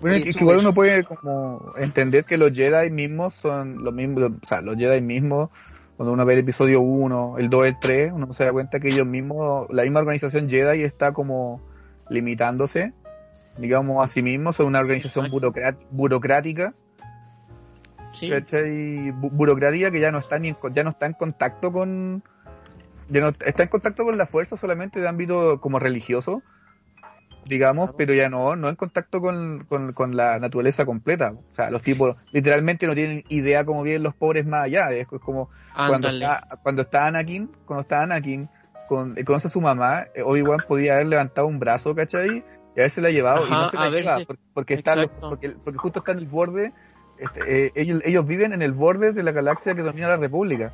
Bueno, 0.00 0.16
es 0.16 0.36
que 0.36 0.44
igual 0.44 0.58
uno 0.58 0.72
puede 0.72 1.02
como 1.04 1.72
entender 1.76 2.24
que 2.24 2.36
los 2.36 2.52
Jedi 2.52 2.90
mismos 2.90 3.34
son 3.34 3.82
los 3.82 3.92
mismos, 3.92 4.30
o 4.42 4.46
sea, 4.46 4.60
los 4.60 4.76
Jedi 4.76 5.00
mismos, 5.00 5.50
cuando 5.96 6.12
uno 6.12 6.24
ve 6.24 6.34
el 6.34 6.40
episodio 6.40 6.80
1, 6.80 7.38
el 7.38 7.50
2, 7.50 7.66
el 7.66 7.78
3, 7.80 8.12
uno 8.14 8.32
se 8.32 8.44
da 8.44 8.52
cuenta 8.52 8.78
que 8.78 8.88
ellos 8.88 9.06
mismos, 9.06 9.66
la 9.70 9.82
misma 9.82 9.98
organización 9.98 10.48
Jedi 10.48 10.82
está 10.82 11.12
como 11.12 11.60
limitándose, 12.08 12.92
digamos, 13.56 14.04
a 14.04 14.06
sí 14.06 14.22
mismos, 14.22 14.54
son 14.54 14.66
una 14.66 14.78
organización 14.78 15.26
burocrática, 15.90 16.74
sí. 18.18 19.10
burocrática 19.12 19.90
que 19.90 20.00
ya 20.00 20.10
no 20.10 20.18
está 20.18 20.38
ni 20.38 20.54
ya 20.72 20.84
no 20.84 20.90
está 20.90 21.06
en 21.06 21.12
contacto 21.14 21.72
con 21.72 22.22
ya 23.08 23.20
no 23.20 23.28
está 23.28 23.62
en 23.62 23.68
contacto 23.68 24.04
con 24.04 24.18
la 24.18 24.26
fuerza 24.26 24.56
solamente 24.56 25.00
de 25.00 25.08
ámbito 25.08 25.60
como 25.60 25.78
religioso 25.78 26.42
digamos, 27.48 27.90
pero 27.96 28.14
ya 28.14 28.28
no, 28.28 28.54
no 28.56 28.68
en 28.68 28.76
contacto 28.76 29.20
con, 29.20 29.64
con, 29.64 30.16
la 30.16 30.38
naturaleza 30.38 30.84
completa. 30.84 31.32
O 31.32 31.54
sea, 31.54 31.70
los 31.70 31.82
tipos 31.82 32.14
literalmente 32.30 32.86
no 32.86 32.94
tienen 32.94 33.24
idea 33.28 33.64
cómo 33.64 33.82
viven 33.82 34.02
los 34.02 34.14
pobres 34.14 34.46
más 34.46 34.64
allá. 34.64 34.92
Es, 34.92 35.08
como 35.08 35.48
cuando 35.74 36.08
está, 36.08 36.46
cuando 36.62 36.82
está 36.82 37.06
Anakin, 37.06 37.50
cuando 37.64 37.82
está 37.82 38.02
Anakin, 38.02 38.48
con, 38.86 39.14
conoce 39.24 39.48
a 39.48 39.50
su 39.50 39.60
mamá, 39.60 40.06
eh, 40.14 40.22
Obi-Wan 40.22 40.60
podía 40.68 40.94
haber 40.94 41.06
levantado 41.06 41.46
un 41.46 41.58
brazo, 41.58 41.94
¿cachai? 41.94 42.44
Y 42.76 42.80
haberse 42.80 43.00
la 43.00 43.10
llevado 43.10 43.46
y 43.46 43.50
no 43.50 43.70
se 43.70 43.76
la 43.76 43.90
lleva, 43.90 44.18
porque, 44.52 44.74
está 44.74 45.08
porque, 45.20 45.50
porque, 45.50 45.78
justo 45.78 46.00
está 46.00 46.12
en 46.12 46.18
el 46.18 46.26
borde, 46.26 46.72
este, 47.18 47.66
eh, 47.66 47.72
ellos, 47.74 48.02
ellos 48.04 48.26
viven 48.26 48.52
en 48.52 48.62
el 48.62 48.72
borde 48.72 49.12
de 49.12 49.22
la 49.22 49.32
galaxia 49.32 49.74
que 49.74 49.82
domina 49.82 50.08
la 50.08 50.16
República. 50.16 50.72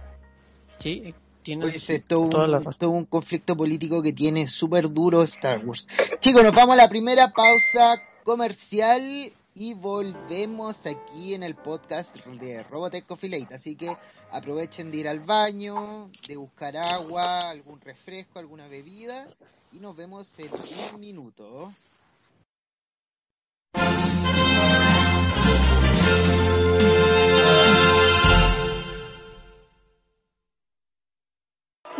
Sí, 0.79 1.15
tiene 1.43 1.71
todo, 2.09 2.91
un, 2.91 3.05
conflicto 3.05 3.55
político 3.55 4.03
que 4.03 4.13
tiene 4.13 4.49
súper 4.49 4.91
duro 4.91 5.23
Star 5.23 5.65
Wars. 5.65 5.87
Chicos, 6.21 6.43
nos 6.43 6.55
vamos 6.55 6.73
a 6.73 6.77
la 6.77 6.89
primera 6.89 7.33
pausa 7.33 8.01
comercial 8.25 9.31
y 9.55 9.75
volvemos 9.75 10.81
aquí 10.87 11.35
en 11.35 11.43
el 11.43 11.55
podcast 11.55 12.15
de 12.17 12.63
Robotech 12.65 13.07
Coffee 13.07 13.47
Así 13.55 13.77
que 13.77 13.95
aprovechen 14.33 14.91
de 14.91 14.97
ir 14.97 15.09
al 15.09 15.21
baño, 15.21 16.09
de 16.27 16.37
buscar 16.37 16.79
agua, 16.79 17.39
algún 17.51 17.79
refresco, 17.81 18.39
alguna 18.39 18.67
bebida 18.67 19.25
y 19.71 19.81
nos 19.81 19.95
vemos 19.97 20.27
en 20.39 20.49
un 20.95 21.01
minuto. 21.01 21.73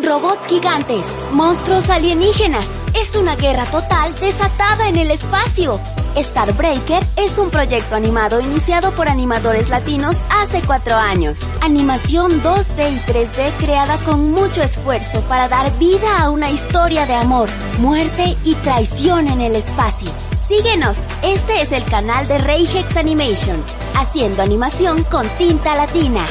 Robots 0.05 0.47
gigantes, 0.49 1.07
monstruos 1.33 1.89
alienígenas. 1.89 2.69
Es 2.95 3.17
una 3.17 3.37
guerra 3.37 3.65
total 3.65 4.15
desatada 4.21 4.89
en 4.89 4.97
el 4.97 5.11
espacio. 5.11 5.81
Starbreaker 6.15 7.03
es 7.17 7.39
un 7.39 7.51
proyecto 7.51 7.97
animado 7.97 8.41
iniciado 8.41 8.93
por 8.93 9.09
animadores 9.09 9.71
latinos 9.71 10.17
hace 10.29 10.61
cuatro 10.61 10.97
años. 10.97 11.41
Animación 11.63 12.43
2D 12.43 12.93
y 12.93 12.99
3D 13.11 13.53
creada 13.59 13.97
con 13.99 14.31
mucho 14.31 14.63
esfuerzo 14.63 15.23
para 15.23 15.49
dar 15.49 15.77
vida 15.79 16.21
a 16.21 16.29
una 16.29 16.51
historia 16.51 17.07
de 17.07 17.15
amor, 17.15 17.49
muerte 17.79 18.37
y 18.45 18.55
traición 18.57 19.29
en 19.29 19.41
el 19.41 19.57
espacio. 19.57 20.11
Síguenos, 20.37 20.99
este 21.23 21.63
es 21.63 21.73
el 21.73 21.85
canal 21.85 22.29
de 22.29 22.39
Reijex 22.39 22.97
Animation, 22.99 23.65
haciendo 23.95 24.43
animación 24.43 25.03
con 25.05 25.27
tinta 25.39 25.75
latina. 25.75 26.27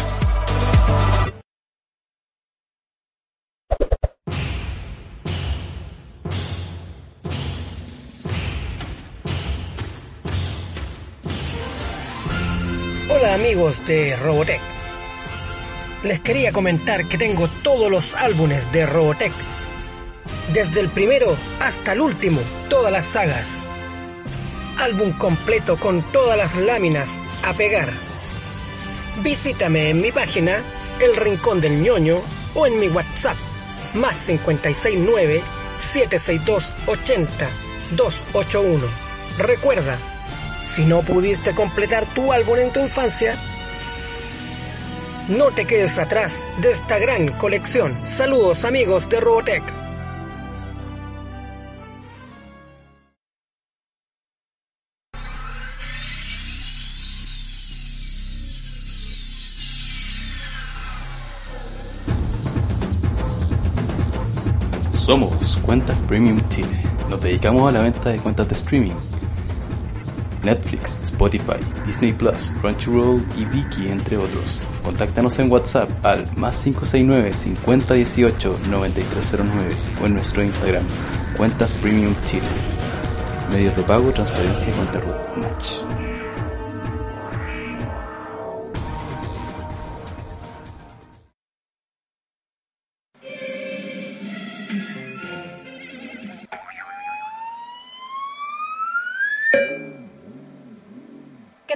Amigos 13.34 13.84
de 13.88 14.16
Robotech. 14.16 14.62
Les 16.04 16.20
quería 16.20 16.52
comentar 16.52 17.08
que 17.08 17.18
tengo 17.18 17.48
todos 17.64 17.90
los 17.90 18.14
álbumes 18.14 18.72
de 18.72 18.86
Robotech. 18.86 19.34
Desde 20.54 20.82
el 20.82 20.90
primero 20.90 21.36
hasta 21.60 21.94
el 21.94 22.02
último, 22.02 22.42
todas 22.70 22.92
las 22.92 23.08
sagas. 23.08 23.48
Álbum 24.78 25.14
completo 25.14 25.78
con 25.78 26.04
todas 26.12 26.38
las 26.38 26.56
láminas 26.58 27.20
a 27.44 27.56
pegar. 27.56 27.92
Visítame 29.24 29.90
en 29.90 30.02
mi 30.02 30.12
página 30.12 30.62
El 31.00 31.16
Rincón 31.16 31.60
del 31.60 31.82
ñoño 31.82 32.22
o 32.54 32.68
en 32.68 32.80
mi 32.80 32.88
WhatsApp 32.88 33.38
más 33.96 34.28
569 34.28 35.42
762 35.82 36.72
80 36.86 37.50
281. 37.96 38.86
Recuerda, 39.40 39.98
si 40.66 40.86
no 40.86 41.02
pudiste 41.02 41.54
completar 41.54 42.06
tu 42.14 42.32
álbum 42.32 42.58
en 42.58 42.72
tu 42.72 42.80
infancia, 42.80 43.36
no 45.30 45.52
te 45.52 45.66
quedes 45.66 46.00
atrás 46.00 46.42
de 46.62 46.72
esta 46.72 47.00
gran 47.00 47.30
colección. 47.38 47.98
Saludos 48.06 48.66
amigos 48.66 49.10
de 49.10 49.20
Robotech. 49.20 49.64
Somos 65.06 65.60
Cuentas 65.64 66.00
Premium 66.08 66.40
Chile. 66.48 66.82
Nos 67.10 67.20
dedicamos 67.20 67.68
a 67.68 67.74
la 67.74 67.82
venta 67.82 68.10
de 68.10 68.20
cuentas 68.20 68.48
de 68.48 68.56
streaming. 68.56 68.96
Netflix, 70.44 71.00
Spotify, 71.04 71.60
Disney 71.86 72.14
Plus, 72.14 72.54
Crunchyroll 72.62 73.26
y 73.38 73.46
Viki, 73.46 73.88
entre 73.88 74.18
otros. 74.18 74.62
Contáctanos 74.84 75.40
en 75.40 75.52
WhatsApp 75.52 75.90
al 76.06 76.26
más 76.38 76.64
569 76.64 77.34
5018 77.34 78.60
9309 78.70 79.78
o 80.02 80.06
en 80.06 80.14
nuestro 80.14 80.44
Instagram, 80.44 80.86
Cuentas 81.38 81.74
Premium 81.74 82.16
Chile. 82.26 82.48
Medios 83.52 83.76
de 83.76 83.84
pago, 83.84 84.12
transparencia, 84.12 84.74
cuenta 84.74 85.00
root 85.00 85.38
match. 85.38 86.03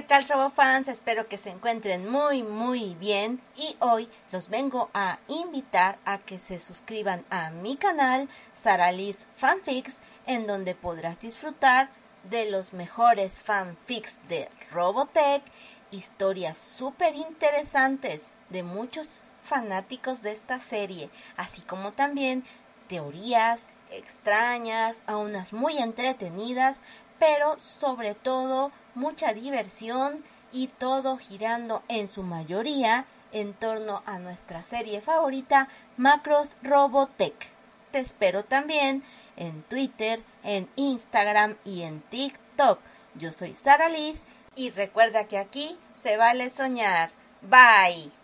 Tal 0.08 0.26
RoboFans? 0.26 0.88
Espero 0.88 1.28
que 1.28 1.36
se 1.36 1.50
encuentren 1.50 2.10
muy 2.10 2.42
muy 2.42 2.94
bien 2.94 3.42
y 3.54 3.76
hoy 3.78 4.08
los 4.32 4.48
vengo 4.48 4.88
a 4.94 5.18
invitar 5.28 5.98
a 6.06 6.16
que 6.16 6.38
se 6.38 6.60
suscriban 6.60 7.26
a 7.28 7.50
mi 7.50 7.76
canal 7.76 8.26
Saralis 8.54 9.28
Fanfics 9.36 9.98
en 10.26 10.46
donde 10.46 10.74
podrás 10.74 11.20
disfrutar 11.20 11.90
de 12.24 12.50
los 12.50 12.72
mejores 12.72 13.42
fanfics 13.42 14.18
de 14.28 14.48
Robotech, 14.72 15.42
historias 15.90 16.56
súper 16.56 17.14
interesantes 17.14 18.32
de 18.48 18.62
muchos 18.62 19.22
fanáticos 19.42 20.22
de 20.22 20.32
esta 20.32 20.58
serie, 20.58 21.10
así 21.36 21.60
como 21.60 21.92
también 21.92 22.44
teorías 22.88 23.68
extrañas, 23.90 25.02
a 25.06 25.18
unas 25.18 25.52
muy 25.52 25.76
entretenidas, 25.76 26.80
pero 27.18 27.58
sobre 27.58 28.14
todo 28.14 28.72
mucha 28.98 29.32
diversión 29.32 30.24
y 30.52 30.66
todo 30.66 31.16
girando 31.16 31.82
en 31.88 32.08
su 32.08 32.22
mayoría 32.22 33.06
en 33.32 33.54
torno 33.54 34.02
a 34.06 34.18
nuestra 34.18 34.62
serie 34.62 35.00
favorita 35.00 35.68
Macros 35.96 36.56
Robotech. 36.62 37.50
Te 37.92 38.00
espero 38.00 38.44
también 38.44 39.02
en 39.36 39.62
Twitter, 39.62 40.22
en 40.42 40.68
Instagram 40.76 41.56
y 41.64 41.82
en 41.82 42.00
TikTok. 42.00 42.80
Yo 43.14 43.32
soy 43.32 43.54
Sara 43.54 43.88
Liz 43.88 44.24
y 44.54 44.70
recuerda 44.70 45.24
que 45.24 45.38
aquí 45.38 45.76
se 46.02 46.16
vale 46.16 46.50
soñar. 46.50 47.10
Bye. 47.42 48.17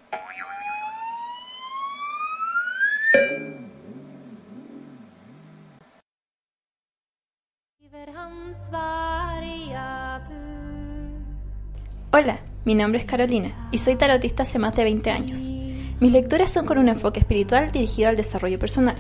Hola, 12.17 12.39
mi 12.65 12.77
nombre 12.77 13.01
es 13.01 13.07
Carolina 13.07 13.69
y 13.73 13.79
soy 13.79 13.97
tarotista 13.97 14.45
hace 14.45 14.61
más 14.61 14.77
de 14.77 14.85
20 14.85 15.11
años. 15.11 15.49
Mis 15.99 16.13
lecturas 16.13 16.53
son 16.53 16.65
con 16.65 16.79
un 16.79 16.87
enfoque 16.87 17.19
espiritual 17.19 17.73
dirigido 17.73 18.09
al 18.09 18.15
desarrollo 18.15 18.57
personal. 18.57 18.95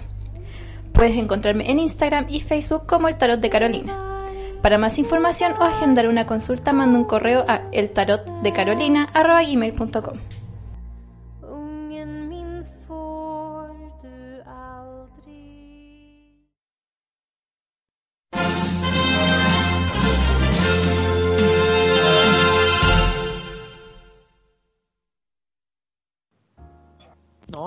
Puedes 0.93 1.17
encontrarme 1.17 1.71
en 1.71 1.79
Instagram 1.79 2.27
y 2.29 2.41
Facebook 2.41 2.87
como 2.87 3.07
el 3.07 3.17
Tarot 3.17 3.39
de 3.39 3.51
Carolina. 3.51 4.19
Para 4.63 4.79
más 4.79 4.99
información 4.99 5.53
o 5.61 5.63
agendar 5.63 6.09
una 6.09 6.27
consulta, 6.27 6.73
manda 6.73 6.99
un 6.99 7.05
correo 7.05 7.45
a 7.47 7.69
eltarotdecarolina.com. 7.71 10.19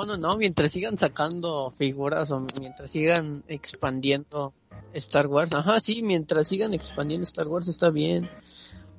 No, 0.08 0.16
no, 0.16 0.38
mientras 0.38 0.72
sigan 0.72 0.98
sacando 0.98 1.70
figuras 1.72 2.32
o 2.32 2.48
mientras 2.62 2.92
sigan 2.92 3.44
expandiendo 3.50 4.54
Star 4.94 5.28
Wars, 5.28 5.54
ajá, 5.54 5.82
sí, 5.82 6.02
mientras 6.02 6.48
sigan 6.48 6.74
expandiendo 6.74 7.26
Star 7.26 7.50
Wars 7.50 7.68
está 7.68 7.90
bien, 7.90 8.30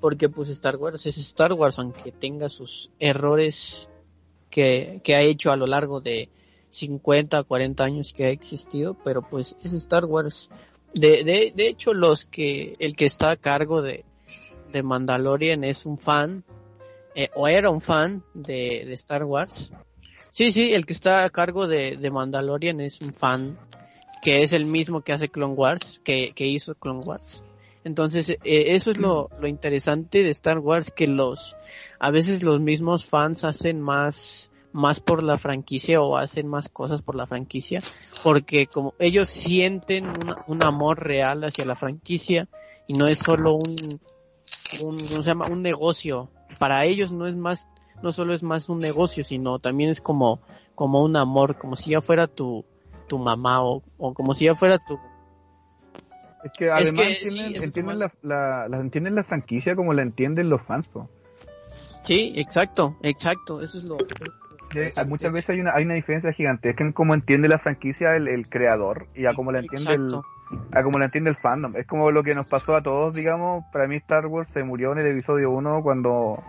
porque 0.00 0.28
pues 0.28 0.50
Star 0.50 0.76
Wars 0.76 1.06
es 1.06 1.16
Star 1.16 1.54
Wars, 1.54 1.78
aunque 1.78 2.12
tenga 2.12 2.50
sus 2.50 2.90
errores 2.98 3.88
que, 4.50 5.00
que 5.02 5.14
ha 5.14 5.22
hecho 5.22 5.50
a 5.50 5.56
lo 5.56 5.64
largo 5.64 6.02
de 6.02 6.28
50, 6.68 7.42
40 7.44 7.82
años 7.82 8.12
que 8.12 8.26
ha 8.26 8.30
existido, 8.30 8.94
pero 9.02 9.22
pues 9.22 9.56
es 9.64 9.72
Star 9.72 10.04
Wars. 10.04 10.50
De, 10.92 11.24
de, 11.24 11.54
de 11.56 11.66
hecho, 11.68 11.94
los 11.94 12.26
que, 12.26 12.74
el 12.80 12.96
que 12.96 13.06
está 13.06 13.30
a 13.30 13.36
cargo 13.36 13.80
de, 13.80 14.04
de 14.72 14.82
Mandalorian 14.82 15.64
es 15.64 15.86
un 15.86 15.96
fan, 15.96 16.44
eh, 17.14 17.30
o 17.34 17.48
era 17.48 17.70
un 17.70 17.80
fan 17.80 18.22
de, 18.34 18.84
de 18.84 18.92
Star 18.92 19.24
Wars, 19.24 19.72
Sí, 20.30 20.52
sí, 20.52 20.74
el 20.74 20.86
que 20.86 20.92
está 20.92 21.24
a 21.24 21.30
cargo 21.30 21.66
de, 21.66 21.98
Mandalorian 22.10 22.80
es 22.80 23.00
un 23.00 23.14
fan 23.14 23.58
que 24.22 24.42
es 24.42 24.52
el 24.52 24.66
mismo 24.66 25.02
que 25.02 25.12
hace 25.12 25.28
Clone 25.28 25.54
Wars, 25.54 26.00
que, 26.04 26.32
que 26.34 26.46
hizo 26.46 26.74
Clone 26.74 27.00
Wars. 27.04 27.42
Entonces, 27.84 28.30
eh, 28.30 28.36
eso 28.44 28.90
es 28.90 28.98
lo, 28.98 29.30
lo 29.40 29.48
interesante 29.48 30.22
de 30.22 30.30
Star 30.30 30.58
Wars, 30.58 30.90
que 30.90 31.06
los, 31.06 31.56
a 31.98 32.10
veces 32.10 32.42
los 32.42 32.60
mismos 32.60 33.06
fans 33.06 33.44
hacen 33.44 33.80
más, 33.80 34.50
más 34.72 35.00
por 35.00 35.22
la 35.22 35.38
franquicia 35.38 36.00
o 36.00 36.16
hacen 36.16 36.48
más 36.48 36.68
cosas 36.68 37.02
por 37.02 37.14
la 37.14 37.26
franquicia, 37.26 37.82
porque 38.22 38.66
como 38.66 38.94
ellos 38.98 39.28
sienten 39.28 40.06
un, 40.46 40.64
amor 40.64 41.02
real 41.02 41.44
hacia 41.44 41.64
la 41.64 41.76
franquicia 41.76 42.48
y 42.86 42.94
no 42.94 43.06
es 43.06 43.18
solo 43.18 43.54
un, 43.54 43.76
un 44.82 45.62
negocio. 45.62 46.30
Para 46.58 46.84
ellos 46.84 47.12
no 47.12 47.26
es 47.26 47.36
más 47.36 47.68
no 48.02 48.12
solo 48.12 48.34
es 48.34 48.42
más 48.42 48.68
un 48.68 48.78
negocio, 48.78 49.24
sino 49.24 49.58
también 49.58 49.90
es 49.90 50.00
como, 50.00 50.40
como 50.74 51.02
un 51.02 51.16
amor, 51.16 51.58
como 51.58 51.76
si 51.76 51.90
ya 51.90 52.00
fuera 52.00 52.26
tu, 52.26 52.64
tu 53.08 53.18
mamá 53.18 53.64
o, 53.64 53.82
o 53.96 54.14
como 54.14 54.34
si 54.34 54.46
ya 54.46 54.54
fuera 54.54 54.78
tu... 54.78 54.98
Es 56.44 56.52
que 56.56 56.70
además 56.70 57.18
entienden, 57.22 57.62
entienden 57.64 57.98
la, 57.98 58.12
la, 58.22 58.68
la, 58.68 58.76
entienden 58.78 59.14
la 59.16 59.24
franquicia 59.24 59.74
como 59.74 59.92
la 59.92 60.02
entienden 60.02 60.48
los 60.48 60.62
fans, 60.62 60.86
po. 60.86 61.08
Sí, 62.02 62.32
exacto, 62.36 62.96
exacto, 63.02 63.60
eso 63.60 63.78
es 63.78 63.88
lo... 63.88 63.98
Sí, 64.70 64.80
muchas 65.06 65.32
veces 65.32 65.50
hay 65.50 65.60
una, 65.60 65.72
hay 65.74 65.84
una 65.84 65.94
diferencia 65.94 66.30
gigantesca 66.32 66.84
en 66.84 66.92
cómo 66.92 67.14
entiende 67.14 67.48
la 67.48 67.58
franquicia 67.58 68.14
el, 68.14 68.28
el 68.28 68.48
creador 68.48 69.08
y 69.14 69.24
a 69.24 69.32
cómo 69.32 69.50
la 69.50 69.60
entiende 69.60 69.94
el, 69.94 70.14
a 70.72 70.82
cómo 70.82 70.98
la 70.98 71.06
entiende 71.06 71.30
el 71.30 71.36
fandom. 71.36 71.74
Es 71.76 71.86
como 71.86 72.10
lo 72.10 72.22
que 72.22 72.34
nos 72.34 72.46
pasó 72.48 72.76
a 72.76 72.82
todos, 72.82 73.14
digamos, 73.14 73.64
para 73.72 73.86
mí 73.86 73.96
Star 73.96 74.26
Wars 74.26 74.50
se 74.52 74.62
murió 74.62 74.92
en 74.92 74.98
el 74.98 75.06
episodio 75.06 75.50
1 75.50 75.82
cuando 75.82 76.42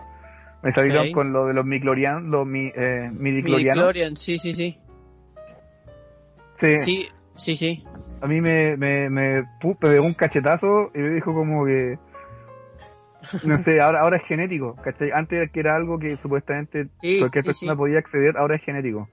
me 0.62 0.72
salieron 0.72 1.00
Okay. 1.00 1.12
con 1.12 1.32
lo 1.32 1.46
de 1.46 1.54
los 1.54 1.64
miclorianos, 1.64 2.24
los 2.24 2.46
mi, 2.46 2.70
eh, 2.74 3.10
sí, 4.16 4.38
sí, 4.38 4.54
sí. 4.54 4.78
Sí. 6.60 6.78
Sí, 6.78 7.08
sí, 7.36 7.56
sí. 7.56 7.84
A 8.22 8.26
mí 8.26 8.40
me, 8.40 8.76
me, 8.76 9.08
me, 9.08 9.42
me 9.42 9.48
pegó 9.80 10.04
un 10.04 10.12
cachetazo 10.14 10.90
y 10.94 10.98
me 10.98 11.10
dijo 11.14 11.32
como 11.32 11.64
que, 11.64 11.98
no 13.44 13.58
sé, 13.62 13.80
ahora, 13.80 14.02
ahora 14.02 14.18
es 14.18 14.24
genético, 14.26 14.76
¿cachai? 14.76 15.10
Antes 15.12 15.50
que 15.50 15.60
era 15.60 15.74
algo 15.74 15.98
que 15.98 16.16
supuestamente 16.18 16.88
Sí, 17.00 17.18
cualquier 17.18 17.44
sí, 17.44 17.48
persona 17.48 17.72
sí. 17.72 17.78
podía 17.78 17.98
acceder, 17.98 18.36
ahora 18.36 18.56
es 18.56 18.62
genético. 18.62 19.08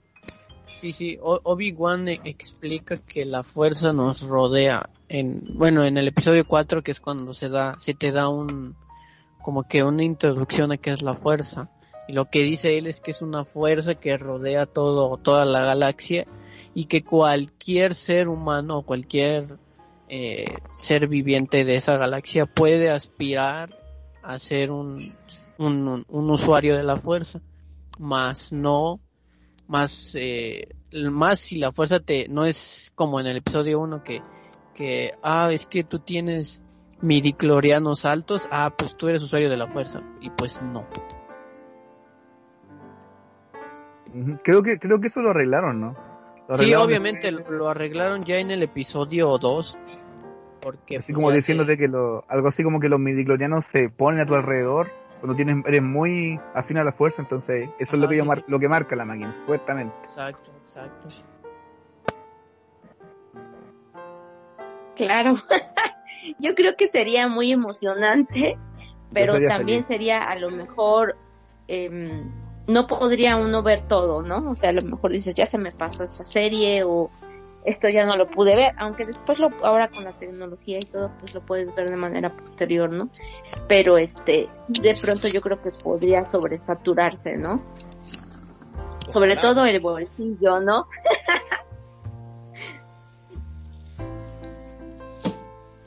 Sí, 0.66 0.92
sí, 0.92 1.18
Obi-Wan 1.22 2.08
explica 2.10 2.96
que 2.98 3.26
la 3.26 3.44
fuerza 3.44 3.94
nos 3.94 4.28
rodea 4.28 4.90
en, 5.08 5.42
bueno, 5.56 5.84
en 5.84 5.98
el 5.98 6.10
episodio 6.10 6.46
4 6.46 6.84
que 6.84 6.92
es 6.92 7.00
cuando 7.00 7.34
se 7.34 7.50
da, 7.50 7.74
se 7.80 7.94
te 7.94 8.12
da 8.12 8.30
un, 8.30 8.76
como 9.48 9.64
que 9.64 9.82
una 9.82 10.04
introducción 10.04 10.74
a 10.74 10.78
qué 10.78 10.90
es 10.90 11.02
la 11.02 11.16
fuerza. 11.16 11.70
Y 12.10 12.12
lo 12.12 12.26
que 12.26 12.44
dice 12.44 12.78
él 12.78 12.86
es 12.86 13.00
que 13.00 13.12
es 13.12 13.22
una 13.22 13.46
fuerza 13.46 13.96
que 13.96 14.18
rodea 14.18 14.66
todo, 14.66 15.16
toda 15.16 15.46
la 15.46 15.62
galaxia 15.62 16.26
y 16.74 16.84
que 16.84 17.06
cualquier 17.06 17.96
ser 17.96 18.28
humano 18.28 18.80
o 18.80 18.82
cualquier 18.82 19.58
eh, 20.10 20.48
ser 20.76 21.08
viviente 21.08 21.64
de 21.64 21.78
esa 21.78 21.96
galaxia 21.96 22.46
puede 22.46 22.90
aspirar 22.92 23.74
a 24.22 24.38
ser 24.38 24.70
un, 24.70 25.16
un, 25.58 26.06
usuario 26.10 26.76
de 26.76 26.84
la 26.84 26.98
fuerza, 26.98 27.40
más 28.00 28.52
no 28.52 29.00
más 29.66 30.14
eh, 30.16 30.76
más 30.92 31.40
si 31.40 31.58
la 31.58 31.72
fuerza 31.72 32.02
te 32.02 32.28
no 32.28 32.44
es 32.44 32.92
como 32.96 33.18
en 33.22 33.28
el 33.28 33.38
episodio 33.38 33.80
1 33.80 34.04
que 34.04 34.22
que 34.74 35.14
ah 35.24 35.52
es 35.54 35.68
que 35.68 35.86
tú 35.86 36.00
tienes 36.00 36.62
midiclorianos 37.02 38.06
altos 38.06 38.48
ah 38.52 38.74
pues 38.78 38.96
tú 38.96 39.08
eres 39.08 39.24
usuario 39.24 39.50
de 39.50 39.58
la 39.58 39.68
fuerza 39.68 40.02
y 40.22 40.30
pues 40.30 40.62
no. 40.62 40.86
Creo 44.44 44.64
que, 44.64 44.80
creo 44.80 45.00
que 45.00 45.08
eso 45.08 45.22
lo 45.22 45.30
arreglaron, 45.30 45.80
¿no? 45.80 45.96
Lo 46.48 46.56
sí 46.58 46.74
obviamente 46.74 47.32
lo, 47.32 47.50
lo 47.52 47.68
arreglaron 47.68 48.24
ya 48.24 48.38
en 48.38 48.52
el 48.52 48.64
episodio 48.64 49.38
2 49.38 49.78
porque 50.62 50.98
Así 50.98 51.14
pues, 51.14 51.16
como 51.24 51.32
diciéndote 51.32 51.78
que 51.78 51.88
lo, 51.88 52.26
algo 52.28 52.48
así 52.48 52.64
como 52.64 52.80
que 52.80 52.90
los 52.90 53.00
midiclorianos 53.00 53.66
se 53.66 53.90
ponen 53.90 54.22
a 54.22 54.26
tu 54.26 54.36
alrededor 54.36 54.90
cuando 55.20 55.36
tienes, 55.36 55.66
eres 55.66 55.82
muy 55.82 56.40
afín 56.54 56.78
a 56.78 56.84
la 56.84 56.92
fuerza, 56.92 57.22
entonces 57.22 57.70
eso 57.80 57.96
es 57.96 58.02
lo 58.02 58.08
que, 58.08 58.18
yo 58.18 58.24
sí, 58.24 58.28
mar- 58.28 58.40
sí. 58.40 58.46
lo 58.48 58.60
que 58.60 58.68
marca 58.68 58.96
la 58.96 59.06
máquina, 59.06 59.34
supuestamente. 59.42 59.94
exacto 60.04 60.52
exacto 60.64 61.10
Claro. 64.96 65.36
Yo 66.40 66.56
creo 66.56 66.76
que 66.76 66.88
sería 66.88 67.28
muy 67.28 67.52
emocionante, 67.52 68.58
pero 69.14 69.34
sería 69.34 69.48
también 69.48 69.84
feliz. 69.84 69.88
sería 69.88 70.20
a 70.20 70.36
lo 70.38 70.52
mejor 70.52 71.18
em, 71.68 72.32
no 72.68 72.88
podría 72.88 73.38
uno 73.38 73.64
ver 73.64 73.82
todo, 73.82 74.22
¿no? 74.22 74.52
O 74.52 74.56
sea, 74.56 74.70
a 74.70 74.74
lo 74.74 74.82
mejor 74.82 75.12
dices, 75.12 75.36
ya 75.36 75.46
se 75.46 75.58
me 75.58 75.72
pasó 75.72 76.04
esta 76.04 76.24
serie 76.24 76.84
o 76.84 77.10
esto 77.68 77.90
ya 77.90 78.06
no 78.06 78.16
lo 78.16 78.30
pude 78.30 78.56
ver, 78.56 78.74
aunque 78.78 79.04
después 79.04 79.40
lo 79.40 79.50
ahora 79.62 79.90
con 79.90 80.06
la 80.06 80.14
tecnología 80.14 80.78
y 80.78 80.86
todo 80.86 81.12
pues 81.20 81.34
lo 81.34 81.42
puedes 81.42 81.74
ver 81.76 81.90
de 81.90 81.98
manera 81.98 82.34
posterior, 82.36 82.92
¿no? 82.94 83.10
Pero 83.68 83.98
este 83.98 84.48
de 84.70 84.96
pronto 85.02 85.28
yo 85.28 85.42
creo 85.42 85.62
que 85.62 85.72
podría 85.84 86.24
sobresaturarse, 86.24 87.36
¿no? 87.36 87.62
Sobre 89.10 89.36
todo 89.36 89.66
el 89.66 89.82
bolsillo, 89.82 90.62
¿no? 90.62 90.88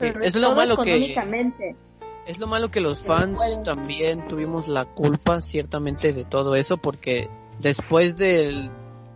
Es 0.01 0.35
lo 0.35 0.55
malo 0.55 0.77
que 0.77 1.15
es 2.25 2.39
lo 2.39 2.47
malo 2.47 2.69
que 2.69 2.81
los 2.81 3.03
fans 3.03 3.39
pueden. 3.39 3.63
también 3.63 4.27
tuvimos 4.27 4.67
la 4.67 4.85
culpa 4.85 5.41
ciertamente 5.41 6.13
de 6.13 6.23
todo 6.23 6.55
eso 6.55 6.77
porque 6.77 7.29
después 7.59 8.15
del 8.15 8.69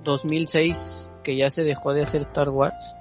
2006 0.03 1.11
que 1.23 1.37
ya 1.37 1.51
se 1.51 1.63
dejó 1.63 1.93
de 1.93 2.03
hacer 2.03 2.21
Star 2.23 2.49
Wars 2.49 2.95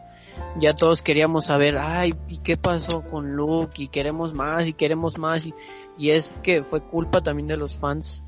ya 0.59 0.75
todos 0.75 1.01
queríamos 1.01 1.47
saber 1.47 1.79
ay 1.79 2.15
y 2.29 2.39
qué 2.39 2.57
pasó 2.57 3.03
con 3.03 3.35
Luke 3.35 3.83
y 3.83 3.89
queremos 3.89 4.35
más 4.35 4.67
y 4.69 4.73
queremos 4.73 5.19
más 5.19 5.47
y, 5.47 5.55
y 5.97 6.11
es 6.11 6.37
que 6.43 6.61
fue 6.61 6.83
culpa 6.83 7.23
también 7.23 7.49
de 7.49 7.57
los 7.57 7.77
fans 7.77 8.25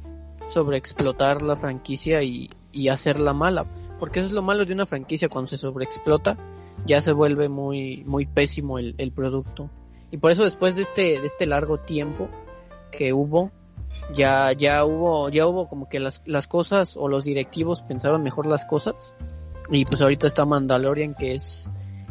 sobre 0.47 0.79
explotar 0.79 1.43
la 1.43 1.57
franquicia 1.57 2.23
y, 2.23 2.49
y 2.73 2.89
hacerla 2.89 3.35
mala 3.35 3.67
porque 3.99 4.21
eso 4.21 4.29
es 4.29 4.33
lo 4.33 4.43
malo 4.43 4.65
de 4.65 4.73
una 4.73 4.87
franquicia 4.87 5.29
cuando 5.29 5.49
se 5.49 5.57
sobreexplota 5.57 6.37
ya 6.85 7.01
se 7.01 7.13
vuelve 7.13 7.49
muy 7.49 8.05
muy 8.05 8.27
pésimo 8.27 8.79
el, 8.79 8.95
el 8.99 9.13
producto. 9.13 9.71
Y 10.11 10.19
por 10.19 10.31
eso 10.31 10.45
después 10.45 10.75
de 10.75 10.83
este 10.83 11.21
de 11.21 11.27
este 11.27 11.47
largo 11.47 11.79
tiempo 11.79 12.29
que 12.93 13.13
hubo 13.13 13.51
ya 14.15 14.53
ya 14.53 14.85
hubo 14.85 15.29
ya 15.29 15.47
hubo 15.47 15.69
como 15.69 15.89
que 15.89 16.01
las, 16.01 16.23
las 16.27 16.47
cosas 16.47 16.97
o 16.97 17.09
los 17.09 17.25
directivos 17.25 17.83
pensaron 17.83 18.23
mejor 18.23 18.47
las 18.47 18.65
cosas. 18.65 19.15
Y 19.71 19.85
pues 19.85 20.01
ahorita 20.01 20.27
está 20.27 20.45
Mandalorian 20.45 21.15
que 21.15 21.35
es 21.35 21.69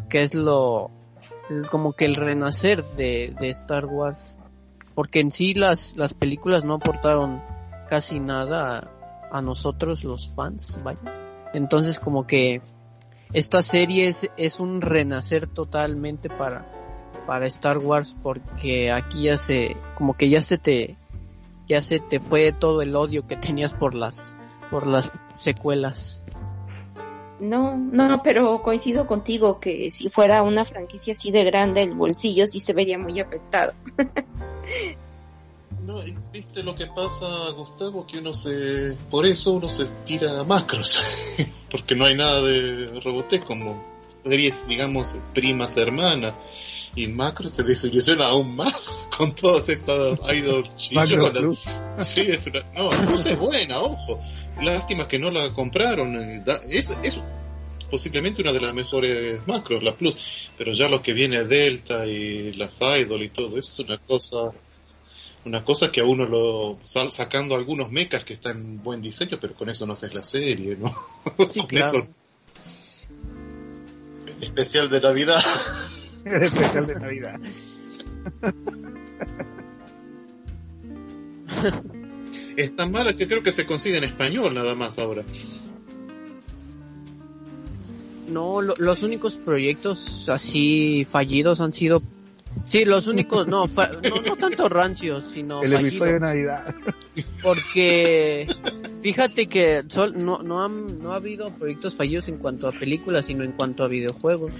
que 0.09 0.23
es 0.23 0.33
lo 0.33 0.91
como 1.69 1.93
que 1.93 2.05
el 2.05 2.15
renacer 2.15 2.83
de, 2.83 3.33
de 3.39 3.49
Star 3.49 3.85
Wars. 3.85 4.39
Porque 4.93 5.19
en 5.19 5.31
sí 5.31 5.53
las 5.53 5.95
las 5.95 6.13
películas 6.13 6.65
no 6.65 6.75
aportaron 6.75 7.41
casi 7.87 8.19
nada 8.19 8.91
a, 9.31 9.37
a 9.37 9.41
nosotros 9.41 10.03
los 10.03 10.33
fans 10.35 10.79
vaya. 10.83 10.99
Entonces 11.53 11.99
como 11.99 12.27
que 12.27 12.61
esta 13.35 13.61
serie 13.61 14.07
es, 14.07 14.29
es 14.37 14.61
un 14.61 14.79
renacer 14.79 15.45
totalmente 15.45 16.29
para 16.29 16.71
para 17.27 17.47
Star 17.47 17.79
Wars 17.79 18.15
porque 18.23 18.91
aquí 18.91 19.23
ya 19.23 19.37
se 19.37 19.75
como 19.95 20.13
que 20.13 20.29
ya 20.29 20.41
se 20.41 20.57
te 20.57 20.95
ya 21.67 21.81
se 21.81 21.99
te 21.99 22.21
fue 22.21 22.53
todo 22.53 22.81
el 22.81 22.95
odio 22.95 23.27
que 23.27 23.35
tenías 23.35 23.73
por 23.73 23.93
las 23.93 24.37
por 24.71 24.87
las 24.87 25.11
secuelas. 25.35 26.23
No, 27.41 27.75
no, 27.75 28.23
pero 28.23 28.61
coincido 28.61 29.05
contigo 29.05 29.59
que 29.59 29.91
si 29.91 30.07
fuera 30.07 30.41
una 30.41 30.63
franquicia 30.63 31.11
así 31.11 31.31
de 31.31 31.43
grande, 31.43 31.83
el 31.83 31.93
bolsillo 31.93 32.47
sí 32.47 32.61
se 32.61 32.71
vería 32.71 32.97
muy 32.97 33.19
afectado. 33.19 33.73
No, 35.85 36.03
y 36.03 36.15
viste 36.31 36.63
lo 36.63 36.73
que 36.73 36.87
pasa, 36.87 37.51
Gustavo, 37.55 38.07
que 38.07 38.17
uno 38.17 38.33
se... 38.33 38.97
Por 39.11 39.23
eso 39.27 39.51
uno 39.51 39.69
se 39.69 39.85
tira 40.03 40.39
a 40.39 40.43
macros, 40.43 40.99
porque 41.69 41.95
no 41.95 42.05
hay 42.05 42.15
nada 42.15 42.41
de 42.41 42.99
Robotech 43.01 43.43
como 43.43 43.83
series, 44.09 44.67
digamos, 44.67 45.15
primas 45.33 45.75
hermanas. 45.77 46.33
Y 46.97 47.07
macros 47.07 47.51
te 47.53 47.63
desilusiona 47.63 48.27
aún 48.27 48.55
más 48.55 49.07
con 49.17 49.35
todas 49.35 49.67
estas 49.67 50.17
idol 50.33 50.63
Macro 50.93 51.31
chillonas. 51.31 51.31
Plus. 51.41 51.59
Sí, 52.07 52.21
es 52.21 52.47
una... 52.47 52.61
No, 52.73 52.87
Plus 52.89 53.25
es 53.25 53.37
buena, 53.37 53.81
ojo. 53.81 54.19
Lástima 54.61 55.07
que 55.07 55.19
no 55.19 55.29
la 55.29 55.53
compraron. 55.53 56.15
eh, 56.15 56.43
Es, 56.69 56.91
es 57.03 57.19
posiblemente 57.91 58.41
una 58.41 58.53
de 58.53 58.61
las 58.61 58.73
mejores 58.73 59.45
macros, 59.45 59.83
la 59.83 59.93
Plus. 59.93 60.15
Pero 60.57 60.73
ya 60.73 60.87
lo 60.87 61.01
que 61.01 61.11
viene 61.11 61.43
Delta 61.43 62.05
y 62.07 62.53
las 62.53 62.79
idol 62.79 63.23
y 63.23 63.29
todo 63.29 63.57
eso 63.57 63.73
es 63.73 63.79
una 63.79 63.97
cosa 63.97 64.51
una 65.45 65.63
cosa 65.63 65.91
que 65.91 66.01
a 66.01 66.05
uno 66.05 66.25
lo 66.25 66.79
sal- 66.83 67.11
sacando 67.11 67.55
algunos 67.55 67.91
mechas 67.91 68.23
que 68.25 68.33
están 68.33 68.57
en 68.57 68.83
buen 68.83 69.01
diseño, 69.01 69.37
pero 69.39 69.53
con 69.53 69.69
eso 69.69 69.85
no 69.85 69.93
haces 69.93 70.13
la 70.13 70.23
serie, 70.23 70.75
¿no? 70.75 70.93
Sí, 71.51 71.59
Con 71.59 71.67
claro. 71.67 71.99
eso- 71.99 72.07
Especial 74.41 74.89
de 74.89 74.99
Navidad. 75.01 75.41
El 76.25 76.43
especial 76.43 76.87
de 76.87 76.95
Navidad. 76.95 77.39
Es 82.57 82.75
tan 82.75 82.91
mala 82.91 83.13
que 83.15 83.27
creo 83.27 83.43
que 83.43 83.51
se 83.51 83.65
consigue 83.65 83.97
en 83.97 84.05
español 84.05 84.53
nada 84.53 84.75
más 84.75 84.97
ahora. 84.97 85.23
No, 88.29 88.61
lo- 88.61 88.75
los 88.77 89.03
únicos 89.03 89.37
proyectos 89.37 90.29
así 90.29 91.05
fallidos 91.05 91.61
han 91.61 91.73
sido 91.73 92.01
Sí, 92.65 92.83
los 92.83 93.07
únicos, 93.07 93.47
no, 93.47 93.67
fa- 93.67 93.91
no, 94.09 94.21
no 94.21 94.35
tanto 94.35 94.67
rancios, 94.67 95.23
sino 95.23 95.61
El 95.61 95.73
episodio 95.73 96.13
de. 96.13 96.19
Navidad. 96.19 96.75
Porque 97.43 98.47
fíjate 99.01 99.45
que 99.47 99.83
sol- 99.87 100.15
no, 100.17 100.41
no, 100.41 100.63
han- 100.65 100.97
no 100.97 101.13
ha 101.13 101.17
habido 101.17 101.49
proyectos 101.51 101.95
fallidos 101.95 102.27
en 102.27 102.37
cuanto 102.37 102.67
a 102.67 102.71
películas, 102.71 103.27
sino 103.27 103.43
en 103.43 103.51
cuanto 103.51 103.83
a 103.83 103.87
videojuegos. 103.87 104.51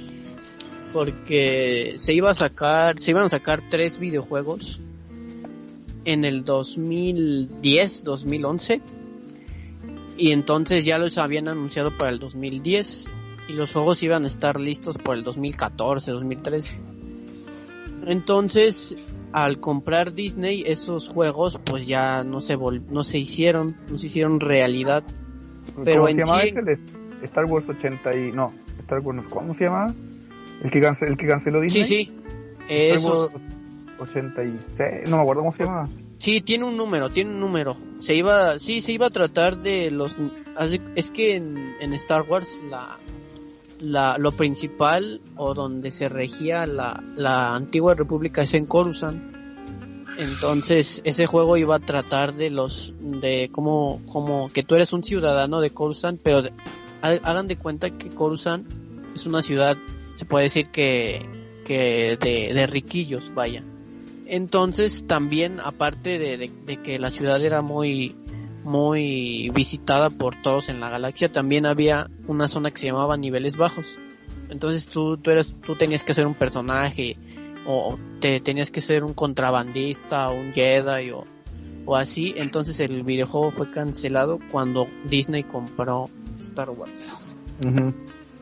Porque 0.94 1.96
se 1.98 2.14
iba 2.14 2.30
a 2.32 2.36
sacar, 2.36 3.02
se 3.02 3.12
iban 3.12 3.26
a 3.26 3.30
sacar 3.30 3.62
tres 3.70 3.98
videojuegos 4.00 4.80
en 6.06 6.24
el 6.24 6.46
2010, 6.46 8.04
2011. 8.04 8.82
Y 10.18 10.32
entonces 10.32 10.86
ya 10.86 10.98
los 10.98 11.18
habían 11.18 11.48
anunciado 11.50 11.98
para 11.98 12.12
el 12.12 12.20
2010. 12.20 13.08
Y 13.50 13.54
los 13.54 13.74
juegos 13.74 14.02
iban 14.04 14.24
a 14.24 14.28
estar 14.28 14.60
listos 14.60 14.98
por 14.98 15.18
el 15.18 15.24
2014, 15.24 16.12
2013. 16.12 16.80
Entonces, 18.06 18.96
al 19.32 19.60
comprar 19.60 20.14
Disney 20.14 20.64
esos 20.66 21.10
juegos, 21.10 21.60
pues 21.64 21.88
ya 21.88 22.24
no 22.24 22.42
se 22.42 22.56
vol 22.56 22.84
no 22.90 23.04
se 23.04 23.18
hicieron, 23.20 23.76
no 23.90 23.98
se 23.98 24.08
hicieron 24.08 24.40
realidad. 24.40 25.04
Pero 25.84 26.02
¿Cómo 26.04 26.10
en 26.10 26.16
se 26.18 26.22
llamaba 26.22 26.42
sí, 26.44 26.48
ese? 26.50 26.60
El 26.60 26.80
Star 27.24 27.46
Wars 27.46 27.68
80 27.68 28.18
y... 28.18 28.32
No, 28.32 28.54
Star 28.80 29.00
Wars... 29.00 29.24
¿Cómo 29.30 29.54
se 29.56 29.64
llamaba? 29.66 29.94
El 30.64 30.70
que, 30.72 30.80
cance- 30.82 31.08
el 31.08 31.18
que 31.18 31.28
canceló 31.28 31.60
sí, 31.68 31.80
Disney. 31.80 31.86
sí, 31.86 32.12
Star 32.68 32.98
esos, 32.98 33.30
Wars 34.00 34.12
86... 34.12 35.10
No 35.10 35.18
me 35.18 35.22
acuerdo 35.24 35.42
cómo 35.42 35.52
se 35.54 35.64
llamaba. 35.64 35.90
sí 36.18 36.42
tiene 36.42 36.66
un 36.66 36.78
número, 36.78 37.10
tiene 37.10 37.32
un 37.32 37.40
número. 37.40 37.76
Se 38.00 38.14
iba, 38.16 38.60
sí, 38.60 38.82
se 38.82 38.92
iba 38.92 39.08
a 39.08 39.10
tratar 39.10 39.58
de 39.60 39.90
los, 39.92 40.18
es 40.96 41.12
que 41.12 41.36
en, 41.36 41.58
en 41.80 41.94
Star 41.94 42.22
Wars 42.22 42.62
la, 42.70 43.00
la, 43.80 44.18
lo 44.18 44.32
principal 44.32 45.22
o 45.36 45.54
donde 45.54 45.92
se 45.92 46.08
regía 46.10 46.66
la, 46.66 47.04
la 47.16 47.56
antigua 47.56 47.94
república 47.96 48.42
es 48.44 48.54
en 48.54 48.66
Coruscant. 48.66 49.36
Entonces, 50.18 51.02
ese 51.04 51.26
juego 51.26 51.58
iba 51.58 51.76
a 51.76 51.80
tratar 51.80 52.34
de 52.34 52.50
los, 52.50 52.94
de 53.00 53.50
como, 53.52 54.02
como 54.12 54.50
que 54.50 54.64
tú 54.64 54.76
eres 54.76 54.94
un 54.94 55.04
ciudadano 55.04 55.60
de 55.60 55.72
Coruscant, 55.72 56.22
pero 56.24 56.42
de- 56.42 56.54
ha- 57.02 57.20
hagan 57.24 57.48
de 57.48 57.58
cuenta 57.58 57.90
que 57.90 58.10
Coruscant 58.10 58.66
es 59.14 59.26
una 59.26 59.42
ciudad, 59.42 59.76
se 60.16 60.26
puede 60.26 60.44
decir 60.46 60.68
que, 60.70 61.26
que 61.66 62.18
de, 62.22 62.54
de 62.54 62.68
riquillos, 62.68 63.34
vaya. 63.34 63.64
Entonces, 64.26 65.06
también, 65.06 65.60
aparte 65.60 66.18
de, 66.18 66.38
de- 66.38 66.52
de 66.66 66.78
que 66.82 66.98
la 66.98 67.10
ciudad 67.10 67.44
era 67.44 67.62
muy, 67.62 68.16
muy 68.66 69.50
visitada 69.54 70.10
por 70.10 70.42
todos 70.42 70.70
en 70.70 70.80
la 70.80 70.90
galaxia, 70.90 71.32
también 71.32 71.66
había 71.66 72.10
una 72.28 72.48
zona 72.48 72.72
que 72.72 72.80
se 72.80 72.88
llamaba 72.88 73.16
niveles 73.16 73.58
bajos. 73.58 73.98
Entonces 74.50 74.88
tú, 74.88 75.18
tú 75.18 75.32
eres, 75.32 75.56
tú 75.66 75.76
tenías 75.76 76.04
que 76.04 76.14
ser 76.14 76.26
un 76.26 76.34
personaje, 76.34 77.16
o 77.68 77.98
te 78.20 78.40
tenías 78.40 78.72
que 78.72 78.82
ser 78.82 79.04
un 79.04 79.14
contrabandista, 79.14 80.30
o 80.30 80.36
un 80.36 80.52
Jedi, 80.52 81.12
o, 81.12 81.26
o 81.86 81.96
así. 81.96 82.34
Entonces 82.38 82.80
el 82.80 83.04
videojuego 83.04 83.52
fue 83.52 83.70
cancelado 83.70 84.40
cuando 84.52 84.88
Disney 85.08 85.44
compró 85.44 86.10
Star 86.40 86.72
Wars. 86.72 87.36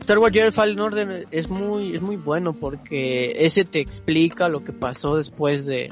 Star 0.00 0.18
Wars 0.18 0.34
Jedi 0.34 0.52
Fallen 0.52 0.80
Order 0.80 1.26
es 1.30 1.50
muy, 1.50 1.94
es 1.94 2.02
muy 2.02 2.16
bueno 2.16 2.54
porque 2.54 3.44
ese 3.44 3.64
te 3.64 3.80
explica 3.80 4.48
lo 4.48 4.64
que 4.64 4.72
pasó 4.72 5.16
después 5.16 5.66
de, 5.66 5.88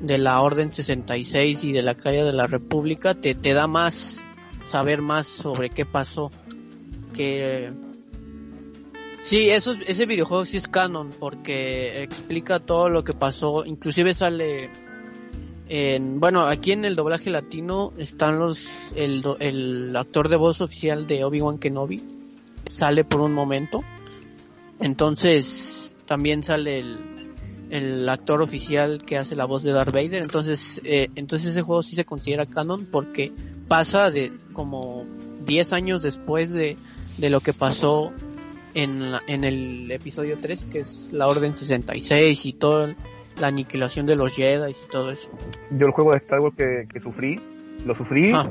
de 0.00 0.18
la 0.18 0.40
Orden 0.40 0.72
66 0.72 1.64
y 1.64 1.72
de 1.72 1.82
la 1.82 1.94
caída 1.94 2.24
de 2.24 2.32
la 2.32 2.46
República. 2.46 3.14
Te, 3.14 3.34
te 3.34 3.52
da 3.52 3.66
más, 3.66 4.24
saber 4.64 5.02
más 5.02 5.26
sobre 5.26 5.70
qué 5.70 5.84
pasó. 5.86 6.30
Que 7.14 7.70
Sí, 9.22 9.50
eso, 9.50 9.72
es- 9.72 9.86
ese 9.86 10.06
videojuego 10.06 10.44
sí 10.46 10.56
es 10.56 10.66
canon 10.66 11.10
porque 11.20 12.02
explica 12.02 12.58
todo 12.58 12.88
lo 12.88 13.04
que 13.04 13.12
pasó. 13.12 13.66
Inclusive 13.66 14.14
sale 14.14 14.70
en, 15.68 16.18
bueno, 16.20 16.46
aquí 16.46 16.72
en 16.72 16.84
el 16.86 16.96
doblaje 16.96 17.28
latino 17.30 17.92
están 17.98 18.38
los, 18.38 18.66
el, 18.96 19.22
el 19.40 19.94
actor 19.94 20.30
de 20.30 20.36
voz 20.36 20.62
oficial 20.62 21.06
de 21.06 21.22
Obi-Wan 21.24 21.58
Kenobi 21.58 22.02
sale 22.70 23.04
por 23.04 23.20
un 23.20 23.32
momento. 23.34 23.82
Entonces, 24.80 25.94
también 26.06 26.42
sale 26.42 26.78
el, 26.78 27.29
el 27.70 28.08
actor 28.08 28.42
oficial 28.42 29.02
que 29.06 29.16
hace 29.16 29.34
la 29.36 29.44
voz 29.46 29.62
de 29.62 29.72
Darth 29.72 29.92
Vader. 29.92 30.22
Entonces, 30.22 30.80
eh, 30.84 31.08
entonces 31.14 31.48
ese 31.48 31.62
juego 31.62 31.82
sí 31.82 31.94
se 31.96 32.04
considera 32.04 32.46
canon 32.46 32.86
porque 32.86 33.32
pasa 33.68 34.10
de 34.10 34.32
como 34.52 35.04
10 35.46 35.72
años 35.72 36.02
después 36.02 36.50
de, 36.52 36.76
de 37.18 37.30
lo 37.30 37.40
que 37.40 37.52
pasó 37.52 38.12
en, 38.74 39.12
la- 39.12 39.22
en 39.26 39.44
el 39.44 39.90
episodio 39.90 40.38
3, 40.40 40.66
que 40.66 40.80
es 40.80 41.10
la 41.12 41.26
Orden 41.28 41.56
66 41.56 42.46
y 42.46 42.52
toda 42.52 42.94
la 43.40 43.46
aniquilación 43.46 44.06
de 44.06 44.16
los 44.16 44.34
Jedi 44.34 44.72
y 44.72 44.90
todo 44.90 45.10
eso. 45.12 45.30
Yo 45.70 45.86
el 45.86 45.92
juego 45.92 46.10
de 46.12 46.18
Star 46.18 46.40
Wars 46.40 46.54
que, 46.56 46.86
que 46.92 47.00
sufrí, 47.00 47.40
lo 47.86 47.94
sufrí, 47.94 48.32
Ah. 48.34 48.50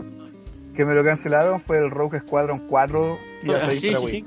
que 0.75 0.85
me 0.85 0.95
lo 0.95 1.03
cancelaron 1.03 1.61
fue 1.61 1.77
el 1.77 1.91
Rogue 1.91 2.19
Squadron 2.21 2.59
4 2.67 3.19
y 3.43 3.51
Ah, 3.51 3.69
sí, 3.71 3.79
sí, 3.79 3.93
sí. 4.07 4.25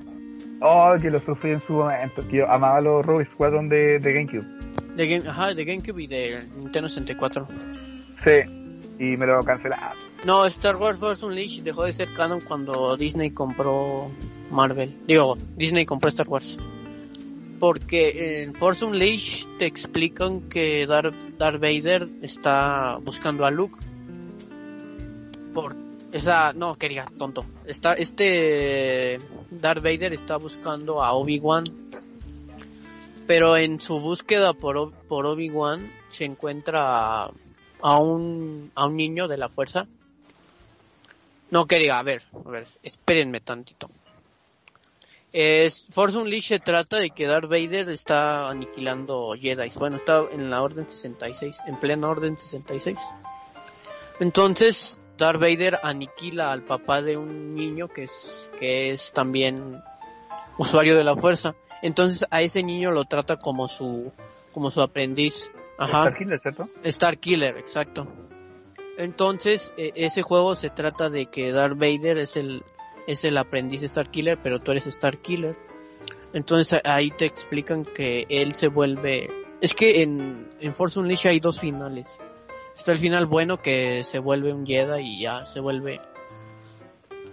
Oh, 0.61 0.95
que 1.01 1.11
lo 1.11 1.19
sufrí 1.19 1.53
en 1.53 1.61
su 1.61 1.73
momento, 1.73 2.23
que 2.29 2.37
yo 2.39 2.51
amaba 2.51 2.81
los 2.81 3.05
Rogue 3.05 3.25
Squadron 3.25 3.69
de, 3.69 3.99
de 3.99 4.13
GameCube. 4.13 4.47
De, 4.97 5.07
Game, 5.07 5.29
ajá, 5.29 5.55
de 5.55 5.65
GameCube 5.65 6.03
y 6.03 6.07
de 6.07 6.43
Nintendo 6.57 6.89
64. 6.89 7.49
Sí, 8.23 8.31
y 8.99 9.17
me 9.17 9.27
lo 9.27 9.43
cancelaron. 9.43 9.99
No, 10.25 10.45
Star 10.47 10.77
Wars 10.77 10.99
Force 11.01 11.25
Unleashed 11.25 11.65
dejó 11.65 11.85
de 11.85 11.93
ser 11.93 12.13
canon 12.15 12.41
cuando 12.41 12.97
Disney 12.97 13.31
compró 13.31 14.11
Marvel. 14.51 14.95
Digo, 15.07 15.37
Disney 15.57 15.85
compró 15.87 16.09
Star 16.11 16.29
Wars. 16.29 16.59
Porque 17.59 18.43
en 18.43 18.55
Force 18.55 18.85
Unleashed 18.85 19.49
te 19.59 19.67
explican 19.67 20.43
que 20.43 20.87
Darth, 20.87 21.15
Darth 21.39 21.61
Vader 21.61 22.09
está 22.23 22.99
buscando 23.03 23.45
a 23.45 23.51
Luke. 23.51 23.79
Por 25.55 25.77
esa, 26.13 26.53
no, 26.53 26.77
quería, 26.77 27.07
tonto. 27.19 27.45
Está, 27.65 27.95
este 27.95 29.19
Darth 29.51 29.83
Vader 29.83 30.13
está 30.13 30.37
buscando 30.37 31.03
a 31.03 31.13
Obi-Wan. 31.15 31.65
Pero 33.27 33.57
en 33.57 33.81
su 33.81 34.01
búsqueda 34.01 34.53
por, 34.53 34.93
por 35.09 35.27
Obi-Wan 35.27 35.91
se 36.09 36.25
encuentra 36.25 37.25
a, 37.83 37.99
un, 37.99 38.71
a 38.75 38.87
un 38.87 38.97
niño 38.97 39.29
de 39.29 39.37
la 39.37 39.49
fuerza. 39.49 39.87
No 41.51 41.67
quería, 41.67 41.99
a 41.99 42.03
ver, 42.03 42.23
a 42.47 42.51
ver, 42.51 42.67
espérenme 42.83 43.41
tantito. 43.41 43.91
Es, 45.33 45.87
Force 45.91 46.19
Unleashed 46.19 46.61
trata 46.63 46.99
de 46.99 47.11
que 47.11 47.27
Darth 47.27 47.49
Vader 47.49 47.89
está 47.89 48.51
aniquilando 48.51 49.35
Jedi. 49.39 49.71
Bueno, 49.79 49.97
está 49.97 50.25
en 50.31 50.51
la 50.51 50.63
Orden 50.63 50.89
66, 50.89 51.61
en 51.67 51.77
plena 51.77 52.09
Orden 52.09 52.37
66. 52.37 52.99
Entonces, 54.21 54.99
Darth 55.17 55.41
Vader 55.41 55.79
aniquila 55.83 56.53
al 56.53 56.63
papá 56.63 57.01
de 57.01 57.17
un 57.17 57.55
niño 57.55 57.89
que 57.89 58.05
es, 58.05 58.51
que 58.59 58.91
es 58.93 59.11
también 59.13 59.81
usuario 60.59 60.97
de 60.97 61.05
la 61.05 61.17
fuerza. 61.17 61.55
Entonces, 61.83 62.25
a 62.31 62.41
ese 62.41 62.63
niño 62.63 62.91
lo 62.93 63.05
trata 63.05 63.37
como 63.37 63.69
su, 63.69 64.13
como 64.53 64.71
su 64.71 64.81
aprendiz. 64.81 65.51
Ajá. 65.79 65.99
Star 65.99 66.15
Killer, 66.15 66.39
¿cierto? 66.39 66.69
Star 66.85 67.19
Killer, 67.19 67.59
exacto. 67.59 68.07
Entonces, 68.97 69.73
e- 69.77 69.93
ese 69.97 70.23
juego 70.23 70.55
se 70.55 70.71
trata 70.71 71.11
de 71.11 71.27
que 71.27 71.51
Darth 71.51 71.77
Vader 71.77 72.19
es 72.19 72.37
el, 72.37 72.63
es 73.07 73.25
el 73.25 73.37
aprendiz 73.37 73.81
de 73.81 73.87
Star 73.87 74.11
Killer, 74.11 74.39
pero 74.43 74.61
tú 74.61 74.71
eres 74.71 74.87
Star 74.87 75.19
Killer. 75.19 75.57
Entonces 76.33 76.81
ahí 76.85 77.11
te 77.11 77.27
explican 77.27 77.85
que 77.85 78.27
él 78.29 78.55
se 78.55 78.69
vuelve... 78.69 79.29
Es 79.61 79.75
que 79.75 80.03
en, 80.03 80.49
en 80.61 80.75
Force 80.75 80.99
Unleashed 80.99 81.31
hay 81.31 81.41
dos 81.41 81.61
finales. 81.61 82.19
Está 82.75 82.93
el 82.93 82.99
final 82.99 83.27
bueno 83.27 83.59
que 83.59 84.03
se 84.05 84.19
vuelve 84.19 84.53
un 84.53 84.67
Jedi 84.67 85.03
y 85.03 85.23
ya 85.23 85.47
se 85.47 85.61
vuelve... 85.61 86.01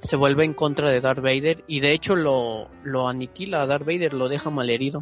Se 0.02 0.16
vuelve 0.16 0.46
en 0.46 0.54
contra 0.54 0.90
de 0.90 1.02
Darth 1.02 1.22
Vader 1.22 1.64
y 1.68 1.82
de 1.82 1.92
hecho 1.92 2.16
lo, 2.16 2.70
lo 2.84 3.08
aniquila 3.08 3.62
a 3.62 3.66
Darth 3.66 3.86
Vader, 3.86 4.14
lo 4.14 4.30
deja 4.30 4.50
malherido. 4.50 5.02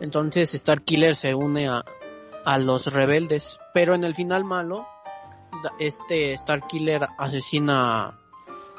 Entonces 0.00 0.54
Star 0.54 0.82
Killer 0.82 1.14
se 1.14 1.34
une 1.34 1.68
a, 1.68 1.84
a 2.44 2.58
los 2.58 2.92
rebeldes. 2.92 3.58
Pero 3.74 3.94
en 3.94 4.04
el 4.04 4.14
final 4.14 4.44
malo, 4.44 4.86
este 5.78 6.32
Star 6.34 6.66
Killer 6.66 7.02
asesina 7.18 8.18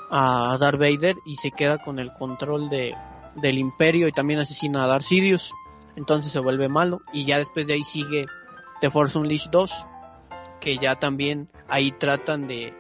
a 0.10 0.57
Darth 0.60 0.80
Vader 0.80 1.15
y 1.26 1.36
se 1.36 1.52
queda 1.52 1.78
con 1.78 1.99
el 1.99 2.14
control 2.14 2.70
de, 2.70 2.95
del 3.36 3.57
imperio 3.57 4.07
y 4.07 4.11
también 4.11 4.40
asesina 4.40 4.84
a 4.84 4.88
Darth 4.88 5.03
Sidious. 5.03 5.53
Entonces 5.95 6.32
se 6.32 6.40
vuelve 6.40 6.70
malo 6.70 7.02
y 7.11 7.26
ya 7.26 7.38
después 7.38 7.68
de 7.68 7.74
ahí 7.74 7.84
sigue 7.84 8.22
The 8.82 8.90
Force 8.90 9.18
Unleashed 9.18 9.52
2 9.52 9.88
que 10.64 10.78
ya 10.78 10.95
también 10.95 11.49
ahí 11.68 11.91
tratan 11.91 12.48
de, 12.48 12.74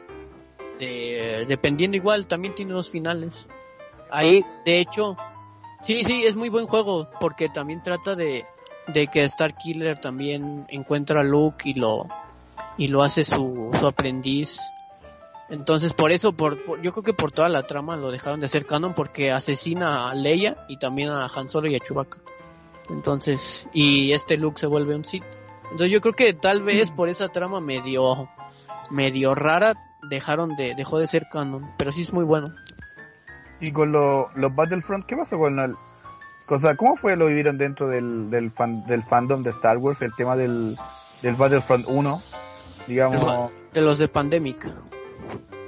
de 0.85 1.45
dependiendo 1.47 1.97
igual 1.97 2.27
también 2.27 2.55
tiene 2.55 2.73
dos 2.73 2.89
finales. 2.89 3.47
Ahí 4.11 4.43
de 4.65 4.79
hecho 4.79 5.15
sí 5.83 6.03
sí 6.03 6.23
es 6.25 6.35
muy 6.35 6.49
buen 6.49 6.67
juego 6.67 7.09
porque 7.19 7.49
también 7.49 7.81
trata 7.81 8.15
de 8.15 8.45
de 8.87 9.07
que 9.07 9.23
Star 9.23 9.55
Killer 9.55 9.99
también 10.01 10.65
encuentra 10.69 11.21
a 11.21 11.23
Luke 11.23 11.69
y 11.69 11.73
lo 11.73 12.07
y 12.77 12.87
lo 12.87 13.01
hace 13.03 13.23
su, 13.23 13.69
su 13.79 13.87
aprendiz. 13.87 14.59
Entonces 15.49 15.93
por 15.93 16.11
eso, 16.11 16.33
por, 16.33 16.63
por- 16.65 16.81
yo 16.81 16.91
creo 16.91 17.03
que 17.03 17.13
por 17.13 17.31
toda 17.31 17.49
la 17.49 17.63
trama 17.63 17.95
lo 17.97 18.11
dejaron 18.11 18.39
de 18.39 18.47
hacer 18.47 18.65
canon 18.65 18.93
porque 18.93 19.31
asesina 19.31 20.09
a 20.09 20.15
Leia 20.15 20.65
y 20.67 20.77
también 20.77 21.09
a 21.09 21.27
Han 21.27 21.49
Solo 21.49 21.67
y 21.67 21.75
a 21.75 21.79
Chewbacca. 21.79 22.19
Entonces, 22.89 23.67
y 23.73 24.11
este 24.13 24.35
Luke 24.37 24.59
se 24.59 24.67
vuelve 24.67 24.95
un 24.95 25.05
Sith. 25.05 25.23
Entonces 25.63 25.91
yo 25.91 26.01
creo 26.01 26.13
que 26.13 26.33
tal 26.33 26.63
vez 26.63 26.91
por 26.91 27.07
esa 27.09 27.29
trama 27.29 27.61
medio, 27.61 28.29
medio 28.89 29.35
rara 29.35 29.73
dejaron 30.09 30.55
de, 30.55 30.73
dejó 30.75 30.99
de 30.99 31.07
ser 31.07 31.27
canon, 31.31 31.69
pero 31.77 31.91
sí 31.91 32.01
es 32.01 32.13
muy 32.13 32.25
bueno. 32.25 32.47
Y 33.59 33.71
con 33.71 33.91
lo- 33.91 34.29
los 34.35 34.53
Battlefront, 34.55 35.05
¿qué 35.05 35.15
pasó 35.15 35.37
con 35.37 35.59
el... 35.59 35.75
O 36.49 36.59
sea, 36.59 36.75
¿cómo 36.75 36.95
fue 36.97 37.15
lo 37.15 37.27
vivieron 37.27 37.57
dentro 37.57 37.87
del, 37.87 38.29
del, 38.29 38.51
fan- 38.51 38.85
del 38.85 39.03
fandom 39.03 39.41
de 39.43 39.51
Star 39.51 39.77
Wars, 39.77 40.01
el 40.01 40.13
tema 40.15 40.35
del, 40.35 40.77
del 41.21 41.35
Battlefront 41.35 41.85
1? 41.87 42.23
Digamos... 42.87 43.51
De 43.71 43.81
los 43.81 43.97
de 43.97 44.07
Pandemic. 44.07 44.65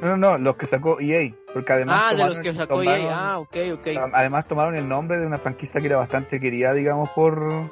No, 0.02 0.10
no, 0.10 0.18
no, 0.18 0.38
los 0.38 0.58
que 0.58 0.66
sacó 0.68 1.00
EA, 1.00 1.32
porque 1.54 1.72
además... 1.74 1.98
Ah, 2.04 2.14
de 2.14 2.26
los 2.26 2.38
que 2.40 2.54
sacó 2.54 2.82
tomaron- 2.84 3.06
EA. 3.06 3.18
Ah, 3.32 3.40
ok, 3.40 3.56
ok. 3.76 3.88
Además 4.14 4.48
tomaron 4.48 4.76
el 4.76 4.88
nombre 4.88 5.18
de 5.18 5.26
una 5.26 5.38
franquicia 5.38 5.80
que 5.80 5.88
era 5.88 5.98
bastante 5.98 6.40
querida, 6.40 6.74
digamos, 6.74 7.10
por... 7.12 7.72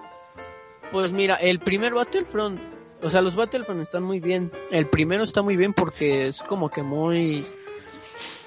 Pues 0.91 1.11
mira, 1.11 1.35
el 1.35 1.59
primer 1.59 1.93
Battlefront, 1.93 2.59
o 3.03 3.09
sea, 3.09 3.21
los 3.21 3.35
Battlefront 3.35 3.81
están 3.81 4.03
muy 4.03 4.19
bien. 4.19 4.51
El 4.71 4.87
primero 4.87 5.23
está 5.23 5.41
muy 5.41 5.55
bien 5.55 5.73
porque 5.73 6.27
es 6.27 6.41
como 6.43 6.69
que 6.69 6.83
muy... 6.83 7.45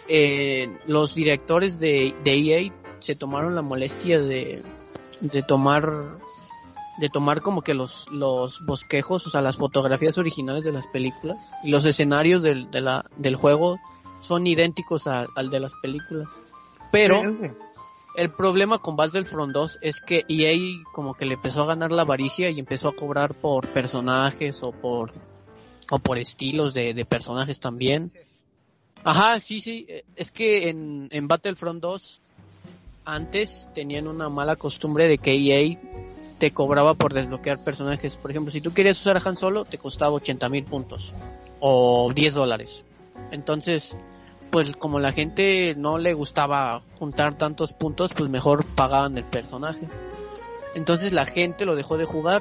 eh, 0.09 0.69
los 0.87 1.15
directores 1.15 1.79
de, 1.79 2.15
de 2.25 2.33
EA 2.33 2.73
se 3.01 3.15
tomaron 3.17 3.55
la 3.55 3.63
molestia 3.63 4.21
de, 4.21 4.63
de 5.21 5.43
tomar 5.43 5.91
de 6.99 7.11
tomar 7.11 7.43
como 7.43 7.61
que 7.61 7.75
los, 7.75 8.07
los 8.11 8.65
bosquejos, 8.65 9.27
o 9.27 9.31
sea, 9.31 9.43
las 9.43 9.59
fotografías 9.59 10.17
originales 10.17 10.65
de 10.65 10.73
las 10.73 10.87
películas 10.89 11.51
y 11.63 11.69
los 11.71 11.85
escenarios 11.85 12.41
del, 12.41 12.71
de 12.71 12.81
la, 12.81 13.05
del 13.19 13.37
juego 13.37 13.77
son 14.19 14.47
idénticos 14.47 15.07
a- 15.07 15.27
al 15.37 15.51
de 15.51 15.61
las 15.61 15.73
películas. 15.83 16.29
Pero. 16.91 17.21
El 18.17 18.31
problema 18.31 18.79
con 18.79 18.97
Battlefront 18.97 19.53
2 19.53 19.79
es 19.83 20.01
que 20.01 20.25
EA 20.29 20.83
como 20.93 21.15
que 21.15 21.27
le 21.27 21.35
empezó 21.35 21.63
a 21.63 21.67
ganar 21.67 21.93
la 21.93 22.03
avaricia 22.03 22.51
y 22.51 22.59
empezó 22.59 22.89
a 22.89 22.97
cobrar 22.97 23.35
por 23.35 23.69
personajes 23.69 24.63
o 24.63 24.73
por 24.73 25.13
o 25.91 25.99
por 25.99 26.19
estilos 26.19 26.75
de, 26.75 27.07
personajes 27.09 27.61
también. 27.61 28.11
Ajá, 29.05 29.39
sí, 29.39 29.61
sí, 29.61 29.87
eh, 29.89 30.05
es 30.17 30.33
que 30.33 30.69
en, 30.69 31.09
en 31.13 31.29
Battlefront 31.29 31.81
2 31.81 32.21
antes 33.05 33.69
tenían 33.73 34.09
una 34.09 34.29
mala 34.29 34.57
costumbre 34.57 35.07
de 35.07 35.19
que 35.19 35.33
EA 35.33 35.79
te 36.39 36.51
cobraba 36.51 36.95
por 36.95 37.15
desbloquear 37.15 37.63
personajes. 37.63 38.17
Por 38.17 38.31
ejemplo, 38.31 38.51
si 38.51 38.61
tú 38.61 38.73
querías 38.73 39.01
usar 39.01 39.17
a 39.17 39.23
Han 39.25 39.37
Solo, 39.37 39.65
te 39.65 39.79
costaba 39.79 40.13
80 40.17 40.49
mil 40.49 40.65
puntos 40.65 41.13
o 41.61 42.13
10 42.13 42.35
dólares. 42.35 42.85
Entonces, 43.31 43.97
pues 44.57 44.75
como 44.75 44.99
la 45.01 45.13
gente 45.13 45.75
no 45.77 45.99
le 45.99 46.15
gustaba 46.15 46.81
juntar 46.99 47.35
tantos 47.35 47.75
puntos, 47.75 48.15
pues 48.15 48.31
mejor 48.31 48.65
pagaban 48.65 49.19
el 49.19 49.25
personaje. 49.25 49.87
Entonces 50.75 51.13
la 51.13 51.27
gente 51.27 51.67
lo 51.67 51.77
dejó 51.77 51.99
de 51.99 52.07
jugar 52.07 52.41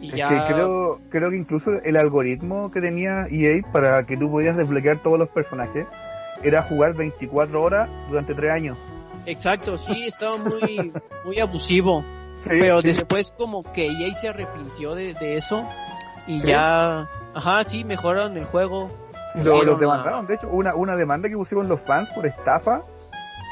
y 0.00 0.08
Es 0.08 0.14
ya 0.14 0.30
que 0.30 0.54
creo, 0.54 1.00
creo 1.10 1.28
que 1.28 1.36
incluso 1.36 1.72
el 1.84 1.98
algoritmo 1.98 2.70
que 2.70 2.80
tenía 2.80 3.26
EA 3.30 3.60
para 3.70 4.06
que 4.06 4.16
tú 4.16 4.30
pudieras 4.30 4.56
desbloquear 4.56 5.02
todos 5.02 5.18
los 5.18 5.28
personajes 5.28 5.86
era 6.42 6.62
jugar 6.62 6.94
24 6.94 7.62
horas 7.62 7.90
durante 8.08 8.34
3 8.34 8.50
años. 8.50 8.78
Exacto, 9.26 9.76
sí, 9.76 10.04
estaba 10.06 10.38
muy 10.38 10.90
muy 11.26 11.38
abusivo. 11.38 12.02
Sí, 12.44 12.48
pero 12.48 12.80
sí. 12.80 12.86
después 12.86 13.34
como 13.36 13.62
que 13.74 13.88
EA 13.88 14.14
se 14.14 14.28
arrepintió 14.28 14.94
de, 14.94 15.12
de 15.12 15.36
eso 15.36 15.68
y 16.26 16.40
ya, 16.40 17.10
ajá, 17.34 17.62
sí, 17.64 17.84
mejoraron 17.84 18.38
el 18.38 18.46
juego. 18.46 19.03
Lo, 19.34 19.62
los 19.62 19.74
la- 19.74 19.78
demandaron, 19.78 20.26
de 20.26 20.34
hecho, 20.34 20.48
una, 20.50 20.74
una 20.74 20.96
demanda 20.96 21.28
que 21.28 21.36
pusieron 21.36 21.68
los 21.68 21.80
fans 21.80 22.08
por 22.14 22.26
estafa. 22.26 22.82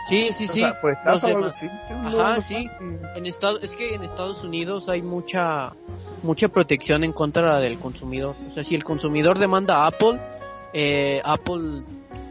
Sí, 0.08 0.30
sí, 0.32 0.46
O 0.48 0.52
sí. 0.52 0.60
sea, 0.60 0.80
por 0.80 0.92
estafa 0.92 1.54
sí, 1.58 1.68
Ajá, 2.04 2.40
sí. 2.40 2.68
En 3.14 3.26
Estado, 3.26 3.60
es 3.60 3.74
que 3.76 3.94
en 3.94 4.02
Estados 4.02 4.42
Unidos 4.44 4.88
hay 4.88 5.00
mucha 5.02 5.72
mucha 6.24 6.48
protección 6.48 7.02
en 7.04 7.12
contra 7.12 7.58
del 7.58 7.78
consumidor. 7.78 8.34
O 8.48 8.52
sea, 8.52 8.64
si 8.64 8.74
el 8.74 8.84
consumidor 8.84 9.38
demanda 9.38 9.78
a 9.84 9.86
Apple, 9.88 10.18
eh, 10.72 11.20
Apple 11.24 11.82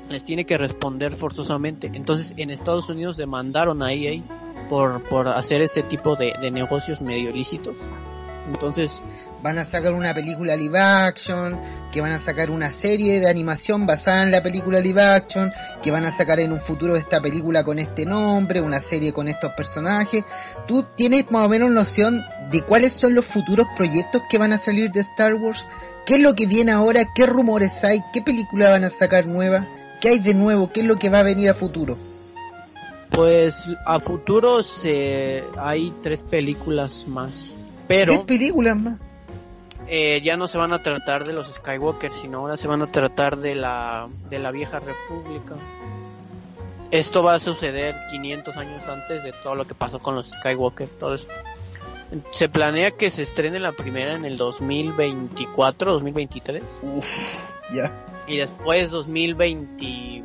les 0.10 0.24
tiene 0.26 0.46
que 0.46 0.58
responder 0.58 1.14
forzosamente. 1.14 1.90
Entonces, 1.94 2.34
en 2.38 2.52
Estados 2.52 2.90
Unidos 2.90 3.16
demandaron 3.18 3.82
a 3.84 3.94
EA 3.94 4.22
por, 4.70 5.02
por 5.04 5.28
hacer 5.30 5.62
ese 5.62 5.84
tipo 5.84 6.16
de, 6.16 6.34
de 6.42 6.52
negocios 6.52 7.02
medio 7.02 7.30
ilícitos. 7.30 7.78
Entonces, 8.48 9.02
Van 9.44 9.58
a 9.58 9.66
sacar 9.66 9.94
una 9.94 10.14
película 10.14 10.56
live 10.56 10.78
action, 10.78 11.60
que 11.92 12.02
van 12.02 12.12
a 12.12 12.20
sacar 12.20 12.52
una 12.52 12.72
serie 12.72 13.20
de 13.20 13.30
animación 13.30 13.86
basada 13.86 14.24
en 14.24 14.32
la 14.32 14.44
película 14.44 14.80
live 14.80 15.02
action, 15.02 15.52
que 15.82 15.92
van 15.92 16.06
a 16.06 16.12
sacar 16.12 16.40
en 16.40 16.52
un 16.52 16.62
futuro 16.62 16.96
esta 16.96 17.22
película 17.22 17.64
con 17.64 17.80
este 17.80 18.06
nombre, 18.06 18.62
una 18.62 18.80
serie 18.80 19.14
con 19.14 19.28
estos 19.28 19.52
personajes. 19.54 20.24
¿Tú 20.68 20.86
tienes 20.96 21.32
más 21.32 21.46
o 21.46 21.50
menos 21.50 21.72
noción 21.72 22.24
de 22.52 22.62
cuáles 22.62 22.94
son 22.94 23.16
los 23.16 23.26
futuros 23.26 23.68
proyectos 23.76 24.22
que 24.30 24.38
van 24.38 24.54
a 24.54 24.58
salir 24.58 24.92
de 24.92 25.02
Star 25.02 25.34
Wars? 25.36 25.68
¿Qué 26.06 26.16
es 26.16 26.22
lo 26.22 26.36
que 26.36 26.48
viene 26.48 26.72
ahora? 26.72 27.06
¿Qué 27.14 27.26
rumores 27.26 27.84
hay? 27.84 28.04
¿Qué 28.14 28.22
película 28.22 28.70
van 28.70 28.84
a 28.84 28.90
sacar 28.90 29.26
nueva? 29.26 29.68
¿Qué 30.00 30.10
hay 30.10 30.20
de 30.20 30.34
nuevo? 30.34 30.72
¿Qué 30.72 30.82
es 30.82 30.86
lo 30.86 30.98
que 30.98 31.10
va 31.10 31.20
a 31.20 31.24
venir 31.24 31.50
a 31.50 31.54
futuro? 31.54 31.98
pues 33.12 33.70
a 33.86 34.00
futuro 34.00 34.64
se, 34.64 35.44
hay 35.58 35.94
tres 36.02 36.24
películas 36.24 37.06
más. 37.08 37.58
Pero 37.88 38.14
¿Tres 38.14 38.26
películas 38.26 38.78
más? 38.78 38.96
Eh, 39.94 40.22
ya 40.22 40.38
no 40.38 40.48
se 40.48 40.58
van 40.58 40.72
a 40.72 40.82
tratar 40.82 41.28
de 41.28 41.34
los 41.34 41.48
Skywalker, 41.48 42.12
sino 42.12 42.38
ahora 42.38 42.56
se 42.56 42.70
van 42.70 42.82
a 42.82 42.90
tratar 42.90 43.36
de 43.36 43.56
la, 43.56 44.08
de 44.30 44.40
la 44.40 44.52
vieja 44.52 44.80
república. 44.80 45.56
Esto 46.92 47.22
va 47.22 47.34
a 47.34 47.40
suceder 47.42 47.98
500 48.10 48.56
años 48.56 48.88
antes 48.88 49.22
de 49.26 49.34
todo 49.34 49.56
lo 49.56 49.66
que 49.66 49.76
pasó 49.76 50.00
con 50.00 50.16
los 50.16 50.30
Skywalker, 50.30 50.88
todo 50.88 51.14
esto. 51.14 51.34
Se 52.32 52.48
planea 52.48 52.92
que 52.92 53.10
se 53.10 53.24
estrene 53.24 53.60
la 53.60 53.74
primera 53.74 54.16
en 54.16 54.24
el 54.24 54.38
2024, 54.38 55.92
2023. 55.92 56.64
Ya. 57.74 57.92
Y 58.28 58.38
después 58.38 58.92
2020, 58.92 60.24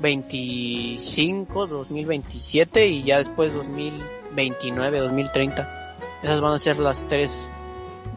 25, 0.00 1.66
2027 1.66 2.86
y 2.86 3.02
ya 3.02 3.18
después 3.18 3.52
2029, 3.52 5.00
2030. 5.00 5.96
Esas 6.22 6.40
van 6.40 6.54
a 6.54 6.58
ser 6.60 6.78
las 6.78 7.04
tres 7.08 7.48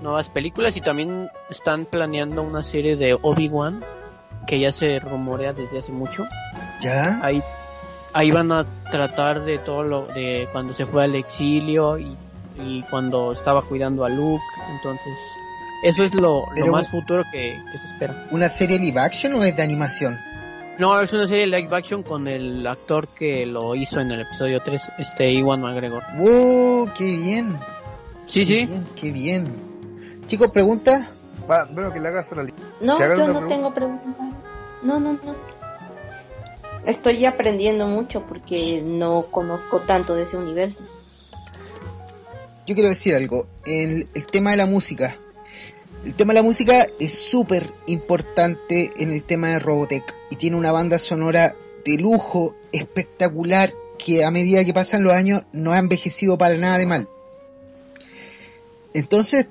nuevas 0.02 0.30
películas 0.30 0.78
y 0.78 0.82
también 0.82 1.30
están 1.50 1.86
planeando 1.86 2.42
una 2.42 2.64
serie 2.64 2.96
de 2.96 3.14
Obi-Wan 3.14 3.84
que 4.48 4.60
ya 4.60 4.72
se 4.72 5.00
rumorea 5.00 5.54
desde 5.54 5.80
hace 5.80 5.92
mucho. 5.92 6.26
¿Ya? 6.82 7.20
Ahí, 7.24 7.44
ahí 8.14 8.32
van 8.32 8.52
a 8.52 8.66
tratar 8.92 9.44
de 9.44 9.60
todo 9.60 9.84
lo 9.84 10.08
de 10.08 10.48
cuando 10.52 10.74
se 10.74 10.86
fue 10.86 11.04
al 11.04 11.16
exilio 11.16 12.00
y, 12.00 12.18
y 12.60 12.82
cuando 12.90 13.32
estaba 13.32 13.62
cuidando 13.62 14.06
a 14.06 14.10
Luke. 14.10 14.44
Entonces, 14.76 15.18
eso 15.84 16.04
es 16.04 16.14
lo, 16.14 16.46
lo 16.56 16.72
más 16.72 16.90
futuro 16.90 17.24
que, 17.32 17.62
que 17.72 17.78
se 17.78 17.88
espera. 17.88 18.28
¿Una 18.32 18.50
serie 18.50 18.80
live 18.80 19.00
action 19.00 19.34
o 19.34 19.44
es 19.44 19.56
de 19.56 19.64
animación? 19.64 20.18
No, 20.80 21.00
es 21.02 21.12
una 21.12 21.28
serie 21.28 21.46
live 21.46 21.76
action 21.76 22.04
con 22.04 22.28
el 22.28 22.66
actor 22.66 23.10
que 23.10 23.46
lo 23.46 23.76
hizo 23.76 24.00
en 24.00 24.12
el 24.12 24.22
episodio 24.22 24.62
3, 24.62 24.94
este 24.98 25.30
Iwan 25.30 25.62
McGregor. 25.62 26.04
¡Wow! 26.16 26.92
¡Qué 26.98 27.04
bien! 27.04 27.58
Sí, 28.26 28.46
sí. 28.46 28.66
Bien, 28.66 28.88
¡Qué 28.96 29.12
bien! 29.12 29.69
Chicos, 30.30 30.52
pregunta. 30.52 31.10
Va, 31.50 31.66
bueno, 31.66 31.92
que 31.92 32.00
le 32.00 32.08
hagas 32.10 32.32
a 32.32 32.36
la 32.36 32.44
No, 32.82 33.00
yo 33.00 33.08
no 33.08 33.16
pregunta. 33.16 33.48
tengo 33.48 33.74
preguntas. 33.74 34.14
No, 34.84 35.00
no, 35.00 35.14
no. 35.14 35.36
Estoy 36.86 37.26
aprendiendo 37.26 37.88
mucho 37.88 38.22
porque 38.28 38.80
no 38.86 39.24
conozco 39.32 39.80
tanto 39.82 40.14
de 40.14 40.24
ese 40.24 40.38
universo. 40.38 40.84
Yo 42.68 42.76
quiero 42.76 42.90
decir 42.90 43.16
algo. 43.16 43.48
El, 43.66 44.08
el 44.14 44.26
tema 44.28 44.52
de 44.52 44.58
la 44.58 44.68
música. 44.68 45.16
El 46.06 46.14
tema 46.14 46.34
de 46.34 46.40
la 46.42 46.44
música 46.44 46.86
es 47.00 47.12
súper 47.14 47.72
importante 47.88 48.92
en 48.98 49.12
el 49.12 49.24
tema 49.24 49.48
de 49.48 49.60
Robotech. 49.60 50.14
Y 50.30 50.36
tiene 50.36 50.58
una 50.58 50.72
banda 50.72 51.00
sonora 51.00 51.56
de 51.84 51.98
lujo, 51.98 52.56
espectacular, 52.72 53.74
que 53.98 54.24
a 54.24 54.30
medida 54.30 54.64
que 54.64 54.74
pasan 54.76 55.04
los 55.04 55.14
años 55.14 55.42
no 55.54 55.74
ha 55.74 55.80
envejecido 55.80 56.38
para 56.38 56.56
nada 56.56 56.78
de 56.78 56.86
mal. 56.86 57.10
Entonces, 58.94 59.50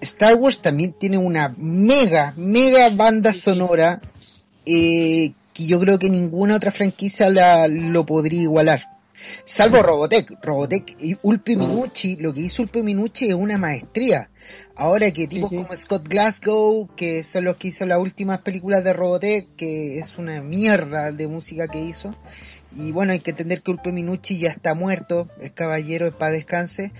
Star 0.00 0.34
Wars 0.34 0.60
también 0.60 0.92
tiene 0.92 1.18
una 1.18 1.54
mega, 1.56 2.34
mega 2.36 2.90
banda 2.90 3.32
sonora 3.32 4.00
eh, 4.66 5.32
que 5.52 5.66
yo 5.66 5.80
creo 5.80 5.98
que 5.98 6.10
ninguna 6.10 6.56
otra 6.56 6.70
franquicia 6.70 7.30
la, 7.30 7.68
lo 7.68 8.06
podría 8.06 8.42
igualar. 8.42 8.92
Salvo 9.44 9.82
Robotech. 9.82 10.32
Robotech 10.42 10.96
y 10.98 11.16
Ulpi 11.22 11.56
Minucci, 11.56 12.16
lo 12.16 12.32
que 12.32 12.40
hizo 12.40 12.62
Ulpi 12.62 12.82
Minucci 12.82 13.26
es 13.26 13.34
una 13.34 13.58
maestría. 13.58 14.30
Ahora 14.74 15.10
que 15.10 15.28
tipos 15.28 15.50
como 15.50 15.74
Scott 15.76 16.08
Glasgow, 16.08 16.88
que 16.96 17.22
son 17.22 17.44
los 17.44 17.56
que 17.56 17.68
hizo 17.68 17.86
las 17.86 17.98
últimas 17.98 18.40
películas 18.40 18.82
de 18.82 18.92
Robotech, 18.92 19.54
que 19.56 19.98
es 19.98 20.18
una 20.18 20.42
mierda 20.42 21.12
de 21.12 21.28
música 21.28 21.68
que 21.68 21.82
hizo. 21.82 22.14
Y 22.74 22.90
bueno, 22.90 23.12
hay 23.12 23.20
que 23.20 23.30
entender 23.30 23.62
que 23.62 23.70
Ulpi 23.70 23.92
Minucci 23.92 24.38
ya 24.38 24.50
está 24.50 24.74
muerto, 24.74 25.28
el 25.40 25.52
caballero 25.52 26.06
es 26.06 26.14
para 26.14 26.32
descanse. 26.32 26.92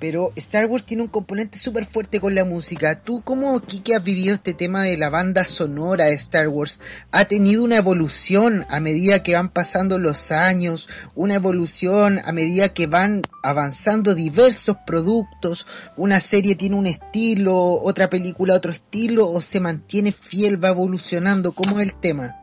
Pero 0.00 0.32
Star 0.36 0.66
Wars 0.66 0.84
tiene 0.84 1.02
un 1.02 1.08
componente 1.08 1.58
súper 1.58 1.86
fuerte 1.86 2.20
con 2.20 2.34
la 2.34 2.44
música. 2.44 3.00
¿Tú 3.00 3.22
cómo, 3.22 3.60
Kike, 3.60 3.94
has 3.94 4.04
vivido 4.04 4.34
este 4.34 4.52
tema 4.52 4.82
de 4.82 4.96
la 4.96 5.08
banda 5.08 5.44
sonora 5.44 6.06
de 6.06 6.14
Star 6.14 6.48
Wars? 6.48 6.80
¿Ha 7.12 7.24
tenido 7.24 7.64
una 7.64 7.76
evolución 7.76 8.66
a 8.68 8.80
medida 8.80 9.22
que 9.22 9.34
van 9.34 9.50
pasando 9.50 9.98
los 9.98 10.30
años? 10.32 10.88
¿Una 11.14 11.34
evolución 11.34 12.18
a 12.24 12.32
medida 12.32 12.74
que 12.74 12.86
van 12.86 13.22
avanzando 13.42 14.14
diversos 14.14 14.76
productos? 14.84 15.66
¿Una 15.96 16.20
serie 16.20 16.56
tiene 16.56 16.76
un 16.76 16.86
estilo, 16.86 17.56
otra 17.56 18.10
película 18.10 18.54
otro 18.54 18.72
estilo? 18.72 19.30
¿O 19.30 19.40
se 19.40 19.60
mantiene 19.60 20.12
fiel, 20.12 20.62
va 20.62 20.68
evolucionando? 20.68 21.52
¿Cómo 21.52 21.80
es 21.80 21.88
el 21.88 21.94
tema? 22.00 22.40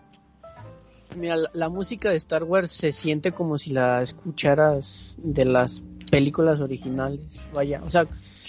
Mira, 1.16 1.36
la, 1.36 1.50
la 1.54 1.70
música 1.70 2.10
de 2.10 2.16
Star 2.16 2.44
Wars 2.44 2.72
se 2.72 2.94
siente 2.94 3.34
como 3.34 3.58
si 3.58 3.72
la 3.72 4.02
escucharas 4.02 5.16
de 5.18 5.44
las 5.44 5.84
películas 6.12 6.62
originales. 6.62 7.50
Vaya, 7.54 7.82
o 7.84 7.90
sea, 7.90 8.06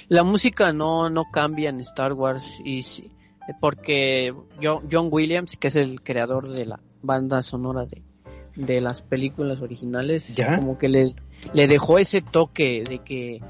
la 0.09 0.23
música 0.25 0.73
no, 0.73 1.09
no 1.09 1.25
cambia 1.33 1.71
en 1.71 1.81
Star 1.81 2.13
Wars 2.13 2.61
y 2.65 2.83
porque 3.61 4.35
Jo- 4.63 4.83
John 4.91 5.09
Williams, 5.11 5.57
que 5.57 5.69
es 5.69 5.77
el 5.77 6.03
creador 6.03 6.49
de 6.49 6.67
la 6.67 6.81
banda 7.03 7.43
sonora 7.43 7.87
de, 7.87 8.03
de 8.57 8.81
las 8.81 9.03
películas 9.03 9.63
originales, 9.63 10.37
¿Ya? 10.37 10.57
como 10.57 10.77
que 10.79 10.89
le, 10.89 11.15
le 11.55 11.67
dejó 11.67 11.99
ese 11.99 12.21
toque 12.23 12.85
de 12.89 12.99
que 13.01 13.41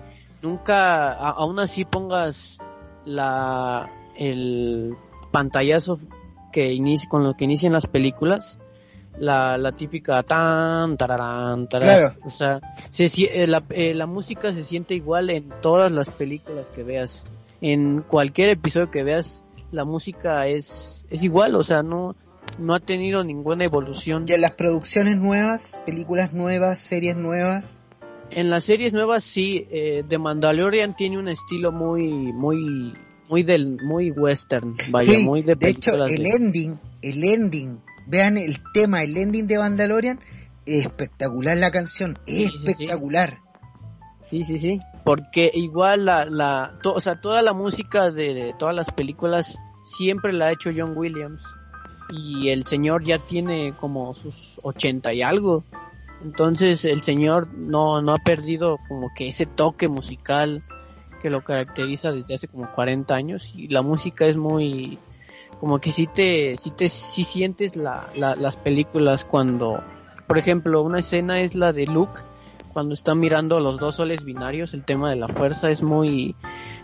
nunca, 0.43 1.13
a- 1.13 1.31
aún 1.31 1.59
así 1.59 1.85
pongas 1.85 2.59
la, 3.05 3.91
el 4.17 4.95
pantallazo 5.31 5.99
que 6.53 6.73
inicia, 6.73 7.09
con 7.09 7.25
lo 7.25 7.35
que 7.35 7.45
inician 7.45 7.73
las 7.73 7.87
películas, 7.87 8.59
la, 9.19 9.59
la 9.59 9.73
típica 9.73 10.23
tan, 10.23 10.97
tararán, 10.97 11.69
tararán. 11.69 11.99
Claro. 11.99 12.17
O 12.25 12.31
sea, 12.31 12.61
se 12.91 13.07
eh, 13.07 13.47
la, 13.47 13.63
eh, 13.71 13.95
la 13.95 14.07
música 14.07 14.53
se 14.53 14.63
siente 14.65 14.95
igual 14.95 15.31
en 15.31 15.51
todas 15.61 15.93
las 15.93 16.11
películas 16.11 16.69
que 16.75 16.83
veas. 16.83 17.25
En 17.61 18.03
cualquier 18.03 18.49
episodio 18.51 18.91
que 18.91 19.05
veas, 19.05 19.45
la 19.71 19.85
música 19.85 20.47
es, 20.49 21.07
es 21.11 21.23
igual, 21.23 21.55
o 21.55 21.63
sea, 21.63 21.83
no, 21.83 22.17
no 22.59 22.75
ha 22.75 22.81
tenido 22.81 23.23
ninguna 23.25 23.65
evolución. 23.65 24.25
Y 24.27 24.33
en 24.33 24.41
las 24.41 24.53
producciones 24.53 25.17
nuevas, 25.17 25.79
películas 25.87 26.33
nuevas, 26.33 26.79
series 26.79 27.17
nuevas, 27.17 27.81
En 28.31 28.51
las 28.51 28.65
series 28.65 28.93
nuevas 28.95 29.23
sí, 29.23 29.67
eh, 29.71 30.03
The 30.09 30.19
Mandalorian 30.19 30.97
tiene 30.97 31.19
un 31.19 31.29
estilo 31.29 31.71
muy, 31.71 32.33
muy, 32.33 32.95
muy 33.29 33.43
del, 33.45 33.79
muy 33.85 34.11
western, 34.11 34.73
vaya, 34.91 35.13
Sí, 35.13 35.25
muy 35.25 35.43
de 35.43 35.55
de 35.55 35.69
hecho, 35.69 35.93
el 36.05 36.23
de- 36.23 36.31
ending, 36.31 36.79
el 37.03 37.23
ending, 37.25 37.79
vean 38.07 38.37
el 38.39 38.59
tema, 38.73 39.03
el 39.03 39.17
ending 39.17 39.47
de 39.47 39.59
Mandalorian, 39.59 40.19
es 40.67 40.87
espectacular 40.87 41.57
la 41.57 41.71
canción, 41.71 42.19
es 42.27 42.51
espectacular. 42.55 43.39
Sí, 44.23 44.45
sí, 44.45 44.59
sí. 44.59 44.79
Porque 45.05 45.51
igual 45.53 46.05
la, 46.05 46.25
la, 46.27 46.79
to- 46.83 46.95
o 46.95 47.01
sea, 47.01 47.21
toda 47.21 47.43
la 47.43 47.53
música 47.53 48.11
de, 48.11 48.35
de 48.35 48.55
todas 48.59 48.75
las 48.75 48.93
películas 48.93 49.59
siempre 49.85 50.33
la 50.33 50.47
ha 50.47 50.53
hecho 50.53 50.71
John 50.75 50.97
Williams. 50.97 51.45
Y 52.15 52.51
el 52.51 52.67
señor 52.67 53.05
ya 53.05 53.19
tiene 53.19 53.73
como 53.75 54.15
sus 54.15 54.61
ochenta 54.63 55.13
y 55.13 55.23
algo. 55.23 55.65
Entonces 56.23 56.85
el 56.85 57.03
señor 57.03 57.49
no, 57.55 58.01
no 58.03 58.13
ha 58.13 58.19
perdido 58.19 58.77
como 58.87 59.11
que 59.15 59.29
ese 59.29 59.47
toque 59.47 59.89
musical 59.89 60.63
que 61.21 61.31
lo 61.31 61.43
caracteriza 61.43 62.13
desde 62.13 62.35
hace 62.35 62.49
como 62.49 62.71
40 62.73 63.15
años. 63.15 63.53
Y 63.57 63.69
la 63.69 63.83
música 63.83 64.27
es 64.27 64.37
muy, 64.37 64.99
como 65.63 65.79
que 65.79 65.93
sí 65.93 66.09
te, 66.09 66.57
sí 66.57 66.73
te, 66.73 66.89
sí 66.89 67.23
sientes 67.23 67.77
la, 67.77 68.11
la- 68.17 68.35
las 68.35 68.57
películas 68.57 69.25
cuando, 69.25 69.81
por 70.27 70.37
ejemplo, 70.37 70.83
una 70.83 70.99
escena 70.99 71.35
es 71.41 71.55
la 71.55 71.73
de 71.73 71.87
Luke 71.87 72.19
cuando 72.73 72.95
está 72.95 73.15
mirando 73.15 73.61
los 73.61 73.79
dos 73.79 73.95
soles 73.95 74.25
binarios, 74.25 74.75
el 74.75 74.83
tema 74.85 75.09
de 75.09 75.15
la 75.15 75.29
fuerza 75.29 75.71
es 75.71 75.85
muy, 75.85 76.35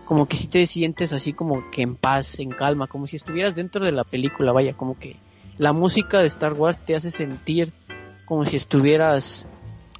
como 0.04 0.26
que 0.26 0.36
si 0.36 0.46
te 0.46 0.64
sientes 0.66 1.12
así 1.12 1.32
como 1.32 1.68
que 1.72 1.82
en 1.82 1.96
paz, 1.96 2.38
en 2.38 2.50
calma, 2.50 2.86
como 2.86 3.08
si 3.08 3.16
estuvieras 3.16 3.56
dentro 3.56 3.84
de 3.84 3.90
la 3.90 4.04
película, 4.04 4.52
vaya, 4.52 4.74
como 4.74 4.96
que 4.96 5.16
la 5.56 5.72
música 5.72 6.20
de 6.20 6.28
Star 6.28 6.52
Wars 6.52 6.78
te 6.84 6.94
hace 6.94 7.10
sentir 7.10 7.72
como 8.26 8.44
si 8.44 8.54
estuvieras 8.54 9.44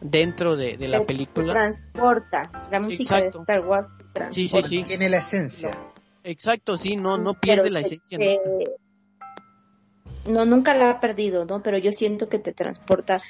dentro 0.00 0.54
de, 0.54 0.76
de 0.76 0.86
la 0.86 1.00
Te 1.00 1.06
película. 1.06 1.52
transporta. 1.52 2.48
La 2.70 2.78
música 2.78 3.16
Exacto. 3.16 3.38
de 3.38 3.42
Star 3.42 3.66
Wars 3.66 3.88
te 3.98 4.04
transporta. 4.12 4.32
Sí, 4.32 4.46
sí, 4.46 4.62
sí. 4.62 4.82
Tiene 4.84 5.08
la 5.08 5.18
esencia. 5.18 5.70
Exacto, 6.24 6.76
sí, 6.76 6.96
no, 6.96 7.16
no 7.18 7.32
Pero 7.34 7.40
pierde 7.40 7.70
la 7.70 7.80
esencia. 7.80 8.18
no, 10.26 10.44
nunca 10.44 10.74
la 10.74 10.90
ha 10.90 11.00
perdido, 11.00 11.44
¿no? 11.44 11.62
Pero 11.62 11.78
yo 11.78 11.92
siento 11.92 12.28
que 12.28 12.38
te 12.38 12.52
transporta 12.52 13.20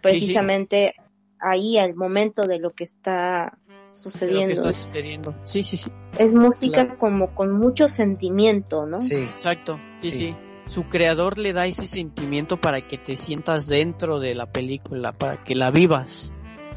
precisamente 0.00 0.94
ahí 1.40 1.78
al 1.78 1.94
momento 1.94 2.46
de 2.46 2.58
lo 2.58 2.72
que 2.72 2.84
está 2.84 3.58
que 3.66 3.74
sucediendo. 3.94 4.54
está 4.56 4.70
Es, 4.70 4.76
sucediendo. 4.76 5.34
Sí, 5.44 5.62
sí, 5.62 5.76
sí. 5.76 5.90
es 6.18 6.32
música 6.32 6.84
Claro. 6.84 6.98
como 6.98 7.34
con 7.34 7.52
mucho 7.52 7.86
sentimiento, 7.88 8.86
¿no? 8.86 9.00
Sí. 9.00 9.14
Exacto. 9.14 9.78
Sí, 10.00 10.10
Sí. 10.10 10.16
sí. 10.18 10.36
Su 10.66 10.84
creador 10.84 11.38
le 11.38 11.54
da 11.54 11.66
ese 11.66 11.86
sentimiento 11.88 12.60
para 12.60 12.86
que 12.86 12.98
te 12.98 13.16
sientas 13.16 13.66
dentro 13.66 14.18
de 14.20 14.34
la 14.34 14.52
película, 14.52 15.12
para 15.12 15.42
que 15.42 15.54
la 15.54 15.70
vivas. 15.70 16.30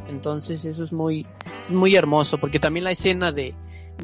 Entonces 0.07 0.63
eso 0.63 0.83
es 0.85 0.93
muy, 0.93 1.27
muy 1.67 1.95
hermoso, 1.97 2.37
porque 2.37 2.57
también 2.59 2.85
la 2.85 2.91
escena 2.91 3.33
de, 3.33 3.53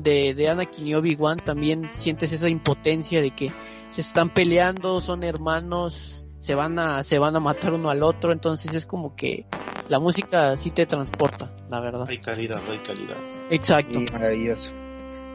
de, 0.02 0.34
de 0.34 0.50
Anakin 0.50 0.88
y 0.88 0.94
Obi-Wan 0.96 1.38
también 1.40 1.90
sientes 1.96 2.32
esa 2.32 2.50
impotencia 2.50 3.22
de 3.22 3.32
que 3.36 3.52
se 3.92 4.02
están 4.02 4.30
peleando, 4.34 5.02
son 5.02 5.24
hermanos, 5.24 6.24
se 6.40 6.56
van 6.56 6.78
a, 6.80 7.04
se 7.04 7.20
van 7.20 7.36
a 7.36 7.40
matar 7.40 7.74
uno 7.74 7.90
al 7.90 8.04
otro, 8.04 8.32
entonces 8.32 8.74
es 8.74 8.86
como 8.86 9.16
que 9.16 9.46
la 9.90 10.00
música 10.00 10.56
sí 10.58 10.72
te 10.72 10.86
transporta, 10.86 11.56
la 11.70 11.80
verdad. 11.80 12.06
Hay 12.08 12.20
calidad, 12.20 12.62
hay 12.70 12.78
calidad. 12.80 13.18
Exacto. 13.50 14.00
Maravilloso. 14.12 14.72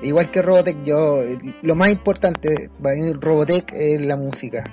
Igual 0.02 0.30
que 0.30 0.42
Robotech, 0.42 0.82
yo, 0.84 1.20
lo 1.62 1.74
más 1.76 1.90
importante 1.90 2.70
para 2.82 2.94
mí, 2.96 3.12
Robotech 3.12 3.72
es 3.72 4.00
la 4.00 4.16
música. 4.16 4.64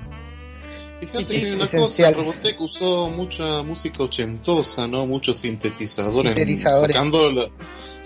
Fíjate 0.99 1.23
Sí, 1.23 1.51
una 1.53 1.63
esencial. 1.65 2.13
cosa, 2.13 2.25
Robotech 2.25 2.59
usó 2.59 3.09
mucha 3.09 3.63
música 3.63 4.03
ochentosa, 4.03 4.85
¿no? 4.87 5.05
Muchos 5.05 5.39
sintetizadores. 5.39 6.35
Sintetizadores. 6.35 6.95
Sacando, 6.95 7.31
la- 7.31 7.47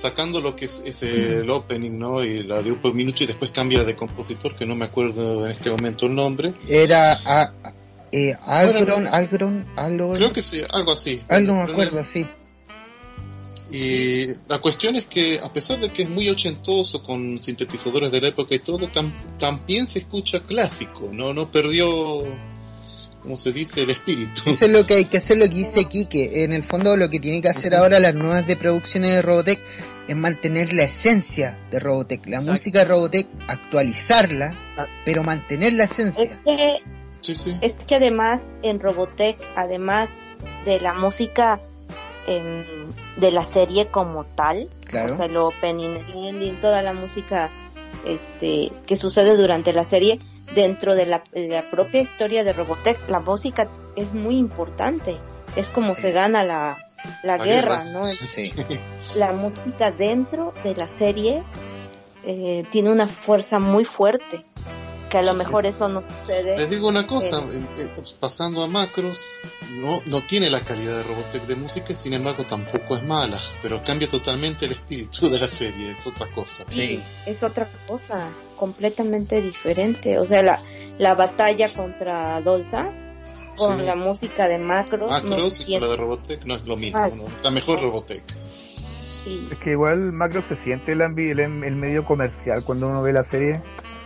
sacando 0.03 0.39
lo 0.41 0.55
que 0.55 0.65
es, 0.65 0.81
es 0.85 1.01
el 1.03 1.49
opening, 1.49 1.97
¿no? 1.97 2.23
Y 2.23 2.43
la 2.43 2.61
de 2.61 2.71
un 2.71 2.95
minuto 2.95 3.23
y 3.23 3.27
después 3.27 3.49
cambia 3.51 3.83
de 3.83 3.95
compositor, 3.95 4.55
que 4.55 4.65
no 4.65 4.75
me 4.75 4.85
acuerdo 4.85 5.45
en 5.45 5.51
este 5.51 5.71
momento 5.71 6.05
el 6.05 6.13
nombre. 6.13 6.53
Era 6.69 7.13
a, 7.25 7.53
eh, 8.11 8.33
Algron, 8.45 9.07
Algron, 9.07 9.65
Algron, 9.75 10.15
Creo 10.15 10.31
que 10.33 10.43
sí, 10.43 10.61
algo 10.69 10.91
así. 10.91 11.21
algo 11.29 11.53
me 11.55 11.71
acuerdo, 11.71 12.03
sí. 12.03 12.27
Y 13.71 14.27
la 14.47 14.59
cuestión 14.59 14.95
es 14.97 15.07
que, 15.07 15.39
a 15.41 15.51
pesar 15.51 15.79
de 15.79 15.89
que 15.89 16.03
es 16.03 16.09
muy 16.09 16.29
ochentoso 16.29 17.01
con 17.01 17.39
sintetizadores 17.39 18.11
de 18.11 18.21
la 18.21 18.27
época 18.27 18.53
y 18.53 18.59
todo, 18.59 18.87
tam- 18.89 19.11
también 19.39 19.87
se 19.87 19.99
escucha 19.99 20.41
clásico, 20.41 21.09
¿no? 21.11 21.33
No 21.33 21.49
perdió, 21.49 22.21
como 23.23 23.37
se 23.37 23.51
dice, 23.51 23.81
el 23.83 23.89
espíritu. 23.91 24.41
Eso 24.45 24.65
es 24.65 24.71
lo 24.71 24.85
que 24.85 24.95
hay 24.95 25.05
que 25.05 25.17
hacer, 25.17 25.37
lo 25.37 25.45
que 25.45 25.55
dice 25.55 25.85
Kike. 25.85 26.43
En 26.43 26.53
el 26.53 26.63
fondo, 26.63 26.95
lo 26.97 27.09
que 27.09 27.19
tiene 27.19 27.41
que 27.41 27.49
hacer 27.49 27.73
ahora 27.73 27.99
las 27.99 28.13
nuevas 28.13 28.45
de 28.45 28.55
producciones 28.57 29.11
de 29.13 29.21
Robotech 29.21 29.59
es 30.07 30.15
mantener 30.15 30.73
la 30.73 30.83
esencia 30.83 31.57
de 31.71 31.79
Robotech, 31.79 32.27
la 32.27 32.41
música 32.41 32.79
de 32.79 32.85
Robotech, 32.85 33.27
actualizarla, 33.47 34.55
pero 35.05 35.23
mantener 35.23 35.73
la 35.73 35.85
Es 35.85 35.91
esencia. 35.91 36.39
que 36.45 36.83
Sí, 37.21 37.35
sí. 37.35 37.57
Es 37.61 37.73
que 37.75 37.95
además 37.95 38.41
en 38.63 38.81
Robotech, 38.81 39.37
además 39.55 40.17
de 40.65 40.81
la 40.81 40.93
música 40.93 41.61
em, 42.27 42.65
de 43.15 43.31
la 43.31 43.45
serie 43.45 43.87
como 43.87 44.25
tal, 44.25 44.67
Claro. 44.85 45.13
o 45.13 45.17
sea, 45.17 45.25
el 45.27 45.37
opening, 45.37 45.91
el 46.13 46.25
ending, 46.25 46.55
toda 46.59 46.81
la 46.81 46.91
música 46.91 47.49
este, 48.05 48.71
que 48.85 48.97
sucede 48.97 49.37
durante 49.37 49.71
la 49.71 49.85
serie, 49.85 50.19
dentro 50.55 50.95
de 50.95 51.05
la, 51.05 51.23
de 51.31 51.47
la 51.47 51.69
propia 51.69 52.01
historia 52.01 52.43
de 52.43 52.53
Robotech, 52.53 53.09
la 53.09 53.19
música 53.19 53.69
es 53.95 54.13
muy 54.13 54.37
importante. 54.37 55.17
Es 55.55 55.69
como 55.69 55.93
se 55.93 56.11
gana 56.11 56.43
la, 56.43 56.77
la, 57.23 57.37
La 57.37 57.45
guerra, 57.45 57.83
guerra. 57.83 57.91
¿no? 57.91 58.05
Sí. 58.07 58.53
La 59.15 59.31
música 59.33 59.91
dentro 59.91 60.53
de 60.63 60.73
la 60.75 60.87
serie 60.87 61.43
eh, 62.25 62.63
tiene 62.71 62.89
una 62.89 63.05
fuerza 63.07 63.59
muy 63.59 63.85
fuerte, 63.85 64.45
que 65.09 65.17
a 65.17 65.21
lo 65.21 65.33
mejor 65.35 65.65
eso 65.67 65.87
no 65.89 66.01
sucede. 66.01 66.57
Les 66.57 66.69
digo 66.69 66.87
una 66.87 67.05
cosa, 67.05 67.39
Eh. 67.39 67.61
eh, 67.77 67.89
eh, 67.97 68.03
pasando 68.19 68.63
a 68.63 68.67
macros, 68.67 69.19
no, 69.71 70.01
no 70.05 70.21
tiene 70.25 70.49
la 70.49 70.61
calidad 70.61 70.97
de 70.97 71.03
Robotech 71.03 71.43
de 71.43 71.55
música, 71.55 71.95
sin 71.95 72.13
embargo 72.13 72.43
tampoco 72.45 72.95
es 72.97 73.03
mala, 73.03 73.39
pero 73.61 73.83
cambia 73.83 74.07
totalmente 74.07 74.65
el 74.65 74.71
espíritu 74.71 75.29
de 75.29 75.37
la 75.39 75.47
serie, 75.47 75.91
es 75.91 76.07
otra 76.07 76.31
cosa. 76.31 76.63
Sí, 76.69 77.03
es 77.25 77.43
otra 77.43 77.69
cosa, 77.87 78.29
completamente 78.63 79.41
diferente. 79.41 80.17
O 80.19 80.25
sea, 80.25 80.41
la, 80.41 80.61
la 80.97 81.15
batalla 81.15 81.67
contra 81.73 82.39
Dolza 82.39 82.89
con 83.57 83.77
Sí. 83.79 83.85
la 83.85 83.95
música 83.95 84.47
de 84.47 84.57
Macros, 84.57 85.11
no 85.23 85.29
Macros 85.29 85.67
y 85.67 85.73
con 85.73 85.81
la 85.81 85.87
de 85.89 85.97
Robotech 85.97 86.45
no 86.45 86.55
es 86.55 86.65
lo 86.65 86.77
mismo, 86.77 86.97
Ah. 86.97 87.09
¿no? 87.13 87.23
La 87.43 87.51
mejor 87.51 87.81
Robotech. 87.81 88.23
Sí. 89.25 89.49
Es 89.51 89.57
que 89.59 89.71
igual 89.71 90.11
Macro 90.13 90.41
se 90.41 90.55
siente 90.55 90.93
el, 90.93 91.01
el, 91.01 91.39
el 91.39 91.75
medio 91.75 92.05
comercial 92.05 92.63
cuando 92.63 92.87
uno 92.87 93.01
ve 93.01 93.11
la 93.11 93.23
serie. 93.25 93.61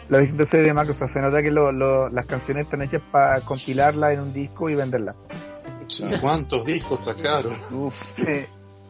La 0.10 0.20
series 0.20 0.50
de 0.50 0.74
Macro, 0.74 0.94
o 0.94 0.98
sea, 0.98 1.08
se 1.08 1.20
nota 1.20 1.44
que 1.44 1.52
lo- 1.52 1.72
lo- 1.72 2.10
las 2.10 2.26
canciones 2.26 2.64
están 2.66 2.82
hechas 2.82 3.02
para 3.12 3.42
compilarlas 3.42 4.14
en 4.16 4.22
un 4.22 4.34
disco 4.34 4.70
y 4.70 4.76
venderlas. 4.76 5.16
¿Cuántos 6.22 6.66
discos 6.66 7.04
sacaron? 7.06 7.54
Sí, 8.16 8.46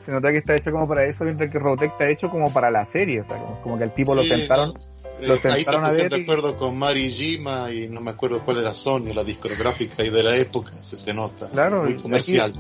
se 0.06 0.12
nota 0.12 0.32
que 0.32 0.38
está 0.38 0.56
hecho 0.56 0.72
como 0.72 0.88
para 0.88 1.06
eso, 1.06 1.24
mientras 1.24 1.52
que 1.52 1.60
Robotech 1.60 1.92
está 1.92 2.10
hecho 2.10 2.30
como 2.30 2.52
para 2.54 2.72
la 2.72 2.86
serie, 2.86 3.22
o 3.22 3.26
sea, 3.28 3.38
como, 3.38 3.62
como 3.62 3.78
que 3.78 3.84
el 3.84 3.92
tipo 3.94 4.16
lo 4.16 4.24
sentaron, 4.24 4.74
Eh, 5.20 5.28
lo 5.28 5.34
ahí 5.34 5.40
se 5.40 5.46
sentaron 5.56 5.84
a 5.86 5.88
pusieron 5.88 6.10
de 6.12 6.20
y- 6.20 6.24
acuerdo 6.24 6.58
con 6.58 6.78
Mari 6.78 7.10
Jima 7.10 7.72
y 7.72 7.88
no 7.88 8.02
me 8.02 8.12
acuerdo 8.12 8.44
cuál 8.46 8.60
era 8.60 8.72
Sony, 8.74 9.14
la 9.14 9.24
discográfica 9.24 10.04
y 10.04 10.10
de 10.10 10.24
la 10.24 10.36
época, 10.36 10.72
se, 10.84 10.96
se 10.98 11.14
nota, 11.14 11.50
Claro, 11.50 11.84
muy 11.84 11.96
comercial. 11.96 12.54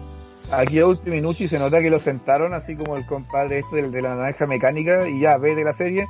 Aquí 0.51 0.79
a 0.79 0.87
Ultiminucci 0.87 1.47
se 1.49 1.59
nota 1.59 1.81
que 1.81 1.89
lo 1.89 1.99
sentaron 1.99 2.53
así 2.53 2.75
como 2.75 2.95
el 2.97 3.05
compadre 3.05 3.59
este 3.59 3.75
del- 3.77 3.91
de, 3.91 4.01
la 4.01 4.15
naranja 4.15 4.47
mecánica 4.47 5.07
y 5.07 5.19
ya 5.21 5.37
ve 5.37 5.55
de 5.55 5.63
la 5.63 5.73
serie 5.73 6.05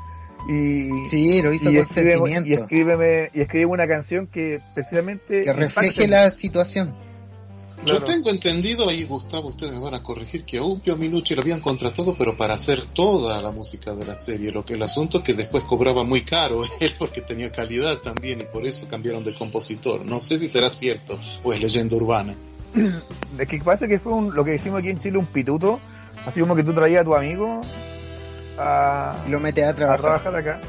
y 0.48 1.06
Sí, 1.06 1.42
lo 1.42 1.52
hizo 1.52 1.72
y 1.72 1.74
con 1.76 1.84
escribe- 1.84 2.12
sentimiento. 2.12 2.48
y 2.50 2.54
escríbeme 2.54 3.30
y 3.34 3.42
escribe 3.42 3.66
una 3.66 3.88
canción 3.88 4.28
que 4.28 4.60
precisamente 4.76 5.42
Que 5.42 5.54
refleje 5.54 6.04
impacte. 6.04 6.08
la 6.08 6.30
situación. 6.32 6.96
Yo 7.88 8.04
tengo 8.04 8.30
entendido, 8.30 8.88
ahí 8.90 9.04
Gustavo, 9.06 9.50
ustedes 9.50 9.74
me 9.74 9.80
van 9.80 9.94
a 9.96 10.04
corregir, 10.04 10.44
que 10.46 10.58
a 10.58 10.64
Upio 10.64 10.96
Minucci 10.98 11.36
lo 11.36 11.42
habían 11.42 11.62
contratado, 11.62 12.16
pero 12.18 12.36
para 12.38 12.54
hacer 12.56 12.86
toda 12.88 13.42
la 13.42 13.52
música 13.52 13.94
de 13.96 14.06
la 14.06 14.16
serie. 14.16 14.52
Lo 14.52 14.64
que 14.66 14.74
el 14.74 14.84
asunto 14.84 15.20
es 15.20 15.24
que 15.24 15.34
después 15.34 15.64
cobraba 15.64 16.04
muy 16.04 16.24
caro 16.24 16.64
él, 16.80 16.96
porque 17.00 17.22
tenía 17.22 17.52
calidad 17.52 17.98
también, 18.00 18.42
y 18.42 18.44
por 18.46 18.66
eso 18.66 18.88
cambiaron 18.88 19.24
de 19.24 19.34
compositor. 19.34 20.06
No 20.06 20.22
sé 20.22 20.38
si 20.38 20.48
será 20.50 20.70
cierto 20.70 21.20
o 21.44 21.54
es 21.54 21.62
leyenda 21.62 21.96
urbana. 21.96 22.36
Es 23.40 23.48
que 23.48 23.60
pasa 23.60 23.88
que 23.88 24.00
fue 24.00 24.14
un- 24.14 24.36
lo 24.36 24.44
que 24.44 24.52
decimos 24.52 24.80
aquí 24.80 24.90
en 24.90 25.00
Chile 25.00 25.18
un 25.18 25.26
pituto, 25.28 25.80
así 26.26 26.40
como 26.42 26.56
que 26.56 26.64
tú 26.64 26.74
traías 26.74 27.02
a 27.02 27.04
tu 27.06 27.16
amigo 27.16 27.62
a, 28.58 29.24
Y 29.28 29.32
lo 29.32 29.40
metes 29.40 29.66
a 29.66 29.70
a 29.70 29.76
trabajar. 29.76 30.02
trabajar 30.22 30.36
acá. 30.36 30.62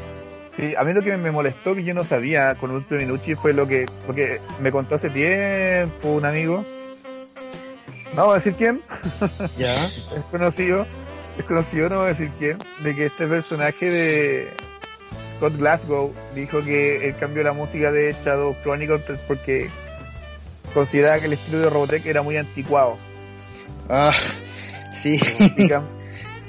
Sí, 0.57 0.75
a 0.77 0.83
mí 0.83 0.93
lo 0.93 1.03
que 1.03 1.17
me 1.17 1.31
molestó 1.31 1.75
que 1.75 1.85
yo 1.85 1.95
no 1.95 2.05
sabía 2.05 2.55
con 2.57 2.71
Ultimo 2.73 3.01
Minucci 3.01 3.35
fue 3.35 3.53
lo 3.53 3.67
que, 3.69 3.87
porque 4.07 4.41
me 4.61 4.73
contó 4.73 4.97
hace 4.97 5.09
tiempo 5.11 6.09
un 6.09 6.25
amigo, 6.25 6.65
no 8.15 8.27
voy 8.27 8.33
a 8.33 8.35
decir 8.37 8.55
quién, 8.55 8.81
Ya. 9.57 9.87
es 9.87 10.25
conocido, 10.31 10.87
es 11.39 11.45
conocido, 11.45 11.89
no 11.89 11.97
voy 11.99 12.07
a 12.07 12.09
decir 12.09 12.31
quién, 12.39 12.59
de 12.83 12.95
que 12.95 13.07
este 13.07 13.27
personaje 13.27 13.87
de 13.91 14.49
Scott 15.37 15.57
Glasgow 15.57 16.13
dijo 16.35 16.63
que 16.63 17.09
él 17.09 17.17
cambió 17.19 17.43
la 17.45 17.53
música 17.53 17.93
de 17.93 18.15
Shadow 18.25 18.57
Chronicles 18.63 19.21
porque 19.29 19.69
consideraba 20.75 21.21
que 21.21 21.27
el 21.27 21.35
estilo 21.35 21.59
de 21.61 21.71
Robotech 21.71 22.05
era 22.07 22.23
muy 22.23 22.37
anticuado. 22.37 22.99
Ah, 23.89 24.13
sí. 24.93 25.15
y, 25.57 25.69
cam- 25.69 25.87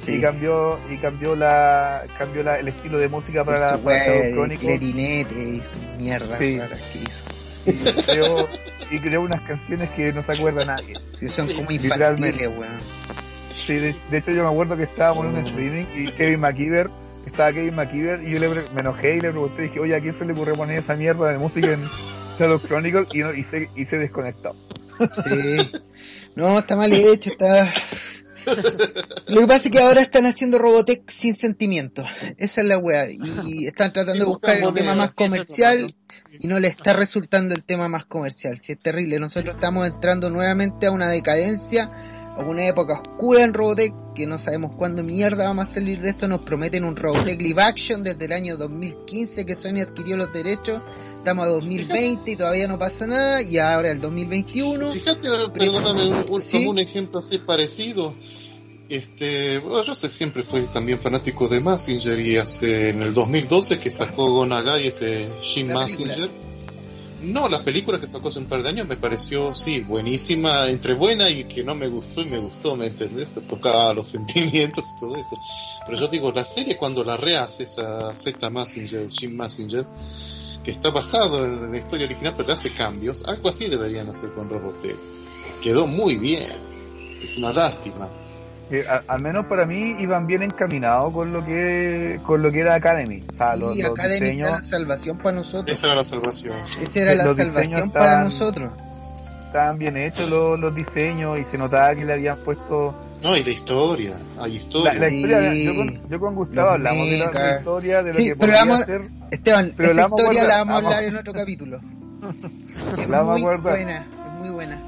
Sí. 0.06 0.14
y 0.16 0.22
cambió 0.22 0.80
y 0.90 0.98
cambió 0.98 1.36
la 1.36 2.04
cambió 2.18 2.42
la, 2.42 2.58
el 2.58 2.70
estilo 2.70 2.98
de 3.00 3.10
música 3.10 3.44
para, 3.44 3.60
la, 3.60 3.78
su 3.78 3.84
para 3.84 4.00
Shadow 4.06 4.32
Chronicles 4.34 4.80
clarinete 4.80 5.36
y 5.36 5.58
sus 5.58 5.78
mierdas 5.98 6.40
Sí. 6.40 6.58
que 6.94 7.00
hizo. 7.00 7.98
y 7.98 8.02
creó, 8.04 8.48
y 8.92 9.00
creó 9.00 9.22
unas 9.22 9.42
canciones 9.42 9.90
que 9.92 10.12
no 10.14 10.24
se 10.24 10.32
acuerda 10.32 10.66
nadie. 10.66 10.96
Que 11.20 11.30
son 11.30 11.48
como 11.54 11.72
infantiles, 11.72 12.48
weón. 12.48 12.80
Sí, 13.56 13.76
de, 13.76 13.96
de 14.10 14.18
hecho 14.18 14.32
yo 14.32 14.44
me 14.44 14.50
acuerdo 14.50 14.78
que 14.78 14.84
estábamos 14.84 15.26
en 15.26 15.32
un 15.32 15.38
streaming 15.40 15.86
y 15.96 16.12
Kevin 16.14 16.40
McKeever, 16.40 16.90
estaba 17.26 17.52
Kevin 17.52 17.76
McKeever 17.76 18.24
y 18.24 18.32
yo 18.32 18.40
le, 18.40 18.50
me 18.50 18.80
enojé 18.80 19.18
y 19.18 19.22
le 19.22 19.32
pregunté, 19.32 19.64
dije, 19.64 19.80
oye, 19.80 19.96
¿a 19.96 20.02
quién 20.02 20.14
se 20.14 20.26
le 20.26 20.34
ocurrió 20.34 20.56
poner 20.56 20.80
esa 20.80 20.96
mierda 20.96 21.30
de 21.30 21.38
música 21.38 21.74
en 21.74 21.82
Shadow 22.38 22.60
Chronicles? 22.60 23.08
Y, 23.14 23.20
no, 23.20 23.34
y, 23.34 23.44
se, 23.44 23.70
y 23.76 23.86
se 23.86 23.98
desconectó. 23.98 24.56
Sí. 25.28 25.72
No, 26.36 26.60
está 26.60 26.76
mal 26.76 26.92
hecho, 26.92 27.32
está... 27.32 27.74
Lo 29.28 29.42
que 29.42 29.48
pasa 29.48 29.68
es 29.68 29.72
que 29.72 29.80
ahora 29.80 30.02
están 30.02 30.26
haciendo 30.26 30.58
Robotech 30.58 31.10
sin 31.12 31.36
sentimiento. 31.36 32.04
Esa 32.38 32.62
es 32.62 32.68
la 32.68 32.78
wea. 32.78 33.06
Y 33.12 33.68
están 33.68 33.92
tratando 33.92 34.24
de 34.24 34.30
buscar 34.30 34.58
el 34.58 34.74
tema 34.74 34.96
más 34.96 35.12
comercial 35.12 35.86
y 36.38 36.48
no 36.48 36.60
le 36.60 36.68
está 36.68 36.94
resultando 36.94 37.56
el 37.56 37.64
tema 37.64 37.88
más 37.88 38.06
comercial. 38.06 38.60
Si 38.60 38.74
es 38.74 38.80
terrible, 38.80 39.18
nosotros 39.20 39.56
estamos 39.56 39.88
entrando 39.88 40.30
nuevamente 40.30 40.88
a 40.88 40.92
una 40.92 41.08
decadencia, 41.10 41.90
a 42.38 42.42
una 42.42 42.66
época 42.66 43.02
oscura 43.02 43.44
en 43.44 43.54
Robotech, 43.54 43.94
que 44.16 44.28
no 44.28 44.38
sabemos 44.38 44.72
cuándo 44.78 45.04
mierda 45.04 45.46
vamos 45.48 45.70
a 45.70 45.74
salir 45.74 46.00
de 46.02 46.10
esto. 46.10 46.28
Nos 46.28 46.42
prometen 46.42 46.84
un 46.84 46.96
Robotech 46.96 47.42
live 47.42 47.62
action 47.62 48.04
desde 48.04 48.26
el 48.26 48.34
año 48.34 48.58
2015 48.58 49.46
que 49.46 49.56
Sony 49.56 49.82
adquirió 49.82 50.16
los 50.18 50.32
derechos. 50.32 50.82
Estamos 51.18 51.46
a 51.46 51.50
2020 51.50 52.32
y 52.32 52.36
todavía 52.38 52.68
no 52.68 52.80
pasa 52.80 53.06
nada. 53.08 53.42
Y 53.42 53.58
ahora 53.58 53.92
el 53.92 54.00
2021. 54.00 54.94
Fíjate, 54.94 55.28
perdóname, 55.54 56.24
un, 56.30 56.42
Sí. 56.42 56.66
un 56.66 56.80
ejemplo 56.80 57.20
así 57.20 57.40
parecido. 57.40 58.16
Este, 58.90 59.60
bueno, 59.60 59.84
yo 59.84 59.94
sé, 59.94 60.10
siempre 60.10 60.42
fui 60.42 60.66
también 60.68 61.00
fanático 61.00 61.48
de 61.48 61.60
Massinger 61.60 62.20
y 62.20 62.38
hace 62.38 62.90
en 62.90 63.04
el 63.04 63.14
2012 63.14 63.78
que 63.78 63.92
sacó 63.92 64.26
Gonagai 64.32 64.88
ese 64.88 65.30
Shin. 65.44 65.72
Massinger. 65.72 66.30
No, 67.22 67.48
la 67.48 67.64
película 67.64 68.00
que 68.00 68.08
sacó 68.08 68.30
hace 68.30 68.40
un 68.40 68.46
par 68.46 68.64
de 68.64 68.70
años 68.70 68.88
me 68.88 68.96
pareció, 68.96 69.54
sí, 69.54 69.82
buenísima, 69.82 70.68
entre 70.68 70.96
buena 70.96 71.30
y 71.30 71.44
que 71.44 71.64
no 71.64 71.76
me 71.76 71.88
gustó 71.88 72.22
y 72.22 72.26
me 72.26 72.40
gustó, 72.40 72.76
¿me 72.76 72.88
entendés? 72.88 73.28
Tocaba 73.48 73.94
los 73.94 74.08
sentimientos 74.10 74.84
y 74.96 75.00
todo 75.00 75.16
eso. 75.16 75.38
Pero 75.86 76.00
yo 76.00 76.08
digo, 76.08 76.32
la 76.32 76.44
serie 76.44 76.76
cuando 76.76 77.04
la 77.04 77.16
rehace 77.16 77.66
esa 77.66 78.10
Z 78.16 78.50
Massinger, 78.50 79.08
Jim 79.12 79.36
Massinger, 79.36 79.86
que 80.64 80.72
está 80.72 80.90
basado 80.90 81.46
en 81.46 81.72
la 81.72 81.78
historia 81.78 82.08
original 82.08 82.34
pero 82.36 82.54
hace 82.54 82.72
cambios, 82.74 83.22
algo 83.26 83.50
así 83.50 83.68
deberían 83.68 84.10
hacer 84.10 84.32
con 84.32 84.50
Robotech. 84.50 84.98
Quedó 85.62 85.86
muy 85.86 86.16
bien. 86.16 86.54
Es 87.22 87.38
una 87.38 87.54
lástima. 87.54 88.08
A- 88.88 89.04
al 89.08 89.22
menos 89.22 89.46
para 89.48 89.66
mí 89.66 89.96
iban 90.00 90.28
bien 90.28 90.44
encaminados 90.44 91.12
con 91.14 91.34
lo 91.34 91.44
que 91.44 92.20
con 92.24 92.42
lo 92.44 92.52
que 92.52 92.60
era 92.60 92.76
Academy. 92.76 93.24
O 93.34 93.36
sea, 93.38 93.54
Sí, 93.56 93.60
los, 93.62 93.78
los 93.78 93.90
Academy 93.90 94.16
era 94.18 94.26
diseños 94.28 94.52
la 94.52 94.62
salvación 94.62 95.18
para 95.18 95.36
nosotros. 95.38 95.78
Esa 95.78 95.88
era 95.88 95.96
la 95.96 96.04
salvación. 96.04 96.56
Esa 96.82 97.00
era 97.02 97.16
la 97.16 97.34
salvación 97.34 97.90
para 97.92 98.24
nosotros. 98.24 98.72
estaban 99.48 99.78
bien 99.80 99.98
hechos 99.98 100.30
los, 100.30 100.60
los 100.60 100.76
diseños 100.76 101.40
y 101.40 101.44
se 101.46 101.58
notaba 101.58 101.96
que 101.96 102.06
le 102.06 102.14
habían 102.14 102.38
puesto 102.38 102.94
No, 103.24 103.36
y 103.36 103.44
la 103.44 103.50
historia. 103.50 104.14
Hay 104.40 104.52
la, 104.52 104.58
historia. 104.58 104.94
la 104.94 105.10
Sí. 105.10 105.16
historia. 105.24 105.54
Yo 105.64 105.76
con, 105.76 106.10
yo 106.10 106.20
con 106.20 106.36
Gustavo 106.36 106.66
Los 106.68 106.74
hablamos 106.76 107.10
de 107.10 107.18
la, 107.18 107.58
historia 107.58 108.04
de 108.04 108.14
lo 108.14 108.20
Sí, 108.20 108.28
que 108.30 108.36
pero 108.36 108.54
vamos- 108.54 108.86
ser. 108.86 109.02
Esteban, 109.32 109.74
Pero 109.76 109.92
esa 109.92 110.02
la 110.02 110.08
historia 110.08 110.44
la 110.44 110.58
vamos 110.60 110.74
a 110.74 110.78
hablar 110.78 111.04
en 111.06 111.16
otro 111.16 111.34
capítulo. 111.34 111.80
Es 113.00 113.10
La 113.10 113.18
vamos 113.18 113.30
a 113.30 113.34
muy 113.34 113.42
guardar. 113.42 113.74
buena, 113.74 113.98
es 114.06 114.40
muy 114.40 114.50
buena. 114.50 114.80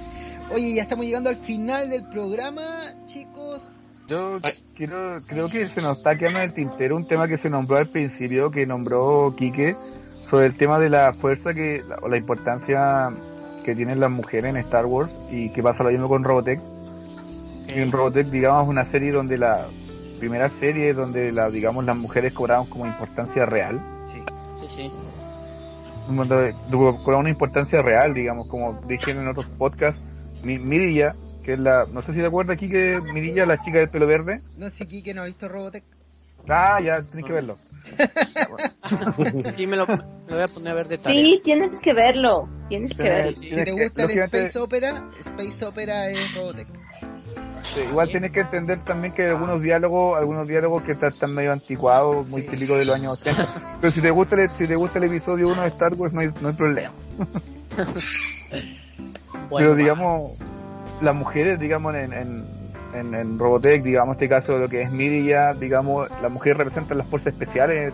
Oye, 0.53 0.75
ya 0.75 0.81
estamos 0.83 1.05
llegando 1.05 1.29
al 1.29 1.37
final 1.37 1.89
del 1.89 2.03
programa, 2.09 2.61
chicos. 3.05 3.70
Yo 4.11 4.39
Ay. 4.43 4.51
quiero, 4.75 5.21
creo 5.25 5.47
que 5.49 5.69
se 5.69 5.81
nos 5.81 5.99
está 5.99 6.17
quedando 6.17 6.39
en 6.39 6.45
el 6.49 6.53
tintero 6.53 6.97
un 6.97 7.07
tema 7.07 7.29
que 7.29 7.37
se 7.37 7.49
nombró 7.49 7.77
al 7.77 7.87
principio, 7.87 8.51
que 8.51 8.65
nombró 8.65 9.33
Quique, 9.37 9.77
sobre 10.29 10.47
el 10.47 10.57
tema 10.57 10.79
de 10.79 10.89
la 10.89 11.13
fuerza 11.13 11.53
que, 11.53 11.81
la- 11.87 11.95
o 12.01 12.09
la 12.09 12.17
importancia 12.17 13.09
que 13.63 13.73
tienen 13.73 14.01
las 14.01 14.11
mujeres 14.11 14.49
en 14.49 14.57
Star 14.57 14.85
Wars 14.85 15.09
y 15.31 15.49
que 15.53 15.63
pasa 15.63 15.85
lo 15.85 15.91
mismo 15.91 16.09
con 16.09 16.25
Robotech. 16.25 16.59
En 17.69 17.89
Robotech, 17.89 18.27
digamos, 18.27 18.67
una 18.67 18.83
serie 18.83 19.13
donde 19.13 19.37
la 19.37 19.65
primera 20.19 20.49
serie 20.49 20.93
donde 20.93 21.31
la, 21.31 21.49
digamos, 21.49 21.85
las 21.85 21.95
mujeres 21.95 22.33
cobraban 22.33 22.65
como 22.67 22.85
importancia 22.85 23.45
real. 23.45 23.79
Sí. 24.07 24.21
Sí, 24.59 24.67
sí. 24.75 24.91
Cobraban 26.09 27.21
una 27.21 27.29
importancia 27.29 27.81
real, 27.81 28.13
digamos, 28.13 28.47
como 28.47 28.77
dije 28.89 29.11
en 29.11 29.25
otros 29.25 29.45
podcasts. 29.57 30.01
Mi, 30.43 30.59
Mirilla, 30.59 31.15
que 31.43 31.53
es 31.53 31.59
la, 31.59 31.85
no 31.91 32.01
sé 32.01 32.13
si 32.13 32.19
te 32.19 32.25
acuerdas 32.27 32.55
aquí 32.55 32.69
que 32.69 32.99
Mirilla, 33.13 33.45
la 33.45 33.57
chica 33.57 33.79
del 33.79 33.89
pelo 33.89 34.07
verde. 34.07 34.41
No 34.57 34.69
sé, 34.69 34.87
Kike 34.87 35.13
no 35.13 35.21
ha 35.23 35.25
visto 35.25 35.47
Robotech. 35.47 35.83
Ah, 36.47 36.79
ya, 36.81 37.01
tienes 37.03 37.25
que 37.25 37.33
verlo. 37.33 37.57
Sí, 39.55 39.67
me 39.67 39.77
lo, 39.77 39.87
me 39.87 39.95
lo 40.27 40.35
voy 40.35 40.41
a 40.41 40.47
poner 40.47 40.71
a 40.73 40.75
ver 40.75 40.87
de 40.87 40.97
tarea. 40.97 41.19
Sí, 41.19 41.41
tienes 41.43 41.79
que 41.79 41.93
verlo. 41.93 42.47
Tienes 42.67 42.91
que 42.91 42.97
Sí, 43.03 43.09
verlo. 43.09 43.35
Si 43.35 43.49
te 43.49 43.63
que- 43.63 43.71
gusta 43.71 44.01
el 44.01 44.07
lógicamente- 44.07 44.37
Space 44.45 44.59
Opera, 44.59 45.09
Space 45.19 45.65
Opera 45.65 46.09
es 46.09 46.35
Robotech. 46.35 46.67
Sí, 47.73 47.79
igual 47.89 48.09
tienes 48.09 48.31
que 48.31 48.41
entender 48.41 48.83
también 48.83 49.13
que 49.13 49.21
hay 49.23 49.29
algunos 49.29 49.61
diálogos, 49.61 50.17
algunos 50.17 50.47
diálogos 50.47 50.83
que 50.83 50.91
están, 50.93 51.13
están 51.13 51.33
medio 51.33 51.53
anticuados, 51.53 52.29
muy 52.29 52.41
Sí. 52.41 52.49
típicos 52.49 52.77
de 52.79 52.85
los 52.85 52.95
años 52.95 53.21
80. 53.21 53.77
Pero 53.79 53.91
si 53.91 54.01
te 54.01 54.11
gusta 54.11 54.35
el, 54.41 54.49
si 54.51 54.67
te 54.67 54.75
gusta 54.75 54.97
el 54.99 55.05
episodio 55.05 55.47
1 55.49 55.61
de 55.61 55.67
Star 55.69 55.93
Wars, 55.93 56.11
no 56.13 56.21
hay, 56.21 56.31
no 56.41 56.49
hay 56.49 56.55
problema. 56.55 56.91
Bueno, 59.49 59.67
Pero 59.69 59.75
digamos, 59.75 60.31
las 61.01 61.15
mujeres, 61.15 61.59
digamos, 61.59 61.95
en, 61.95 62.13
en, 62.13 62.45
en, 62.93 63.13
en 63.15 63.39
Robotech, 63.39 63.81
digamos, 63.83 64.15
este 64.15 64.29
caso 64.29 64.57
lo 64.57 64.67
que 64.67 64.81
es 64.83 64.91
Mirilla, 64.91 65.53
digamos, 65.53 66.09
las 66.21 66.31
mujeres 66.31 66.57
representan 66.57 66.97
las 66.97 67.07
fuerzas 67.07 67.33
especiales 67.33 67.93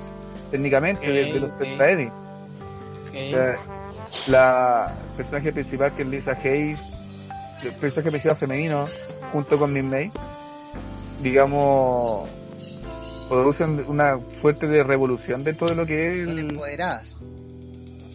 técnicamente 0.51 1.01
Ok, 1.07 1.13
de, 1.13 1.33
de 1.33 1.39
los 1.39 1.51
ok. 1.51 1.57
Tetraedi. 1.59 2.05
Ok. 2.07 2.11
Eh, 3.13 3.55
la 4.27 4.93
personaje 5.15 5.51
principal 5.53 5.91
que 5.93 6.01
es 6.03 6.07
Lisa 6.07 6.31
Hayes, 6.43 6.79
el 7.63 7.73
personaje 7.73 8.09
principal 8.11 8.37
femenino, 8.37 8.85
junto 9.31 9.57
con 9.57 9.71
Min 9.73 9.89
May, 9.89 10.11
digamos, 11.21 12.29
producen 13.29 13.83
una 13.87 14.17
suerte 14.41 14.67
de 14.67 14.83
revolución 14.83 15.43
dentro 15.43 15.67
de 15.67 15.75
lo 15.75 15.85
que 15.85 16.19
es 16.19 16.25
Son 16.25 16.37
el- 16.39 16.51
empoderadas. 16.51 17.17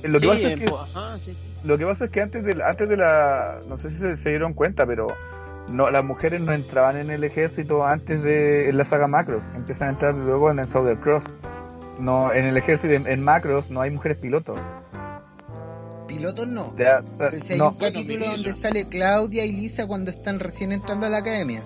lo 0.02 0.20
que 0.20 0.27
Sí, 0.27 0.32
pasa 0.32 0.48
es 0.48 0.59
que 0.59 0.66
empo- 0.66 0.82
ajá, 0.82 1.19
sí. 1.24 1.36
Lo 1.65 1.79
que 1.79 1.87
pasa 1.87 2.05
es 2.07 2.11
que 2.11 2.21
antes 2.21 2.45
de, 2.45 2.63
antes 2.65 2.89
de 2.89 2.97
la, 2.97 3.59
no 3.69 3.79
sé 3.79 3.91
si 3.91 3.97
se, 3.97 4.17
se 4.17 4.29
dieron 4.31 4.53
cuenta, 4.55 4.85
pero 4.87 5.07
no, 5.69 5.91
las 5.91 6.05
mujeres 6.05 6.41
no 6.41 6.53
entraban 6.53 6.97
en 6.97 7.11
el 7.11 7.23
ejército 7.25 7.85
antes 7.87 8.23
de 8.23 8.69
en 8.69 8.77
la 8.77 8.85
saga 8.85 9.07
Macros, 9.07 9.43
empiezan 9.55 9.89
a 9.89 9.91
entrar 9.93 10.15
luego 10.15 10.51
en 10.51 10.59
el 10.59 10.69
Southern 10.69 11.01
Cross. 11.01 11.25
No, 12.01 12.33
en 12.33 12.47
el 12.47 12.57
ejército, 12.57 12.95
en, 12.95 13.07
en 13.07 13.23
Macros 13.23 13.71
no 13.71 13.81
hay 13.81 13.91
mujeres 13.91 14.19
pilotos. 14.19 14.59
Pilotos 16.09 16.47
no. 16.49 16.75
Ya, 16.77 17.03
Pero 17.19 17.39
si 17.39 17.53
hay 17.55 17.59
no, 17.59 17.71
un 17.71 17.75
capítulo 17.77 18.27
donde 18.27 18.55
sale 18.55 18.89
Claudia 18.89 19.45
y 19.45 19.53
Lisa 19.53 19.87
cuando 19.87 20.11
están 20.11 20.41
recién 20.41 20.73
entrando 20.73 21.07
a 21.07 21.09
la 21.11 21.19
academia. 21.19 21.63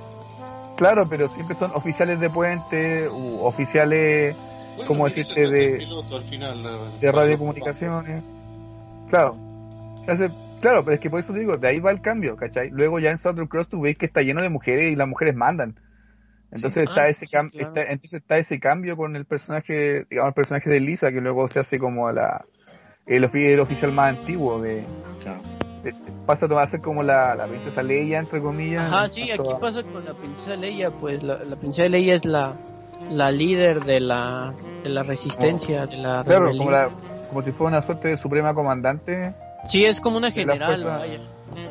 claro, 0.76 1.06
pero 1.08 1.28
siempre 1.28 1.56
son 1.56 1.70
oficiales 1.74 2.20
de 2.20 2.28
puente, 2.30 3.08
u 3.08 3.38
oficiales 3.44 4.36
Bueno, 4.76 4.88
¿cómo 4.88 5.04
Mirilla 5.04 5.22
decirte? 5.34 5.48
de- 5.50 5.78
piloto 5.78 6.16
al 6.16 6.22
final, 6.24 6.62
la- 6.62 6.98
de 7.00 7.12
radiocomunicaciones. 7.12 8.22
Claro. 9.08 9.36
Hace- 10.08 10.30
claro, 10.60 10.84
pero 10.84 10.94
es 10.94 11.00
que 11.00 11.10
por 11.10 11.20
eso 11.20 11.32
digo, 11.32 11.56
de 11.56 11.68
ahí 11.68 11.80
va 11.80 11.90
el 11.90 12.00
cambio, 12.00 12.36
¿cachai? 12.36 12.70
Luego 12.70 12.98
ya 12.98 13.10
en 13.10 13.18
Southern 13.18 13.46
Cross 13.48 13.68
tú 13.68 13.80
ves 13.80 13.96
que 13.96 14.06
está 14.06 14.22
lleno 14.22 14.42
de 14.42 14.48
mujeres 14.48 14.92
y 14.92 14.96
las 14.96 15.08
mujeres 15.08 15.34
mandan. 15.34 15.78
Entonces 16.52 16.84
Sí. 16.84 16.88
está 16.88 17.02
Ah, 17.02 17.08
ese 17.08 17.26
sí, 17.26 17.34
cam- 17.36 17.50
claro. 17.50 17.68
está- 17.68 17.82
entonces 17.90 18.20
está 18.20 18.38
ese 18.38 18.60
cambio 18.60 18.96
con 18.96 19.16
el 19.16 19.24
personaje, 19.24 20.06
digamos, 20.08 20.28
el 20.28 20.34
personaje 20.34 20.70
de 20.70 20.80
Lisa 20.80 21.10
que 21.10 21.20
luego 21.20 21.48
se 21.48 21.58
hace 21.58 21.78
como 21.78 22.10
la 22.12 22.44
el, 23.06 23.24
el 23.34 23.60
oficial 23.60 23.92
más 23.92 24.16
antiguo 24.16 24.60
de, 24.60 24.82
de- 25.84 25.94
pasa 26.26 26.46
a 26.46 26.66
ser 26.66 26.80
como 26.80 27.02
la, 27.04 27.34
la 27.36 27.46
princesa 27.46 27.82
Leia 27.82 28.18
entre 28.18 28.40
comillas. 28.40 28.82
Ajá, 28.92 29.08
sí, 29.08 29.30
aquí 29.30 29.42
Toda- 29.42 29.58
pasa 29.60 29.82
con 29.84 30.04
la 30.04 30.14
princesa 30.14 30.56
Leia, 30.56 30.90
pues 30.90 31.22
la, 31.22 31.44
la 31.44 31.56
princesa 31.56 31.88
Leia 31.88 32.14
es 32.14 32.24
la, 32.24 32.56
la 33.10 33.30
líder 33.30 33.80
de 33.84 34.00
la, 34.00 34.54
de 34.82 34.88
la 34.88 35.02
resistencia, 35.04 35.86
de 35.86 35.96
la 35.98 36.22
Claro, 36.24 36.48
como 36.56 36.70
la 36.70 36.90
como 37.28 37.42
si 37.42 37.50
fuera 37.52 37.76
una 37.76 37.82
suerte 37.82 38.08
de 38.08 38.16
suprema 38.16 38.54
comandante 38.54 39.34
Sí, 39.66 39.84
es 39.84 40.00
como 40.00 40.18
una 40.18 40.30
de 40.30 40.44
la 40.46 40.52
general, 40.54 40.80
fuerza- 40.82 40.96
vaya. 40.98 41.20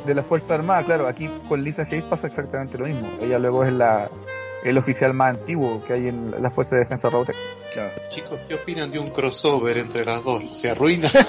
de 0.06 0.16
la 0.16 0.24
Fuerza 0.24 0.56
Armada, 0.56 0.84
claro, 0.84 1.08
aquí 1.08 1.30
con 1.48 1.64
Lisa 1.64 1.84
Hayes 1.84 2.04
pasa 2.06 2.28
exactamente 2.28 2.78
lo 2.78 2.86
mismo. 2.86 3.08
Ella 3.22 3.38
luego 3.40 3.64
es 3.64 3.74
la 3.74 4.10
el 4.66 4.78
oficial 4.78 5.14
más 5.14 5.38
antiguo 5.38 5.82
que 5.86 5.94
hay 5.94 6.08
en 6.08 6.32
la 6.42 6.50
Fuerza 6.50 6.76
de 6.76 6.82
Defensa 6.84 7.10
Robotech. 7.10 7.36
Claro. 7.72 7.94
Chicos, 8.10 8.40
¿qué 8.50 8.56
opinan 8.56 8.92
de 8.92 9.00
un 9.00 9.08
crossover 9.10 9.78
entre 9.78 10.04
las 10.06 10.24
dos? 10.24 10.44
¿Se 10.58 10.70
arruina? 10.72 11.10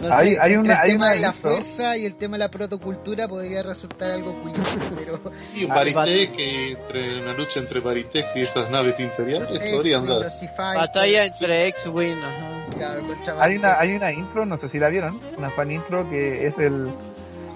No 0.00 0.12
Hay- 0.12 0.34
sé, 0.34 0.40
hay 0.40 0.54
una- 0.56 0.74
el 0.74 0.80
hay 0.80 0.90
tema 0.92 1.04
una 1.04 1.10
de 1.14 1.20
la 1.20 1.26
intro. 1.28 1.50
fuerza 1.52 1.96
y 1.96 2.06
el 2.06 2.14
tema 2.16 2.32
de 2.34 2.38
la 2.40 2.48
protocultura 2.48 3.28
podría 3.28 3.62
resultar 3.62 4.10
algo 4.10 4.34
curioso, 4.42 4.62
pero 4.96 5.20
Sí, 5.54 5.64
un 5.64 5.70
Baritec, 5.70 6.32
entre 6.36 7.22
una 7.22 7.32
lucha 7.34 7.60
entre 7.60 7.78
Baritex 7.78 8.34
y 8.36 8.40
esas 8.40 8.68
naves 8.68 8.98
imperiales 8.98 9.48
podrían 9.48 10.04
dar. 10.04 10.24
Batalla 10.58 11.24
entre 11.26 11.68
X-Wing, 11.68 12.18
ajá. 12.18 12.66
claro, 12.76 13.02
Hay 13.40 13.56
una, 13.56 13.78
hay 13.78 13.94
una 13.94 14.10
intro, 14.12 14.44
no 14.44 14.56
sé 14.58 14.68
si 14.68 14.80
la 14.80 14.88
vieron, 14.88 15.20
una 15.38 15.50
fan 15.50 15.70
intro 15.70 16.08
que 16.10 16.48
es 16.48 16.58
el 16.58 16.92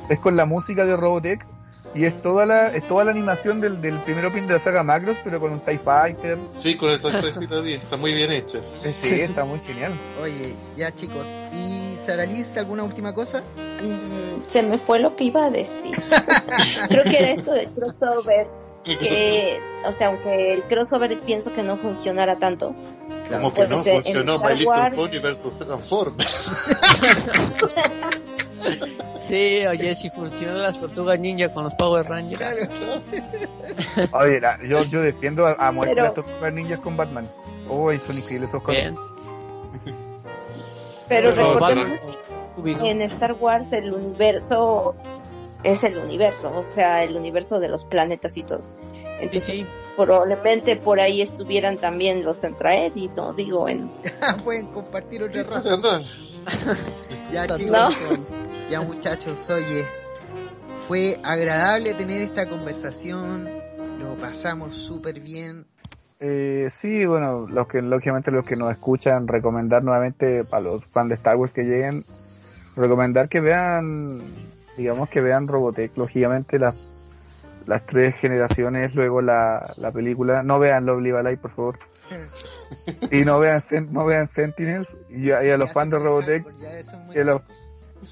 es 0.08 0.20
con 0.20 0.36
la 0.36 0.46
música 0.46 0.86
de 0.86 0.96
Robotech 0.96 1.44
y 1.96 2.04
es 2.04 2.20
toda 2.22 2.44
la 2.46 2.68
es 2.68 2.86
toda 2.86 3.04
la 3.04 3.10
animación 3.10 3.60
del, 3.60 3.80
del 3.80 3.98
primer 4.00 4.26
opening 4.26 4.46
de 4.46 4.54
la 4.54 4.58
saga 4.60 4.82
Macros, 4.82 5.16
pero 5.24 5.40
con 5.40 5.52
un 5.52 5.60
TIE 5.60 5.78
Fighter. 5.78 6.38
Sí, 6.58 6.76
con 6.76 6.88
la 6.90 6.96
vi, 7.60 7.74
está 7.74 7.96
muy 7.96 8.12
bien 8.14 8.30
hecha. 8.32 8.58
Eh, 8.84 8.94
Sí, 9.00 9.20
está 9.20 9.44
muy 9.44 9.60
genial. 9.60 9.92
Oye, 10.22 10.54
ya 10.76 10.94
chicos, 10.94 11.26
¿y 11.52 11.96
Saralis 12.06 12.56
alguna 12.56 12.84
última 12.84 13.14
cosa? 13.14 13.42
Mm, 13.82 14.42
se 14.46 14.62
me 14.62 14.78
fue 14.78 15.00
lo 15.00 15.16
que 15.16 15.24
iba 15.24 15.46
a 15.46 15.50
decir. 15.50 15.94
Creo 16.88 17.04
que 17.04 17.18
era 17.18 17.32
esto 17.32 17.52
del 17.52 17.68
crossover. 17.70 18.46
Que, 18.84 19.58
o 19.84 19.90
sea, 19.92 20.06
aunque 20.08 20.52
el 20.54 20.62
crossover 20.62 21.20
pienso 21.22 21.52
que 21.52 21.64
no 21.64 21.76
funcionara 21.78 22.38
tanto. 22.38 22.72
Como 23.28 23.52
que 23.52 23.66
no 23.66 23.78
funcionó 23.78 24.38
My 24.38 24.50
Little 24.54 24.66
Wars- 24.68 24.94
Pony 24.96 25.18
versus 25.20 25.58
Transformers. 25.58 26.52
Sí, 29.28 29.66
oye, 29.66 29.94
si 29.94 30.08
funcionan 30.10 30.62
las 30.62 30.78
tortugas 30.78 31.18
ninja 31.18 31.52
con 31.52 31.64
los 31.64 31.74
Power 31.74 32.06
Rangers. 32.06 32.40
Oye, 34.12 34.40
la- 34.40 34.58
yo, 34.62 34.82
yo 34.84 35.00
defiendo 35.02 35.46
a, 35.46 35.52
a 35.58 35.72
muerte 35.72 35.94
Pero- 35.94 36.06
las 36.06 36.14
tortugas 36.14 36.52
ninjas 36.52 36.80
con 36.80 36.96
Batman. 36.96 37.28
Oh, 37.68 37.92
y 37.92 37.98
son 37.98 38.18
increíbles 38.18 38.50
esos 38.50 38.62
cosas. 38.62 38.80
Bien. 38.80 38.96
Pero 41.08 41.30
Pero 41.30 41.52
recordemos 41.54 42.02
que 42.80 42.90
en 42.90 43.02
Star 43.02 43.32
Wars 43.34 43.72
el 43.72 43.92
universo 43.92 44.94
es 45.62 45.84
el 45.84 45.98
universo, 45.98 46.52
o 46.56 46.70
sea, 46.70 47.04
el 47.04 47.16
universo 47.16 47.58
de 47.60 47.68
los 47.68 47.84
planetas 47.84 48.36
y 48.36 48.42
todo. 48.42 48.62
Entonces, 49.20 49.56
Sí, 49.56 49.66
probablemente 49.96 50.76
por 50.76 51.00
ahí 51.00 51.22
estuvieran 51.22 51.78
también 51.78 52.22
los 52.24 52.40
Centraed 52.40 52.92
y 52.96 53.08
no 53.16 53.32
digo 53.32 53.68
en 53.68 53.90
Pueden 54.44 54.66
compartir 54.68 55.22
otra 55.22 55.42
¿Qué 55.42 55.48
raza. 55.48 55.78
Ya 57.32 57.46
No. 57.46 57.56
chicos, 57.56 57.94
ya 58.68 58.80
muchachos, 58.80 59.48
oye, 59.50 59.86
fue 60.88 61.18
agradable 61.22 61.94
tener 61.94 62.22
esta 62.22 62.48
conversación, 62.48 63.48
lo 63.98 64.16
pasamos 64.16 64.74
súper 64.76 65.20
bien. 65.20 65.66
Eh, 66.20 66.68
sí, 66.70 67.04
bueno, 67.04 67.46
los 67.46 67.66
que, 67.66 67.82
lógicamente 67.82 68.30
los 68.30 68.44
que 68.44 68.56
nos 68.56 68.72
escuchan, 68.72 69.28
recomendar 69.28 69.82
nuevamente 69.84 70.44
para 70.44 70.62
los 70.62 70.86
fans 70.86 71.08
de 71.10 71.14
Star 71.14 71.36
Wars 71.36 71.52
que 71.52 71.64
lleguen, 71.64 72.04
recomendar 72.74 73.28
que 73.28 73.40
vean, 73.40 74.22
digamos 74.76 75.08
que 75.08 75.20
vean 75.20 75.46
Robotech, 75.46 75.96
lógicamente 75.96 76.58
las 76.58 76.74
las 77.66 77.84
tres 77.84 78.14
generaciones, 78.16 78.94
luego 78.94 79.20
la, 79.20 79.74
la 79.76 79.92
película, 79.92 80.42
no 80.42 80.58
vean 80.58 80.86
Lovely 80.86 81.10
Valley, 81.10 81.36
por 81.36 81.50
favor. 81.50 81.78
y 83.10 83.22
no 83.22 83.40
vean 83.40 83.60
no 83.90 84.04
vean 84.04 84.28
Sentinels 84.28 84.96
y 85.10 85.32
a, 85.32 85.44
y 85.44 85.50
a 85.50 85.56
los 85.56 85.72
fans 85.72 85.90
de 85.90 85.98
Robotech 85.98 86.46
a 86.46 87.24
los, 87.24 87.42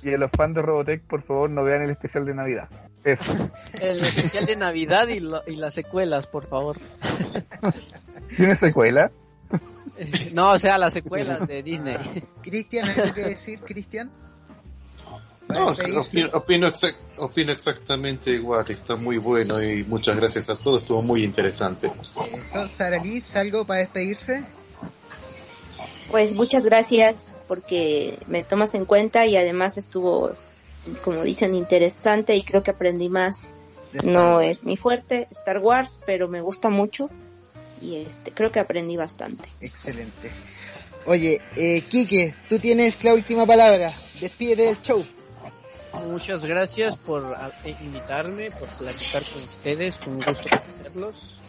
y 0.02 0.12
a 0.14 0.18
los 0.18 0.30
fans 0.36 0.54
de 0.54 0.62
Robotech 0.62 1.02
por 1.02 1.22
favor 1.22 1.50
no 1.50 1.62
vean 1.64 1.82
el 1.82 1.90
especial 1.90 2.24
de 2.26 2.34
Navidad 2.34 2.68
eso 3.04 3.50
El 3.80 4.02
especial 4.04 4.46
de 4.46 4.56
Navidad 4.56 5.08
y, 5.08 5.20
lo- 5.20 5.42
y 5.46 5.56
las 5.56 5.74
secuelas, 5.74 6.26
por 6.26 6.46
favor. 6.46 6.78
¿tiene 8.36 8.56
secuela? 8.56 9.10
No, 10.32 10.52
o 10.52 10.58
sea, 10.58 10.76
las 10.78 10.92
secuelas 10.94 11.46
de 11.46 11.62
Disney. 11.62 11.96
Cristian, 12.42 12.88
¿algo 12.88 13.14
que 13.14 13.22
decir, 13.22 13.60
Cristian? 13.60 14.10
No, 15.48 15.66
opino, 15.68 16.30
opino, 16.32 16.66
exac- 16.68 16.96
opino 17.18 17.52
exactamente 17.52 18.30
igual, 18.30 18.64
está 18.70 18.96
muy 18.96 19.18
bueno 19.18 19.62
y 19.62 19.84
muchas 19.84 20.16
gracias 20.16 20.48
a 20.48 20.56
todos, 20.58 20.78
estuvo 20.82 21.02
muy 21.02 21.22
interesante. 21.22 21.92
Sara 22.74 22.96
Liz, 23.02 23.36
¿algo 23.36 23.66
para 23.66 23.80
despedirse? 23.80 24.44
Pues 26.10 26.32
muchas 26.32 26.64
gracias 26.66 27.36
porque 27.48 28.18
me 28.26 28.42
tomas 28.42 28.74
en 28.74 28.84
cuenta 28.84 29.26
y 29.26 29.36
además 29.36 29.78
estuvo, 29.78 30.32
como 31.02 31.22
dicen, 31.24 31.54
interesante 31.54 32.36
y 32.36 32.42
creo 32.42 32.62
que 32.62 32.70
aprendí 32.70 33.08
más. 33.08 33.54
No 34.04 34.40
es 34.40 34.64
mi 34.64 34.76
fuerte 34.76 35.28
Star 35.30 35.58
Wars, 35.58 36.00
pero 36.04 36.28
me 36.28 36.40
gusta 36.40 36.68
mucho 36.68 37.08
y 37.80 37.96
este 37.96 38.32
creo 38.32 38.50
que 38.50 38.60
aprendí 38.60 38.96
bastante. 38.96 39.48
Excelente. 39.60 40.32
Oye, 41.06 41.40
eh, 41.56 41.82
Quique, 41.82 42.34
tú 42.48 42.58
tienes 42.58 43.04
la 43.04 43.14
última 43.14 43.46
palabra. 43.46 43.92
Despide 44.20 44.66
del 44.66 44.80
show. 44.82 45.04
Muchas 46.06 46.44
gracias 46.44 46.98
por 46.98 47.36
eh, 47.64 47.76
invitarme, 47.82 48.50
por 48.50 48.68
platicar 48.68 49.22
con 49.32 49.42
ustedes, 49.44 50.06
un 50.06 50.20
gusto 50.20 50.48
conocerlos. 50.48 51.43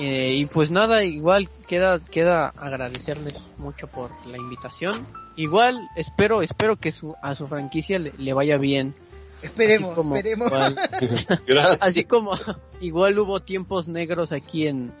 Eh, 0.00 0.34
y 0.36 0.46
pues 0.46 0.70
nada, 0.70 1.02
igual 1.02 1.48
queda 1.66 1.98
queda 1.98 2.48
agradecerles 2.56 3.50
mucho 3.58 3.88
por 3.88 4.10
la 4.28 4.36
invitación. 4.38 5.04
Igual 5.34 5.76
espero 5.96 6.40
espero 6.42 6.76
que 6.76 6.92
su, 6.92 7.16
a 7.20 7.34
su 7.34 7.48
franquicia 7.48 7.98
le, 7.98 8.12
le 8.16 8.32
vaya 8.32 8.56
bien. 8.58 8.94
Esperemos, 9.42 9.88
Así 9.90 9.96
como- 9.96 10.14
esperemos. 10.16 10.46
igual- 10.48 10.76
Gracias. 11.46 11.82
Así 11.82 12.04
como 12.04 12.32
igual 12.80 13.18
hubo 13.18 13.40
tiempos 13.40 13.88
negros 13.88 14.30
aquí 14.32 14.68
en, 14.68 14.92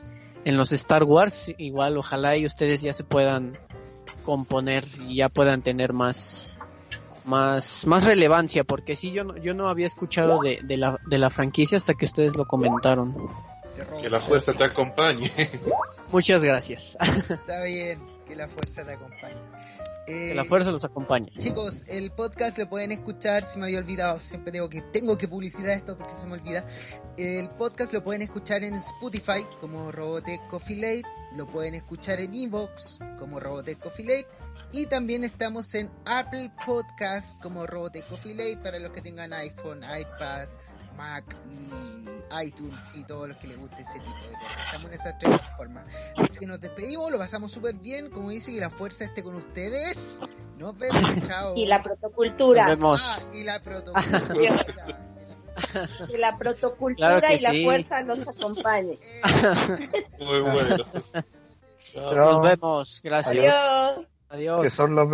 en 0.44 0.56
los 0.56 0.72
Star 0.72 1.04
Wars, 1.04 1.52
igual 1.58 1.96
ojalá 1.96 2.36
y 2.36 2.44
ustedes 2.46 2.80
ya 2.82 2.92
se 2.92 3.04
puedan 3.04 3.56
componer 4.24 4.86
y 5.06 5.16
ya 5.16 5.28
puedan 5.28 5.62
tener 5.62 5.92
más 5.92 6.50
más 7.24 7.86
más 7.86 8.04
relevancia 8.04 8.64
porque 8.64 8.96
sí 8.96 9.12
yo 9.12 9.22
no, 9.24 9.36
yo 9.36 9.54
no 9.54 9.68
había 9.68 9.86
escuchado 9.86 10.40
de, 10.42 10.60
de 10.62 10.76
la 10.76 10.98
de 11.06 11.18
la 11.18 11.30
franquicia 11.30 11.76
hasta 11.76 11.94
que 11.94 12.04
ustedes 12.06 12.36
lo 12.36 12.46
comentaron. 12.46 13.14
Que 14.00 14.10
la 14.10 14.20
fuerza 14.20 14.52
te 14.54 14.64
acompañe. 14.64 15.30
Muchas 16.12 16.42
gracias. 16.42 16.96
Está 17.30 17.62
bien, 17.64 18.00
que 18.26 18.34
la 18.36 18.48
fuerza 18.48 18.84
te 18.84 18.92
acompañe. 18.92 19.36
Eh, 20.06 20.28
que 20.28 20.34
la 20.34 20.44
fuerza 20.44 20.70
los 20.70 20.84
acompañe. 20.84 21.30
Chicos, 21.38 21.84
el 21.86 22.10
podcast 22.10 22.56
lo 22.56 22.68
pueden 22.68 22.92
escuchar, 22.92 23.44
se 23.44 23.58
me 23.58 23.66
había 23.66 23.78
olvidado, 23.78 24.18
siempre 24.20 24.52
tengo 24.52 24.70
que, 24.70 24.80
tengo 24.80 25.18
que 25.18 25.28
publicitar 25.28 25.72
esto 25.72 25.98
porque 25.98 26.14
se 26.14 26.26
me 26.26 26.34
olvida. 26.34 26.66
El 27.18 27.50
podcast 27.50 27.92
lo 27.92 28.02
pueden 28.02 28.22
escuchar 28.22 28.64
en 28.64 28.74
Spotify 28.76 29.46
como 29.60 29.92
Robotech 29.92 30.46
Coffee 30.48 30.76
Late, 30.76 31.02
lo 31.36 31.46
pueden 31.46 31.74
escuchar 31.74 32.20
en 32.20 32.34
Inbox 32.34 32.98
como 33.18 33.38
Robotech 33.38 33.78
Coffee 33.78 34.06
Late 34.06 34.28
y 34.72 34.86
también 34.86 35.24
estamos 35.24 35.74
en 35.74 35.90
Apple 36.06 36.52
Podcast 36.64 37.38
como 37.42 37.66
Robotech 37.66 38.06
Coffee 38.08 38.34
Late 38.34 38.58
para 38.62 38.78
los 38.78 38.92
que 38.92 39.02
tengan 39.02 39.34
iPhone, 39.34 39.82
iPad, 39.82 40.48
Mac 40.98 41.24
y 41.46 42.44
iTunes 42.44 42.74
y 42.94 43.04
todos 43.04 43.28
los 43.28 43.38
que 43.38 43.46
les 43.46 43.56
guste 43.56 43.80
ese 43.80 44.00
tipo 44.00 44.16
de 44.28 44.34
cosas. 44.34 44.64
Estamos 44.66 44.86
en 44.88 44.92
esas 44.94 45.18
tres 45.18 45.38
plataformas. 45.38 45.84
Así 46.16 46.38
que 46.38 46.46
nos 46.46 46.60
despedimos, 46.60 47.10
lo 47.10 47.18
pasamos 47.18 47.52
súper 47.52 47.76
bien, 47.76 48.10
como 48.10 48.30
dice, 48.30 48.52
que 48.52 48.60
la 48.60 48.68
fuerza 48.70 49.04
esté 49.04 49.22
con 49.22 49.36
ustedes. 49.36 50.20
Nos 50.58 50.76
vemos, 50.76 51.00
chao. 51.26 51.54
Y 51.56 51.66
la 51.66 51.82
protocultura. 51.82 52.66
Nos 52.66 52.76
vemos. 52.76 53.02
Ah, 53.04 53.34
y 53.34 53.44
la 53.44 53.62
protocultura. 53.62 54.66
Que 56.08 56.18
la 56.18 56.38
protocultura 56.38 57.18
Claro 57.18 57.26
que 57.26 57.34
y 57.34 57.40
la 57.40 57.50
sí. 57.50 57.64
fuerza 57.64 58.00
nos 58.02 58.20
acompañe. 58.28 58.96
Muy 60.20 60.40
bueno. 60.40 60.84
Nos 62.14 62.40
vemos. 62.42 63.00
Gracias. 63.02 63.34
Adiós. 63.34 64.06
Adiós. 64.28 64.60
que 64.60 64.70
son 64.70 64.94
los 64.94 65.10